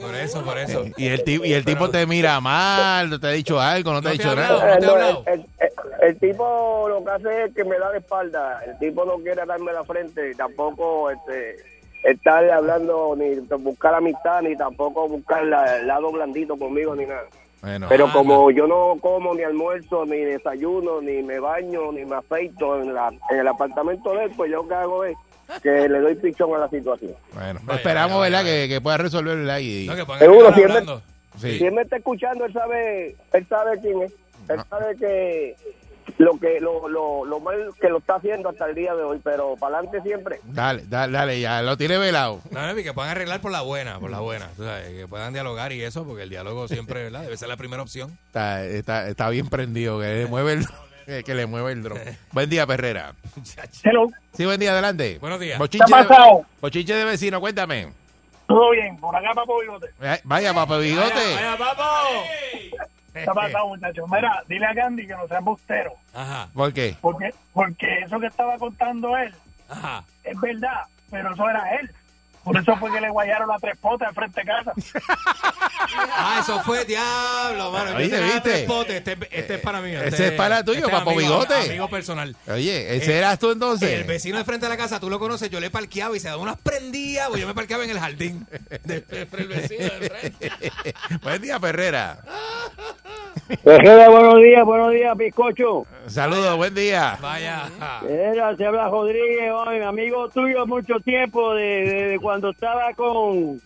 Por 0.00 0.14
eso, 0.14 0.42
por 0.42 0.56
eso. 0.58 0.84
Y 0.96 1.08
el, 1.08 1.22
tipo, 1.24 1.44
y 1.44 1.52
el 1.52 1.62
tipo 1.64 1.90
te 1.90 2.06
mira 2.06 2.40
mal, 2.40 3.10
no 3.10 3.20
te 3.20 3.26
ha 3.26 3.30
dicho 3.30 3.60
algo, 3.60 3.92
no 3.92 4.00
te 4.00 4.08
ha 4.08 4.12
dicho 4.12 4.30
hablado, 4.30 4.58
nada. 4.60 4.78
no 4.80 5.22
te 5.24 5.32
el, 5.34 5.40
el- 5.40 5.72
el 6.00 6.16
tipo 6.18 6.86
lo 6.88 7.04
que 7.04 7.10
hace 7.10 7.44
es 7.44 7.54
que 7.54 7.64
me 7.64 7.76
da 7.78 7.90
de 7.90 7.98
espalda. 7.98 8.62
El 8.64 8.78
tipo 8.78 9.04
no 9.04 9.16
quiere 9.16 9.44
darme 9.44 9.72
la 9.74 9.84
frente, 9.84 10.34
tampoco 10.36 11.10
este, 11.10 11.56
estar 12.04 12.48
hablando 12.50 13.14
ni 13.16 13.34
buscar 13.58 13.94
amistad, 13.94 14.42
ni 14.42 14.56
tampoco 14.56 15.08
buscar 15.08 15.44
la- 15.44 15.76
el 15.78 15.86
lado 15.86 16.10
blandito 16.12 16.56
conmigo, 16.56 16.94
ni 16.94 17.06
nada. 17.06 17.24
Bueno, 17.60 17.86
Pero 17.88 18.06
Ah, 18.06 18.12
como 18.12 18.50
yo 18.52 18.66
no 18.68 18.96
como 19.00 19.34
ni 19.34 19.42
almuerzo, 19.42 20.04
ni 20.06 20.18
desayuno, 20.18 21.00
ni 21.00 21.22
me 21.24 21.40
baño, 21.40 21.90
ni 21.92 22.04
me 22.04 22.14
afeito 22.16 22.80
en, 22.80 22.94
la, 22.94 23.10
en 23.30 23.38
el 23.38 23.48
apartamento 23.48 24.12
de 24.14 24.24
él, 24.26 24.30
pues 24.36 24.48
yo 24.50 24.62
lo 24.62 24.68
que 24.68 24.74
hago 24.74 25.04
es 25.04 25.16
que 25.62 25.88
le 25.88 25.98
doy 25.98 26.14
pichón 26.14 26.54
a 26.54 26.58
la 26.58 26.68
situación. 26.68 27.14
bueno, 27.34 27.58
Vaya, 27.64 27.78
esperamos, 27.78 28.18
vaya, 28.18 28.30
¿verdad? 28.38 28.42
vaya. 28.44 28.62
Que, 28.62 28.68
que 28.68 28.80
pueda 28.80 28.96
resolverlo 28.98 29.50
ahí. 29.52 29.86
No, 29.88 29.96
Seguro, 30.18 30.48
el 30.48 30.54
siempre- 30.54 30.78
hablando. 30.78 31.02
Sí. 31.38 31.58
Si 31.58 31.66
él 31.66 31.72
me 31.72 31.82
está 31.82 31.96
escuchando, 31.96 32.44
él 32.44 32.52
sabe, 32.52 33.16
él 33.32 33.46
sabe 33.48 33.78
quién 33.80 34.02
es. 34.02 34.12
Él 34.48 34.60
sabe 34.70 34.96
que 34.96 35.56
lo 36.16 36.38
que 36.38 36.58
lo, 36.60 36.88
lo, 36.88 37.24
lo 37.24 37.40
mal 37.40 37.70
que 37.80 37.88
lo 37.88 37.98
está 37.98 38.16
haciendo 38.16 38.48
hasta 38.48 38.66
el 38.66 38.74
día 38.74 38.94
de 38.94 39.02
hoy, 39.02 39.20
pero 39.22 39.54
para 39.56 39.78
adelante 39.78 40.00
siempre. 40.02 40.40
Dale, 40.44 40.84
dale, 40.88 41.12
dale, 41.12 41.40
ya 41.40 41.62
lo 41.62 41.76
tiene 41.76 41.98
velado. 41.98 42.40
No, 42.50 42.66
no, 42.72 42.78
y 42.78 42.82
que 42.82 42.92
puedan 42.94 43.10
arreglar 43.10 43.40
por 43.40 43.52
la 43.52 43.60
buena, 43.60 43.98
por 44.00 44.10
la 44.10 44.20
buena. 44.20 44.48
Tú 44.56 44.64
sabes, 44.64 44.88
que 44.88 45.06
puedan 45.06 45.32
dialogar 45.32 45.72
y 45.72 45.82
eso, 45.82 46.04
porque 46.04 46.22
el 46.22 46.30
diálogo 46.30 46.66
siempre, 46.68 47.02
¿verdad? 47.04 47.22
Debe 47.22 47.36
ser 47.36 47.48
la 47.48 47.56
primera 47.56 47.82
opción. 47.82 48.16
Está, 48.26 48.64
está, 48.64 49.08
está 49.08 49.28
bien 49.28 49.48
prendido, 49.48 50.00
que 50.00 50.06
le 50.06 50.26
mueve 50.26 50.52
el, 51.06 51.24
que 51.24 51.34
le 51.34 51.46
mueve 51.46 51.72
el 51.72 51.82
dron. 51.82 51.98
Buen 52.32 52.48
día, 52.50 52.66
Perrera. 52.66 53.14
Hello, 53.84 54.06
Sí, 54.32 54.44
buen 54.44 54.60
día, 54.60 54.70
adelante. 54.72 55.18
Buenos 55.20 55.40
días. 55.40 55.58
Bochinche 55.58 55.84
¿qué 55.88 55.94
ha 55.94 56.02
de, 56.02 56.08
pasado? 56.08 56.42
bochinche 56.60 56.94
de 56.94 57.04
vecino, 57.04 57.40
cuéntame. 57.40 57.88
¿Todo 58.46 58.70
bien? 58.70 58.96
Por 58.96 59.14
acá, 59.14 59.32
Papo 59.34 59.60
Bigote. 59.60 59.88
Eh, 60.00 60.20
Vaya, 60.24 60.54
papá 60.54 60.78
bigote. 60.78 61.12
Vaya, 61.34 61.56
vaya, 61.56 61.58
papo. 61.58 61.82
¿Qué 62.52 62.70
ha 63.26 63.34
pasado, 63.34 63.68
muchachos? 63.68 64.04
Mira, 64.10 64.42
dile 64.48 64.66
a 64.66 64.74
Gandhi 64.74 65.06
que 65.06 65.14
no 65.14 65.26
sea 65.28 65.38
embustero. 65.38 65.92
Ajá, 66.14 66.48
¿Por 66.52 66.72
qué? 66.72 66.96
Porque, 67.00 67.34
porque 67.52 68.00
eso 68.04 68.18
que 68.20 68.26
estaba 68.26 68.56
contando 68.58 69.16
él 69.16 69.34
ajá. 69.68 70.04
es 70.24 70.40
verdad, 70.40 70.82
pero 71.10 71.32
eso 71.34 71.48
era 71.48 71.74
él. 71.76 71.90
Por 72.44 72.56
eso 72.56 72.76
fue 72.78 72.90
que 72.90 73.00
le 73.00 73.10
guayaron 73.10 73.46
las 73.48 73.60
tres 73.60 73.76
potas 73.76 74.08
enfrente 74.08 74.40
de 74.40 74.46
casa. 74.46 74.72
Ah, 75.90 76.38
eso 76.42 76.60
fue 76.64 76.84
diablo, 76.84 77.70
mano. 77.72 77.96
Oye, 77.96 78.08
tenía 78.08 78.24
¿viste? 78.34 78.40
tres 78.40 78.64
potes. 78.66 78.96
Este, 78.96 79.12
este 79.30 79.54
es 79.54 79.60
para 79.60 79.80
mí. 79.80 79.90
Ese 79.90 80.08
este- 80.08 80.26
es 80.28 80.32
para 80.32 80.62
tuyo, 80.64 80.80
este 80.80 80.90
papo 80.90 81.10
amigo- 81.12 81.20
bigote. 81.40 81.54
Amigo 81.54 81.88
personal. 81.88 82.36
Oye, 82.48 82.96
¿ese 82.96 83.12
Eh, 83.14 83.18
eras 83.18 83.38
tú 83.38 83.52
entonces? 83.52 83.88
El 83.90 84.04
vecino 84.04 84.36
de 84.38 84.44
frente 84.44 84.66
de 84.66 84.70
la 84.70 84.76
casa, 84.76 85.00
tú 85.00 85.08
lo 85.08 85.18
conoces, 85.18 85.48
yo 85.50 85.60
le 85.60 85.70
parqueaba 85.70 86.14
y 86.16 86.20
se 86.20 86.28
daba 86.28 86.42
unas 86.42 86.58
prendidas, 86.58 87.28
pues 87.28 87.40
yo 87.40 87.46
me 87.46 87.54
parqueaba 87.54 87.84
en 87.84 87.90
el 87.90 87.98
jardín. 88.00 88.46
De, 88.84 89.00
de- 89.00 89.28
el 89.38 89.48
vecino 89.48 89.84
de 89.98 90.10
frente. 90.10 90.52
Buen 91.22 91.40
día, 91.42 91.58
Perrera. 93.64 94.08
buenos 94.08 94.36
días, 94.42 94.64
buenos 94.64 94.92
días, 94.92 95.16
bizcocho. 95.16 95.86
Saludos, 96.06 96.56
buen 96.56 96.74
día. 96.74 97.16
Vaya. 97.20 97.68
Era, 98.08 98.56
se 98.56 98.64
habla 98.66 98.88
Rodríguez, 98.88 99.50
hoy, 99.52 99.80
amigo 99.80 100.28
tuyo 100.28 100.66
mucho 100.66 100.98
tiempo, 101.00 101.54
de, 101.54 101.62
de- 101.84 102.08
de 102.08 102.18
cuando 102.18 102.50
estaba 102.50 102.92
con... 102.94 103.60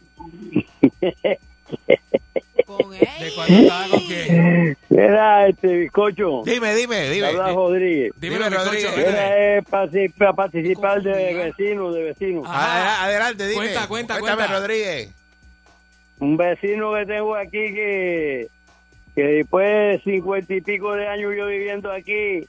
Con 2.67 2.91
¿De 2.91 2.99
él. 2.99 3.33
cuando 3.35 3.55
estaba 3.55 3.89
con 3.89 4.01
quién? 4.01 4.77
Era 4.91 5.49
este 5.49 5.67
bizcocho. 5.77 6.43
Dime, 6.45 6.75
dime, 6.75 7.11
dime. 7.11 7.27
Habla 7.29 7.53
Rodríguez. 7.53 8.13
Dime, 8.17 8.39
bizcocho, 8.39 8.65
Rodríguez. 8.65 8.97
Era 8.99 9.59
eh, 9.59 9.63
para 10.17 10.33
participar 10.33 11.03
de 11.03 11.35
vecinos, 11.35 11.95
de 11.95 12.03
vecinos. 12.03 12.45
Adelante, 12.49 13.45
dime. 13.49 13.57
Cuenta, 13.57 13.89
cuenta, 13.89 14.19
Cuéntame, 14.21 14.37
cuenta. 14.47 14.59
Rodríguez. 14.61 15.11
Un 16.19 16.37
vecino 16.37 16.95
que 16.95 17.05
tengo 17.07 17.35
aquí 17.35 17.51
que, 17.75 18.47
que 19.15 19.23
después 19.23 19.67
de 19.69 20.01
cincuenta 20.05 20.55
y 20.55 20.61
pico 20.61 20.95
de 20.95 21.07
años 21.07 21.33
yo 21.37 21.47
viviendo 21.47 21.91
aquí, 21.93 22.47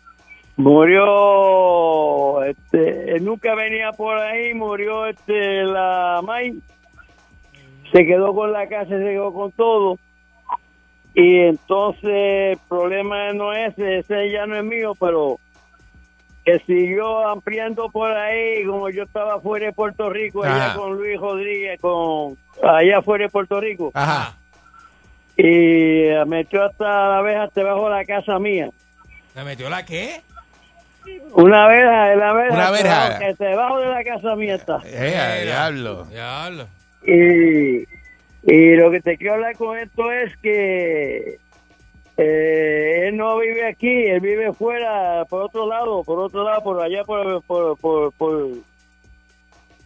murió, 0.55 2.43
este, 2.43 3.19
nunca 3.21 3.55
venía 3.55 3.91
por 3.91 4.17
ahí, 4.17 4.53
murió 4.53 5.07
este 5.07 5.63
la 5.63 6.21
May, 6.23 6.59
se 7.91 8.05
quedó 8.05 8.33
con 8.33 8.51
la 8.51 8.67
casa, 8.67 8.89
se 8.89 9.03
quedó 9.03 9.33
con 9.33 9.51
todo. 9.51 9.97
Y 11.15 11.39
entonces 11.41 12.53
el 12.53 12.57
problema 12.67 13.33
no 13.33 13.53
es 13.53 13.73
ese, 13.73 13.99
ese 13.99 14.31
ya 14.31 14.47
no 14.47 14.57
es 14.57 14.63
mío, 14.63 14.93
pero 14.99 15.39
que 16.43 16.59
siguió 16.59 17.25
ampliando 17.27 17.89
por 17.89 18.11
ahí, 18.11 18.65
como 18.65 18.89
yo 18.89 19.03
estaba 19.03 19.39
fuera 19.39 19.67
de 19.67 19.73
Puerto 19.73 20.09
Rico, 20.09 20.43
allá 20.43 20.71
Ajá. 20.71 20.75
con 20.75 20.97
Luis 20.97 21.19
Rodríguez, 21.19 21.79
con 21.79 22.35
allá 22.61 23.01
fuera 23.01 23.25
de 23.25 23.29
Puerto 23.29 23.61
Rico, 23.61 23.91
Ajá. 23.93 24.35
Y 25.35 25.43
eh, 26.09 26.23
metió 26.27 26.63
hasta 26.63 27.21
la 27.21 27.43
hasta 27.43 27.61
debajo 27.61 27.85
de 27.89 27.95
la 27.95 28.05
casa 28.05 28.39
mía. 28.39 28.69
¿Me 29.35 29.43
metió 29.43 29.69
la 29.69 29.83
qué? 29.85 30.21
Una 31.33 31.67
verja, 31.67 32.15
la 32.15 32.33
verja, 32.33 32.53
Una 32.55 32.71
verja. 32.71 33.09
debajo- 33.09 33.25
hasta 33.31 33.45
debajo 33.45 33.79
de 33.79 33.87
la 33.87 34.03
casa 34.03 34.35
mía 34.35 34.55
está. 34.55 34.79
Eh, 34.85 35.09
Mira. 35.09 35.35
diablo. 35.41 36.05
Diablo. 36.05 36.67
Y, 37.05 37.83
y 38.43 38.75
lo 38.75 38.91
que 38.91 39.01
te 39.01 39.17
quiero 39.17 39.33
hablar 39.33 39.55
con 39.57 39.77
esto 39.77 40.11
es 40.11 40.37
que 40.37 41.39
eh, 42.17 43.07
él 43.07 43.17
no 43.17 43.37
vive 43.39 43.67
aquí, 43.67 44.05
él 44.05 44.19
vive 44.21 44.53
fuera, 44.53 45.25
por 45.25 45.41
otro 45.41 45.67
lado, 45.67 46.03
por 46.03 46.19
otro 46.19 46.43
lado, 46.43 46.63
por 46.63 46.79
allá, 46.81 47.03
por, 47.03 47.41
por, 47.43 47.77
por, 47.79 48.13
por, 48.13 48.49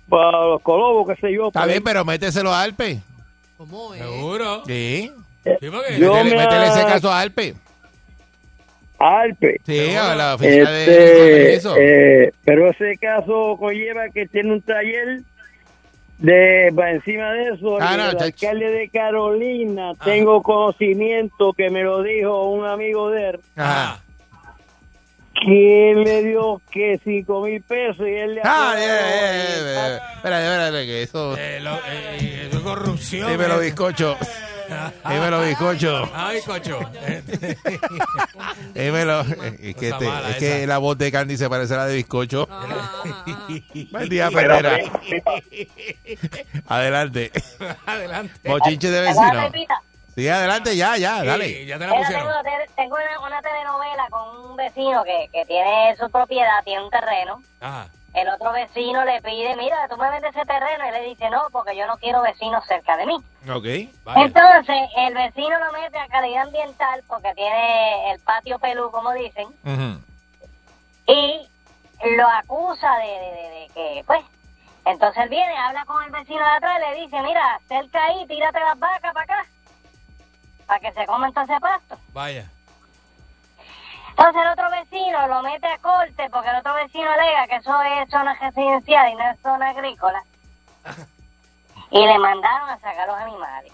por 0.10 0.34
los 0.34 0.62
Colobos, 0.62 1.08
qué 1.08 1.16
sé 1.22 1.34
yo. 1.34 1.48
Está 1.48 1.66
bien, 1.66 1.78
ahí. 1.78 1.84
pero 1.84 2.06
méteselo 2.06 2.54
a 2.54 2.62
Alpe. 2.62 3.00
¿Cómo 3.58 3.94
es? 3.96 4.02
¿Seguro? 4.02 4.64
Sí. 4.68 5.12
Sí, 5.60 5.70
métele, 5.70 6.00
me- 6.24 6.36
métele 6.38 6.68
ese 6.68 6.84
caso 6.86 7.12
a 7.12 7.20
Alpe. 7.22 7.54
Alpe. 9.00 9.58
Sí, 9.66 9.94
a 9.96 10.16
la 10.16 10.36
oficina 10.36 10.72
de- 10.72 10.86
de 10.86 11.54
Este, 11.54 11.54
eso. 11.56 11.76
eh, 11.78 12.32
pero 12.44 12.70
ese 12.72 12.98
caso 12.98 13.56
conlleva 13.60 14.10
que 14.10 14.26
tiene 14.28 14.54
un 14.54 14.62
taller 14.62 15.22
de 16.18 16.72
va 16.72 16.90
encima 16.90 17.32
de 17.34 17.50
eso 17.54 17.78
Ah, 17.80 17.96
no, 17.96 18.10
el 18.10 18.18
alcalde 18.24 18.72
de 18.72 18.90
Carolina 18.90 19.94
tengo 20.04 20.42
conocimiento 20.42 21.54
que 21.54 21.70
me 21.70 21.84
lo 21.84 22.02
dijo 22.02 22.50
un 22.50 22.66
amigo 22.66 23.12
de 23.12 23.30
él 23.30 23.40
Ajá. 23.56 24.00
que 25.46 25.94
le 25.96 26.24
dio 26.24 26.60
que 26.72 27.00
cinco 27.04 27.42
mil 27.46 27.62
pesos 27.62 28.00
y 28.08 28.12
él 28.16 28.34
le 28.34 28.42
Ah. 28.44 28.74
Espérate, 30.16 30.44
espérate, 30.46 30.86
que 30.88 31.04
eso. 31.04 31.38
Eh, 31.38 31.60
lo- 31.62 31.76
eh, 31.76 32.48
eso 32.48 32.58
es 32.58 32.64
corrupción. 32.64 33.32
Dímelo, 33.32 33.62
eh. 33.62 33.66
bizcocho. 33.66 34.18
Dímelo, 35.10 35.42
bizcocho. 35.42 36.10
Ay, 36.14 36.42
cocho. 36.42 36.80
Dímelo. 38.74 39.22
Es 39.22 39.76
que, 39.76 39.90
este- 39.90 40.06
mala 40.06 40.30
es 40.32 40.38
que 40.38 40.68
la 40.68 40.78
voz 40.78 40.98
de 40.98 41.12
Candy 41.12 41.38
se 41.38 41.50
parece 41.50 41.74
a 41.74 41.78
la 41.78 41.86
de 41.88 41.96
bizcocho. 41.96 42.48
Ajá, 42.52 42.66
ajá, 43.04 43.24
ajá. 43.26 43.48
Buen 43.92 44.10
día, 44.10 44.30
sí, 44.30 44.36
Adelante. 46.68 47.32
Adelante. 47.86 48.50
Bochinche 48.50 48.90
de 48.90 49.02
¿Verdad, 49.02 49.50
vecino. 49.52 49.76
Sí, 50.16 50.28
adelante, 50.28 50.76
ya, 50.76 50.98
ya, 50.98 51.22
Sí, 51.22 51.28
dale. 51.28 51.66
ya 51.68 51.78
te 51.78 51.86
la 51.86 51.96
pusieron. 51.96 52.24
tengo, 52.28 52.42
te- 52.44 52.74
tengo 52.76 52.96
una, 52.96 53.20
una 53.28 53.42
telenovela 53.42 54.08
con 54.10 54.50
un 54.50 54.56
vecino 54.58 55.04
que, 55.04 55.30
que 55.32 55.46
tiene 55.46 55.96
su 56.00 56.10
propiedad, 56.10 56.64
tiene 56.66 56.84
un 56.84 56.90
terreno. 56.90 57.42
Ajá. 57.62 57.88
El 58.18 58.30
otro 58.30 58.52
vecino 58.52 59.06
le 59.06 59.22
pide, 59.22 59.56
mira, 59.56 59.88
tú 59.88 59.96
me 59.98 60.10
vendes 60.10 60.36
ese 60.36 60.46
terreno. 60.46 60.88
Y 60.88 60.92
le 60.92 61.02
dice, 61.04 61.30
no, 61.30 61.44
porque 61.52 61.76
yo 61.76 61.86
no 61.86 61.98
quiero 61.98 62.22
vecinos 62.24 62.66
cerca 62.68 62.98
de 62.98 63.06
mí. 63.06 63.16
Ok. 63.50 63.94
Vaya. 64.04 64.22
Entonces, 64.26 64.90
el 64.98 65.14
vecino 65.14 65.60
lo 65.60 65.72
mete 65.72 66.00
a 66.00 66.08
calidad 66.08 66.44
ambiental 66.44 67.04
porque 67.08 67.34
tiene 67.36 68.12
el 68.12 68.20
patio 68.22 68.58
pelú, 68.60 68.90
como 68.92 69.12
dicen, 69.14 69.48
y 71.08 71.48
lo 72.16 72.28
acusa 72.28 72.96
de, 72.98 73.06
de- 73.08 73.32
de- 73.32 73.50
de 73.60 73.68
que, 73.74 74.04
pues, 74.06 74.24
entonces 74.86 75.24
él 75.24 75.30
viene, 75.30 75.56
habla 75.58 75.86
con 75.86 76.04
el 76.04 76.12
vecino 76.12 76.40
de 76.40 76.52
atrás 76.58 76.78
y 76.78 76.90
le 76.96 77.02
dice, 77.02 77.22
mira, 77.22 77.60
cerca 77.68 78.04
ahí, 78.06 78.26
tírate 78.28 78.60
las 78.60 78.80
vacas 78.80 79.14
para 79.14 79.24
acá, 79.24 79.46
para 80.66 80.80
que 80.80 80.92
se 80.94 81.06
coman 81.06 81.34
todo 81.34 81.44
ese 81.44 81.60
pasto. 81.60 81.98
Vaya. 82.14 82.46
Entonces 84.18 84.42
el 84.42 84.48
otro 84.50 84.72
vecino 84.72 85.28
lo 85.28 85.42
mete 85.44 85.68
a 85.68 85.78
corte 85.78 86.28
porque 86.32 86.50
el 86.50 86.56
otro 86.58 86.74
vecino 86.74 87.12
alega 87.12 87.48
que 87.48 87.56
eso 87.58 87.82
es 87.82 88.10
zona 88.10 88.34
residencial 88.42 89.12
y 89.12 89.16
no 89.16 89.30
es 89.30 89.40
zona 89.42 89.70
agrícola. 89.70 90.24
Y 91.90 92.06
le 92.06 92.20
mandaron 92.20 92.70
a 92.70 92.78
sacar 92.80 93.08
los 93.08 93.16
animales. 93.18 93.72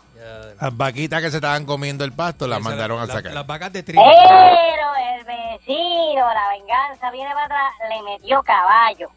Las 0.62 0.78
vaquitas 0.78 1.20
que 1.20 1.32
se 1.32 1.38
estaban 1.38 1.66
comiendo 1.66 2.04
el 2.06 2.12
pasto 2.14 2.46
las 2.46 2.62
mandaron 2.62 3.00
a 3.02 3.08
la- 3.08 3.14
sacar. 3.14 3.34
Las 3.34 3.48
vacas 3.48 3.74
de 3.74 3.82
trigo. 3.82 4.04
Pero 4.04 4.96
el 5.16 5.24
vecino, 5.26 6.32
la 6.32 6.50
venganza 6.50 7.10
viene 7.10 7.34
para 7.34 7.46
atrás, 7.46 7.74
le 7.90 8.02
metió 8.04 8.44
caballo. 8.44 9.10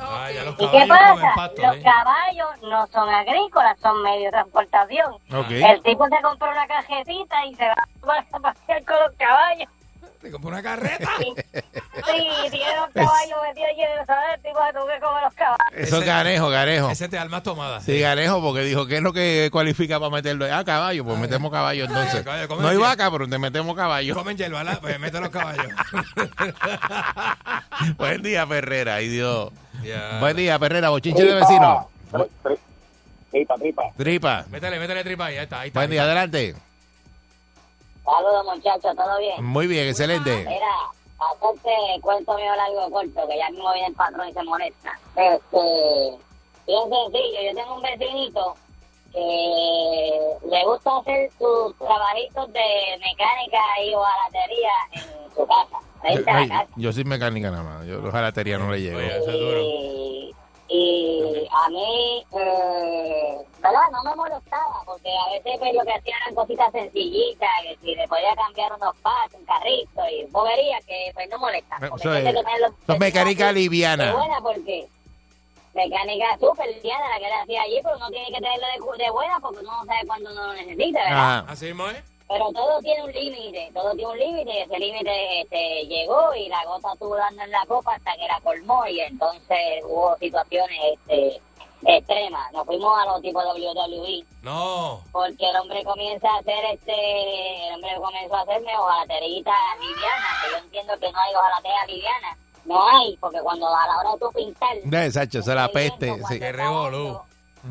Ah, 0.00 0.30
ya 0.32 0.44
los 0.44 0.54
¿Y 0.60 0.68
qué 0.70 0.86
pasa? 0.86 1.32
pasto, 1.34 1.62
Los 1.62 1.76
¿eh? 1.76 1.82
caballos 1.82 2.62
no 2.62 2.86
son 2.86 3.08
agrícolas, 3.08 3.76
son 3.80 4.02
medio 4.04 4.26
de 4.26 4.30
transportación. 4.30 5.14
El 5.50 5.82
tipo 5.82 6.06
se 6.08 6.22
compró 6.22 6.50
una 6.52 6.68
cajetita 6.68 7.44
y 7.46 7.56
se 7.56 7.66
va 7.66 7.74
a 8.32 8.38
pasear 8.38 8.84
con 8.84 9.00
los 9.00 9.12
caballos. 9.18 9.68
Compró 10.30 10.50
una 10.50 10.62
carreta. 10.62 11.08
Sí, 12.04 12.26
tiene 12.50 12.76
los 12.76 12.90
caballos 12.90 13.38
metidos 13.48 13.68
allí, 13.70 14.52
comer 14.52 14.74
los 15.22 15.34
caballos. 15.34 15.58
Eso 15.74 15.98
es 16.00 16.04
ganejo, 16.04 16.48
ganejo. 16.50 16.90
Ese 16.90 17.08
te 17.08 17.18
alma 17.18 17.42
tomada. 17.42 17.80
Sí, 17.80 17.98
ganejo, 17.98 18.42
porque 18.42 18.60
dijo, 18.60 18.86
¿qué 18.86 18.96
es 18.96 19.02
lo 19.02 19.12
que 19.12 19.48
cualifica 19.50 19.98
para 19.98 20.10
meterlo? 20.10 20.46
Ah, 20.52 20.64
caballo, 20.64 21.04
pues 21.04 21.18
metemos 21.18 21.50
caballo 21.50 21.84
entonces. 21.84 22.22
caballo, 22.22 22.60
No 22.60 22.68
hay 22.68 22.76
vaca, 22.76 23.10
pero 23.10 23.26
te 23.26 23.38
metemos 23.38 23.74
caballo. 23.74 24.14
Comen 24.24 24.36
hierba, 24.36 24.58
¿verdad? 24.58 24.78
Pues 24.80 25.00
mete 25.00 25.20
los 25.20 25.30
caballos. 25.30 25.66
Buen 27.96 28.22
día, 28.22 28.46
Perrera, 28.46 28.96
ay 28.96 29.08
Dios. 29.08 29.50
Ya. 29.82 30.18
Buen 30.20 30.36
día, 30.36 30.58
Perrera, 30.58 30.90
bochinche 30.90 31.24
de 31.24 31.34
vecino. 31.34 31.88
Tripa, 33.30 33.54
tripa. 33.56 33.82
Tripa. 33.96 34.44
Métele, 34.50 34.78
métele 34.78 35.04
tripa 35.04 35.26
ahí, 35.26 35.38
ahí 35.38 35.44
está. 35.44 35.60
Ahí 35.60 35.68
está 35.68 35.80
Buen 35.80 35.90
día, 35.90 36.02
adelante. 36.02 36.54
Saludos, 38.04 38.44
muchachos, 38.54 38.96
¿todo 38.96 39.18
bien? 39.18 39.44
Muy 39.44 39.66
bien, 39.66 39.88
excelente. 39.88 40.44
Mira, 40.46 40.74
hacerte 41.18 42.00
cuento 42.02 42.34
mío 42.36 42.54
largo 42.54 42.90
corto, 42.90 43.28
que 43.28 43.38
ya 43.38 43.50
mismo 43.50 43.72
viene 43.72 43.88
el 43.88 43.94
patrón 43.94 44.28
y 44.28 44.32
se 44.32 44.42
molesta. 44.42 44.98
Este, 45.16 46.18
bien 46.66 46.82
sencillo, 46.90 47.42
yo 47.50 47.54
tengo 47.54 47.74
un 47.76 47.82
vecinito 47.82 48.56
que 49.12 50.20
le 50.50 50.64
gusta 50.64 50.98
hacer 50.98 51.30
sus 51.38 51.76
trabajitos 51.78 52.52
de 52.52 52.98
mecánica 53.00 53.60
y 53.84 53.94
hojalatería 53.94 54.72
en 54.92 55.34
su 55.34 55.46
casa. 55.46 55.78
Ahí 56.02 56.16
está 56.16 56.36
Ay, 56.36 56.48
la 56.48 56.58
casa. 56.58 56.70
yo 56.76 56.92
soy 56.92 57.04
mecánica 57.04 57.50
nada 57.50 57.62
más. 57.62 57.86
Yo 57.86 57.98
los 58.00 58.12
jalatería 58.12 58.58
no 58.58 58.70
le 58.70 58.80
llego. 58.82 59.00
Y, 59.00 60.34
y 60.76 61.48
a 61.52 61.68
mí, 61.70 62.24
eh, 62.36 63.36
¿verdad? 63.60 63.80
No 63.92 64.02
me 64.02 64.16
molestaba, 64.16 64.82
porque 64.84 65.08
a 65.08 65.30
veces 65.32 65.56
pues, 65.58 65.72
lo 65.74 65.82
que 65.84 65.92
hacían 65.92 66.18
eran 66.22 66.34
cositas 66.34 66.72
sencillitas, 66.72 67.48
que 67.62 67.76
si 67.80 67.94
le 67.94 68.08
podía 68.08 68.34
cambiar 68.34 68.72
unos 68.72 68.96
pasos, 68.96 69.34
un 69.38 69.44
carrito 69.46 70.02
y 70.10 70.24
boberías 70.32 70.84
que 70.84 71.10
pues 71.14 71.28
no 71.30 71.38
molestan. 71.38 71.78
porque 71.88 72.02
Eso 72.02 72.10
hay 72.10 72.22
gente 72.24 72.30
es, 72.40 72.44
que 72.44 72.50
tiene 72.50 72.60
los- 72.60 72.72
eso 72.82 72.92
es 72.92 72.98
mecánica 72.98 73.46
Qué 73.48 73.52
liviana. 73.52 74.12
buena, 74.14 74.40
porque 74.40 74.88
mecánica 75.74 76.38
súper 76.40 76.68
liviana 76.74 77.08
la 77.08 77.16
que 77.18 77.26
le 77.26 77.34
hacía 77.34 77.62
allí, 77.62 77.80
pero 77.82 77.96
uno 77.96 78.08
tiene 78.10 78.26
que 78.26 78.34
tenerlo 78.34 78.66
de, 78.96 79.04
de 79.04 79.10
buena 79.10 79.38
porque 79.40 79.58
uno 79.60 79.72
no 79.78 79.84
sabe 79.84 80.06
cuándo 80.06 80.32
uno 80.32 80.46
lo 80.48 80.52
necesita, 80.54 80.98
¿verdad? 81.02 81.38
Ajá. 81.38 81.44
Así 81.52 81.66
mismo 81.66 81.88
es. 81.88 82.02
Pero 82.28 82.50
todo 82.52 82.80
tiene 82.80 83.04
un 83.04 83.12
límite, 83.12 83.70
todo 83.74 83.92
tiene 83.94 84.10
un 84.12 84.18
límite, 84.18 84.50
y 84.54 84.58
ese 84.62 84.78
límite 84.78 85.40
este, 85.42 85.86
llegó 85.86 86.34
y 86.34 86.48
la 86.48 86.64
gota 86.64 86.92
estuvo 86.92 87.16
dando 87.16 87.42
en 87.42 87.50
la 87.50 87.64
copa 87.66 87.94
hasta 87.94 88.14
que 88.14 88.26
la 88.26 88.40
colmó 88.42 88.86
y 88.86 89.00
entonces 89.00 89.82
hubo 89.84 90.16
situaciones 90.18 90.78
este, 90.94 91.40
extremas. 91.86 92.50
Nos 92.52 92.64
fuimos 92.66 92.98
a 92.98 93.04
los 93.06 93.20
tipos 93.20 93.44
WWE 93.44 94.24
No. 94.42 95.02
porque 95.12 95.48
el 95.50 95.56
hombre 95.56 95.84
comienza 95.84 96.28
a 96.30 96.38
hacer 96.38 96.64
este, 96.72 97.68
el 97.68 97.74
hombre 97.74 97.94
comenzó 97.96 98.36
a 98.36 98.40
hacerme 98.40 98.76
hojalaterita 98.76 99.52
liviana, 99.80 100.26
que 100.42 100.50
yo 100.50 100.56
entiendo 100.64 100.98
que 100.98 101.12
no 101.12 101.18
hay 101.18 101.34
hojalatería 101.34 101.86
liviana. 101.86 102.38
No 102.64 102.88
hay, 102.88 103.14
porque 103.18 103.40
cuando 103.40 103.68
a 103.68 103.86
la 103.86 103.98
hora 103.98 104.12
de 104.12 104.18
tú 104.18 104.32
pintar... 104.34 104.74
Esa 105.04 105.24
es 105.24 105.46
la 105.46 105.68
peste. 105.68 106.16
sí. 106.28 106.38
Qué 106.38 106.50
revolú. 106.50 107.20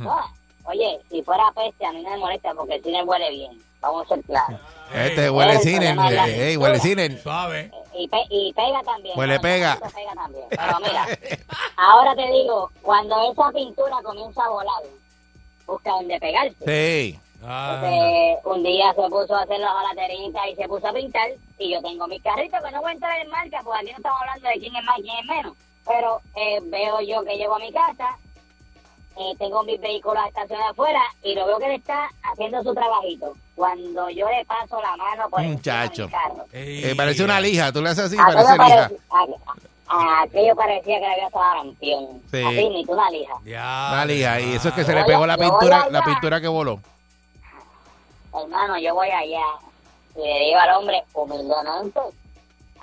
Ah, 0.07 0.31
oye, 0.65 0.99
si 1.09 1.23
fuera 1.23 1.51
peste 1.55 1.85
a 1.85 1.91
mí 1.91 2.03
no 2.03 2.11
me 2.11 2.17
molesta 2.17 2.53
porque 2.53 2.75
el 2.75 2.83
cine 2.83 3.03
huele 3.03 3.29
bien, 3.31 3.63
vamos 3.83 4.05
a 4.11 4.15
ser 4.15 4.23
claros. 4.25 4.59
Este 4.93 5.29
huele 5.29 5.53
El 5.53 5.59
cine, 5.59 5.89
eh, 5.89 6.49
ey, 6.49 6.57
huele 6.57 6.79
cine. 6.79 7.17
Suave. 7.17 7.71
Y, 7.95 8.07
pe- 8.07 8.25
y 8.29 8.53
pega 8.53 8.81
también. 8.83 9.17
Huele 9.17 9.39
pega. 9.39 9.73
Eso 9.73 9.95
pega 9.95 10.13
también. 10.13 10.45
Pero 10.49 10.79
mira, 10.79 11.07
ahora 11.77 12.15
te 12.15 12.27
digo, 12.31 12.71
cuando 12.81 13.31
esa 13.31 13.51
pintura 13.51 13.97
comienza 14.03 14.43
a 14.43 14.49
volar, 14.49 14.83
busca 15.65 15.91
donde 15.91 16.19
pegarse. 16.19 16.55
Sí. 16.65 17.19
Entonces, 17.41 18.37
un 18.45 18.63
día 18.63 18.93
se 18.93 19.01
puso 19.09 19.35
a 19.35 19.41
hacer 19.43 19.59
la 19.59 19.73
balaterita 19.73 20.47
y 20.47 20.55
se 20.55 20.67
puso 20.67 20.87
a 20.87 20.93
pintar. 20.93 21.29
Y 21.57 21.71
yo 21.73 21.81
tengo 21.81 22.07
mis 22.07 22.21
carritos 22.23 22.59
que 22.63 22.71
no 22.71 22.81
voy 22.81 22.91
a 22.91 22.93
entrar 22.93 23.19
en 23.19 23.29
marca, 23.29 23.61
porque 23.63 23.79
aquí 23.79 23.91
no 23.91 23.97
estamos 23.97 24.21
hablando 24.21 24.47
de 24.49 24.59
quién 24.59 24.75
es 24.75 24.83
más 24.83 24.99
y 24.99 25.01
quién 25.03 25.17
es 25.17 25.25
menos. 25.25 25.53
Pero 25.85 26.21
eh, 26.35 26.59
veo 26.63 27.01
yo 27.01 27.23
que 27.25 27.35
llego 27.37 27.55
a 27.55 27.59
mi 27.59 27.71
casa, 27.73 28.17
eh, 29.17 29.33
tengo 29.37 29.61
mis 29.63 29.79
vehículos 29.81 30.25
estacionados 30.27 30.71
afuera 30.71 31.01
y 31.21 31.35
lo 31.35 31.45
veo 31.45 31.59
que 31.59 31.67
le 31.67 31.75
está 31.75 32.09
haciendo 32.31 32.63
su 32.63 32.73
trabajito. 32.73 33.33
Cuando 33.55 34.09
yo 34.09 34.27
le 34.29 34.43
paso 34.45 34.81
la 34.81 34.95
mano 34.97 35.29
por 35.29 35.41
Muchacho. 35.41 36.05
mi 36.07 36.11
carro. 36.11 36.45
Eh, 36.51 36.93
parece 36.97 37.23
una 37.23 37.39
lija. 37.39 37.71
Tú 37.71 37.81
le 37.81 37.89
haces 37.89 38.05
así, 38.05 38.17
Aquello 38.19 38.57
parece 38.57 38.89
lija. 38.89 38.91
a- 39.11 39.25
a- 39.95 40.21
aquello 40.23 40.55
parecía 40.55 40.95
que 40.95 41.05
le 41.05 41.11
había 41.13 41.29
dado 41.29 41.53
rampión. 41.53 42.21
Sí. 42.31 42.41
Así, 42.43 42.69
ni 42.69 42.83
tú 42.85 42.93
una 42.93 43.09
lija. 43.11 43.33
Una 43.45 44.05
lija. 44.05 44.39
Y 44.41 44.53
eso 44.55 44.69
es 44.69 44.73
que 44.73 44.83
se 44.83 44.95
le 44.95 45.03
pegó 45.05 45.27
la 45.27 45.37
pintura, 45.37 45.87
la 45.91 46.01
pintura 46.03 46.41
que 46.41 46.47
voló. 46.47 46.79
Hermano, 48.35 48.77
yo 48.79 48.95
voy 48.95 49.09
allá 49.09 49.43
y 50.15 50.19
le 50.19 50.39
digo 50.45 50.59
al 50.59 50.69
hombre 50.77 51.03
humildemente, 51.13 51.99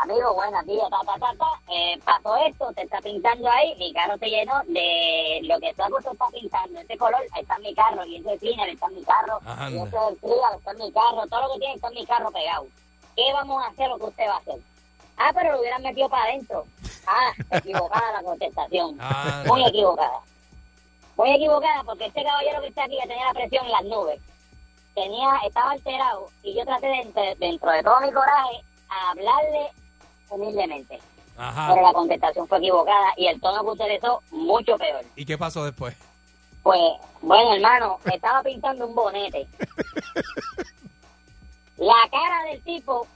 amigo, 0.02 0.35
buenas 0.35 0.64
días, 0.66 0.89
ta, 0.90 0.98
ta, 1.05 1.18
ta, 1.18 1.35
ta, 1.39 1.72
eh, 1.72 1.98
pasó 2.05 2.36
esto, 2.36 2.72
te 2.72 2.82
está 2.82 3.01
pintando 3.01 3.48
ahí, 3.51 3.74
mi 3.77 3.93
carro 3.93 4.16
se 4.18 4.27
llenó 4.27 4.60
de 4.66 5.40
lo 5.43 5.60
que 5.60 5.74
tú 5.74 5.82
te 6.02 6.10
está 6.10 6.27
pintando, 6.32 6.81
ese 6.81 6.97
color, 6.97 7.20
ahí 7.32 7.43
está 7.43 7.59
mi 7.59 7.74
carro, 7.74 8.05
y 8.06 8.16
ese 8.16 8.39
cleaner 8.39 8.68
está 8.70 8.86
en 8.86 8.94
mi 8.94 9.05
carro, 9.05 9.40
y 9.43 9.48
Anda. 9.48 9.66
ese 9.68 9.98
del 9.98 10.18
trial 10.20 10.55
está 10.56 10.70
en 10.72 10.78
mi 10.78 10.93
carro, 10.93 11.27
todo 11.28 11.43
lo 11.43 11.52
que 11.55 11.59
tiene 11.59 11.74
está 11.74 11.89
en 11.89 11.94
mi 11.94 12.06
carro 12.06 12.31
pegado. 12.31 12.66
¿Qué 13.14 13.32
vamos 13.35 13.62
a 13.62 13.68
hacer 13.68 13.89
lo 13.89 13.98
que 13.98 14.05
usted 14.05 14.27
va 14.27 14.35
a 14.35 14.39
hacer? 14.39 14.60
Ah, 15.18 15.32
pero 15.35 15.52
lo 15.52 15.60
hubieran 15.60 15.82
metido 15.82 16.09
para 16.09 16.24
adentro. 16.24 16.64
Ah, 17.06 17.32
equivocada 17.51 18.12
la 18.12 18.22
contestación. 18.22 18.97
Anda. 18.98 19.44
Muy 19.47 19.66
equivocada. 19.66 20.20
Muy 21.16 21.35
equivocada 21.35 21.82
porque 21.85 22.06
este 22.06 22.24
caballero 22.24 22.62
que 22.62 22.68
está 22.68 22.85
aquí 22.85 22.97
ya 22.97 23.06
tenía 23.06 23.27
la 23.27 23.35
presión 23.35 23.66
en 23.66 23.72
las 23.72 23.85
nubes. 23.85 24.20
Tenía, 24.94 25.36
estaba 25.47 25.72
alterado 25.72 26.28
y 26.43 26.55
yo 26.55 26.64
traté 26.64 26.86
de, 26.86 27.36
dentro 27.39 27.70
de 27.70 27.82
todo 27.82 28.01
mi 28.01 28.10
coraje 28.12 28.62
a 28.89 29.10
hablarle 29.10 29.70
humildemente. 30.31 30.98
Ajá. 31.36 31.73
Pero 31.73 31.86
la 31.86 31.93
contestación 31.93 32.47
fue 32.48 32.59
equivocada 32.59 33.12
y 33.16 33.27
el 33.27 33.40
tono 33.40 33.62
que 33.62 33.82
utilizó 33.82 34.23
mucho 34.31 34.77
peor. 34.77 35.05
¿Y 35.16 35.24
qué 35.24 35.39
pasó 35.39 35.65
después? 35.65 35.97
Pues, 36.62 36.81
bueno, 37.23 37.55
hermano, 37.55 37.98
estaba 38.12 38.43
pintando 38.43 38.86
un 38.86 38.94
bonete. 38.94 39.47
La 41.78 42.09
cara 42.11 42.44
del 42.51 42.61
tipo, 42.62 43.07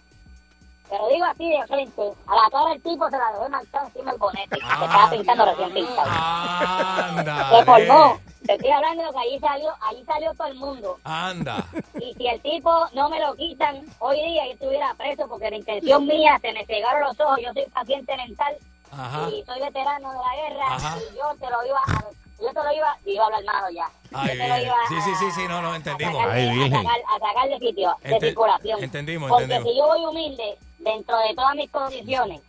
te 0.94 1.02
lo 1.02 1.08
digo 1.08 1.24
así 1.24 1.48
de 1.48 1.66
frente, 1.66 2.02
a 2.26 2.34
la 2.36 2.50
cara 2.50 2.70
del 2.70 2.82
tipo 2.82 3.10
se 3.10 3.18
la 3.18 3.32
dejé 3.32 3.48
marcar 3.48 3.84
encima 3.84 4.10
del 4.12 4.20
bonete. 4.20 4.56
que 4.56 4.84
estaba 4.84 5.10
pintando 5.10 5.44
recién 5.44 5.74
pintado. 5.74 6.10
Anda. 6.10 7.50
Se 7.50 7.64
formó. 7.64 8.20
Te 8.46 8.52
estoy 8.54 8.70
hablando 8.70 9.02
de 9.02 9.10
que 9.10 9.18
allí 9.18 9.38
salió, 9.40 9.70
allí 9.88 10.04
salió 10.04 10.34
todo 10.34 10.46
el 10.48 10.54
mundo. 10.54 10.98
Anda. 11.02 11.64
Y 11.98 12.14
si 12.14 12.28
el 12.28 12.40
tipo 12.42 12.70
no 12.92 13.08
me 13.08 13.18
lo 13.18 13.34
quitan, 13.34 13.82
hoy 13.98 14.16
día 14.22 14.46
yo 14.46 14.52
estuviera 14.52 14.94
preso 14.94 15.26
porque 15.28 15.50
la 15.50 15.56
intención 15.56 16.06
mía, 16.06 16.38
se 16.40 16.52
me 16.52 16.64
cegaron 16.66 17.08
los 17.08 17.18
ojos, 17.18 17.38
yo 17.42 17.52
soy 17.54 17.64
paciente 17.72 18.16
mental 18.16 18.54
Ajá. 18.92 19.28
y 19.30 19.42
soy 19.44 19.60
veterano 19.60 20.12
de 20.12 20.18
la 20.18 20.36
guerra 20.36 20.66
Ajá. 20.76 20.98
y 20.98 21.16
yo 21.16 21.34
te 21.40 21.50
lo 21.50 21.66
iba 21.66 21.78
a, 21.78 22.04
yo 22.40 22.48
te 22.48 22.54
lo 22.62 22.72
iba, 22.72 22.98
iba 23.06 23.22
a 23.22 23.26
hablar 23.26 23.44
malo 23.44 23.70
ya. 23.70 23.88
Ay, 24.12 24.28
yo 24.36 24.42
te 24.44 24.48
lo 24.48 24.56
iba 24.58 24.76
Sí, 24.88 24.94
sí, 25.04 25.14
sí, 25.18 25.30
sí, 25.32 25.48
no, 25.48 25.62
no, 25.62 25.74
entendimos. 25.74 26.14
a, 26.16 26.26
sacar, 26.26 26.38
a, 26.38 26.68
sacar, 26.70 27.00
a 27.08 27.18
sacar 27.28 27.48
de 27.48 27.58
sitio, 27.58 27.96
de 28.02 28.10
Ente- 28.10 28.26
circulación. 28.28 28.82
entendimos, 28.84 29.28
Porque 29.30 29.44
entendimos. 29.44 29.72
si 29.72 29.78
yo 29.78 29.86
voy 29.86 30.04
humilde 30.06 30.58
dentro 30.78 31.18
de 31.18 31.34
todas 31.34 31.54
mis 31.54 31.70
condiciones 31.70 32.42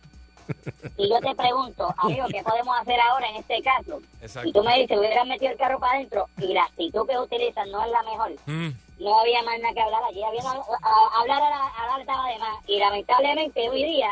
y 0.96 1.08
yo 1.08 1.18
te 1.20 1.34
pregunto, 1.34 1.92
amigo, 1.98 2.26
¿qué 2.28 2.42
podemos 2.44 2.76
hacer 2.78 3.00
ahora 3.00 3.28
en 3.30 3.36
este 3.36 3.60
caso? 3.62 4.00
Exacto. 4.20 4.48
Y 4.48 4.52
tú 4.52 4.62
me 4.62 4.78
dices, 4.78 4.96
hubieran 4.98 5.26
metido 5.28 5.50
el 5.52 5.58
carro 5.58 5.80
para 5.80 5.94
adentro 5.94 6.28
y 6.38 6.52
la 6.52 6.64
actitud 6.64 7.06
que 7.08 7.18
utilizan 7.18 7.68
no 7.70 7.84
es 7.84 7.90
la 7.90 8.02
mejor. 8.04 8.32
Mm. 8.46 8.68
No 9.00 9.18
había 9.18 9.42
más 9.42 9.58
nada 9.60 9.74
que 9.74 9.80
hablar 9.80 10.02
allí. 10.04 10.22
Había 10.22 10.42
a, 10.42 10.54
a- 10.54 11.20
hablar 11.20 11.42
a, 11.42 11.50
la- 11.50 11.66
hablar 11.82 12.00
estaba 12.00 12.28
de 12.28 12.38
más. 12.38 12.56
Y 12.68 12.78
lamentablemente 12.78 13.68
hoy 13.68 13.82
día 13.84 14.10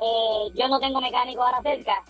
eh, 0.00 0.50
yo 0.54 0.68
no 0.68 0.80
tengo 0.80 1.00
mecánico 1.00 1.42
ahora 1.44 1.62
cerca 1.62 2.02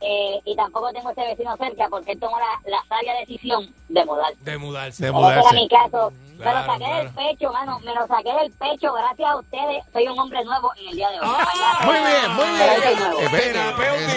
eh, 0.00 0.40
y 0.44 0.54
tampoco 0.56 0.90
tengo 0.92 1.10
ese 1.10 1.22
vecino 1.22 1.56
cerca 1.56 1.86
porque 1.90 2.12
él 2.12 2.20
tomó 2.20 2.36
la, 2.38 2.60
la 2.70 2.78
sabia 2.88 3.14
decisión 3.20 3.72
de 3.88 4.04
mudar. 4.04 4.32
De 4.40 4.58
mudarse. 4.58 5.04
De 5.04 5.10
Ese 5.10 5.18
era 5.18 5.52
mi 5.52 5.68
caso. 5.68 6.10
me 6.10 6.30
Claro, 6.42 6.66
lo 6.66 6.72
saqué 6.72 6.94
del 6.94 7.08
pecho, 7.10 7.52
mano. 7.52 7.78
Me 7.80 7.94
lo 7.94 8.06
saqué 8.06 8.32
del 8.32 8.50
pecho. 8.52 8.92
Gracias 8.94 9.28
a 9.30 9.36
ustedes, 9.36 9.84
soy 9.92 10.08
un 10.08 10.18
hombre 10.18 10.42
nuevo 10.44 10.70
en 10.80 10.88
el 10.88 10.96
día 10.96 11.10
de 11.10 11.20
hoy. 11.20 11.26
Ah, 11.28 11.80
Muy 11.84 11.96
bien, 11.96 12.32
muy 12.34 12.46
bien. 12.56 12.70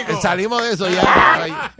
eh, 0.08 0.16
salimos 0.22 0.62
de 0.62 0.72
eso 0.72 0.88
ya. 0.88 1.02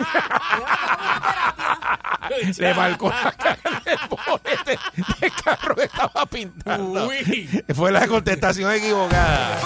Le 2.58 2.74
marcó 2.74 3.08
la 3.10 3.32
cara 3.32 3.58
del 3.84 3.98
bonete 4.08 4.78
del 5.20 5.32
carro 5.42 5.74
que 5.76 5.84
estaba 5.84 6.26
pintando. 6.26 7.06
Uy. 7.08 7.64
Fue 7.74 7.90
la 7.92 8.06
contestación 8.06 8.70
equivocada. 8.72 9.58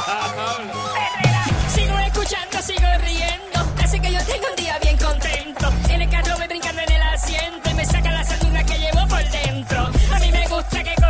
Sigo 1.69 1.99
escuchando, 1.99 2.59
sigo 2.63 2.87
riendo. 3.05 3.28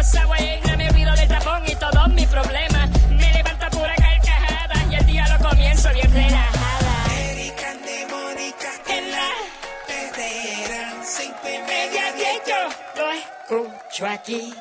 Subway 0.08 0.60
no 0.66 0.76
me 0.78 0.88
olvido 0.88 1.14
del 1.16 1.28
tapón 1.28 1.62
y 1.66 1.74
todos 1.74 2.08
mis 2.08 2.26
problemas. 2.28 2.88
Me 3.10 3.30
levanta 3.34 3.68
pura 3.68 3.94
carcajada 3.94 4.74
y 4.90 4.94
el 4.94 5.06
día 5.06 5.28
lo 5.28 5.48
comienzo 5.48 5.90
bien 5.92 6.10
relajada. 6.10 7.14
Erika 7.30 7.74
de 7.74 8.96
en 8.96 9.10
la 9.10 9.28
perrera, 9.86 10.94
sin 11.04 11.32
Ella 11.44 12.14
y 12.16 12.48
yo 12.48 12.62
lo 12.96 13.10
escucho 13.12 14.06
aquí. 14.06 14.54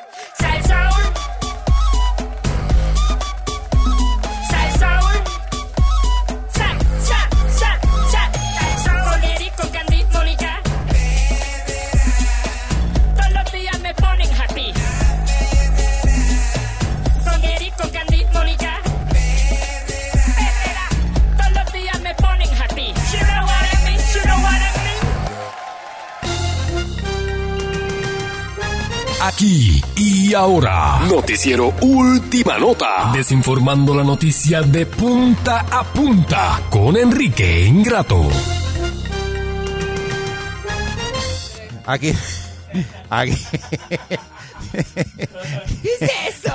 Aquí 29.28 29.82
y 29.98 30.34
ahora. 30.34 31.02
Noticiero 31.10 31.74
Última 31.82 32.58
Nota. 32.58 33.12
Desinformando 33.14 33.94
la 33.94 34.06
noticia 34.06 34.62
de 34.62 34.86
punta 34.86 35.66
a 35.70 35.84
punta 35.84 36.62
con 36.70 36.96
Enrique 36.96 37.66
Ingrato. 37.66 38.30
Aquí. 41.86 42.14
Aquí. 43.10 43.36
¿Qué 44.72 45.90
es 46.00 46.12
eso? 46.30 46.54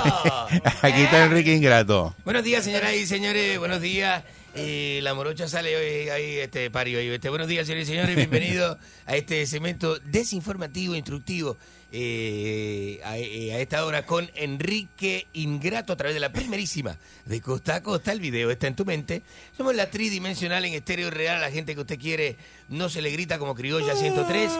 Aquí 0.80 1.02
está 1.02 1.26
Enrique 1.26 1.54
Ingrato. 1.54 2.14
Buenos 2.24 2.42
días, 2.42 2.64
señoras 2.64 2.94
y 2.94 3.06
señores. 3.06 3.58
Buenos 3.58 3.82
días. 3.82 4.24
Eh, 4.54 5.00
la 5.02 5.14
morocha 5.14 5.48
sale 5.48 5.74
hoy, 5.76 6.10
ahí, 6.10 6.38
este 6.38 6.70
pario 6.70 6.98
ahí. 6.98 7.08
Este, 7.08 7.30
buenos 7.30 7.48
días, 7.48 7.66
señores 7.66 7.88
y 7.88 7.92
señores. 7.92 8.14
Bienvenidos 8.16 8.76
a 9.06 9.16
este 9.16 9.46
segmento 9.46 9.98
desinformativo, 10.00 10.94
instructivo. 10.94 11.56
eh, 11.90 13.00
a, 13.04 13.18
eh, 13.18 13.52
a 13.54 13.58
esta 13.60 13.84
hora 13.84 14.04
con 14.06 14.30
Enrique 14.34 15.26
Ingrato 15.34 15.92
a 15.92 15.96
través 15.96 16.14
de 16.14 16.20
la 16.20 16.32
primerísima 16.32 16.98
de 17.26 17.40
Costa 17.40 17.76
a 17.76 17.82
Costa. 17.82 18.12
El 18.12 18.20
video 18.20 18.50
está 18.50 18.66
en 18.66 18.76
tu 18.76 18.84
mente. 18.84 19.22
Somos 19.56 19.74
la 19.74 19.90
tridimensional 19.90 20.64
en 20.64 20.74
estéreo 20.74 21.10
real. 21.10 21.40
La 21.40 21.50
gente 21.50 21.74
que 21.74 21.80
usted 21.80 21.98
quiere 21.98 22.36
no 22.68 22.88
se 22.90 23.00
le 23.02 23.10
grita 23.10 23.38
como 23.38 23.54
criolla 23.54 23.96
103. 23.96 24.50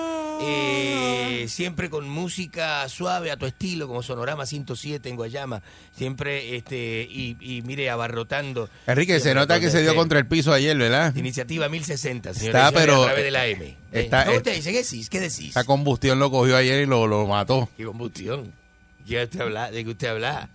Eh, 0.44 1.46
siempre 1.48 1.88
con 1.90 2.08
música 2.08 2.88
suave 2.88 3.30
a 3.30 3.36
tu 3.36 3.46
estilo, 3.46 3.86
como 3.88 4.02
Sonorama 4.02 4.46
107 4.46 5.08
en 5.08 5.16
Guayama. 5.16 5.62
Siempre, 5.96 6.56
este, 6.56 7.06
y, 7.10 7.36
y 7.40 7.62
mire, 7.62 7.90
abarrotando. 7.90 8.68
Enrique, 8.86 9.18
se 9.20 9.34
nota 9.34 9.58
que 9.60 9.70
se 9.70 9.82
dio 9.82 9.94
contra 9.94 10.18
el 10.18 10.26
piso 10.26 10.52
ayer, 10.52 10.76
¿verdad? 10.76 11.14
Iniciativa 11.16 11.68
1060, 11.68 12.34
señores. 12.34 12.46
Está, 12.54 12.68
señores, 12.68 12.86
pero- 12.86 13.02
A 13.02 13.06
través 13.06 13.24
de 13.24 13.30
la 13.30 13.46
M. 13.46 13.76
está- 13.92 14.22
Eh, 14.22 14.26
¿Cómo 14.26 14.38
eh? 14.38 14.42
¿Qué 14.42 14.72
decís? 14.72 15.08
¿Qué 15.08 15.20
decís? 15.20 15.50
Esa 15.50 15.64
combustión 15.64 16.18
lo 16.18 16.30
cogió 16.30 16.56
ayer 16.56 16.82
y 16.82 16.86
lo, 16.86 17.06
lo 17.06 17.26
mató. 17.26 17.68
¿Qué 17.76 17.84
combustión? 17.84 18.52
¿Qué 19.06 19.22
usted 19.24 19.40
habla? 19.40 19.70
¿De 19.70 19.84
qué 19.84 19.90
usted 19.90 20.08
habla? 20.08 20.48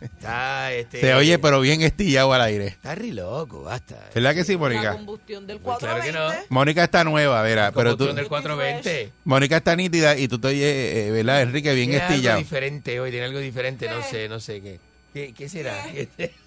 Está, 0.00 0.72
este... 0.72 1.00
Se 1.00 1.14
oye, 1.14 1.38
pero 1.38 1.60
bien 1.60 1.82
estillado 1.82 2.32
al 2.32 2.40
aire. 2.42 2.66
Está 2.68 2.94
re 2.94 3.08
loco, 3.12 3.62
basta. 3.64 4.08
¿Verdad 4.14 4.34
que 4.34 4.44
sí, 4.44 4.52
La 4.52 4.58
Mónica? 4.58 4.92
combustión 4.92 5.46
del 5.46 5.58
Pues 5.58 5.78
claro 5.78 6.02
que 6.02 6.12
no. 6.12 6.18
420. 6.20 6.46
Mónica 6.50 6.84
está 6.84 7.04
nueva, 7.04 7.42
verá, 7.42 7.72
pero 7.72 7.96
tú, 7.96 8.04
Combustión 8.06 8.16
del 8.16 8.28
420. 8.28 9.12
Mónica 9.24 9.56
está 9.56 9.74
nítida 9.76 10.16
y 10.16 10.28
tú 10.28 10.38
te 10.38 10.48
oyes, 10.48 10.62
eh, 10.96 11.10
¿verdad, 11.10 11.42
Enrique? 11.42 11.74
Bien 11.74 11.90
Tiene 11.90 12.02
algo 12.04 12.14
estillado. 12.14 12.38
diferente 12.38 13.00
hoy, 13.00 13.10
tiene 13.10 13.26
algo 13.26 13.38
diferente, 13.40 13.88
no 13.88 14.02
sé, 14.02 14.28
no 14.28 14.38
sé 14.40 14.60
qué. 14.60 14.78
¿Qué, 15.12 15.34
qué 15.34 15.48
será? 15.48 15.74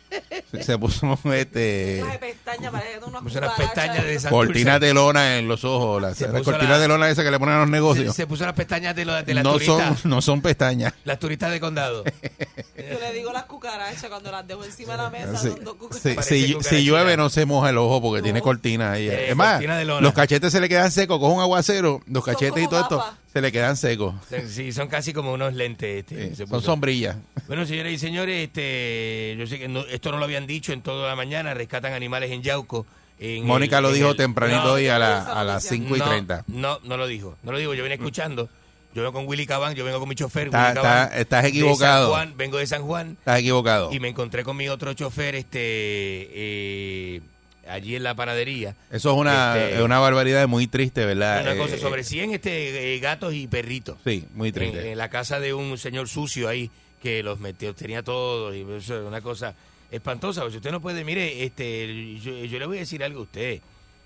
Se- 0.51 0.63
Se 0.63 0.77
puso 0.77 1.17
este 1.33 1.99
Unas 2.03 2.17
pestañas, 2.17 2.71
unas 3.05 3.21
Puso 3.23 3.37
unas 3.39 3.53
pestañas 3.53 4.79
de 4.79 4.93
lona 4.93 5.37
en 5.37 5.47
los 5.47 5.63
ojos, 5.65 6.01
las, 6.01 6.17
cortinas 6.43 6.69
la- 6.69 6.79
de 6.79 6.87
lona 6.87 7.09
esas 7.09 7.25
que 7.25 7.31
le 7.31 7.39
ponen 7.39 7.55
a 7.55 7.59
los 7.59 7.69
negocios. 7.69 8.15
se 8.15 8.25
puso 8.27 8.45
las 8.45 8.53
pestañas 8.53 8.95
de, 8.95 9.05
lo- 9.05 9.21
de 9.21 9.33
las 9.33 9.43
no 9.43 9.59
son, 9.59 9.59
turistas. 9.59 10.05
no 10.05 10.21
son 10.21 10.41
pestañas. 10.41 10.93
Las 11.03 11.19
turistas 11.19 11.51
de 11.51 11.59
condado. 11.59 12.03
Yo 12.05 12.99
le 12.99 13.13
digo 13.13 13.33
las 13.33 13.43
cucarachas 13.45 14.09
cuando 14.09 14.31
las 14.31 14.47
dejo 14.47 14.63
encima 14.63 14.91
de 14.93 14.97
la 14.97 15.09
mesa. 15.09 15.37
Sí. 15.37 15.49
son 15.49 15.63
dos 15.63 15.75
cucarachas. 15.75 16.25
Si, 16.25 16.55
si 16.61 16.83
llueve 16.85 17.17
no 17.17 17.29
se 17.29 17.45
moja 17.45 17.69
el 17.71 17.77
ojo 17.77 18.01
porque 18.01 18.21
tiene 18.21 18.41
cortina 18.41 18.93
ahí. 18.93 19.07
Eh, 19.09 19.29
es 19.31 19.35
más, 19.35 19.53
cortina 19.53 19.77
de 19.77 19.85
lona. 19.85 20.01
los 20.01 20.13
cachetes 20.13 20.51
se 20.51 20.61
le 20.61 20.69
quedan 20.69 20.91
secos, 20.91 21.19
coge 21.19 21.33
un 21.33 21.41
aguacero, 21.41 22.01
los 22.07 22.23
cachetes 22.23 22.63
y 22.63 22.67
todo 22.67 22.79
esto. 22.81 23.03
Se 23.35 23.41
le 23.41 23.51
quedan 23.51 23.75
secos. 23.75 24.15
Sí, 24.47 24.71
son 24.71 24.87
casi 24.87 25.11
como 25.11 25.33
unos 25.33 25.53
lentes. 25.53 25.99
Este, 26.09 26.33
Sí, 26.37 26.45
son 26.47 26.61
sombrillas. 26.61 27.17
Bueno, 27.47 27.65
señoras 27.65 27.91
y 27.91 27.97
señores, 27.97 28.45
este, 28.47 29.35
yo 29.37 29.45
sé 29.45 29.59
que 29.59 29.67
no- 29.67 29.81
esto 29.87 30.09
no 30.13 30.19
lo 30.19 30.23
habían 30.23 30.47
dicho 30.47 30.71
en 30.71 30.81
toda 30.81 31.09
la 31.09 31.17
mañana, 31.17 31.53
rescatan 31.53 31.91
animales 31.91 32.31
en 32.31 32.41
Yauco. 32.41 32.85
en 33.19 33.45
Mónica 33.45 33.77
el- 33.77 33.83
lo 33.83 33.89
en 33.89 33.95
dijo 33.95 34.11
el- 34.11 34.15
tempranito 34.17 34.63
No, 34.63 34.71
hoy 34.73 34.87
a, 34.87 34.97
la- 34.99 35.23
a 35.23 35.43
las 35.43 35.63
5 35.65 35.97
y 35.97 35.99
no, 35.99 36.05
30. 36.09 36.45
No, 36.47 36.79
no 36.85 36.95
lo 36.95 37.07
dijo, 37.07 37.37
no 37.43 37.51
lo 37.51 37.57
digo, 37.57 37.73
yo 37.73 37.83
vine 37.83 37.95
escuchando. 37.95 38.47
Yo 38.93 39.01
vengo 39.03 39.11
con 39.11 39.27
Willy 39.27 39.45
Cabán, 39.45 39.75
yo 39.75 39.83
vengo 39.83 39.99
con 39.99 40.07
mi 40.07 40.15
chofer, 40.15 40.47
Está- 40.47 40.63
Willy 40.69 40.75
Cabán. 40.75 41.03
está- 41.07 41.19
estás 41.19 41.43
de 41.43 41.49
equivocado. 41.49 42.05
San 42.13 42.13
Juan, 42.27 42.37
vengo 42.37 42.57
de 42.57 42.67
San 42.67 42.83
Juan 42.83 43.11
Estás 43.19 43.39
equivocado. 43.39 43.91
y 43.91 43.99
me 43.99 44.07
encontré 44.07 44.43
con 44.45 44.55
mi 44.55 44.69
otro 44.69 44.93
chofer 44.93 45.35
este 45.35 45.59
eh, 45.59 47.21
allí 47.69 47.95
en 47.95 48.03
la 48.03 48.15
panadería. 48.15 48.75
Eso 48.91 49.11
es 49.11 49.17
una, 49.17 49.57
Este, 49.57 49.75
es 49.77 49.81
una 49.81 49.99
barbaridad 49.99 50.47
muy 50.47 50.67
triste, 50.67 51.05
¿verdad? 51.05 51.41
Una 51.41 51.53
Eh, 51.53 51.57
cosa 51.57 51.77
sobre 51.77 52.03
100 52.03 52.31
este, 52.33 52.95
eh, 52.95 52.99
gatos 52.99 53.33
y 53.33 53.47
perritos. 53.47 53.97
Sí, 54.03 54.25
muy 54.33 54.51
triste. 54.51 54.91
en 54.91 54.97
la 54.97 55.09
casa 55.09 55.39
de 55.39 55.53
un 55.53 55.77
señor 55.77 56.07
sucio 56.07 56.47
ahí 56.49 56.69
que 57.01 57.21
los 57.23 57.39
metió, 57.39 57.73
tenía 57.75 58.01
todos 58.03 58.55
y 58.55 58.61
eso 58.61 58.99
es 59.01 59.05
una 59.07 59.21
cosa 59.21 59.53
espantosa. 59.91 60.49
Si 60.49 60.57
usted 60.57 60.71
no 60.71 60.81
puede, 60.81 61.03
mire, 61.03 61.43
este, 61.43 62.15
yo, 62.19 62.33
yo 62.45 62.59
le 62.59 62.65
voy 62.65 62.77
a 62.77 62.79
decir 62.81 63.03
algo 63.03 63.19
a 63.19 63.23
usted. 63.23 63.61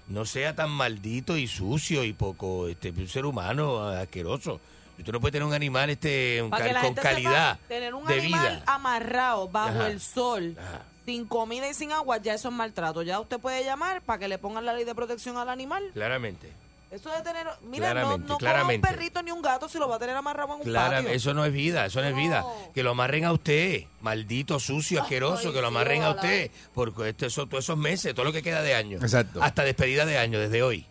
No 0.08 0.26
sea 0.26 0.56
tan 0.56 0.72
maldito 0.72 1.38
y 1.38 1.48
sucio 1.48 2.04
y 2.04 2.14
poco, 2.14 2.68
este, 2.68 2.90
un 2.90 3.08
ser 3.08 3.26
humano 3.26 3.88
asqueroso. 3.90 4.60
Usted 4.98 5.14
no 5.14 5.22
puede 5.22 5.34
tener 5.34 5.48
un 5.48 5.54
animal 5.54 5.90
este 5.92 6.42
un 6.42 6.50
cal- 6.50 6.76
con 6.82 6.94
calidad 6.96 7.58
tener 7.70 7.94
un 7.94 8.06
de 8.06 8.16
animal 8.16 8.56
vida. 8.56 8.64
amarrado 8.66 9.48
bajo 9.48 9.70
Ajá. 9.80 9.88
el 9.88 10.02
sol, 10.02 10.58
Ajá. 10.60 10.84
Sin 11.06 11.26
comida 11.26 11.68
y 11.70 11.74
sin 11.74 11.92
agua, 11.92 12.18
ya 12.18 12.34
eso 12.34 12.50
es 12.50 12.54
maltrato. 12.54 13.02
Ya 13.02 13.20
usted 13.20 13.40
puede 13.40 13.64
llamar 13.64 14.02
para 14.02 14.20
que 14.20 14.28
le 14.28 14.38
pongan 14.38 14.66
la 14.66 14.74
ley 14.74 14.86
de 14.86 14.94
protección 14.96 15.38
al 15.38 15.50
animal. 15.50 15.84
Claramente. 15.94 16.52
Eso 16.92 17.12
de 17.12 17.22
tener, 17.22 17.46
mira, 17.62 17.90
no, 17.90 17.94
Claramente, 17.94 18.28
no 18.28 18.34
un 18.34 18.40
claramente. 18.40 18.88
perrito 18.88 19.22
ni 19.22 19.30
un 19.32 19.44
gato 19.44 19.70
si 19.70 19.78
lo 19.78 19.88
va 19.88 19.98
a 19.98 20.00
tener 20.00 20.16
amarrado 20.16 20.54
en 20.56 20.60
un 20.62 20.66
Claro, 20.66 20.96
patio. 20.98 21.10
eso 21.12 21.36
no 21.36 21.46
es 21.46 21.54
vida, 21.54 21.86
eso 21.86 22.02
no 22.02 22.08
es 22.08 22.16
vida. 22.16 22.44
Que 22.74 22.82
lo 22.82 22.92
amarren 22.92 23.26
a 23.26 23.32
usted, 23.32 23.84
maldito, 24.02 24.60
sucio, 24.60 25.00
asqueroso, 25.04 25.54
que 25.54 25.62
lo 25.62 25.68
amarren 25.68 26.02
a 26.02 26.10
usted 26.12 26.50
por 26.74 26.92
este- 27.06 27.28
eso- 27.28 27.46
todos 27.46 27.64
esos 27.64 27.78
meses, 27.78 28.16
todo 28.16 28.26
lo 28.26 28.32
que 28.34 28.42
queda 28.42 28.64
de 28.64 28.74
año. 28.74 28.98
Exacto. 28.98 29.40
Hasta 29.44 29.64
despedida 29.64 30.08
de 30.08 30.18
año, 30.18 30.40
desde 30.40 30.64
hoy. 30.64 30.84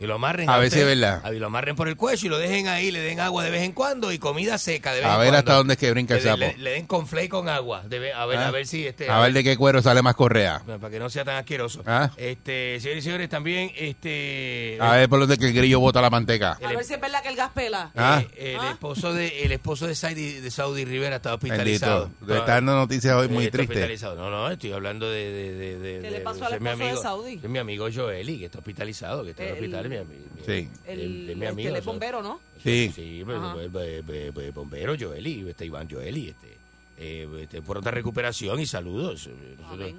Y 0.00 0.06
lo 0.06 0.14
amarren 0.14 0.48
A 0.48 0.54
a, 0.54 0.58
ver 0.58 0.70
si 0.70 0.78
usted, 0.78 0.90
es 0.90 0.98
verdad. 0.98 1.20
a- 1.24 1.32
Y 1.34 1.38
lo 1.38 1.46
amarren 1.46 1.76
por 1.76 1.86
el 1.88 1.96
cuello 1.96 2.26
y 2.26 2.30
lo 2.30 2.38
dejen 2.38 2.68
ahí, 2.68 2.90
le 2.90 3.00
den 3.00 3.20
agua 3.20 3.44
de 3.44 3.50
vez 3.50 3.62
en 3.62 3.72
cuando 3.72 4.10
y 4.12 4.18
comida 4.18 4.56
seca 4.58 4.92
de 4.94 5.00
vez 5.00 5.06
A 5.08 5.12
en 5.14 5.18
ver 5.20 5.28
cuando. 5.28 5.38
hasta 5.38 5.54
dónde 5.54 5.74
es 5.74 5.78
que 5.78 5.90
brinca 5.90 6.14
el 6.16 6.22
sapo. 6.22 6.38
le- 6.38 6.56
le 6.56 6.70
den 6.70 6.86
con 6.86 7.06
flake 7.06 7.28
con 7.28 7.48
agua. 7.48 7.82
a 7.84 7.86
ver, 7.88 8.12
Ah. 8.38 8.48
a 8.48 8.50
ver 8.50 8.66
si 8.66 8.86
este. 8.86 9.08
A 9.10 9.20
ver 9.20 9.32
de 9.32 9.44
qué 9.44 9.56
cuero 9.56 9.82
sale 9.82 10.02
más 10.02 10.14
correa. 10.14 10.62
Para 10.66 10.90
que 10.90 10.98
no 10.98 11.10
sea 11.10 11.24
tan 11.24 11.36
asqueroso. 11.36 11.82
Ah. 11.86 12.10
Este, 12.16 12.80
señores 12.80 13.04
y 13.04 13.06
señores, 13.06 13.28
también 13.28 13.70
este. 13.76 14.78
A 14.80 14.92
ver 14.96 15.08
por 15.08 15.20
donde 15.20 15.36
que 15.38 15.48
el 15.48 15.52
grillo 15.54 15.80
bota 15.80 16.00
la 16.00 16.10
manteca. 16.10 16.52
A 16.62 16.68
ver 16.72 16.84
si 16.84 16.94
es 16.94 17.00
verdad 17.00 17.22
que 17.22 17.28
el 17.28 17.36
gas 17.36 17.50
pela. 17.54 17.90
Ah. 17.96 18.22
Eh, 18.36 18.56
el 18.60 18.66
esposo 18.70 19.12
de 19.12 19.42
el 19.42 19.52
esposo 19.52 19.86
de 19.86 19.94
Saudi, 19.94 20.40
de 20.40 20.50
Saudi 20.50 20.84
Rivera 20.84 21.16
está 21.16 21.34
hospitalizado. 21.34 22.10
Bendito. 22.20 22.38
Está 22.40 22.54
dando 22.54 22.74
noticias 22.74 23.14
hoy 23.14 23.28
muy 23.28 23.44
Está 23.46 23.58
tristes. 23.58 23.76
hospitalizado. 23.76 24.16
No, 24.16 24.30
no, 24.30 24.50
estoy 24.50 24.72
hablando 24.72 25.08
de... 25.10 25.30
de, 25.32 25.54
de, 25.54 25.78
de- 25.78 26.00
¿Qué 26.00 26.10
le 26.10 26.18
de- 26.18 26.24
pasó 26.24 26.46
al 26.46 26.54
ese 26.54 26.56
es 26.56 26.60
mi 26.62 26.68
esposo 26.68 26.84
de 26.84 26.88
amigo, 26.90 27.02
Saudi? 27.02 27.34
Es 27.42 27.48
mi 27.50 27.58
amigo 27.58 27.88
Joeli, 27.94 28.38
que 28.38 28.44
está 28.46 28.58
hospitalizado, 28.58 29.24
que 29.24 29.30
está 29.30 29.42
en 29.44 29.48
el 29.50 29.54
El- 29.56 29.60
hospital. 29.64 29.89
Mi, 29.90 29.96
mi- 30.16 30.44
Sí. 30.46 30.68
El, 30.86 31.00
el- 31.00 31.00
el- 31.00 31.24
mi 31.26 31.32
este, 31.32 31.46
amigo. 31.48 31.68
él 31.68 31.74
es 31.76 31.80
eso- 31.82 31.90
bombero, 31.90 32.22
¿no? 32.22 32.40
Sí. 32.62 32.92
Sí, 32.94 33.22
pues, 33.24 33.38
pues, 33.70 34.02
pues, 34.06 34.32
pues, 34.32 34.54
bombero 34.54 34.94
Joeli, 34.98 35.48
este 35.48 35.66
Iván 35.66 35.88
Joeli, 35.90 36.28
este, 36.28 36.56
eh, 36.98 37.28
este, 37.40 37.62
por 37.62 37.78
otra 37.78 37.90
recuperación 37.90 38.58
y 38.60 38.66
saludos. 38.66 39.28
Nosotros, 39.60 39.92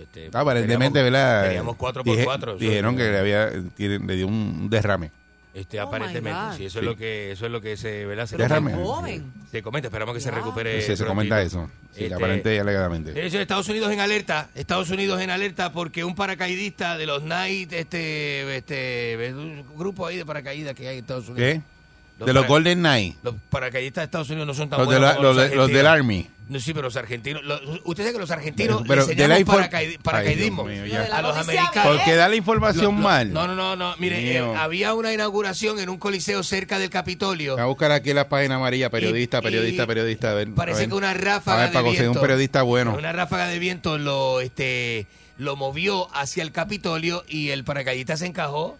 este, 0.00 0.30
Aparentemente, 0.32 0.98
teníamos- 1.00 1.12
¿verdad? 1.12 1.44
Teníamos 1.46 1.76
cuatro 1.76 2.04
por 2.04 2.12
Dije- 2.12 2.24
cuatro. 2.24 2.50
eso- 2.52 2.60
Dijeron 2.60 2.96
que 2.96 3.10
le 3.10 3.18
había 3.18 3.50
le 3.78 4.16
dio 4.16 4.26
un 4.26 4.68
derrame. 4.70 5.10
Este, 5.58 5.80
Oh, 5.80 5.84
aparentemente, 5.88 6.56
sí, 6.56 6.66
eso 6.66 6.74
Sí. 6.74 6.78
es 6.78 6.84
lo 6.84 6.96
que 6.96 7.32
eso 7.32 7.46
es 7.46 7.52
lo 7.52 7.60
que 7.60 7.76
se, 7.76 8.06
¿verdad? 8.06 8.26
Se, 8.26 8.36
Pero 8.36 8.48
Déjame. 8.48 8.70
tan 8.72 8.84
joven. 8.84 9.32
se 9.50 9.62
comenta, 9.62 9.88
esperamos 9.88 10.14
que 10.14 10.20
se 10.20 10.30
recupere. 10.30 10.80
Sí, 10.82 10.96
se 10.96 11.04
comenta 11.04 11.42
eso. 11.42 11.68
Sí, 11.94 12.04
Este, 12.04 12.14
aparente 12.14 12.54
y 12.54 12.58
alegadamente. 12.58 13.26
Estados 13.40 13.68
Unidos 13.68 13.90
en 13.92 14.00
alerta, 14.00 14.50
Estados 14.54 14.90
Unidos 14.90 15.20
en 15.20 15.30
alerta 15.30 15.72
porque 15.72 16.04
un 16.04 16.14
paracaidista 16.14 16.96
de 16.96 17.06
los 17.06 17.22
Night, 17.24 17.72
este, 17.72 18.56
este, 18.56 19.32
un 19.34 19.64
grupo 19.76 20.06
ahí 20.06 20.16
de 20.16 20.24
paracaídas 20.24 20.74
que 20.74 20.86
hay 20.88 20.98
en 20.98 21.00
Estados 21.04 21.28
Unidos. 21.28 21.54
¿Qué? 21.54 21.77
Los 22.18 22.26
De 22.26 22.32
los 22.32 22.46
Golden 22.46 22.80
Knight. 22.80 23.16
Los 23.22 23.34
paracaidistas 23.48 24.02
de 24.02 24.04
Estados 24.06 24.28
Unidos 24.30 24.46
no 24.48 24.54
son 24.54 24.68
tan 24.68 24.80
Los, 24.80 24.88
de 24.88 24.96
buenos 24.96 25.08
la- 25.10 25.16
como 25.16 25.28
los, 25.28 25.36
los, 25.36 25.50
de- 25.50 25.56
los 25.56 25.68
del 25.68 25.86
argentinos. 25.86 26.26
Army. 26.26 26.38
No, 26.48 26.58
sí, 26.60 26.72
pero 26.72 26.84
los 26.86 26.96
argentinos, 26.96 27.44
los- 27.44 27.60
usted 27.84 28.04
sabe 28.04 28.12
que 28.14 28.18
los 28.18 28.30
argentinos 28.30 28.82
Pero 28.88 29.06
le 29.06 29.14
de 29.14 29.28
la 29.28 29.36
enseñamos 29.36 29.62
infor- 29.64 29.70
paracaid- 29.70 29.98
paracaidismo 30.00 30.66
Ay, 30.66 30.80
mío, 30.80 30.98
a 31.12 31.20
los 31.22 31.36
americanos. 31.36 31.84
¿Por 31.96 32.04
qué 32.04 32.14
da 32.16 32.28
la 32.28 32.36
información 32.36 32.84
Lo- 32.86 32.90
lo- 32.92 32.96
mal? 32.96 33.32
No, 33.34 33.46
no, 33.46 33.54
no, 33.54 33.76
no. 33.76 33.94
Mire, 33.98 34.36
eh, 34.36 34.40
había 34.56 34.94
una 34.94 35.12
inauguración 35.12 35.78
en 35.78 35.90
un 35.90 35.98
coliseo 35.98 36.42
cerca 36.42 36.78
del 36.78 36.88
Capitolio. 36.90 37.52
Voy 37.52 37.62
a 37.62 37.66
buscar 37.66 37.92
aquí 37.92 38.14
la 38.14 38.28
página 38.30 38.54
amarilla, 38.56 38.88
periodista, 38.90 39.38
Y- 39.38 39.42
periodista, 39.42 39.82
y 39.82 39.86
periodista. 39.86 40.30
a 40.30 40.34
ver, 40.34 40.48
a 40.48 40.54
Parece 40.54 40.80
ver. 40.80 40.88
que 40.88 40.94
una 40.94 41.10
A 41.10 41.14
ráfaga 41.14 41.58
ver, 41.64 41.68
para 41.68 41.78
de 41.80 41.84
conseguir 41.84 42.00
viento. 42.06 42.18
un 42.18 42.22
periodista 42.26 42.62
bueno. 42.62 42.94
Una 42.96 43.12
ráfaga 43.12 43.46
de 43.46 43.58
viento 43.58 43.98
lo, 43.98 44.40
este, 44.40 45.06
lo 45.36 45.54
movió 45.54 46.08
hacia 46.16 46.42
el 46.42 46.50
Capitolio 46.50 47.24
y 47.28 47.50
el 47.50 47.62
paracaidista 47.62 48.16
se 48.16 48.24
encajó 48.26 48.78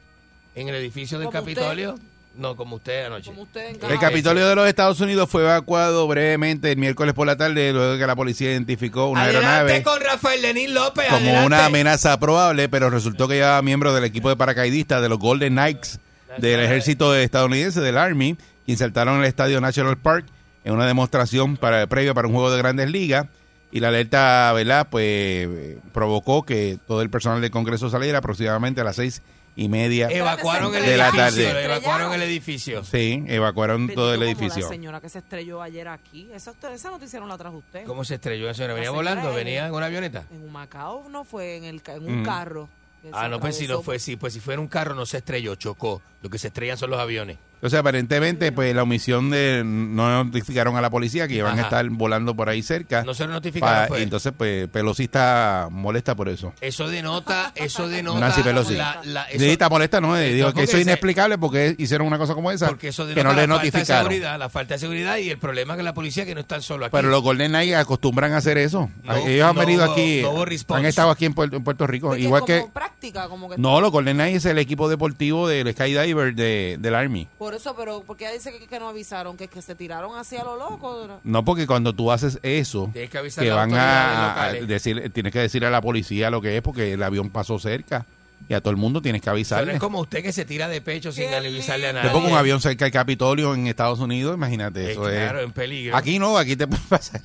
en 0.55 0.69
el 0.70 0.74
edificio 0.74 1.19
del 1.19 1.28
Capitolio. 1.28 1.97
No, 2.39 2.55
como 2.55 2.77
usted 2.77 3.06
anoche. 3.06 3.31
Como 3.31 3.43
usted 3.43 3.70
en 3.70 3.90
El 3.90 3.98
Capitolio 3.98 4.47
de 4.47 4.55
los 4.55 4.69
Estados 4.69 5.01
Unidos 5.01 5.28
fue 5.28 5.43
evacuado 5.43 6.06
brevemente 6.06 6.70
el 6.70 6.78
miércoles 6.78 7.12
por 7.12 7.27
la 7.27 7.36
tarde 7.36 7.73
luego 7.73 7.94
de 7.94 7.98
que 7.98 8.06
la 8.06 8.15
policía 8.15 8.52
identificó 8.52 9.09
una 9.09 9.24
adelante 9.24 9.48
aeronave 9.48 9.82
con 9.82 10.01
Rafael 10.01 10.40
Lenín 10.40 10.73
López. 10.73 11.06
como 11.06 11.16
adelante. 11.16 11.47
una 11.47 11.65
amenaza 11.66 12.19
probable, 12.20 12.69
pero 12.69 12.90
resultó 12.90 13.27
que 13.27 13.35
llevaba 13.35 13.60
miembros 13.62 13.93
del 13.93 14.05
equipo 14.05 14.28
de 14.28 14.36
paracaidistas 14.36 15.02
de 15.02 15.09
los 15.09 15.19
Golden 15.19 15.55
Knights 15.55 15.98
del 16.39 16.60
ejército 16.60 17.12
estadounidense, 17.16 17.81
del 17.81 17.98
Army, 17.98 18.36
quien 18.65 18.78
saltaron 18.78 19.16
en 19.16 19.20
el 19.23 19.27
estadio 19.27 19.60
National 19.60 19.98
Park 19.98 20.27
en 20.65 20.74
una 20.74 20.86
demostración 20.86 21.56
para 21.56 21.86
previa 21.89 22.15
para 22.15 22.28
un 22.28 22.35
juego 22.35 22.52
de 22.52 22.59
grandes 22.59 22.89
ligas. 22.90 23.27
Y 23.70 23.81
la 23.81 23.89
alerta, 23.89 24.51
¿verdad? 24.55 24.86
Pues 24.90 25.05
eh, 25.05 25.78
provocó 25.93 26.44
que 26.44 26.78
todo 26.86 27.02
el 27.02 27.10
personal 27.10 27.40
del 27.40 27.51
Congreso 27.51 27.90
saliera 27.90 28.19
aproximadamente 28.19 28.81
a 28.81 28.85
las 28.85 28.97
seis 28.97 29.23
y 29.59 29.69
media 29.69 30.09
Evacuaron 30.09 30.75
el 30.75 30.83
de 30.85 30.97
la 30.97 31.09
edificio. 31.09 31.25
tarde. 31.49 31.65
Evacuaron 31.65 32.13
el 32.15 32.23
edificio. 32.23 32.85
Sí, 32.85 33.25
evacuaron 33.27 33.89
todo 33.89 34.15
el 34.15 34.21
como 34.21 34.31
edificio. 34.31 34.63
La 34.63 34.69
señora 34.69 35.01
que 35.01 35.09
se 35.09 35.19
estrelló 35.19 35.61
ayer 35.61 35.89
aquí. 35.89 36.29
Esa, 36.33 36.55
esa 36.73 36.91
noticia 36.91 37.19
no 37.21 37.27
la 37.27 37.37
trajo 37.37 37.57
usted. 37.57 37.85
¿Cómo 37.85 38.05
se 38.05 38.15
estrelló 38.15 38.47
la 38.47 38.55
señora? 38.55 38.75
¿Venía 38.75 38.91
La 38.91 38.97
señora 38.97 39.11
volando? 39.15 39.31
en- 39.31 39.45
¿Venía 39.45 39.67
en 39.67 39.75
una 39.75 39.87
avioneta? 39.87 40.25
En 40.31 40.43
un 40.45 40.53
Macao 40.53 41.09
no 41.11 41.25
fue 41.25 41.57
en, 41.57 41.65
el, 41.65 41.83
ca- 41.83 41.95
en 41.95 42.07
un 42.07 42.23
Mm. 42.23 42.25
carro. 42.25 42.69
Ah, 43.13 43.29
no, 43.29 43.41
pues 43.41 43.57
si 43.57 43.67
no 43.69 43.83
fue, 43.83 43.99
sí, 43.99 44.17
pues 44.17 44.33
si 44.33 44.41
fuera 44.41 44.61
un 44.61 44.69
carro 44.69 44.95
no 44.95 45.07
se 45.07 45.19
estrelló, 45.19 45.55
chocó. 45.57 46.03
Lo 46.23 46.31
que 46.31 46.39
se 46.39 46.49
estrellan 46.49 46.77
son 46.79 46.91
los 46.91 46.99
aviones. 47.01 47.39
Entonces, 47.59 47.81
aparentemente, 47.81 48.53
pues 48.53 48.73
la 48.73 48.85
omisión 48.85 49.31
de 49.31 49.63
no 49.65 50.25
notificaron 50.25 50.77
a 50.77 50.81
la 50.81 50.91
policía 50.91 51.27
que 51.27 51.35
iban 51.35 51.59
a 51.59 51.63
estar 51.63 51.85
volando 51.91 52.37
por 52.37 52.49
ahí 52.49 52.63
cerca. 52.63 53.03
No 53.03 53.15
se 53.15 53.27
lo 53.27 53.33
notificaron, 53.33 53.83
Pa- 53.83 53.89
pues. 53.89 54.03
Entonces, 54.03 54.33
pues 54.37 54.69
Pelosi 54.69 55.05
está 55.05 55.69
molesta 55.71 56.15
por 56.15 56.29
eso. 56.29 56.53
Eso 56.61 56.87
denota, 56.89 57.53
eso 57.57 57.89
denota. 57.89 58.21
Nancy 58.21 58.43
Pelosi. 58.43 58.75
la- 58.77 59.01
la- 59.05 59.25
eso- 59.25 59.41
Sí, 59.45 59.51
está 59.51 59.69
molesta, 59.69 60.01
¿no? 60.01 60.17
Eh, 60.17 60.35
Dijo 60.35 60.49
no, 60.49 60.55
que 60.55 60.63
eso 60.63 60.77
es 60.77 60.85
inexplicable 60.85 61.37
porque 61.37 61.75
hicieron 61.79 62.07
una 62.07 62.17
cosa 62.17 62.35
como 62.35 62.51
esa 62.53 62.69
Porque 62.69 62.89
eso 62.89 63.05
que 63.07 63.15
denota 63.15 63.25
no 63.25 63.31
le 63.35 63.47
la 63.47 63.55
falta 63.55 63.63
de 63.65 63.71
notificaron. 63.71 64.05
seguridad, 64.13 64.39
la 64.39 64.49
falta 64.49 64.75
de 64.75 64.79
seguridad 64.81 65.17
y 65.17 65.31
el 65.31 65.39
problema 65.39 65.77
que 65.77 65.83
la 65.83 65.95
policía 65.95 66.25
que 66.25 66.35
no 66.37 66.43
están 66.43 66.63
solo 66.63 66.87
aquí. 66.87 66.93
Pero 66.93 67.09
los 67.09 67.23
Golden 67.23 67.51
Knights 67.51 67.75
acostumbran 67.75 68.33
a 68.35 68.37
hacer 68.37 68.57
eso. 68.59 68.89
No- 69.03 69.17
Ellos 69.17 69.49
han 69.49 69.55
no 69.57 69.61
venido 69.61 69.85
hubo- 69.85 69.93
aquí, 69.93 70.23
no 70.69 70.75
han 70.77 70.87
estado 70.87 71.11
aquí 71.11 71.25
en 71.25 71.35
Puerto, 71.35 71.57
en 71.57 71.65
Puerto 71.65 71.87
Rico. 71.89 72.09
Porque 72.09 72.23
Igual 72.23 72.43
como 72.43 72.47
que... 72.47 72.71
práctica, 72.73 73.29
como 73.29 73.49
que 73.51 73.59
No, 73.59 73.81
los 73.81 73.91
Golden 73.91 74.17
Knights 74.17 74.37
es 74.37 74.45
el 74.47 74.59
equipo 74.59 74.89
deportivo 74.89 75.49
del 75.49 75.73
Skydiver 75.73 76.35
de, 76.37 76.77
del 76.79 76.95
Army. 76.95 77.27
Por 77.39 77.48
eso, 77.55 77.75
pero 77.77 78.03
porque 78.07 78.25
ella 78.25 78.35
dice 78.35 78.53
que, 78.59 78.66
que 78.66 78.79
no 78.79 78.89
avisaron, 78.89 79.37
que, 79.37 79.49
que 79.49 79.62
se 79.62 79.75
tiraron 79.75 80.16
así 80.16 80.37
a 80.37 80.45
lo 80.45 80.57
loco. 80.57 81.20
No, 81.25 81.45
porque 81.45 81.66
cuando 81.66 81.95
tú 81.95 82.11
haces 82.12 82.39
eso, 82.43 82.91
Tienes 82.93 83.11
que 83.11 83.19
avisar 83.19 83.45
que 83.45 83.51
a 83.51 83.55
van 83.55 83.75
a, 83.75 84.25
a 84.25 84.29
locales. 84.53 84.69
decir, 84.69 85.11
tienes 85.12 85.33
que 85.33 85.39
decir 85.41 85.65
a 85.65 85.70
la 85.70 85.81
policía 85.81 86.31
lo 86.31 86.41
que 86.41 86.57
es, 86.57 86.62
porque 86.62 86.93
el 86.93 87.03
avión 87.03 87.31
pasó 87.31 87.59
cerca 87.59 88.07
y 88.49 88.55
a 88.55 88.61
todo 88.61 88.70
el 88.70 88.77
mundo 88.77 89.03
tienes 89.03 89.20
que 89.20 89.29
avisarle. 89.31 89.75
es 89.75 89.81
como 89.81 90.01
usted 90.01 90.23
que 90.23 90.33
se 90.33 90.45
tira 90.45 90.69
de 90.69 90.81
pecho 90.81 91.11
sin 91.12 91.33
avisarle 91.35 91.89
a 91.89 91.93
nadie. 91.93 92.11
Después 92.11 92.31
un 92.33 92.39
avión 92.39 92.61
cerca 92.61 92.85
del 92.85 92.93
Capitolio 92.93 93.53
en 93.55 93.66
Estados 93.66 93.99
Unidos, 93.99 94.35
imagínate, 94.37 94.87
Eh, 94.87 94.93
eso 94.93 95.03
claro, 95.03 95.41
es. 95.41 95.45
en 95.45 95.53
peligro. 95.53 95.97
Aquí 95.97 96.19
no, 96.19 96.39
aquí 96.39 96.55
te 96.57 96.66
puede 96.69 96.83
pasar 96.89 97.20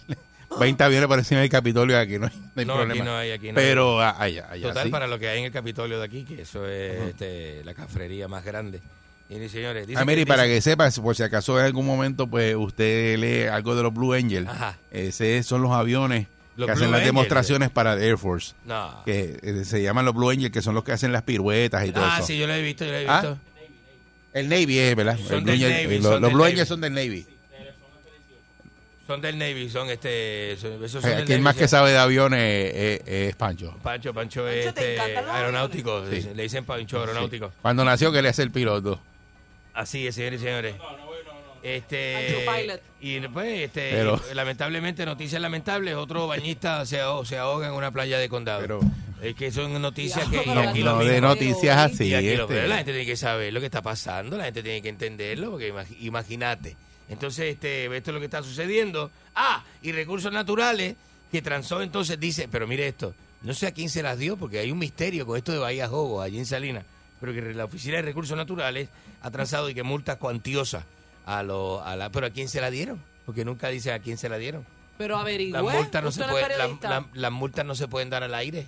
20 0.59 0.83
aviones 0.83 1.07
por 1.07 1.17
encima 1.19 1.41
del 1.41 1.49
Capitolio, 1.49 1.97
aquí 1.97 2.19
no 2.19 2.27
hay, 2.27 2.33
no 2.35 2.51
hay 2.61 2.65
No, 2.65 2.73
problema. 2.75 2.93
aquí 2.93 3.01
no 3.03 3.15
hay, 3.17 3.31
aquí 3.31 3.47
no 3.49 3.53
Pero 3.55 4.01
hay. 4.01 4.13
allá, 4.37 4.47
allá 4.51 4.67
Total, 4.67 4.83
sí. 4.85 4.89
para 4.89 5.07
lo 5.07 5.17
que 5.17 5.27
hay 5.29 5.39
en 5.39 5.45
el 5.45 5.51
Capitolio 5.51 5.99
de 5.99 6.05
aquí, 6.05 6.23
que 6.25 6.41
eso 6.43 6.67
es 6.67 7.09
este, 7.09 7.63
la 7.63 7.73
cafrería 7.73 8.27
más 8.27 8.43
grande. 8.43 8.79
Y 9.29 9.49
señores, 9.49 9.87
dice 9.87 9.99
Ah, 9.99 10.05
que- 10.05 10.25
para 10.27 10.43
dice- 10.43 10.55
que 10.55 10.61
sepas, 10.61 10.99
por 10.99 11.15
si 11.15 11.23
acaso 11.23 11.59
en 11.59 11.65
algún 11.65 11.85
momento 11.87 12.27
pues 12.27 12.55
usted 12.55 13.17
lee 13.17 13.47
algo 13.47 13.75
de 13.75 13.81
los 13.83 13.93
Blue 13.93 14.13
Angels, 14.13 14.47
ese 14.91 15.41
son 15.43 15.61
los 15.63 15.71
aviones 15.71 16.27
Los 16.55 16.67
que 16.67 16.73
Blue 16.73 16.83
hacen 16.83 16.91
las 16.91 17.03
demostraciones 17.03 17.69
para 17.71 17.93
el 17.93 18.03
Air 18.03 18.17
Force. 18.19 18.53
No. 18.65 19.01
Que 19.05 19.39
eh, 19.41 19.65
se 19.65 19.81
llaman 19.81 20.05
los 20.05 20.13
Blue 20.13 20.29
Angels, 20.29 20.51
que 20.51 20.61
son 20.61 20.75
los 20.75 20.83
que 20.83 20.91
hacen 20.91 21.11
las 21.11 21.23
piruetas 21.23 21.87
y 21.87 21.91
todo 21.91 22.05
Ah, 22.05 22.17
eso. 22.17 22.27
sí, 22.27 22.37
yo 22.37 22.45
lo 22.45 22.53
he 22.53 22.61
visto, 22.61 22.85
yo 22.85 22.91
lo 22.91 22.97
he 22.97 23.07
Ah, 23.07 23.21
visto. 23.21 23.37
El 24.33 24.49
Navy 24.49 24.77
es, 24.79 24.95
¿verdad? 24.95 25.17
Son 25.17 25.37
El 25.37 25.41
Blue 25.43 25.51
del 25.53 25.63
Angel- 25.63 25.83
Navy, 25.83 25.95
los 25.95 26.03
son 26.03 26.11
los 26.13 26.21
del 26.21 26.29
Blue 26.33 26.39
Navy. 26.43 26.51
Angels 26.51 26.67
son 26.67 26.81
del 26.81 26.93
Navy. 26.93 27.27
Son 29.05 29.19
del 29.21 29.37
Navy, 29.37 29.69
son 29.69 29.89
este. 29.89 30.55
son- 30.61 30.83
esos 30.83 31.01
son 31.01 31.05
Eh, 31.05 31.07
del 31.15 31.23
Aquí 31.23 31.33
el 31.33 31.39
Navy, 31.39 31.43
más 31.43 31.55
que 31.57 31.67
sabe 31.67 31.91
de 31.91 31.97
aviones 31.97 32.39
es, 32.39 33.01
es- 33.01 33.07
es 33.07 33.35
Pancho. 33.35 33.75
Pancho, 33.83 34.13
Pancho 34.13 34.47
es 34.47 34.67
este, 34.67 34.97
aeronáutico. 34.99 36.03
Le 36.35 36.43
dicen 36.43 36.63
Pancho 36.65 36.99
aeronáutico. 37.01 37.51
Cuando 37.61 37.83
nació 37.83 38.11
quería 38.11 38.31
ser 38.31 38.49
piloto. 38.51 39.01
Así 39.73 40.05
es, 40.07 40.15
señores 40.15 40.41
y 40.41 40.43
señores. 40.43 40.75
Este, 41.61 42.35
y 42.99 43.19
pues, 43.29 43.61
este, 43.61 43.91
Pero- 43.91 44.21
lamentablemente, 44.33 45.05
noticias 45.05 45.41
lamentables, 45.41 45.95
otro 45.95 46.27
bañista 46.27 46.85
se, 46.85 46.99
ahoga- 47.01 47.25
se 47.25 47.37
ahoga 47.37 47.67
en 47.67 47.73
una 47.73 47.91
playa 47.91 48.17
de 48.17 48.27
condado. 48.27 48.81
es 49.21 49.35
que 49.35 49.49
son 49.51 49.81
noticias 49.81 50.27
que... 50.27 50.43
y 50.45 50.49
No, 50.53 50.59
aquí 50.59 50.79
lo 50.83 50.95
no 50.97 51.03
de 51.05 51.13
mismo. 51.13 51.27
noticias 51.29 51.77
así, 51.77 52.07
Y 52.07 52.13
aquí 52.13 52.35
lo- 52.35 52.43
este. 52.43 52.55
pero 52.55 52.67
la 52.67 52.75
gente 52.77 52.91
tiene 52.91 53.05
que 53.05 53.15
saber 53.15 53.53
lo 53.53 53.61
que 53.61 53.67
está 53.67 53.81
pasando, 53.81 54.35
la 54.37 54.45
gente 54.45 54.61
tiene 54.61 54.81
que 54.81 54.89
entenderlo, 54.89 55.51
porque 55.51 55.73
imag- 55.73 55.95
imagínate. 56.01 56.75
Entonces, 57.07 57.53
este, 57.53 57.85
esto 57.95 58.11
es 58.11 58.13
lo 58.13 58.19
que 58.19 58.25
está 58.25 58.43
sucediendo. 58.43 59.09
Ah, 59.35 59.63
y 59.81 59.93
recursos 59.93 60.31
naturales, 60.33 60.95
que 61.31 61.41
transó 61.41 61.81
entonces 61.81 62.19
dice, 62.19 62.47
pero 62.51 62.67
mire 62.67 62.87
esto, 62.87 63.15
no 63.41 63.53
sé 63.53 63.67
a 63.67 63.71
quién 63.73 63.89
se 63.89 64.03
las 64.03 64.19
dio, 64.19 64.35
porque 64.35 64.59
hay 64.59 64.69
un 64.71 64.79
misterio 64.79 65.25
con 65.25 65.37
esto 65.37 65.51
de 65.53 65.59
Bahía 65.59 65.87
Jobo, 65.87 66.21
allí 66.21 66.37
en 66.39 66.45
Salinas, 66.45 66.83
pero 67.23 67.31
que 67.33 67.53
la 67.53 67.63
Oficina 67.63 67.95
de 67.95 68.01
Recursos 68.01 68.35
Naturales 68.35 68.89
ha 69.21 69.31
transado 69.31 69.69
y 69.69 69.73
que 69.73 69.81
multas 69.83 70.17
cuantiosas 70.17 70.83
a, 71.25 71.41
lo, 71.41 71.81
a 71.81 71.95
la... 71.95 72.09
Pero 72.09 72.27
¿a 72.27 72.31
quién 72.31 72.49
se 72.49 72.59
la 72.59 72.69
dieron? 72.69 73.01
Porque 73.25 73.45
nunca 73.45 73.69
dice 73.69 73.93
a 73.93 73.99
quién 73.99 74.17
se 74.17 74.27
la 74.27 74.37
dieron. 74.37 74.65
Pero 74.97 75.15
averigüe. 75.17 75.53
Las 75.53 75.73
multas 75.73 76.03
no 76.03 76.11
se 76.11 76.23
pueden, 76.25 76.49
la- 76.49 76.57
periodista. 76.57 76.89
la- 76.89 77.07
las 77.13 77.31
multas 77.31 77.65
no 77.65 77.75
se 77.75 77.87
pueden 77.87 78.09
dar 78.09 78.23
al 78.23 78.33
aire. 78.35 78.67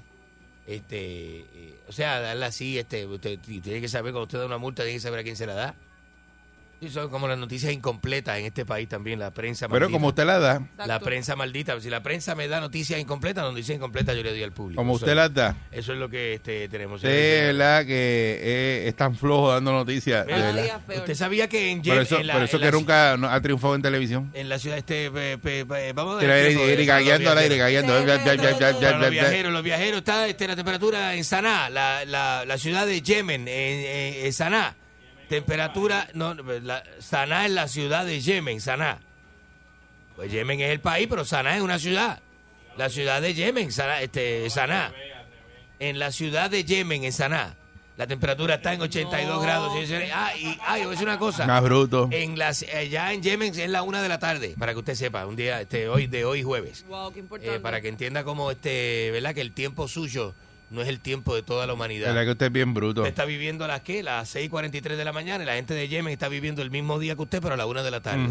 Este, 0.67 1.39
eh, 1.41 1.75
o 1.89 1.91
sea, 1.91 2.21
darla 2.21 2.45
así, 2.45 2.79
este, 2.79 3.05
usted 3.05 3.37
tiene 3.39 3.81
que 3.81 3.89
saber 3.89 4.13
cuando 4.13 4.23
usted 4.23 4.39
da 4.39 4.45
una 4.45 4.57
multa, 4.57 4.83
tiene 4.83 4.97
que 4.97 5.01
saber 5.01 5.19
a 5.19 5.23
quién 5.23 5.35
se 5.35 5.45
la 5.45 5.53
da. 5.53 5.75
Y 6.81 6.89
son 6.89 7.09
como 7.09 7.27
las 7.27 7.37
noticias 7.37 7.71
incompletas 7.71 8.37
en 8.37 8.45
este 8.45 8.65
país 8.65 8.87
también, 8.89 9.17
la 9.17 9.31
prensa 9.31 9.67
Pero 9.67 9.79
maldita. 9.85 9.95
como 9.95 10.07
usted 10.09 10.25
la 10.25 10.39
da, 10.39 10.61
La 10.85 10.99
prensa 10.99 11.35
maldita. 11.35 11.79
Si 11.79 11.89
la 11.89 12.03
prensa 12.03 12.35
me 12.35 12.47
da 12.47 12.59
noticias 12.59 12.99
incompletas, 12.99 13.43
las 13.45 13.53
noticias 13.53 13.77
incompletas 13.77 14.15
yo 14.15 14.21
le 14.23 14.31
doy 14.31 14.43
al 14.43 14.51
público. 14.51 14.79
como 14.81 14.93
usted 14.93 15.15
las 15.15 15.33
da, 15.33 15.55
Eso 15.71 15.93
es 15.93 15.99
lo 15.99 16.09
que 16.09 16.33
este, 16.33 16.67
tenemos. 16.69 16.97
usted 16.97 17.09
es 17.49 17.55
verdad 17.57 17.85
que 17.85 18.39
eh, 18.41 18.87
es 18.87 18.95
tan 18.95 19.15
flojo 19.15 19.51
dando 19.53 19.71
noticias. 19.71 20.27
Usted 20.95 21.15
sabía 21.15 21.47
que 21.47 21.71
en, 21.71 21.81
Por 21.81 21.93
Yem- 21.95 22.01
eso, 22.01 22.19
en 22.19 22.27
la, 22.27 22.33
por 22.33 22.43
eso 22.43 22.57
en 22.57 22.61
que 22.61 22.65
la- 22.65 22.71
nunca 22.71 23.17
no- 23.17 23.29
ha 23.29 23.41
triunfado 23.41 23.75
en 23.75 23.81
televisión. 23.81 24.29
en 24.33 24.49
la 24.49 24.59
ciudad 24.59 24.77
este 24.77 25.09
pe- 25.09 25.37
pe- 25.37 25.65
pe- 25.65 25.93
vamos 25.93 26.21
a 26.21 26.25
gagueando 26.25 27.31
al 27.31 27.37
aire, 27.37 27.55
viajeros. 27.55 27.57
gagueando. 27.57 28.03
Bla, 28.03 28.99
los 28.99 29.09
viajeros, 29.11 29.53
los 29.53 29.63
viajeros 29.63 29.97
está 29.99 30.27
este, 30.27 30.47
la 30.47 30.55
temperatura 30.55 31.15
en 31.15 31.23
Saná, 31.23 31.69
la, 31.69 32.05
la, 32.05 32.43
la 32.45 32.57
ciudad 32.57 32.85
de 32.85 33.01
Yemen, 33.01 33.47
en, 33.47 33.47
en- 33.49 34.25
en 34.25 34.33
Saná. 34.33 34.75
Temperatura, 35.29 36.07
no, 36.13 36.33
la, 36.33 36.83
Saná 36.99 37.45
es 37.45 37.51
la 37.51 37.67
ciudad 37.67 38.05
de 38.05 38.21
Yemen, 38.21 38.61
Saná. 38.61 38.99
Pues 40.15 40.31
Yemen 40.31 40.61
es 40.61 40.71
el 40.71 40.79
país, 40.79 41.07
pero 41.09 41.25
Saná 41.25 41.55
es 41.55 41.61
una 41.61 41.79
ciudad. 41.79 42.19
La 42.77 42.89
ciudad 42.89 43.21
de 43.21 43.33
Yemen, 43.33 43.71
Saná, 43.71 44.01
este, 44.01 44.49
Saná. 44.49 44.93
En 45.79 45.99
la 45.99 46.11
ciudad 46.11 46.49
de 46.49 46.63
Yemen, 46.63 47.03
en 47.03 47.11
Saná. 47.11 47.55
La 47.97 48.07
temperatura 48.07 48.55
está 48.55 48.73
en 48.73 48.81
82 48.81 49.41
grados. 49.41 49.71
señores 49.71 49.89
y 49.89 49.93
señores. 49.93 50.11
Ah, 50.13 50.37
y 50.37 50.57
ah, 50.65 50.77
y 50.77 50.81
voy 50.81 50.87
a 50.87 50.91
decir 50.91 51.07
una 51.07 51.17
cosa. 51.17 51.47
Más 51.47 51.63
bruto. 51.63 52.09
En 52.11 52.37
las, 52.37 52.63
allá 52.63 53.13
en 53.13 53.23
Yemen 53.23 53.57
es 53.57 53.69
la 53.69 53.83
una 53.83 54.01
de 54.01 54.09
la 54.09 54.19
tarde, 54.19 54.53
para 54.59 54.73
que 54.73 54.79
usted 54.79 54.95
sepa, 54.95 55.25
un 55.25 55.37
día 55.37 55.61
este, 55.61 55.87
hoy 55.87 56.07
de 56.07 56.25
hoy 56.25 56.43
jueves. 56.43 56.85
Wow, 56.89 57.13
qué 57.13 57.19
importante. 57.19 57.55
Eh, 57.55 57.59
para 57.61 57.79
que 57.79 57.87
entienda 57.87 58.25
como 58.25 58.51
este, 58.51 59.11
¿verdad? 59.11 59.33
Que 59.33 59.41
el 59.41 59.53
tiempo 59.53 59.87
suyo 59.87 60.35
no 60.71 60.81
es 60.81 60.87
el 60.89 60.99
tiempo 60.99 61.35
de 61.35 61.43
toda 61.43 61.67
la 61.67 61.73
humanidad. 61.73 62.07
verdad 62.07 62.23
que 62.25 62.31
usted 62.31 62.45
es 62.47 62.51
bien 62.51 62.73
bruto. 62.73 63.01
Usted 63.01 63.09
está 63.09 63.25
viviendo 63.25 63.65
las 63.67 63.81
que 63.81 64.01
las 64.03 64.33
6:43 64.35 64.97
de 64.97 65.05
la 65.05 65.13
mañana 65.13 65.43
y 65.43 65.47
la 65.47 65.53
gente 65.55 65.73
de 65.73 65.87
Yemen 65.87 66.11
está 66.11 66.27
viviendo 66.27 66.61
el 66.61 66.71
mismo 66.71 66.99
día 66.99 67.15
que 67.15 67.21
usted, 67.21 67.41
pero 67.41 67.53
a 67.53 67.57
la 67.57 67.65
una 67.65 67.83
de 67.83 67.91
la 67.91 68.01
tarde. 68.01 68.27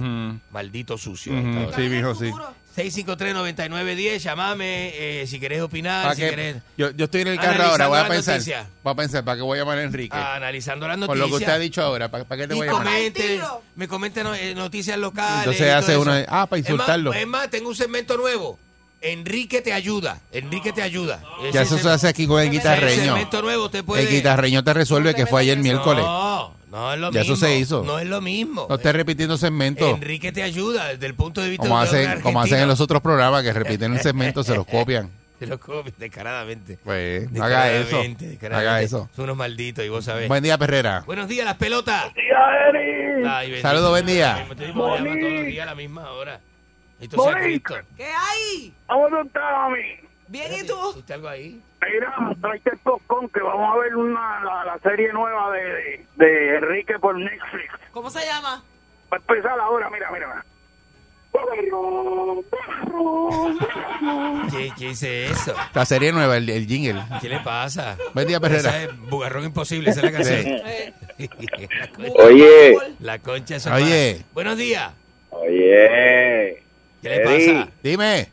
Maldito 0.51 0.99
sucio. 0.99 1.33
A 1.35 1.39
esta 1.39 1.67
hora. 1.69 1.77
Sí, 1.77 1.83
mijo, 1.89 2.15
sí. 2.15 2.31
653-9910, 2.77 4.19
llamame 4.19 4.93
eh, 5.23 5.27
si 5.27 5.39
querés 5.39 5.61
opinar, 5.63 6.03
¿Para 6.03 6.15
si 6.17 6.23
querés. 6.23 6.57
Yo, 6.77 6.91
yo 6.91 7.05
estoy 7.05 7.21
en 7.23 7.29
el 7.29 7.37
carro 7.39 7.63
ahora, 7.65 7.87
voy 7.89 7.99
a 7.99 8.09
pensar. 8.09 8.41
Voy 8.83 8.93
a 8.93 8.97
pensar, 8.97 9.25
¿para 9.25 9.37
qué 9.37 9.43
voy 9.43 9.59
a 9.59 9.63
llamar 9.63 9.79
a 9.79 9.83
Enrique? 9.85 10.17
Ah, 10.17 10.35
analizando 10.37 10.89
las 10.89 10.99
noticias. 10.99 11.19
lo 11.21 11.29
que 11.29 11.43
usted 11.45 11.53
ha 11.53 11.59
dicho 11.59 11.83
ahora, 11.83 12.11
¿para, 12.11 12.25
para 12.25 12.43
qué 12.43 12.49
te 12.49 12.55
y 12.55 12.59
voy 12.59 12.69
a 12.69 12.73
llamar? 12.73 12.87
comente, 12.87 13.41
me 13.77 13.89
comente 13.89 14.25
no- 14.25 14.35
eh, 14.35 14.55
noticias 14.55 14.99
locales. 14.99 15.39
Entonces 15.41 15.67
y 15.67 15.71
hace 15.71 15.97
uno 15.97 16.13
de- 16.15 16.27
ah, 16.29 16.47
para 16.47 16.59
Es 16.61 16.65
más- 16.65 16.71
insultarlo. 16.71 17.13
Es 17.13 17.27
más, 17.27 17.49
tengo 17.51 17.69
un 17.69 17.77
segmento 17.77 18.17
nuevo. 18.17 18.59
Enrique 19.01 19.61
te 19.61 19.73
ayuda. 19.73 20.21
Enrique 20.33 20.73
te 20.73 20.83
ayuda. 20.83 21.23
Ya 21.53 21.63
eso 21.63 21.79
se 21.79 21.89
hace 21.91 22.09
aquí 22.09 22.27
con 22.27 22.41
el 22.41 22.51
guitarreño. 22.51 23.05
segmento 23.05 23.43
nuevo 23.43 23.67
usted 23.67 23.85
puede. 23.85 24.03
El 24.03 24.09
guitarreño 24.09 24.65
te 24.65 24.73
resuelve 24.73 25.15
que 25.15 25.27
fue 25.27 25.43
ayer 25.43 25.59
miércoles. 25.59 26.05
No, 26.05 26.55
no 26.71 26.93
es 26.93 26.99
lo 26.99 27.11
Ya 27.13 27.21
mismo. 27.21 27.35
eso 27.35 27.47
se 27.47 27.59
hizo. 27.59 27.85
No 27.85 27.99
es 27.99 28.07
lo 28.07 28.21
mismo. 28.21 28.67
No 28.69 28.77
estés 28.77 28.93
repitiendo 28.95 29.37
segmentos. 29.37 29.89
Enrique 29.97 30.33
te 30.33 30.43
ayuda 30.43 30.89
desde 30.89 31.07
el 31.07 31.15
punto 31.15 31.43
de 31.43 31.51
vista 31.51 31.65
Como 31.65 31.77
de 31.77 31.83
un 31.83 31.87
hacen, 32.07 32.21
como 32.23 32.41
hacen 32.41 32.61
en 32.61 32.69
los 32.69 32.81
otros 32.81 33.03
programas 33.03 33.43
que 33.43 33.53
repiten 33.53 33.93
el 33.93 34.01
segmento, 34.01 34.43
se 34.43 34.55
los 34.55 34.67
copian. 34.67 35.11
Se 35.39 35.47
lo 35.49 35.59
come 35.59 35.93
descaradamente. 35.99 36.79
Pues 36.85 37.27
haga 37.41 37.69
eso. 37.73 37.81
Descaradamente, 37.81 38.27
descaradamente. 38.29 38.71
Haga 38.71 38.83
eso. 38.83 39.09
Son 39.17 39.25
unos 39.25 39.37
malditos 39.37 39.85
y 39.85 39.89
vos 39.89 40.05
sabés. 40.05 40.29
Buen 40.29 40.45
día, 40.45 40.57
Perrera. 40.57 41.03
Buenos 41.07 41.27
días, 41.29 41.45
las 41.45 41.57
pelotas. 41.57 42.13
Ay, 43.27 43.47
bendito. 43.51 43.69
Saludos, 43.69 43.91
buen 43.91 44.07
día. 44.07 44.47
Llama 44.49 44.55
todos 44.55 45.01
los 45.01 45.47
días 45.47 45.63
a 45.65 45.67
la 45.67 45.75
misma 45.75 46.09
hora. 46.13 46.41
Monique. 47.17 47.63
Cristo. 47.63 47.75
¿Qué 47.97 48.07
hay? 48.07 48.75
¿Cómo 48.87 49.09
tú 49.09 49.17
estás, 49.27 49.43
mami? 49.53 49.83
Bien, 50.29 50.53
¿y 50.55 50.67
tú? 50.67 50.91
¿Hiciste 50.93 51.15
algo 51.15 51.29
ahí? 51.29 51.61
Mira, 51.93 52.15
tráete 52.41 52.71
el 52.71 52.79
popcorn 52.79 53.29
que 53.29 53.41
vamos 53.41 53.75
a 53.75 53.79
ver 53.79 53.95
una, 53.95 54.41
la, 54.43 54.65
la 54.65 54.79
serie 54.79 55.13
nueva 55.13 55.51
de, 55.53 55.63
de, 56.17 56.25
de 56.27 56.57
Enrique 56.57 56.99
por 56.99 57.19
Netflix. 57.19 57.71
¿Cómo 57.93 58.09
se 58.11 58.25
llama? 58.25 58.63
Va 59.13 59.17
a 59.17 59.21
empezar 59.21 59.61
ahora, 59.61 59.91
mira, 59.91 60.11
mira. 60.11 60.27
mira. 60.29 60.45
¿Qué, 64.51 64.73
qué 64.79 64.91
hice 64.91 65.27
eso? 65.27 65.55
La 65.75 65.85
serie 65.85 66.13
nueva, 66.13 66.37
el, 66.37 66.49
el 66.49 66.67
jingle. 66.67 67.03
¿Qué 67.21 67.29
le 67.29 67.41
pasa? 67.41 67.97
Buen 68.15 68.27
día, 68.29 68.41
Perrera. 68.41 68.71
Esa 68.71 68.83
es 68.85 68.99
Bugarrón 69.11 69.45
Imposible, 69.45 69.91
esa 69.91 70.01
es 70.01 70.05
la 70.07 70.13
canción. 70.13 70.45
La 71.19 71.89
concha- 71.93 72.23
Oye. 72.25 72.77
La 73.01 73.19
concha 73.19 73.57
es 73.57 73.67
Oye. 73.67 74.25
Buenos 74.33 74.57
días. 74.57 74.93
Oye. 75.31 76.63
¿Qué 77.05 77.17
le 77.17 77.21
pasa? 77.61 77.73
Dime. 77.83 78.29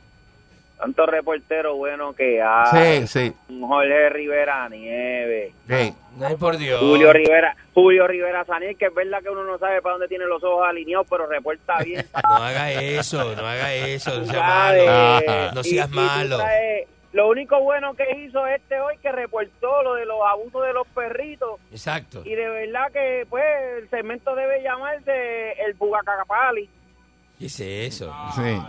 Tanto 0.77 1.05
reportero 1.05 1.75
bueno 1.75 2.13
que 2.13 2.41
hay. 2.41 3.05
Sí, 3.05 3.07
sí. 3.07 3.33
Jorge 3.59 4.09
Rivera 4.09 4.67
Nieves. 4.67 5.53
Sí. 5.69 5.93
Ay, 6.23 6.35
por 6.39 6.57
Dios. 6.57 6.79
Julio 6.79 7.13
Rivera, 7.13 7.55
Julio 7.75 8.07
Rivera 8.07 8.43
Sanil, 8.45 8.75
que 8.75 8.85
es 8.87 8.93
verdad 8.93 9.21
que 9.21 9.29
uno 9.29 9.43
no 9.43 9.59
sabe 9.59 9.79
para 9.83 9.93
dónde 9.93 10.07
tiene 10.07 10.25
los 10.25 10.43
ojos 10.43 10.65
alineados, 10.67 11.05
pero 11.09 11.27
reporta 11.27 11.77
bien. 11.83 12.03
No 12.27 12.35
haga 12.35 12.71
eso, 12.71 13.35
no 13.35 13.45
haga 13.45 13.73
eso. 13.75 14.17
No 14.21 14.25
seas 14.25 14.41
malo. 14.43 15.51
No 15.53 15.61
Y- 15.61 15.63
seas 15.65 15.89
y 15.91 15.95
malo. 15.95 16.37
sabes, 16.37 16.87
lo 17.13 17.27
único 17.29 17.59
bueno 17.61 17.93
que 17.93 18.05
hizo 18.25 18.47
este 18.47 18.79
hoy 18.79 18.97
que 18.97 19.11
reportó 19.11 19.83
lo 19.83 19.93
de 19.95 20.05
los 20.05 20.17
abusos 20.27 20.65
de 20.65 20.73
los 20.73 20.87
perritos 20.87 21.59
Exacto. 21.71 22.21
y 22.25 22.33
de 22.33 22.49
verdad 22.49 22.89
que 22.91 23.25
pues 23.29 23.43
el 23.77 23.89
segmento 23.89 24.33
debe 24.33 24.63
llamarse 24.63 25.51
el 25.63 25.73
Bugacapali. 25.75 26.69
¿Qué 27.41 27.85
es 27.87 27.93
eso? 27.95 28.13
Sí. 28.35 28.61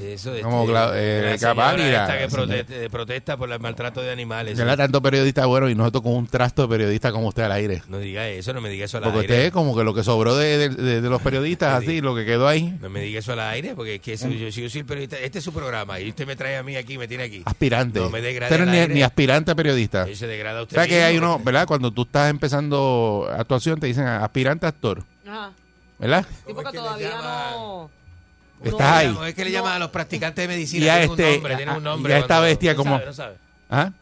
Eso 0.00 0.32
es. 0.32 0.42
Como 0.44 0.64
Cla- 0.64 0.92
eh, 0.94 1.22
la 1.32 1.38
señora 1.38 1.54
Capalira. 1.54 2.02
esta 2.02 2.18
que 2.18 2.28
protesta, 2.28 2.74
de 2.74 2.90
protesta 2.90 3.36
por 3.36 3.50
el 3.50 3.58
maltrato 3.58 4.00
de 4.00 4.12
animales. 4.12 4.54
Que 4.54 4.62
era 4.62 4.76
tanto 4.76 5.02
periodista 5.02 5.44
bueno 5.46 5.68
y 5.68 5.74
nosotros 5.74 6.04
con 6.04 6.12
un 6.14 6.26
trasto 6.28 6.62
de 6.62 6.68
periodista 6.68 7.10
como 7.10 7.28
usted 7.28 7.42
al 7.44 7.52
aire. 7.52 7.82
No 7.88 7.98
diga 7.98 8.28
eso, 8.28 8.52
no 8.52 8.60
me 8.60 8.68
diga 8.68 8.84
eso 8.84 8.98
al 8.98 9.04
Porque 9.04 9.20
aire. 9.20 9.32
usted 9.34 9.44
es 9.46 9.52
como 9.52 9.76
que 9.76 9.82
lo 9.82 9.94
que 9.94 10.04
sobró 10.04 10.36
de, 10.36 10.56
de- 10.58 10.68
de- 10.68 11.00
de 11.00 11.08
los 11.10 11.20
periodistas, 11.22 11.74
así, 11.82 12.00
lo 12.00 12.14
que 12.14 12.24
quedó 12.24 12.46
ahí. 12.46 12.78
No 12.80 12.88
me 12.90 13.00
diga 13.00 13.18
eso 13.18 13.32
al 13.32 13.40
aire, 13.40 13.74
porque 13.74 13.96
es 13.96 14.00
que 14.00 14.12
eso- 14.12 14.28
yo, 14.28 14.52
si 14.52 14.62
yo 14.62 14.70
soy 14.70 14.80
el 14.82 14.86
periodista, 14.86 15.18
este 15.18 15.38
es 15.38 15.44
su 15.44 15.52
programa 15.52 15.98
y 15.98 16.10
usted 16.10 16.26
me 16.28 16.36
trae 16.36 16.58
a 16.58 16.62
mí 16.62 16.76
aquí, 16.76 16.96
me 16.96 17.08
tiene 17.08 17.24
aquí. 17.24 17.42
Aspirante. 17.44 17.98
No 17.98 18.10
me 18.10 18.20
degrade 18.20 18.52
Usted 18.54 18.64
no 18.66 18.70
al 18.70 18.76
aire. 18.78 18.88
ni, 18.88 18.94
ni 18.96 19.02
aspirante 19.02 19.50
a 19.50 19.54
periodista. 19.56 20.06
Se 20.14 20.26
degrada 20.28 20.60
O 20.60 20.62
usted 20.64 20.76
sea 20.76 20.86
que 20.86 21.02
hay 21.02 21.18
uno, 21.18 21.32
porque- 21.38 21.44
¿verdad? 21.46 21.66
Cuando 21.66 21.90
tú 21.90 22.02
estás 22.02 22.30
empezando 22.30 23.28
actuación 23.36 23.80
te 23.80 23.86
dicen 23.88 24.06
aspirante 24.06 24.66
a 24.66 24.68
actor, 24.68 25.02
Ajá. 25.26 25.50
¿verdad? 25.98 26.24
Sí, 26.46 26.52
porque 26.54 26.76
todavía 26.76 27.10
no... 27.16 27.90
Estás 28.64 28.80
ahí. 28.92 29.08
¿Cómo 29.08 29.24
es 29.24 29.34
que 29.34 29.44
le 29.44 29.50
llaman 29.52 29.72
a 29.74 29.78
los 29.78 29.90
practicantes 29.90 30.42
de 30.42 30.48
medicina? 30.48 30.86
Y 30.86 30.88
a 30.88 30.92
tienen 30.98 31.10
este- 31.10 31.24
un 31.26 31.32
nombre, 31.34 31.56
tienen 31.56 31.74
un 31.74 31.80
a- 31.86 31.90
nombre. 31.90 32.12
y 32.12 32.14
a 32.14 32.18
esta 32.18 32.26
cuando- 32.28 32.44
bestia 32.46 32.72
no 32.72 32.76
como- 32.78 32.94
sabe, 32.96 33.06
no 33.06 33.12
sabe. 33.12 33.36
¿Ah? 33.70 33.92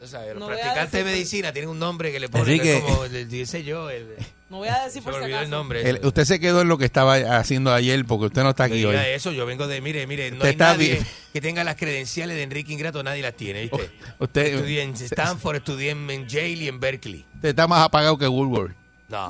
No 0.00 0.06
sabe, 0.06 0.28
Los 0.30 0.38
No 0.38 0.46
voy 0.46 0.54
a 0.54 0.58
practicantes 0.60 0.92
de 0.92 1.04
medicina 1.04 1.52
tienen 1.52 1.68
un 1.70 1.78
nombre 1.78 2.10
que 2.10 2.18
le 2.20 2.28
ponen 2.30 2.46
Enrique. 2.48 2.80
como, 2.82 3.04
el- 3.04 3.28
dice 3.28 3.62
yo, 3.64 3.90
el, 3.90 4.16
No 4.48 4.56
voy 4.56 4.68
a 4.68 4.84
decir 4.86 5.02
por 5.02 5.12
si 5.12 5.18
olvidó 5.18 5.28
el 5.38 5.44
acaso. 5.44 5.50
nombre. 5.50 5.88
El- 5.88 6.00
usted 6.06 6.24
se 6.24 6.40
quedó 6.40 6.62
en 6.62 6.68
lo 6.68 6.78
que 6.78 6.86
estaba 6.86 7.16
haciendo 7.38 7.70
ayer 7.72 8.02
porque 8.06 8.24
usted 8.26 8.42
no 8.42 8.48
está 8.50 8.66
No 8.66 8.74
aquí 8.74 8.84
hoy. 8.84 8.96
eso, 8.96 9.30
yo 9.30 9.44
vengo 9.44 9.66
de, 9.68 9.80
mire, 9.82 10.06
mire, 10.06 10.30
no 10.30 10.36
Usted 10.38 10.46
hay 10.48 10.52
está 10.52 10.72
nadie 10.72 10.92
bien. 10.94 11.06
que 11.34 11.40
tenga 11.42 11.62
las 11.64 11.76
credenciales 11.76 12.34
de 12.36 12.42
Enrique 12.44 12.72
Ingrato, 12.72 13.02
nadie 13.02 13.20
las 13.22 13.34
tiene, 13.36 13.60
¿viste? 13.62 13.90
Usted, 14.18 14.46
Estudié 14.54 14.82
en 14.82 14.94
Stanford, 14.94 15.56
estudié 15.56 15.90
en 15.90 16.26
Yale 16.26 16.48
y 16.48 16.68
en 16.68 16.80
Berkeley. 16.80 17.26
usted 17.34 17.50
está 17.50 17.68
más 17.68 17.84
apagado 17.84 18.16
que 18.16 18.26
Woolworth. 18.26 18.74
No, 19.08 19.28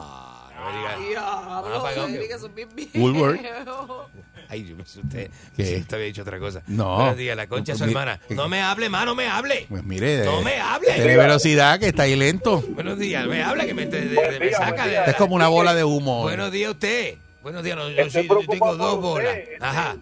no 0.55 0.70
me 0.70 0.78
diga. 0.78 0.97
Diablo, 1.09 1.51
Más 1.51 1.78
apagado 1.81 2.07
que- 2.07 2.98
Woolworth. 3.01 3.40
Ay, 4.51 4.67
yo 4.67 4.77
pensé 4.77 5.01
usted. 5.01 5.31
Sí, 5.57 5.77
usted 5.77 5.95
había 5.95 6.07
dicho 6.07 6.23
otra 6.23 6.39
cosa. 6.41 6.63
No. 6.67 6.97
Buenos 6.97 7.17
días, 7.17 7.37
la 7.37 7.47
concha 7.47 7.75
su 7.77 7.85
hermana. 7.85 8.19
No 8.31 8.49
me 8.49 8.61
hable, 8.61 8.89
más, 8.89 9.05
no 9.07 9.15
me 9.15 9.29
hable. 9.29 9.67
Pues 9.69 9.85
mire, 9.85 10.25
No 10.25 10.41
eh, 10.41 10.45
me 10.45 10.61
hable. 10.61 10.89
tiene 10.93 11.17
velocidad 11.17 11.79
que 11.79 11.87
está 11.89 12.03
ahí 12.03 12.17
lento. 12.17 12.63
Buenos 12.71 12.99
días, 12.99 13.27
me 13.27 13.43
habla 13.43 13.65
que 13.65 13.75
me, 13.75 13.87
de- 13.87 14.09
de- 14.09 14.41
me 14.41 14.51
saca 14.53 14.87
de. 14.87 14.99
Es 15.07 15.15
como 15.17 15.37
una 15.37 15.47
bola 15.49 15.75
de 15.75 15.85
humo. 15.85 16.23
Buenos 16.23 16.51
días, 16.51 16.73
usted. 16.73 17.15
Buenos 17.43 17.63
días, 17.63 17.77
no, 17.77 17.89
yo, 17.89 18.11
sí, 18.11 18.27
yo 18.29 18.39
tengo 18.49 18.77
dos 18.77 19.01
bolas. 19.01 19.37
Ajá. 19.61 19.97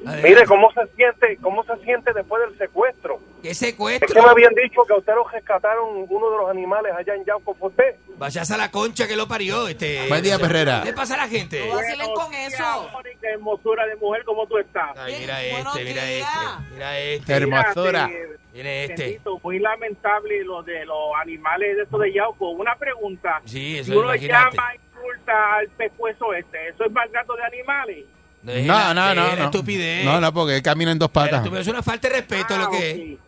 Mire 0.00 0.44
cómo 0.46 0.70
se 0.72 0.86
siente, 0.94 1.36
cómo 1.42 1.64
se 1.64 1.76
siente 1.78 2.12
después 2.12 2.40
del 2.48 2.56
secuestro. 2.58 3.18
¿Qué 3.42 3.50
Es 3.50 3.58
que 3.58 3.66
secuestro? 3.66 4.22
me 4.22 4.30
habían 4.30 4.54
dicho 4.54 4.82
que 4.86 4.92
a 4.92 4.96
usted 4.96 5.12
lo 5.14 5.26
rescataron 5.28 6.06
uno 6.08 6.30
de 6.30 6.36
los 6.38 6.50
animales 6.50 6.92
allá 6.96 7.14
en 7.14 7.24
Yauco, 7.24 7.54
¿fue 7.54 7.68
usted? 7.68 7.96
Vayas 8.16 8.50
a 8.50 8.56
la 8.56 8.70
concha 8.70 9.06
que 9.08 9.16
lo 9.16 9.26
parió. 9.26 9.66
Este, 9.68 10.06
Buen 10.08 10.22
día, 10.22 10.38
Perrera. 10.38 10.82
¿Qué 10.84 10.92
pasa 10.92 11.14
a 11.14 11.18
la 11.18 11.28
gente? 11.28 11.66
No 11.68 11.74
vacilen 11.76 12.12
con 12.14 12.32
eso. 12.34 12.90
Qué 13.20 13.26
hermosura 13.30 13.86
de 13.86 13.96
mujer, 13.96 14.22
¿cómo 14.24 14.46
tú 14.46 14.58
estás? 14.58 14.96
Ay, 14.96 15.16
mira 15.20 15.42
este, 15.42 15.84
mira 15.84 16.10
este. 16.10 16.28
Mira 16.72 16.98
este. 17.00 17.32
Hermosura. 17.34 18.06
Mira, 18.08 18.28
Viene 18.52 18.84
este. 18.84 19.02
bendito, 19.04 19.40
muy 19.42 19.58
lamentable 19.58 20.42
lo 20.44 20.62
de 20.62 20.84
los 20.86 20.96
animales 21.20 21.76
de 21.76 21.82
estos 21.82 22.00
de 22.00 22.12
Yauco. 22.12 22.50
Una 22.50 22.74
pregunta. 22.76 23.40
Sí, 23.44 23.78
eso 23.78 23.92
Si 23.92 23.96
uno 23.98 24.14
imagínate. 24.14 24.56
llama 24.56 24.74
y 24.74 24.78
multa 25.00 25.54
al 25.56 25.68
pescuezo 25.70 26.32
este, 26.34 26.68
¿eso 26.68 26.84
es 26.84 26.90
maltrato 26.92 27.34
de 27.36 27.42
animales? 27.44 28.04
No, 28.42 28.52
es 28.52 28.66
No, 28.66 28.94
no, 28.94 29.10
es 29.10 29.38
no. 29.38 29.44
estupidez. 29.46 30.04
No, 30.04 30.20
no, 30.20 30.32
porque 30.32 30.56
él 30.56 30.62
camina 30.62 30.92
en 30.92 30.98
dos 30.98 31.10
patas. 31.10 31.42
Me 31.50 31.58
haces 31.58 31.68
una 31.72 31.82
falta 31.82 32.08
de 32.08 32.16
respeto 32.16 32.54
Ah, 32.54 32.58
lo 32.58 32.70
que 32.70 32.90
es. 32.90 32.96
ok. 33.18 33.20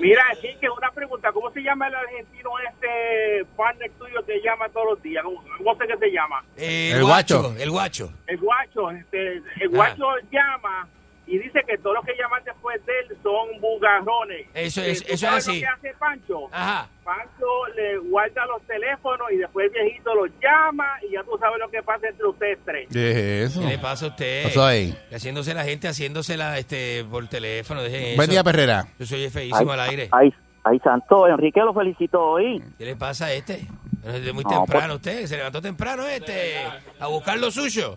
Mira, 0.00 0.22
sí, 0.40 0.48
que 0.58 0.70
una 0.70 0.90
pregunta. 0.92 1.30
¿Cómo 1.30 1.50
se 1.52 1.60
llama 1.60 1.86
el 1.88 1.94
argentino 1.94 2.48
este 2.70 3.44
partner 3.54 3.90
tuyo 3.98 4.24
que 4.24 4.40
llama 4.42 4.66
todos 4.70 4.86
los 4.94 5.02
días? 5.02 5.22
¿Cómo, 5.22 5.74
sé 5.76 5.86
que 5.86 5.96
se 5.98 6.10
llama? 6.10 6.42
El, 6.56 6.92
El 6.96 7.04
guacho, 7.04 7.42
guacho. 7.42 7.58
El 7.62 7.70
guacho. 7.70 8.12
El 8.26 8.38
guacho. 8.38 8.90
Este, 8.92 9.32
el 9.36 9.42
Ajá. 9.66 9.68
guacho 9.68 10.04
llama 10.32 10.88
y 11.30 11.38
dice 11.38 11.60
que 11.66 11.78
todos 11.78 11.94
los 11.96 12.04
que 12.04 12.12
llaman 12.20 12.42
después 12.44 12.84
de 12.84 12.92
él 13.00 13.16
son 13.22 13.60
bugarrones. 13.60 14.46
Eso 14.52 14.82
Que 14.82 14.90
es- 14.90 15.02
eso 15.08 15.26
es 15.28 15.32
así. 15.32 15.54
lo 15.54 15.60
que 15.60 15.66
hace 15.66 15.94
Pancho? 15.98 16.48
Ajá. 16.52 16.88
Pancho 17.04 17.46
le 17.76 17.98
guarda 17.98 18.44
los 18.46 18.62
teléfonos 18.62 19.30
y 19.32 19.36
después 19.36 19.66
el 19.66 19.82
viejito 19.84 20.14
los 20.14 20.28
llama 20.42 20.86
y 21.08 21.12
ya 21.12 21.22
tú 21.24 21.36
sabes 21.38 21.58
lo 21.60 21.70
que 21.70 21.82
pasa 21.82 22.08
entre 22.08 22.26
ustedes 22.26 22.58
tres. 22.64 22.88
¿Qué 22.92 23.10
es 23.10 23.50
eso? 23.50 23.60
¿Qué 23.60 23.66
le 23.68 23.78
pasa 23.78 24.06
a 24.06 24.08
usted? 24.08 24.42
Pasó 24.44 24.64
ahí. 24.66 24.94
Haciéndose 25.12 25.54
la 25.54 25.64
gente, 25.64 25.88
haciéndosela 25.88 26.58
este, 26.58 27.04
por 27.10 27.26
teléfono. 27.28 27.82
Dejen 27.82 28.16
Buen 28.16 28.22
eso. 28.28 28.32
día, 28.32 28.44
Perrera. 28.44 28.86
Yo 28.98 29.06
soy 29.06 29.28
feísimo 29.30 29.70
al 29.72 29.80
aire. 29.80 30.08
Ay, 30.12 30.34
ay, 30.64 30.78
santo, 30.80 31.26
Enrique 31.28 31.60
lo 31.60 31.72
felicito 31.72 32.20
hoy. 32.20 32.62
¿Qué 32.76 32.84
le 32.84 32.96
pasa 32.96 33.26
a 33.26 33.32
este? 33.32 33.66
Desde 34.02 34.32
muy 34.32 34.44
No, 34.44 34.50
temprano 34.50 34.94
usted. 34.94 35.26
Se 35.26 35.36
levantó 35.36 35.60
temprano 35.62 36.06
este. 36.06 36.56
A 36.98 37.06
buscar 37.06 37.38
lo 37.38 37.50
suyo. 37.50 37.96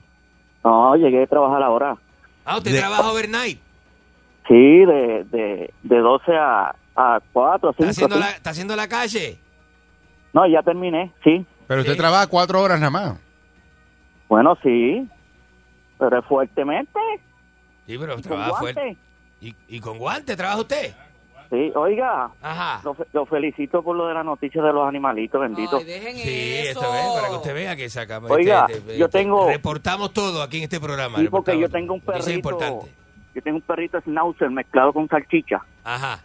No, 0.64 0.96
llegué 0.96 1.24
a 1.24 1.28
trabajar 1.28 1.64
ahora. 1.64 1.96
Ah, 2.46 2.58
usted 2.58 2.72
De- 2.72 2.80
trabaja 2.80 3.10
overnight. 3.12 3.60
Sí, 4.48 4.54
de, 4.86 5.24
de, 5.32 5.74
de 5.84 5.98
12 6.00 6.32
a, 6.36 6.76
a 6.96 7.20
4, 7.32 7.70
Está 7.72 7.84
5. 7.84 7.90
haciendo, 7.92 8.20
la, 8.20 8.32
está 8.32 8.50
haciendo 8.50 8.76
la 8.76 8.88
calle. 8.88 9.38
No, 10.34 10.46
ya 10.48 10.62
terminé, 10.64 11.14
sí. 11.24 11.46
Pero 11.68 11.80
usted 11.82 11.94
Sí. 11.94 11.98
trabaja 12.00 12.28
cuatro 12.28 12.62
horas 12.62 12.80
nada 12.80 12.90
más. 12.92 13.14
Bueno, 14.28 14.58
sí. 14.62 15.08
Pero 15.98 16.20
es 16.20 16.26
fuertemente. 16.26 17.00
Sí, 17.88 17.98
pero 17.98 18.14
y 18.14 18.16
con 18.16 18.22
trabaja 18.24 18.54
fuerte. 18.60 18.82
guante. 18.82 18.98
¿Y, 19.42 19.56
y 19.68 19.80
con 19.80 19.98
guante 19.98 20.36
trabaja 20.36 20.60
usted? 20.62 20.94
Sí, 21.54 21.72
oiga, 21.76 22.32
Ajá. 22.42 22.82
lo, 22.84 22.96
fe- 22.96 23.06
lo 23.14 23.28
felicito 23.28 23.84
por 23.84 23.96
lo 23.96 24.08
de 24.08 24.16
la 24.16 24.24
noticia 24.24 24.60
de 24.64 24.74
los 24.74 24.88
animalitos, 24.88 25.40
bendito. 25.40 25.78
Ay, 25.78 25.84
dejen 25.84 26.16
Sí, 26.18 26.54
eso. 26.56 26.80
esto 26.82 26.96
es 26.96 27.06
para 27.14 27.28
que 27.30 27.36
usted 27.36 27.54
vea 27.54 27.76
que 27.76 27.90
sacamos. 27.92 28.32
Oiga, 28.32 28.66
este, 28.68 28.98
yo 28.98 29.08
tengo- 29.08 29.48
Reportamos 29.48 30.12
todo 30.14 30.42
aquí 30.42 30.58
en 30.58 30.64
este 30.64 30.80
programa. 30.80 31.20
Sí, 31.20 31.28
porque 31.30 31.60
yo 31.60 31.70
tengo 31.70 31.94
un. 31.94 32.00
Eso 32.00 32.12
es 32.14 32.18
perrito. 32.26 32.32
importante. 32.40 32.92
Yo 33.36 33.42
tengo 33.44 33.58
un 33.58 33.62
perrito 33.62 34.02
schnauzer 34.02 34.50
mezclado 34.50 34.94
con 34.94 35.08
salchicha. 35.08 35.64
Ajá. 35.84 36.24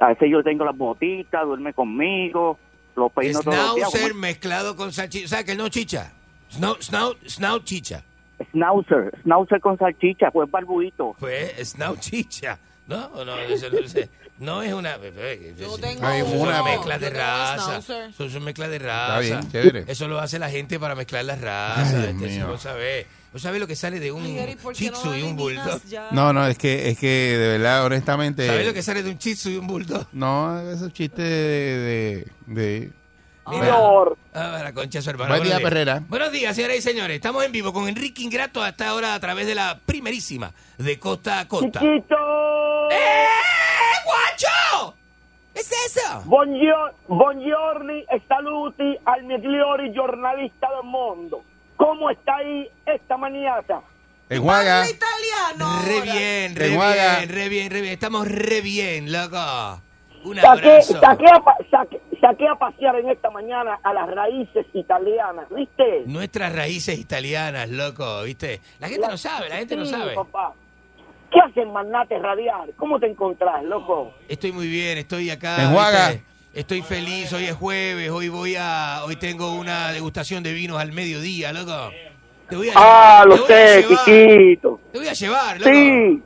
A 0.00 0.08
veces 0.08 0.28
yo 0.32 0.42
tengo 0.42 0.64
las 0.64 0.76
botitas, 0.76 1.44
duerme 1.46 1.72
conmigo, 1.72 2.58
lo 2.96 3.08
peino 3.08 3.40
todos 3.42 3.56
los 3.56 3.74
días. 3.76 3.90
Schnauzer 3.90 4.14
mezclado 4.14 4.74
con 4.74 4.92
salchicha. 4.92 5.26
O 5.26 5.28
sea, 5.28 5.44
que 5.44 5.54
no 5.54 5.68
chicha. 5.68 6.12
Snout, 6.50 6.82
snout, 6.82 7.18
snout 7.28 7.62
chicha. 7.62 8.02
Schnauzer, 8.50 9.16
schnauzer 9.22 9.60
con 9.60 9.78
salchicha, 9.78 10.32
pues 10.32 10.50
barbuito. 10.50 11.14
Pues, 11.20 11.52
snout 11.70 12.00
chicha. 12.00 12.58
No, 12.88 13.08
no, 13.24 13.36
eso 13.38 13.66
no, 13.70 13.88
sé. 13.88 14.08
No 14.38 14.62
es 14.62 14.72
una. 14.72 14.96
Yo 15.58 15.78
tengo 15.78 16.06
Ay, 16.06 16.22
uno. 16.22 16.40
una 16.42 16.56
Son 16.58 16.64
mezclas 16.66 17.00
de 17.00 17.06
Yo 17.06 17.12
tengo 17.12 17.24
raza. 17.24 17.62
schnauzer. 17.64 18.12
Son, 18.14 18.30
son 18.30 18.44
mezclas 18.44 18.70
de 18.70 18.78
raza. 18.78 19.18
bien, 19.20 19.50
chévere. 19.50 19.84
Eso 19.88 20.08
lo 20.08 20.18
hace 20.20 20.38
la 20.38 20.50
gente 20.50 20.78
para 20.78 20.94
mezclar 20.94 21.24
las 21.24 21.40
razas. 21.40 21.94
Ay, 21.94 22.00
Dios 22.00 22.04
este, 22.14 22.26
eso 22.26 22.34
mío. 22.36 22.46
no 22.48 22.58
sabe. 22.58 23.06
¿No 23.32 23.38
sabe 23.40 23.58
lo 23.58 23.66
que 23.66 23.76
sale 23.76 24.00
de 24.00 24.12
un 24.12 24.24
Ay, 24.24 24.38
Eric, 24.38 24.58
¿por 24.60 24.72
qué 24.72 24.84
shih 24.84 24.90
no 24.90 24.96
tzu 24.96 25.08
y 25.14 25.22
un 25.22 25.38
eliminas 25.38 25.64
bulldog? 25.66 25.82
ya? 25.88 26.08
No, 26.12 26.32
no, 26.32 26.46
es 26.46 26.56
que, 26.56 26.88
es 26.88 26.98
que 26.98 27.36
de 27.36 27.48
verdad, 27.58 27.84
honestamente. 27.84 28.46
¿Sabe 28.46 28.64
lo 28.64 28.72
que 28.72 28.82
sale 28.82 29.02
de 29.02 29.10
un 29.10 29.18
shih 29.18 29.34
tzu 29.34 29.50
y 29.50 29.56
un 29.58 29.66
bulldog? 29.66 30.06
No, 30.12 30.58
esos 30.70 30.92
chistes 30.92 31.18
de. 31.24 32.24
de, 32.46 32.54
de-. 32.54 32.92
Ah, 33.48 34.60
la 34.64 34.72
concha 34.72 34.98
de 34.98 35.02
su 35.02 35.10
hermano. 35.10 35.28
Buen 35.30 35.42
día, 35.44 35.52
Buenos 35.54 35.60
días. 35.60 35.70
Perrera. 35.70 36.02
Buenos 36.08 36.32
días, 36.32 36.56
señoras 36.56 36.78
y 36.78 36.82
señores. 36.82 37.14
Estamos 37.14 37.44
en 37.44 37.52
vivo 37.52 37.72
con 37.72 37.86
Enrique 37.88 38.22
Ingrato 38.22 38.60
hasta 38.62 38.88
ahora 38.88 39.14
a 39.14 39.20
través 39.20 39.46
de 39.46 39.54
la 39.54 39.78
primerísima 39.86 40.52
de 40.78 40.98
costa 40.98 41.38
a 41.40 41.46
costa. 41.46 41.78
¡Chiquito! 41.80 42.16
¡Eh, 45.56 45.62
guacho! 45.62 45.68
¿Qué 45.70 45.86
es 45.86 45.96
eso? 45.96 46.22
Buongiorno, 47.08 47.92
e 47.92 48.22
saluti 48.28 48.98
al 49.04 49.24
migliori 49.24 49.90
giornalista 49.92 50.68
del 50.70 50.84
mondo. 50.90 51.42
¿Cómo 51.76 52.10
está 52.10 52.36
ahí 52.36 52.68
esta 52.86 53.16
mañana? 53.16 53.62
Enjuaga. 54.28 54.82
Habla 54.82 54.90
italiano. 54.90 55.82
Re 55.86 56.00
bien, 56.02 56.56
re 56.56 56.66
Enjuaga. 56.68 57.16
bien, 57.18 57.28
re 57.30 57.48
bien, 57.48 57.70
re 57.70 57.80
bien. 57.80 57.92
Estamos 57.92 58.26
re 58.28 58.60
bien, 58.60 59.12
loco. 59.12 59.80
Un 60.24 60.36
Saqué, 60.36 60.68
abrazo. 60.70 61.00
saqué, 61.00 61.26
a, 61.28 61.38
pa- 61.38 61.56
saqué- 61.70 62.00
saqué 62.20 62.48
a 62.48 62.54
pasear 62.56 62.96
en 62.96 63.10
esta 63.10 63.30
mañana 63.30 63.78
a 63.82 63.92
las 63.94 64.10
raíces 64.10 64.66
italianas, 64.72 65.46
¿viste? 65.54 66.02
Nuestras 66.06 66.52
raíces 66.52 66.98
italianas, 66.98 67.68
loco, 67.70 68.22
¿viste? 68.24 68.60
La 68.80 68.88
gente 68.88 69.06
no 69.06 69.16
sabe, 69.16 69.48
la 69.48 69.56
gente 69.58 69.76
no 69.76 69.84
Sí, 69.84 69.92
sabe. 69.92 70.14
papá. 70.16 70.52
¿Qué 71.36 71.42
hacen 71.42 71.70
Magnate 71.70 72.18
Radial? 72.18 72.72
¿Cómo 72.78 72.98
te 72.98 73.04
encontrás, 73.06 73.62
loco? 73.62 74.14
Estoy 74.26 74.52
muy 74.52 74.68
bien, 74.68 74.96
estoy 74.96 75.28
acá. 75.28 75.56
¿viste? 75.70 76.24
Estoy 76.54 76.80
feliz, 76.80 77.30
hoy 77.34 77.44
es 77.44 77.52
jueves, 77.52 78.08
hoy 78.08 78.30
voy 78.30 78.54
a, 78.58 79.02
hoy 79.04 79.16
tengo 79.16 79.52
una 79.52 79.92
degustación 79.92 80.42
de 80.42 80.54
vinos 80.54 80.80
al 80.80 80.92
mediodía, 80.92 81.52
loco. 81.52 81.90
Te 82.48 82.56
voy 82.56 82.70
a 82.70 82.72
Ah, 82.74 83.22
llevar, 83.26 83.26
lo 83.26 83.44
te 83.44 83.52
voy 83.52 83.52
a 83.52 83.66
sé, 83.66 83.82
llevar, 83.82 84.04
chiquito. 84.06 84.80
Te 84.92 84.98
voy 84.98 85.08
a 85.08 85.12
llevar, 85.12 85.58
loco. 85.60 85.70
Sí. 85.70 86.22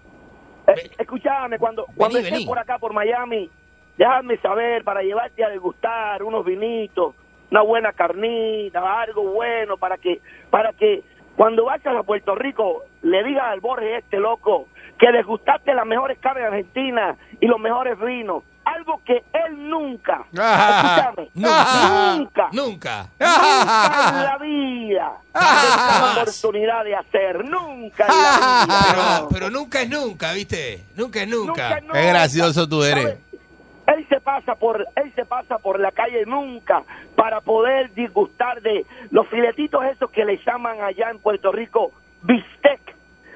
Eh, 0.69 0.91
escúchame, 1.01 1.59
cuando, 1.59 1.87
cuando 1.97 2.19
estés 2.19 2.33
vení. 2.33 2.47
por 2.47 2.61
acá, 2.61 2.79
por 2.79 2.93
Miami, 2.93 3.51
déjame 3.99 4.37
saber 4.39 4.85
para 4.85 5.03
llevarte 5.03 5.43
a 5.45 5.49
degustar 5.49 6.23
unos 6.23 6.45
vinitos, 6.45 7.17
una 7.51 7.63
buena 7.63 7.93
carnita, 7.93 9.03
algo 9.03 9.25
bueno, 9.33 9.77
para 9.77 9.99
que, 9.99 10.21
para 10.51 10.73
que 10.73 11.03
cuando 11.35 11.65
vayas 11.65 11.97
a 11.97 12.05
Puerto 12.05 12.37
Rico 12.37 12.85
le 13.03 13.25
digas 13.25 13.47
al 13.49 13.59
Borges 13.59 14.05
este 14.05 14.19
loco 14.21 14.69
que 15.01 15.11
degustaste 15.13 15.75
las 15.75 15.87
mejores 15.87 16.19
carnes 16.19 16.43
de 16.43 16.49
Argentina 16.49 17.17
y 17.41 17.47
los 17.47 17.59
mejores 17.59 17.99
vinos. 17.99 18.45
Algo 18.63 19.01
que 19.05 19.25
él 19.33 19.69
nunca, 19.69 20.23
Ah. 20.39 21.13
escúchame, 21.17 21.31
Nunca. 21.35 22.49
nunca, 22.53 22.53
Nunca. 22.53 23.07
nunca 23.19 24.19
en 24.19 24.25
la 24.25 24.39
vida 24.39 25.13
la 25.35 26.13
oportunidad 26.23 26.85
de 26.85 26.95
hacer, 26.95 27.45
nunca 27.47 28.07
en 28.07 28.15
la 28.15 28.67
vida. 28.67 28.87
Pero, 29.19 29.29
pero 29.33 29.51
nunca 29.51 29.81
es 29.83 29.89
nunca, 29.89 30.33
¿viste? 30.33 30.85
Nunca 30.97 31.23
es 31.23 31.29
nunca. 31.29 31.81
Nunca, 31.81 31.93
Qué 31.95 32.07
gracioso 32.09 32.69
tú 32.69 32.85
eres. 32.85 33.17
Él 33.87 34.07
se 34.09 34.21
pasa 34.21 34.55
por 34.55 34.87
él 34.97 35.13
se 35.17 35.25
pasa 35.25 35.59
por 35.59 35.81
la 35.81 35.91
calle 35.91 36.25
nunca 36.27 36.83
para 37.17 37.41
poder 37.41 37.93
disgustar 37.95 38.61
de 38.63 38.85
los 39.11 39.27
filetitos 39.29 39.83
esos 39.87 40.11
que 40.11 40.25
le 40.25 40.39
llaman 40.47 40.81
allá 40.83 41.11
en 41.11 41.19
Puerto 41.19 41.51
Rico 41.51 41.91
bistec, 42.23 42.90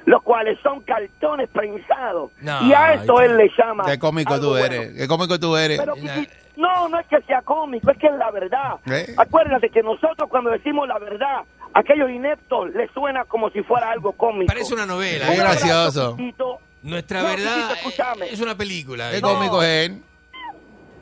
los 0.06 0.22
cuales 0.22 0.58
son 0.62 0.80
cartones 0.82 1.48
prensados. 1.50 2.30
No, 2.40 2.66
y 2.66 2.72
a 2.72 2.94
eso 2.94 3.20
él 3.20 3.36
le 3.36 3.50
llama. 3.56 3.84
Qué 3.86 3.98
cómico 3.98 4.38
tú 4.40 4.50
bueno. 4.50 4.66
eres. 4.66 4.92
Qué 4.96 5.08
cómico 5.08 5.38
tú 5.38 5.56
eres. 5.56 5.78
Pero, 5.78 5.94
no, 6.56 6.88
no 6.88 6.98
es 7.00 7.06
que 7.06 7.20
sea 7.22 7.42
cómico, 7.42 7.90
es 7.90 7.98
que 7.98 8.06
es 8.06 8.14
la 8.14 8.30
verdad. 8.30 8.76
¿Eh? 8.86 9.14
Acuérdate 9.16 9.70
que 9.70 9.82
nosotros 9.82 10.28
cuando 10.28 10.50
decimos 10.50 10.86
la 10.86 10.98
verdad, 10.98 11.40
a 11.72 11.80
aquellos 11.80 12.10
ineptos 12.10 12.70
les 12.74 12.90
suena 12.92 13.24
como 13.24 13.50
si 13.50 13.62
fuera 13.62 13.90
algo 13.90 14.12
cómico. 14.12 14.46
Parece 14.52 14.74
una 14.74 14.86
novela. 14.86 15.26
Qué 15.26 15.34
¿eh? 15.34 15.38
gracioso. 15.38 16.16
Kikito. 16.16 16.58
Nuestra 16.82 17.22
No, 17.22 17.28
verdad 17.28 17.72
escúchame. 17.72 18.26
es 18.28 18.40
una 18.40 18.54
película. 18.56 19.06
Qué 19.08 19.16
¿viste? 19.16 19.28
cómico 19.28 19.62
es 19.62 19.86
él. 19.90 20.02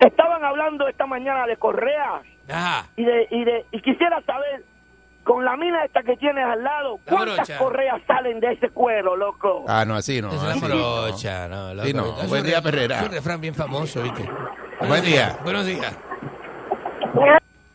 Estaban 0.00 0.44
hablando 0.44 0.88
esta 0.88 1.06
mañana 1.06 1.46
de 1.46 1.56
correas 1.56 2.22
Ajá. 2.48 2.86
y 2.96 3.04
de 3.04 3.26
y 3.30 3.44
de 3.44 3.64
y 3.72 3.80
quisiera 3.82 4.20
saber 4.22 4.64
con 5.24 5.44
la 5.44 5.56
mina 5.56 5.84
esta 5.84 6.02
que 6.02 6.16
tienes 6.16 6.44
al 6.44 6.62
lado, 6.62 6.98
La 7.06 7.12
¿cuántas 7.12 7.36
brocha. 7.36 7.58
correas 7.58 8.00
salen 8.06 8.40
de 8.40 8.52
ese 8.52 8.70
cuero, 8.70 9.16
loco? 9.16 9.64
Ah, 9.68 9.84
no, 9.84 9.94
así 9.94 10.20
no. 10.20 10.30
Es 10.32 10.42
así 10.42 10.60
no. 10.60 10.66
brocha, 10.68 11.48
no, 11.48 11.74
loco. 11.74 11.86
Sí, 11.86 11.94
no. 11.94 12.06
Es 12.22 12.28
Buen 12.28 12.40
un 12.42 12.46
día, 12.48 12.56
re- 12.56 12.62
Perrera. 12.62 12.96
Es 13.00 13.02
un 13.06 13.12
refrán 13.12 13.40
bien 13.40 13.54
famoso, 13.54 14.02
¿viste? 14.02 14.28
Buen 14.86 15.04
día. 15.04 15.38
Buenos 15.44 15.64
días. 15.66 15.96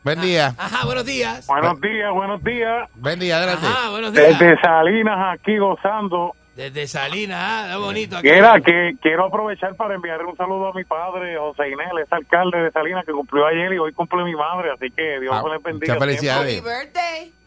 Buen 0.04 0.22
día. 0.22 0.54
Ajá, 0.58 0.86
buenos 0.86 1.06
días. 1.06 1.46
Buenos 1.48 1.82
días, 1.82 2.12
buenos 2.14 2.44
días. 2.44 2.90
Buen 2.96 3.20
día, 3.20 3.38
adelante. 3.38 3.66
Ajá, 3.68 3.90
buenos 3.90 4.14
días. 4.14 4.40
Desde 4.40 4.60
Salinas 4.62 5.34
aquí 5.38 5.58
gozando. 5.58 6.34
Desde 6.58 6.88
Salinas, 6.88 7.40
ah, 7.72 7.78
bonito 7.78 8.18
aquí. 8.18 8.30
Quiera 8.30 8.60
que 8.60 8.94
quiero 9.00 9.26
aprovechar 9.28 9.76
para 9.76 9.94
enviar 9.94 10.26
un 10.26 10.36
saludo 10.36 10.70
a 10.70 10.74
mi 10.74 10.84
padre, 10.86 11.38
José 11.38 11.70
Inés, 11.70 11.88
es 12.04 12.12
alcalde 12.12 12.58
de 12.64 12.72
Salinas 12.72 13.06
que 13.06 13.12
cumplió 13.12 13.46
ayer 13.46 13.74
y 13.74 13.78
hoy 13.78 13.94
cumple 13.94 14.24
mi 14.24 14.34
madre, 14.34 14.72
así 14.72 14.90
que 14.90 15.20
Dios 15.20 15.36
Ah, 15.36 15.44
bendiga. 15.64 15.94
muchas 15.94 16.00
felicidades. 16.00 16.64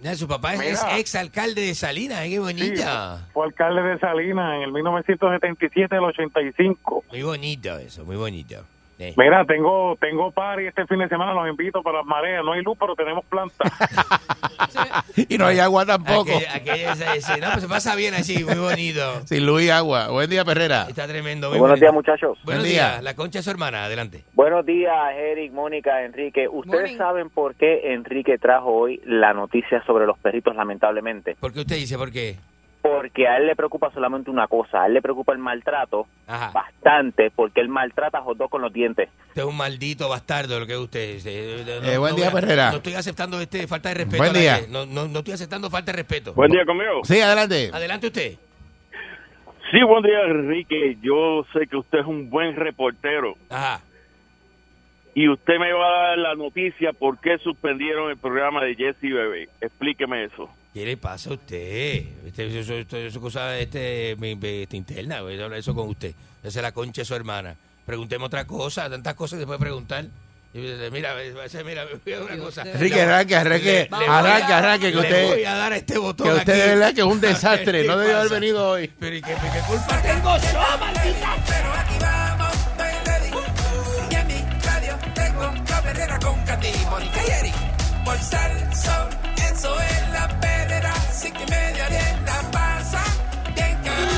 Ya, 0.01 0.15
su 0.15 0.29
papá 0.29 0.55
es, 0.55 0.61
Mira. 0.61 0.97
ex 0.99 1.17
alcalde 1.17 1.61
de 1.61 1.75
Salinas, 1.75 2.21
¿eh? 2.21 2.29
qué 2.29 2.31
Sí, 2.35 2.39
bonita. 2.39 3.27
fue 3.33 3.47
alcalde 3.47 3.83
de 3.83 3.99
Salinas 3.99 4.55
en 4.59 4.63
el 4.63 4.73
1977 4.73 5.97
al 5.97 6.05
85. 6.05 7.05
Muy 7.11 7.23
bonito 7.25 7.79
eso, 7.79 8.05
muy 8.05 8.15
bonito. 8.17 8.65
Mira, 9.17 9.45
tengo 9.47 9.97
tengo 10.01 10.31
party 10.31 10.67
este 10.67 10.87
fin 10.87 10.99
de 10.99 11.09
semana, 11.09 11.33
los 11.35 11.49
invito 11.49 11.83
para 11.83 11.99
las 11.99 12.07
mareas. 12.07 12.45
No 12.45 12.53
hay 12.53 12.63
luz, 12.63 12.77
pero 12.79 12.95
tenemos 12.95 13.25
planta. 13.27 13.65
Y 15.29 15.37
no 15.39 15.47
hay 15.47 15.59
agua 15.59 15.85
tampoco. 15.85 16.31
Aquella- 16.31 16.55
aquella- 16.55 16.93
ese- 16.93 17.17
ese- 17.17 17.41
no, 17.41 17.49
pues 17.51 17.63
se 17.63 17.69
pasa 17.69 17.95
bien 17.97 18.15
así, 18.15 18.45
muy 18.45 18.55
bonito. 18.57 19.01
Sin 19.27 19.45
luz 19.47 19.63
y 19.63 19.71
agua. 19.71 20.09
Buen 20.09 20.31
día, 20.31 20.45
Perrera. 20.45 20.87
Está 20.89 21.07
tremendo. 21.09 21.49
muy 21.51 21.59
Buenos 21.59 21.81
bonito. 21.81 21.85
días, 21.85 21.95
muchachos. 21.95 22.39
Buenos 22.45 22.63
Buen 22.65 22.73
días. 22.73 22.93
día. 22.93 23.03
La 23.03 23.15
concha 23.17 23.39
es 23.41 23.45
su 23.45 23.51
hermana, 23.51 23.85
adelante. 23.85 24.23
Buenos 24.35 24.65
días, 24.65 24.95
Eric, 25.17 25.53
Mónica, 25.53 26.05
Enrique. 26.05 26.47
¿Ustedes 26.49 26.81
Morning. 26.83 26.99
saben 26.99 27.31
por 27.31 27.55
qué 27.57 27.93
Enrique 27.93 28.39
trajo 28.39 28.71
hoy 28.73 29.01
la 29.05 29.33
noticia 29.35 29.83
sobre 29.85 30.07
los 30.07 30.19
perritos, 30.19 30.55
lamentablemente? 30.55 31.37
¿Por 31.41 31.53
qué 31.53 31.61
usted 31.61 31.77
dice 31.77 31.99
por 31.99 32.13
qué? 32.13 32.37
Porque 32.83 33.29
a 33.29 33.37
él 33.37 33.47
le 33.47 33.55
preocupa 33.57 33.91
solamente 33.93 34.31
una 34.31 34.47
cosa. 34.47 34.83
A 34.83 34.87
él 34.87 34.95
le 34.95 35.03
preocupa 35.03 35.33
el 35.33 35.39
maltrato 35.39 36.07
Ajá. 36.27 36.51
bastante, 36.53 37.31
porque 37.31 37.61
él 37.61 37.69
maltrata 37.69 38.19
a 38.19 38.25
los 38.25 38.39
dos 38.39 38.49
con 38.49 38.63
los 38.63 38.73
dientes. 38.73 39.09
Usted 39.29 39.43
es 39.43 39.49
un 39.49 39.57
maldito 39.57 40.09
bastardo 40.09 40.59
lo 40.59 40.67
que 40.67 40.73
es 40.73 40.79
usted. 40.79 41.19
Eh, 41.27 41.81
no- 41.83 41.89
Eh, 41.89 41.99
buen 41.99 42.13
no 42.13 42.17
día, 42.17 42.31
Perrera. 42.31 42.71
No 42.71 42.79
estoy 42.79 42.95
aceptando 42.95 43.39
este 43.41 43.67
falta 43.67 43.91
de 43.91 43.97
respeto. 43.97 44.23
Buen 44.23 44.33
día. 44.33 44.61
No, 44.71 44.87
no, 44.87 45.07
no 45.09 45.19
estoy 45.19 45.35
aceptando 45.35 45.69
falta 45.69 45.93
de 45.93 45.97
respeto. 45.99 46.33
Buen 46.33 46.51
día 46.51 46.65
conmigo. 46.65 47.01
Sí, 47.05 47.21
adelante. 47.21 47.71
Adelante 47.73 48.07
usted. 48.07 48.39
Sí, 49.71 49.83
buen 49.87 50.03
día, 50.03 50.23
Enrique. 50.27 50.97
Yo 51.03 51.45
sé 51.53 51.67
que 51.67 51.77
usted 51.77 51.99
es 52.01 52.07
un 52.07 52.29
buen 52.31 52.57
reportero 52.57 53.35
Ajá. 53.51 53.81
Y 55.23 55.29
usted 55.29 55.59
me 55.59 55.73
va 55.73 55.87
a 55.87 56.09
dar 56.09 56.19
la 56.19 56.35
noticia 56.35 56.93
por 56.93 57.19
qué 57.21 57.37
suspendieron 57.43 58.11
el 58.11 58.17
programa 58.17 58.63
de 58.65 58.75
Jesse 58.75 59.03
Bebé. 59.13 59.49
Explíqueme 59.61 60.25
eso. 60.25 60.49
¿Qué 60.73 60.85
le 60.87 60.97
pasa 60.97 61.31
a 61.31 61.33
usted? 61.35 62.05
Este, 62.27 62.47
eso, 62.47 62.59
eso, 62.59 62.75
eso- 62.75 62.97
eso 62.97 63.07
es 63.07 63.19
cosa 63.19 63.59
este, 63.59 64.13
este, 64.13 64.77
interna. 64.77 65.21
Voy 65.23 65.39
a 65.39 65.45
hablar 65.45 65.59
eso 65.59 65.75
con 65.75 65.89
usted. 65.89 66.15
Esa 66.43 66.59
es 66.61 66.63
la 66.63 66.73
concha 66.73 67.03
de 67.03 67.05
su 67.07 67.15
hermana. 67.15 67.55
Preguntemos 67.85 68.27
otra 68.29 68.47
cosa. 68.47 68.89
Tantas 68.89 69.15
cosas 69.15 69.37
que 69.39 69.43
se 69.43 69.47
puede 69.47 69.59
preguntar. 69.59 70.05
Y, 70.55 70.59
Mira, 70.59 70.91
mira, 70.91 71.15
voy 72.05 72.13
a 72.13 72.19
dar 72.19 72.23
una 72.33 72.39
cosa. 72.43 72.63
Enrique, 72.63 73.01
arranque, 73.03 73.37
arranque, 73.37 73.65
Le- 73.67 73.83
le 73.83 73.89
voy 73.97 74.05
a- 74.07 74.19
arranque, 74.19 74.53
arranque, 74.53 74.87
que 74.91 74.95
le 74.97 75.01
usted- 75.03 75.29
voy 75.29 75.45
a 75.45 75.55
dar 75.55 75.73
este 75.75 75.99
botón 75.99 76.27
Que 76.29 76.33
usted 76.35 76.55
de 76.55 76.69
verdad 76.75 76.95
que 76.95 77.01
es 77.03 77.07
un 77.07 77.21
desastre. 77.21 77.85
No 77.87 77.99
debió 77.99 78.17
haber 78.19 78.31
venido 78.31 78.69
hoy. 78.71 78.91
Pero 78.99 79.17
¿y 79.17 79.23
qué, 79.23 79.33
qué 79.35 79.61
culpa 79.69 80.03
tengo 80.03 80.37
yo, 80.39 80.79
maldita? 80.79 81.37
Pero 81.47 81.73
aquí 81.73 81.99
vamos, 82.01 82.40
con 86.21 86.41
Katy, 86.45 86.73
Mónica 86.91 87.21
y 87.27 87.31
Eric. 87.31 87.55
Por 88.05 88.19
Salsón, 88.19 89.09
eso 89.51 89.81
es 89.81 90.09
la 90.13 90.29
perrera. 90.41 90.93
Así 91.09 91.31
que 91.31 91.47
media 91.47 91.89
bien 91.89 92.25
la 92.25 92.41
pasa. 92.51 93.03
Bien 93.55 93.77
cabrón. 93.85 94.09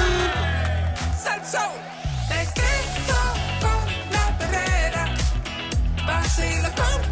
Salsón, 1.23 1.73
te 2.29 2.61
quedo 2.61 3.21
con 3.61 3.85
la 4.13 4.39
perrera. 4.39 5.05
Vacilo 6.07 6.69
con 6.75 7.12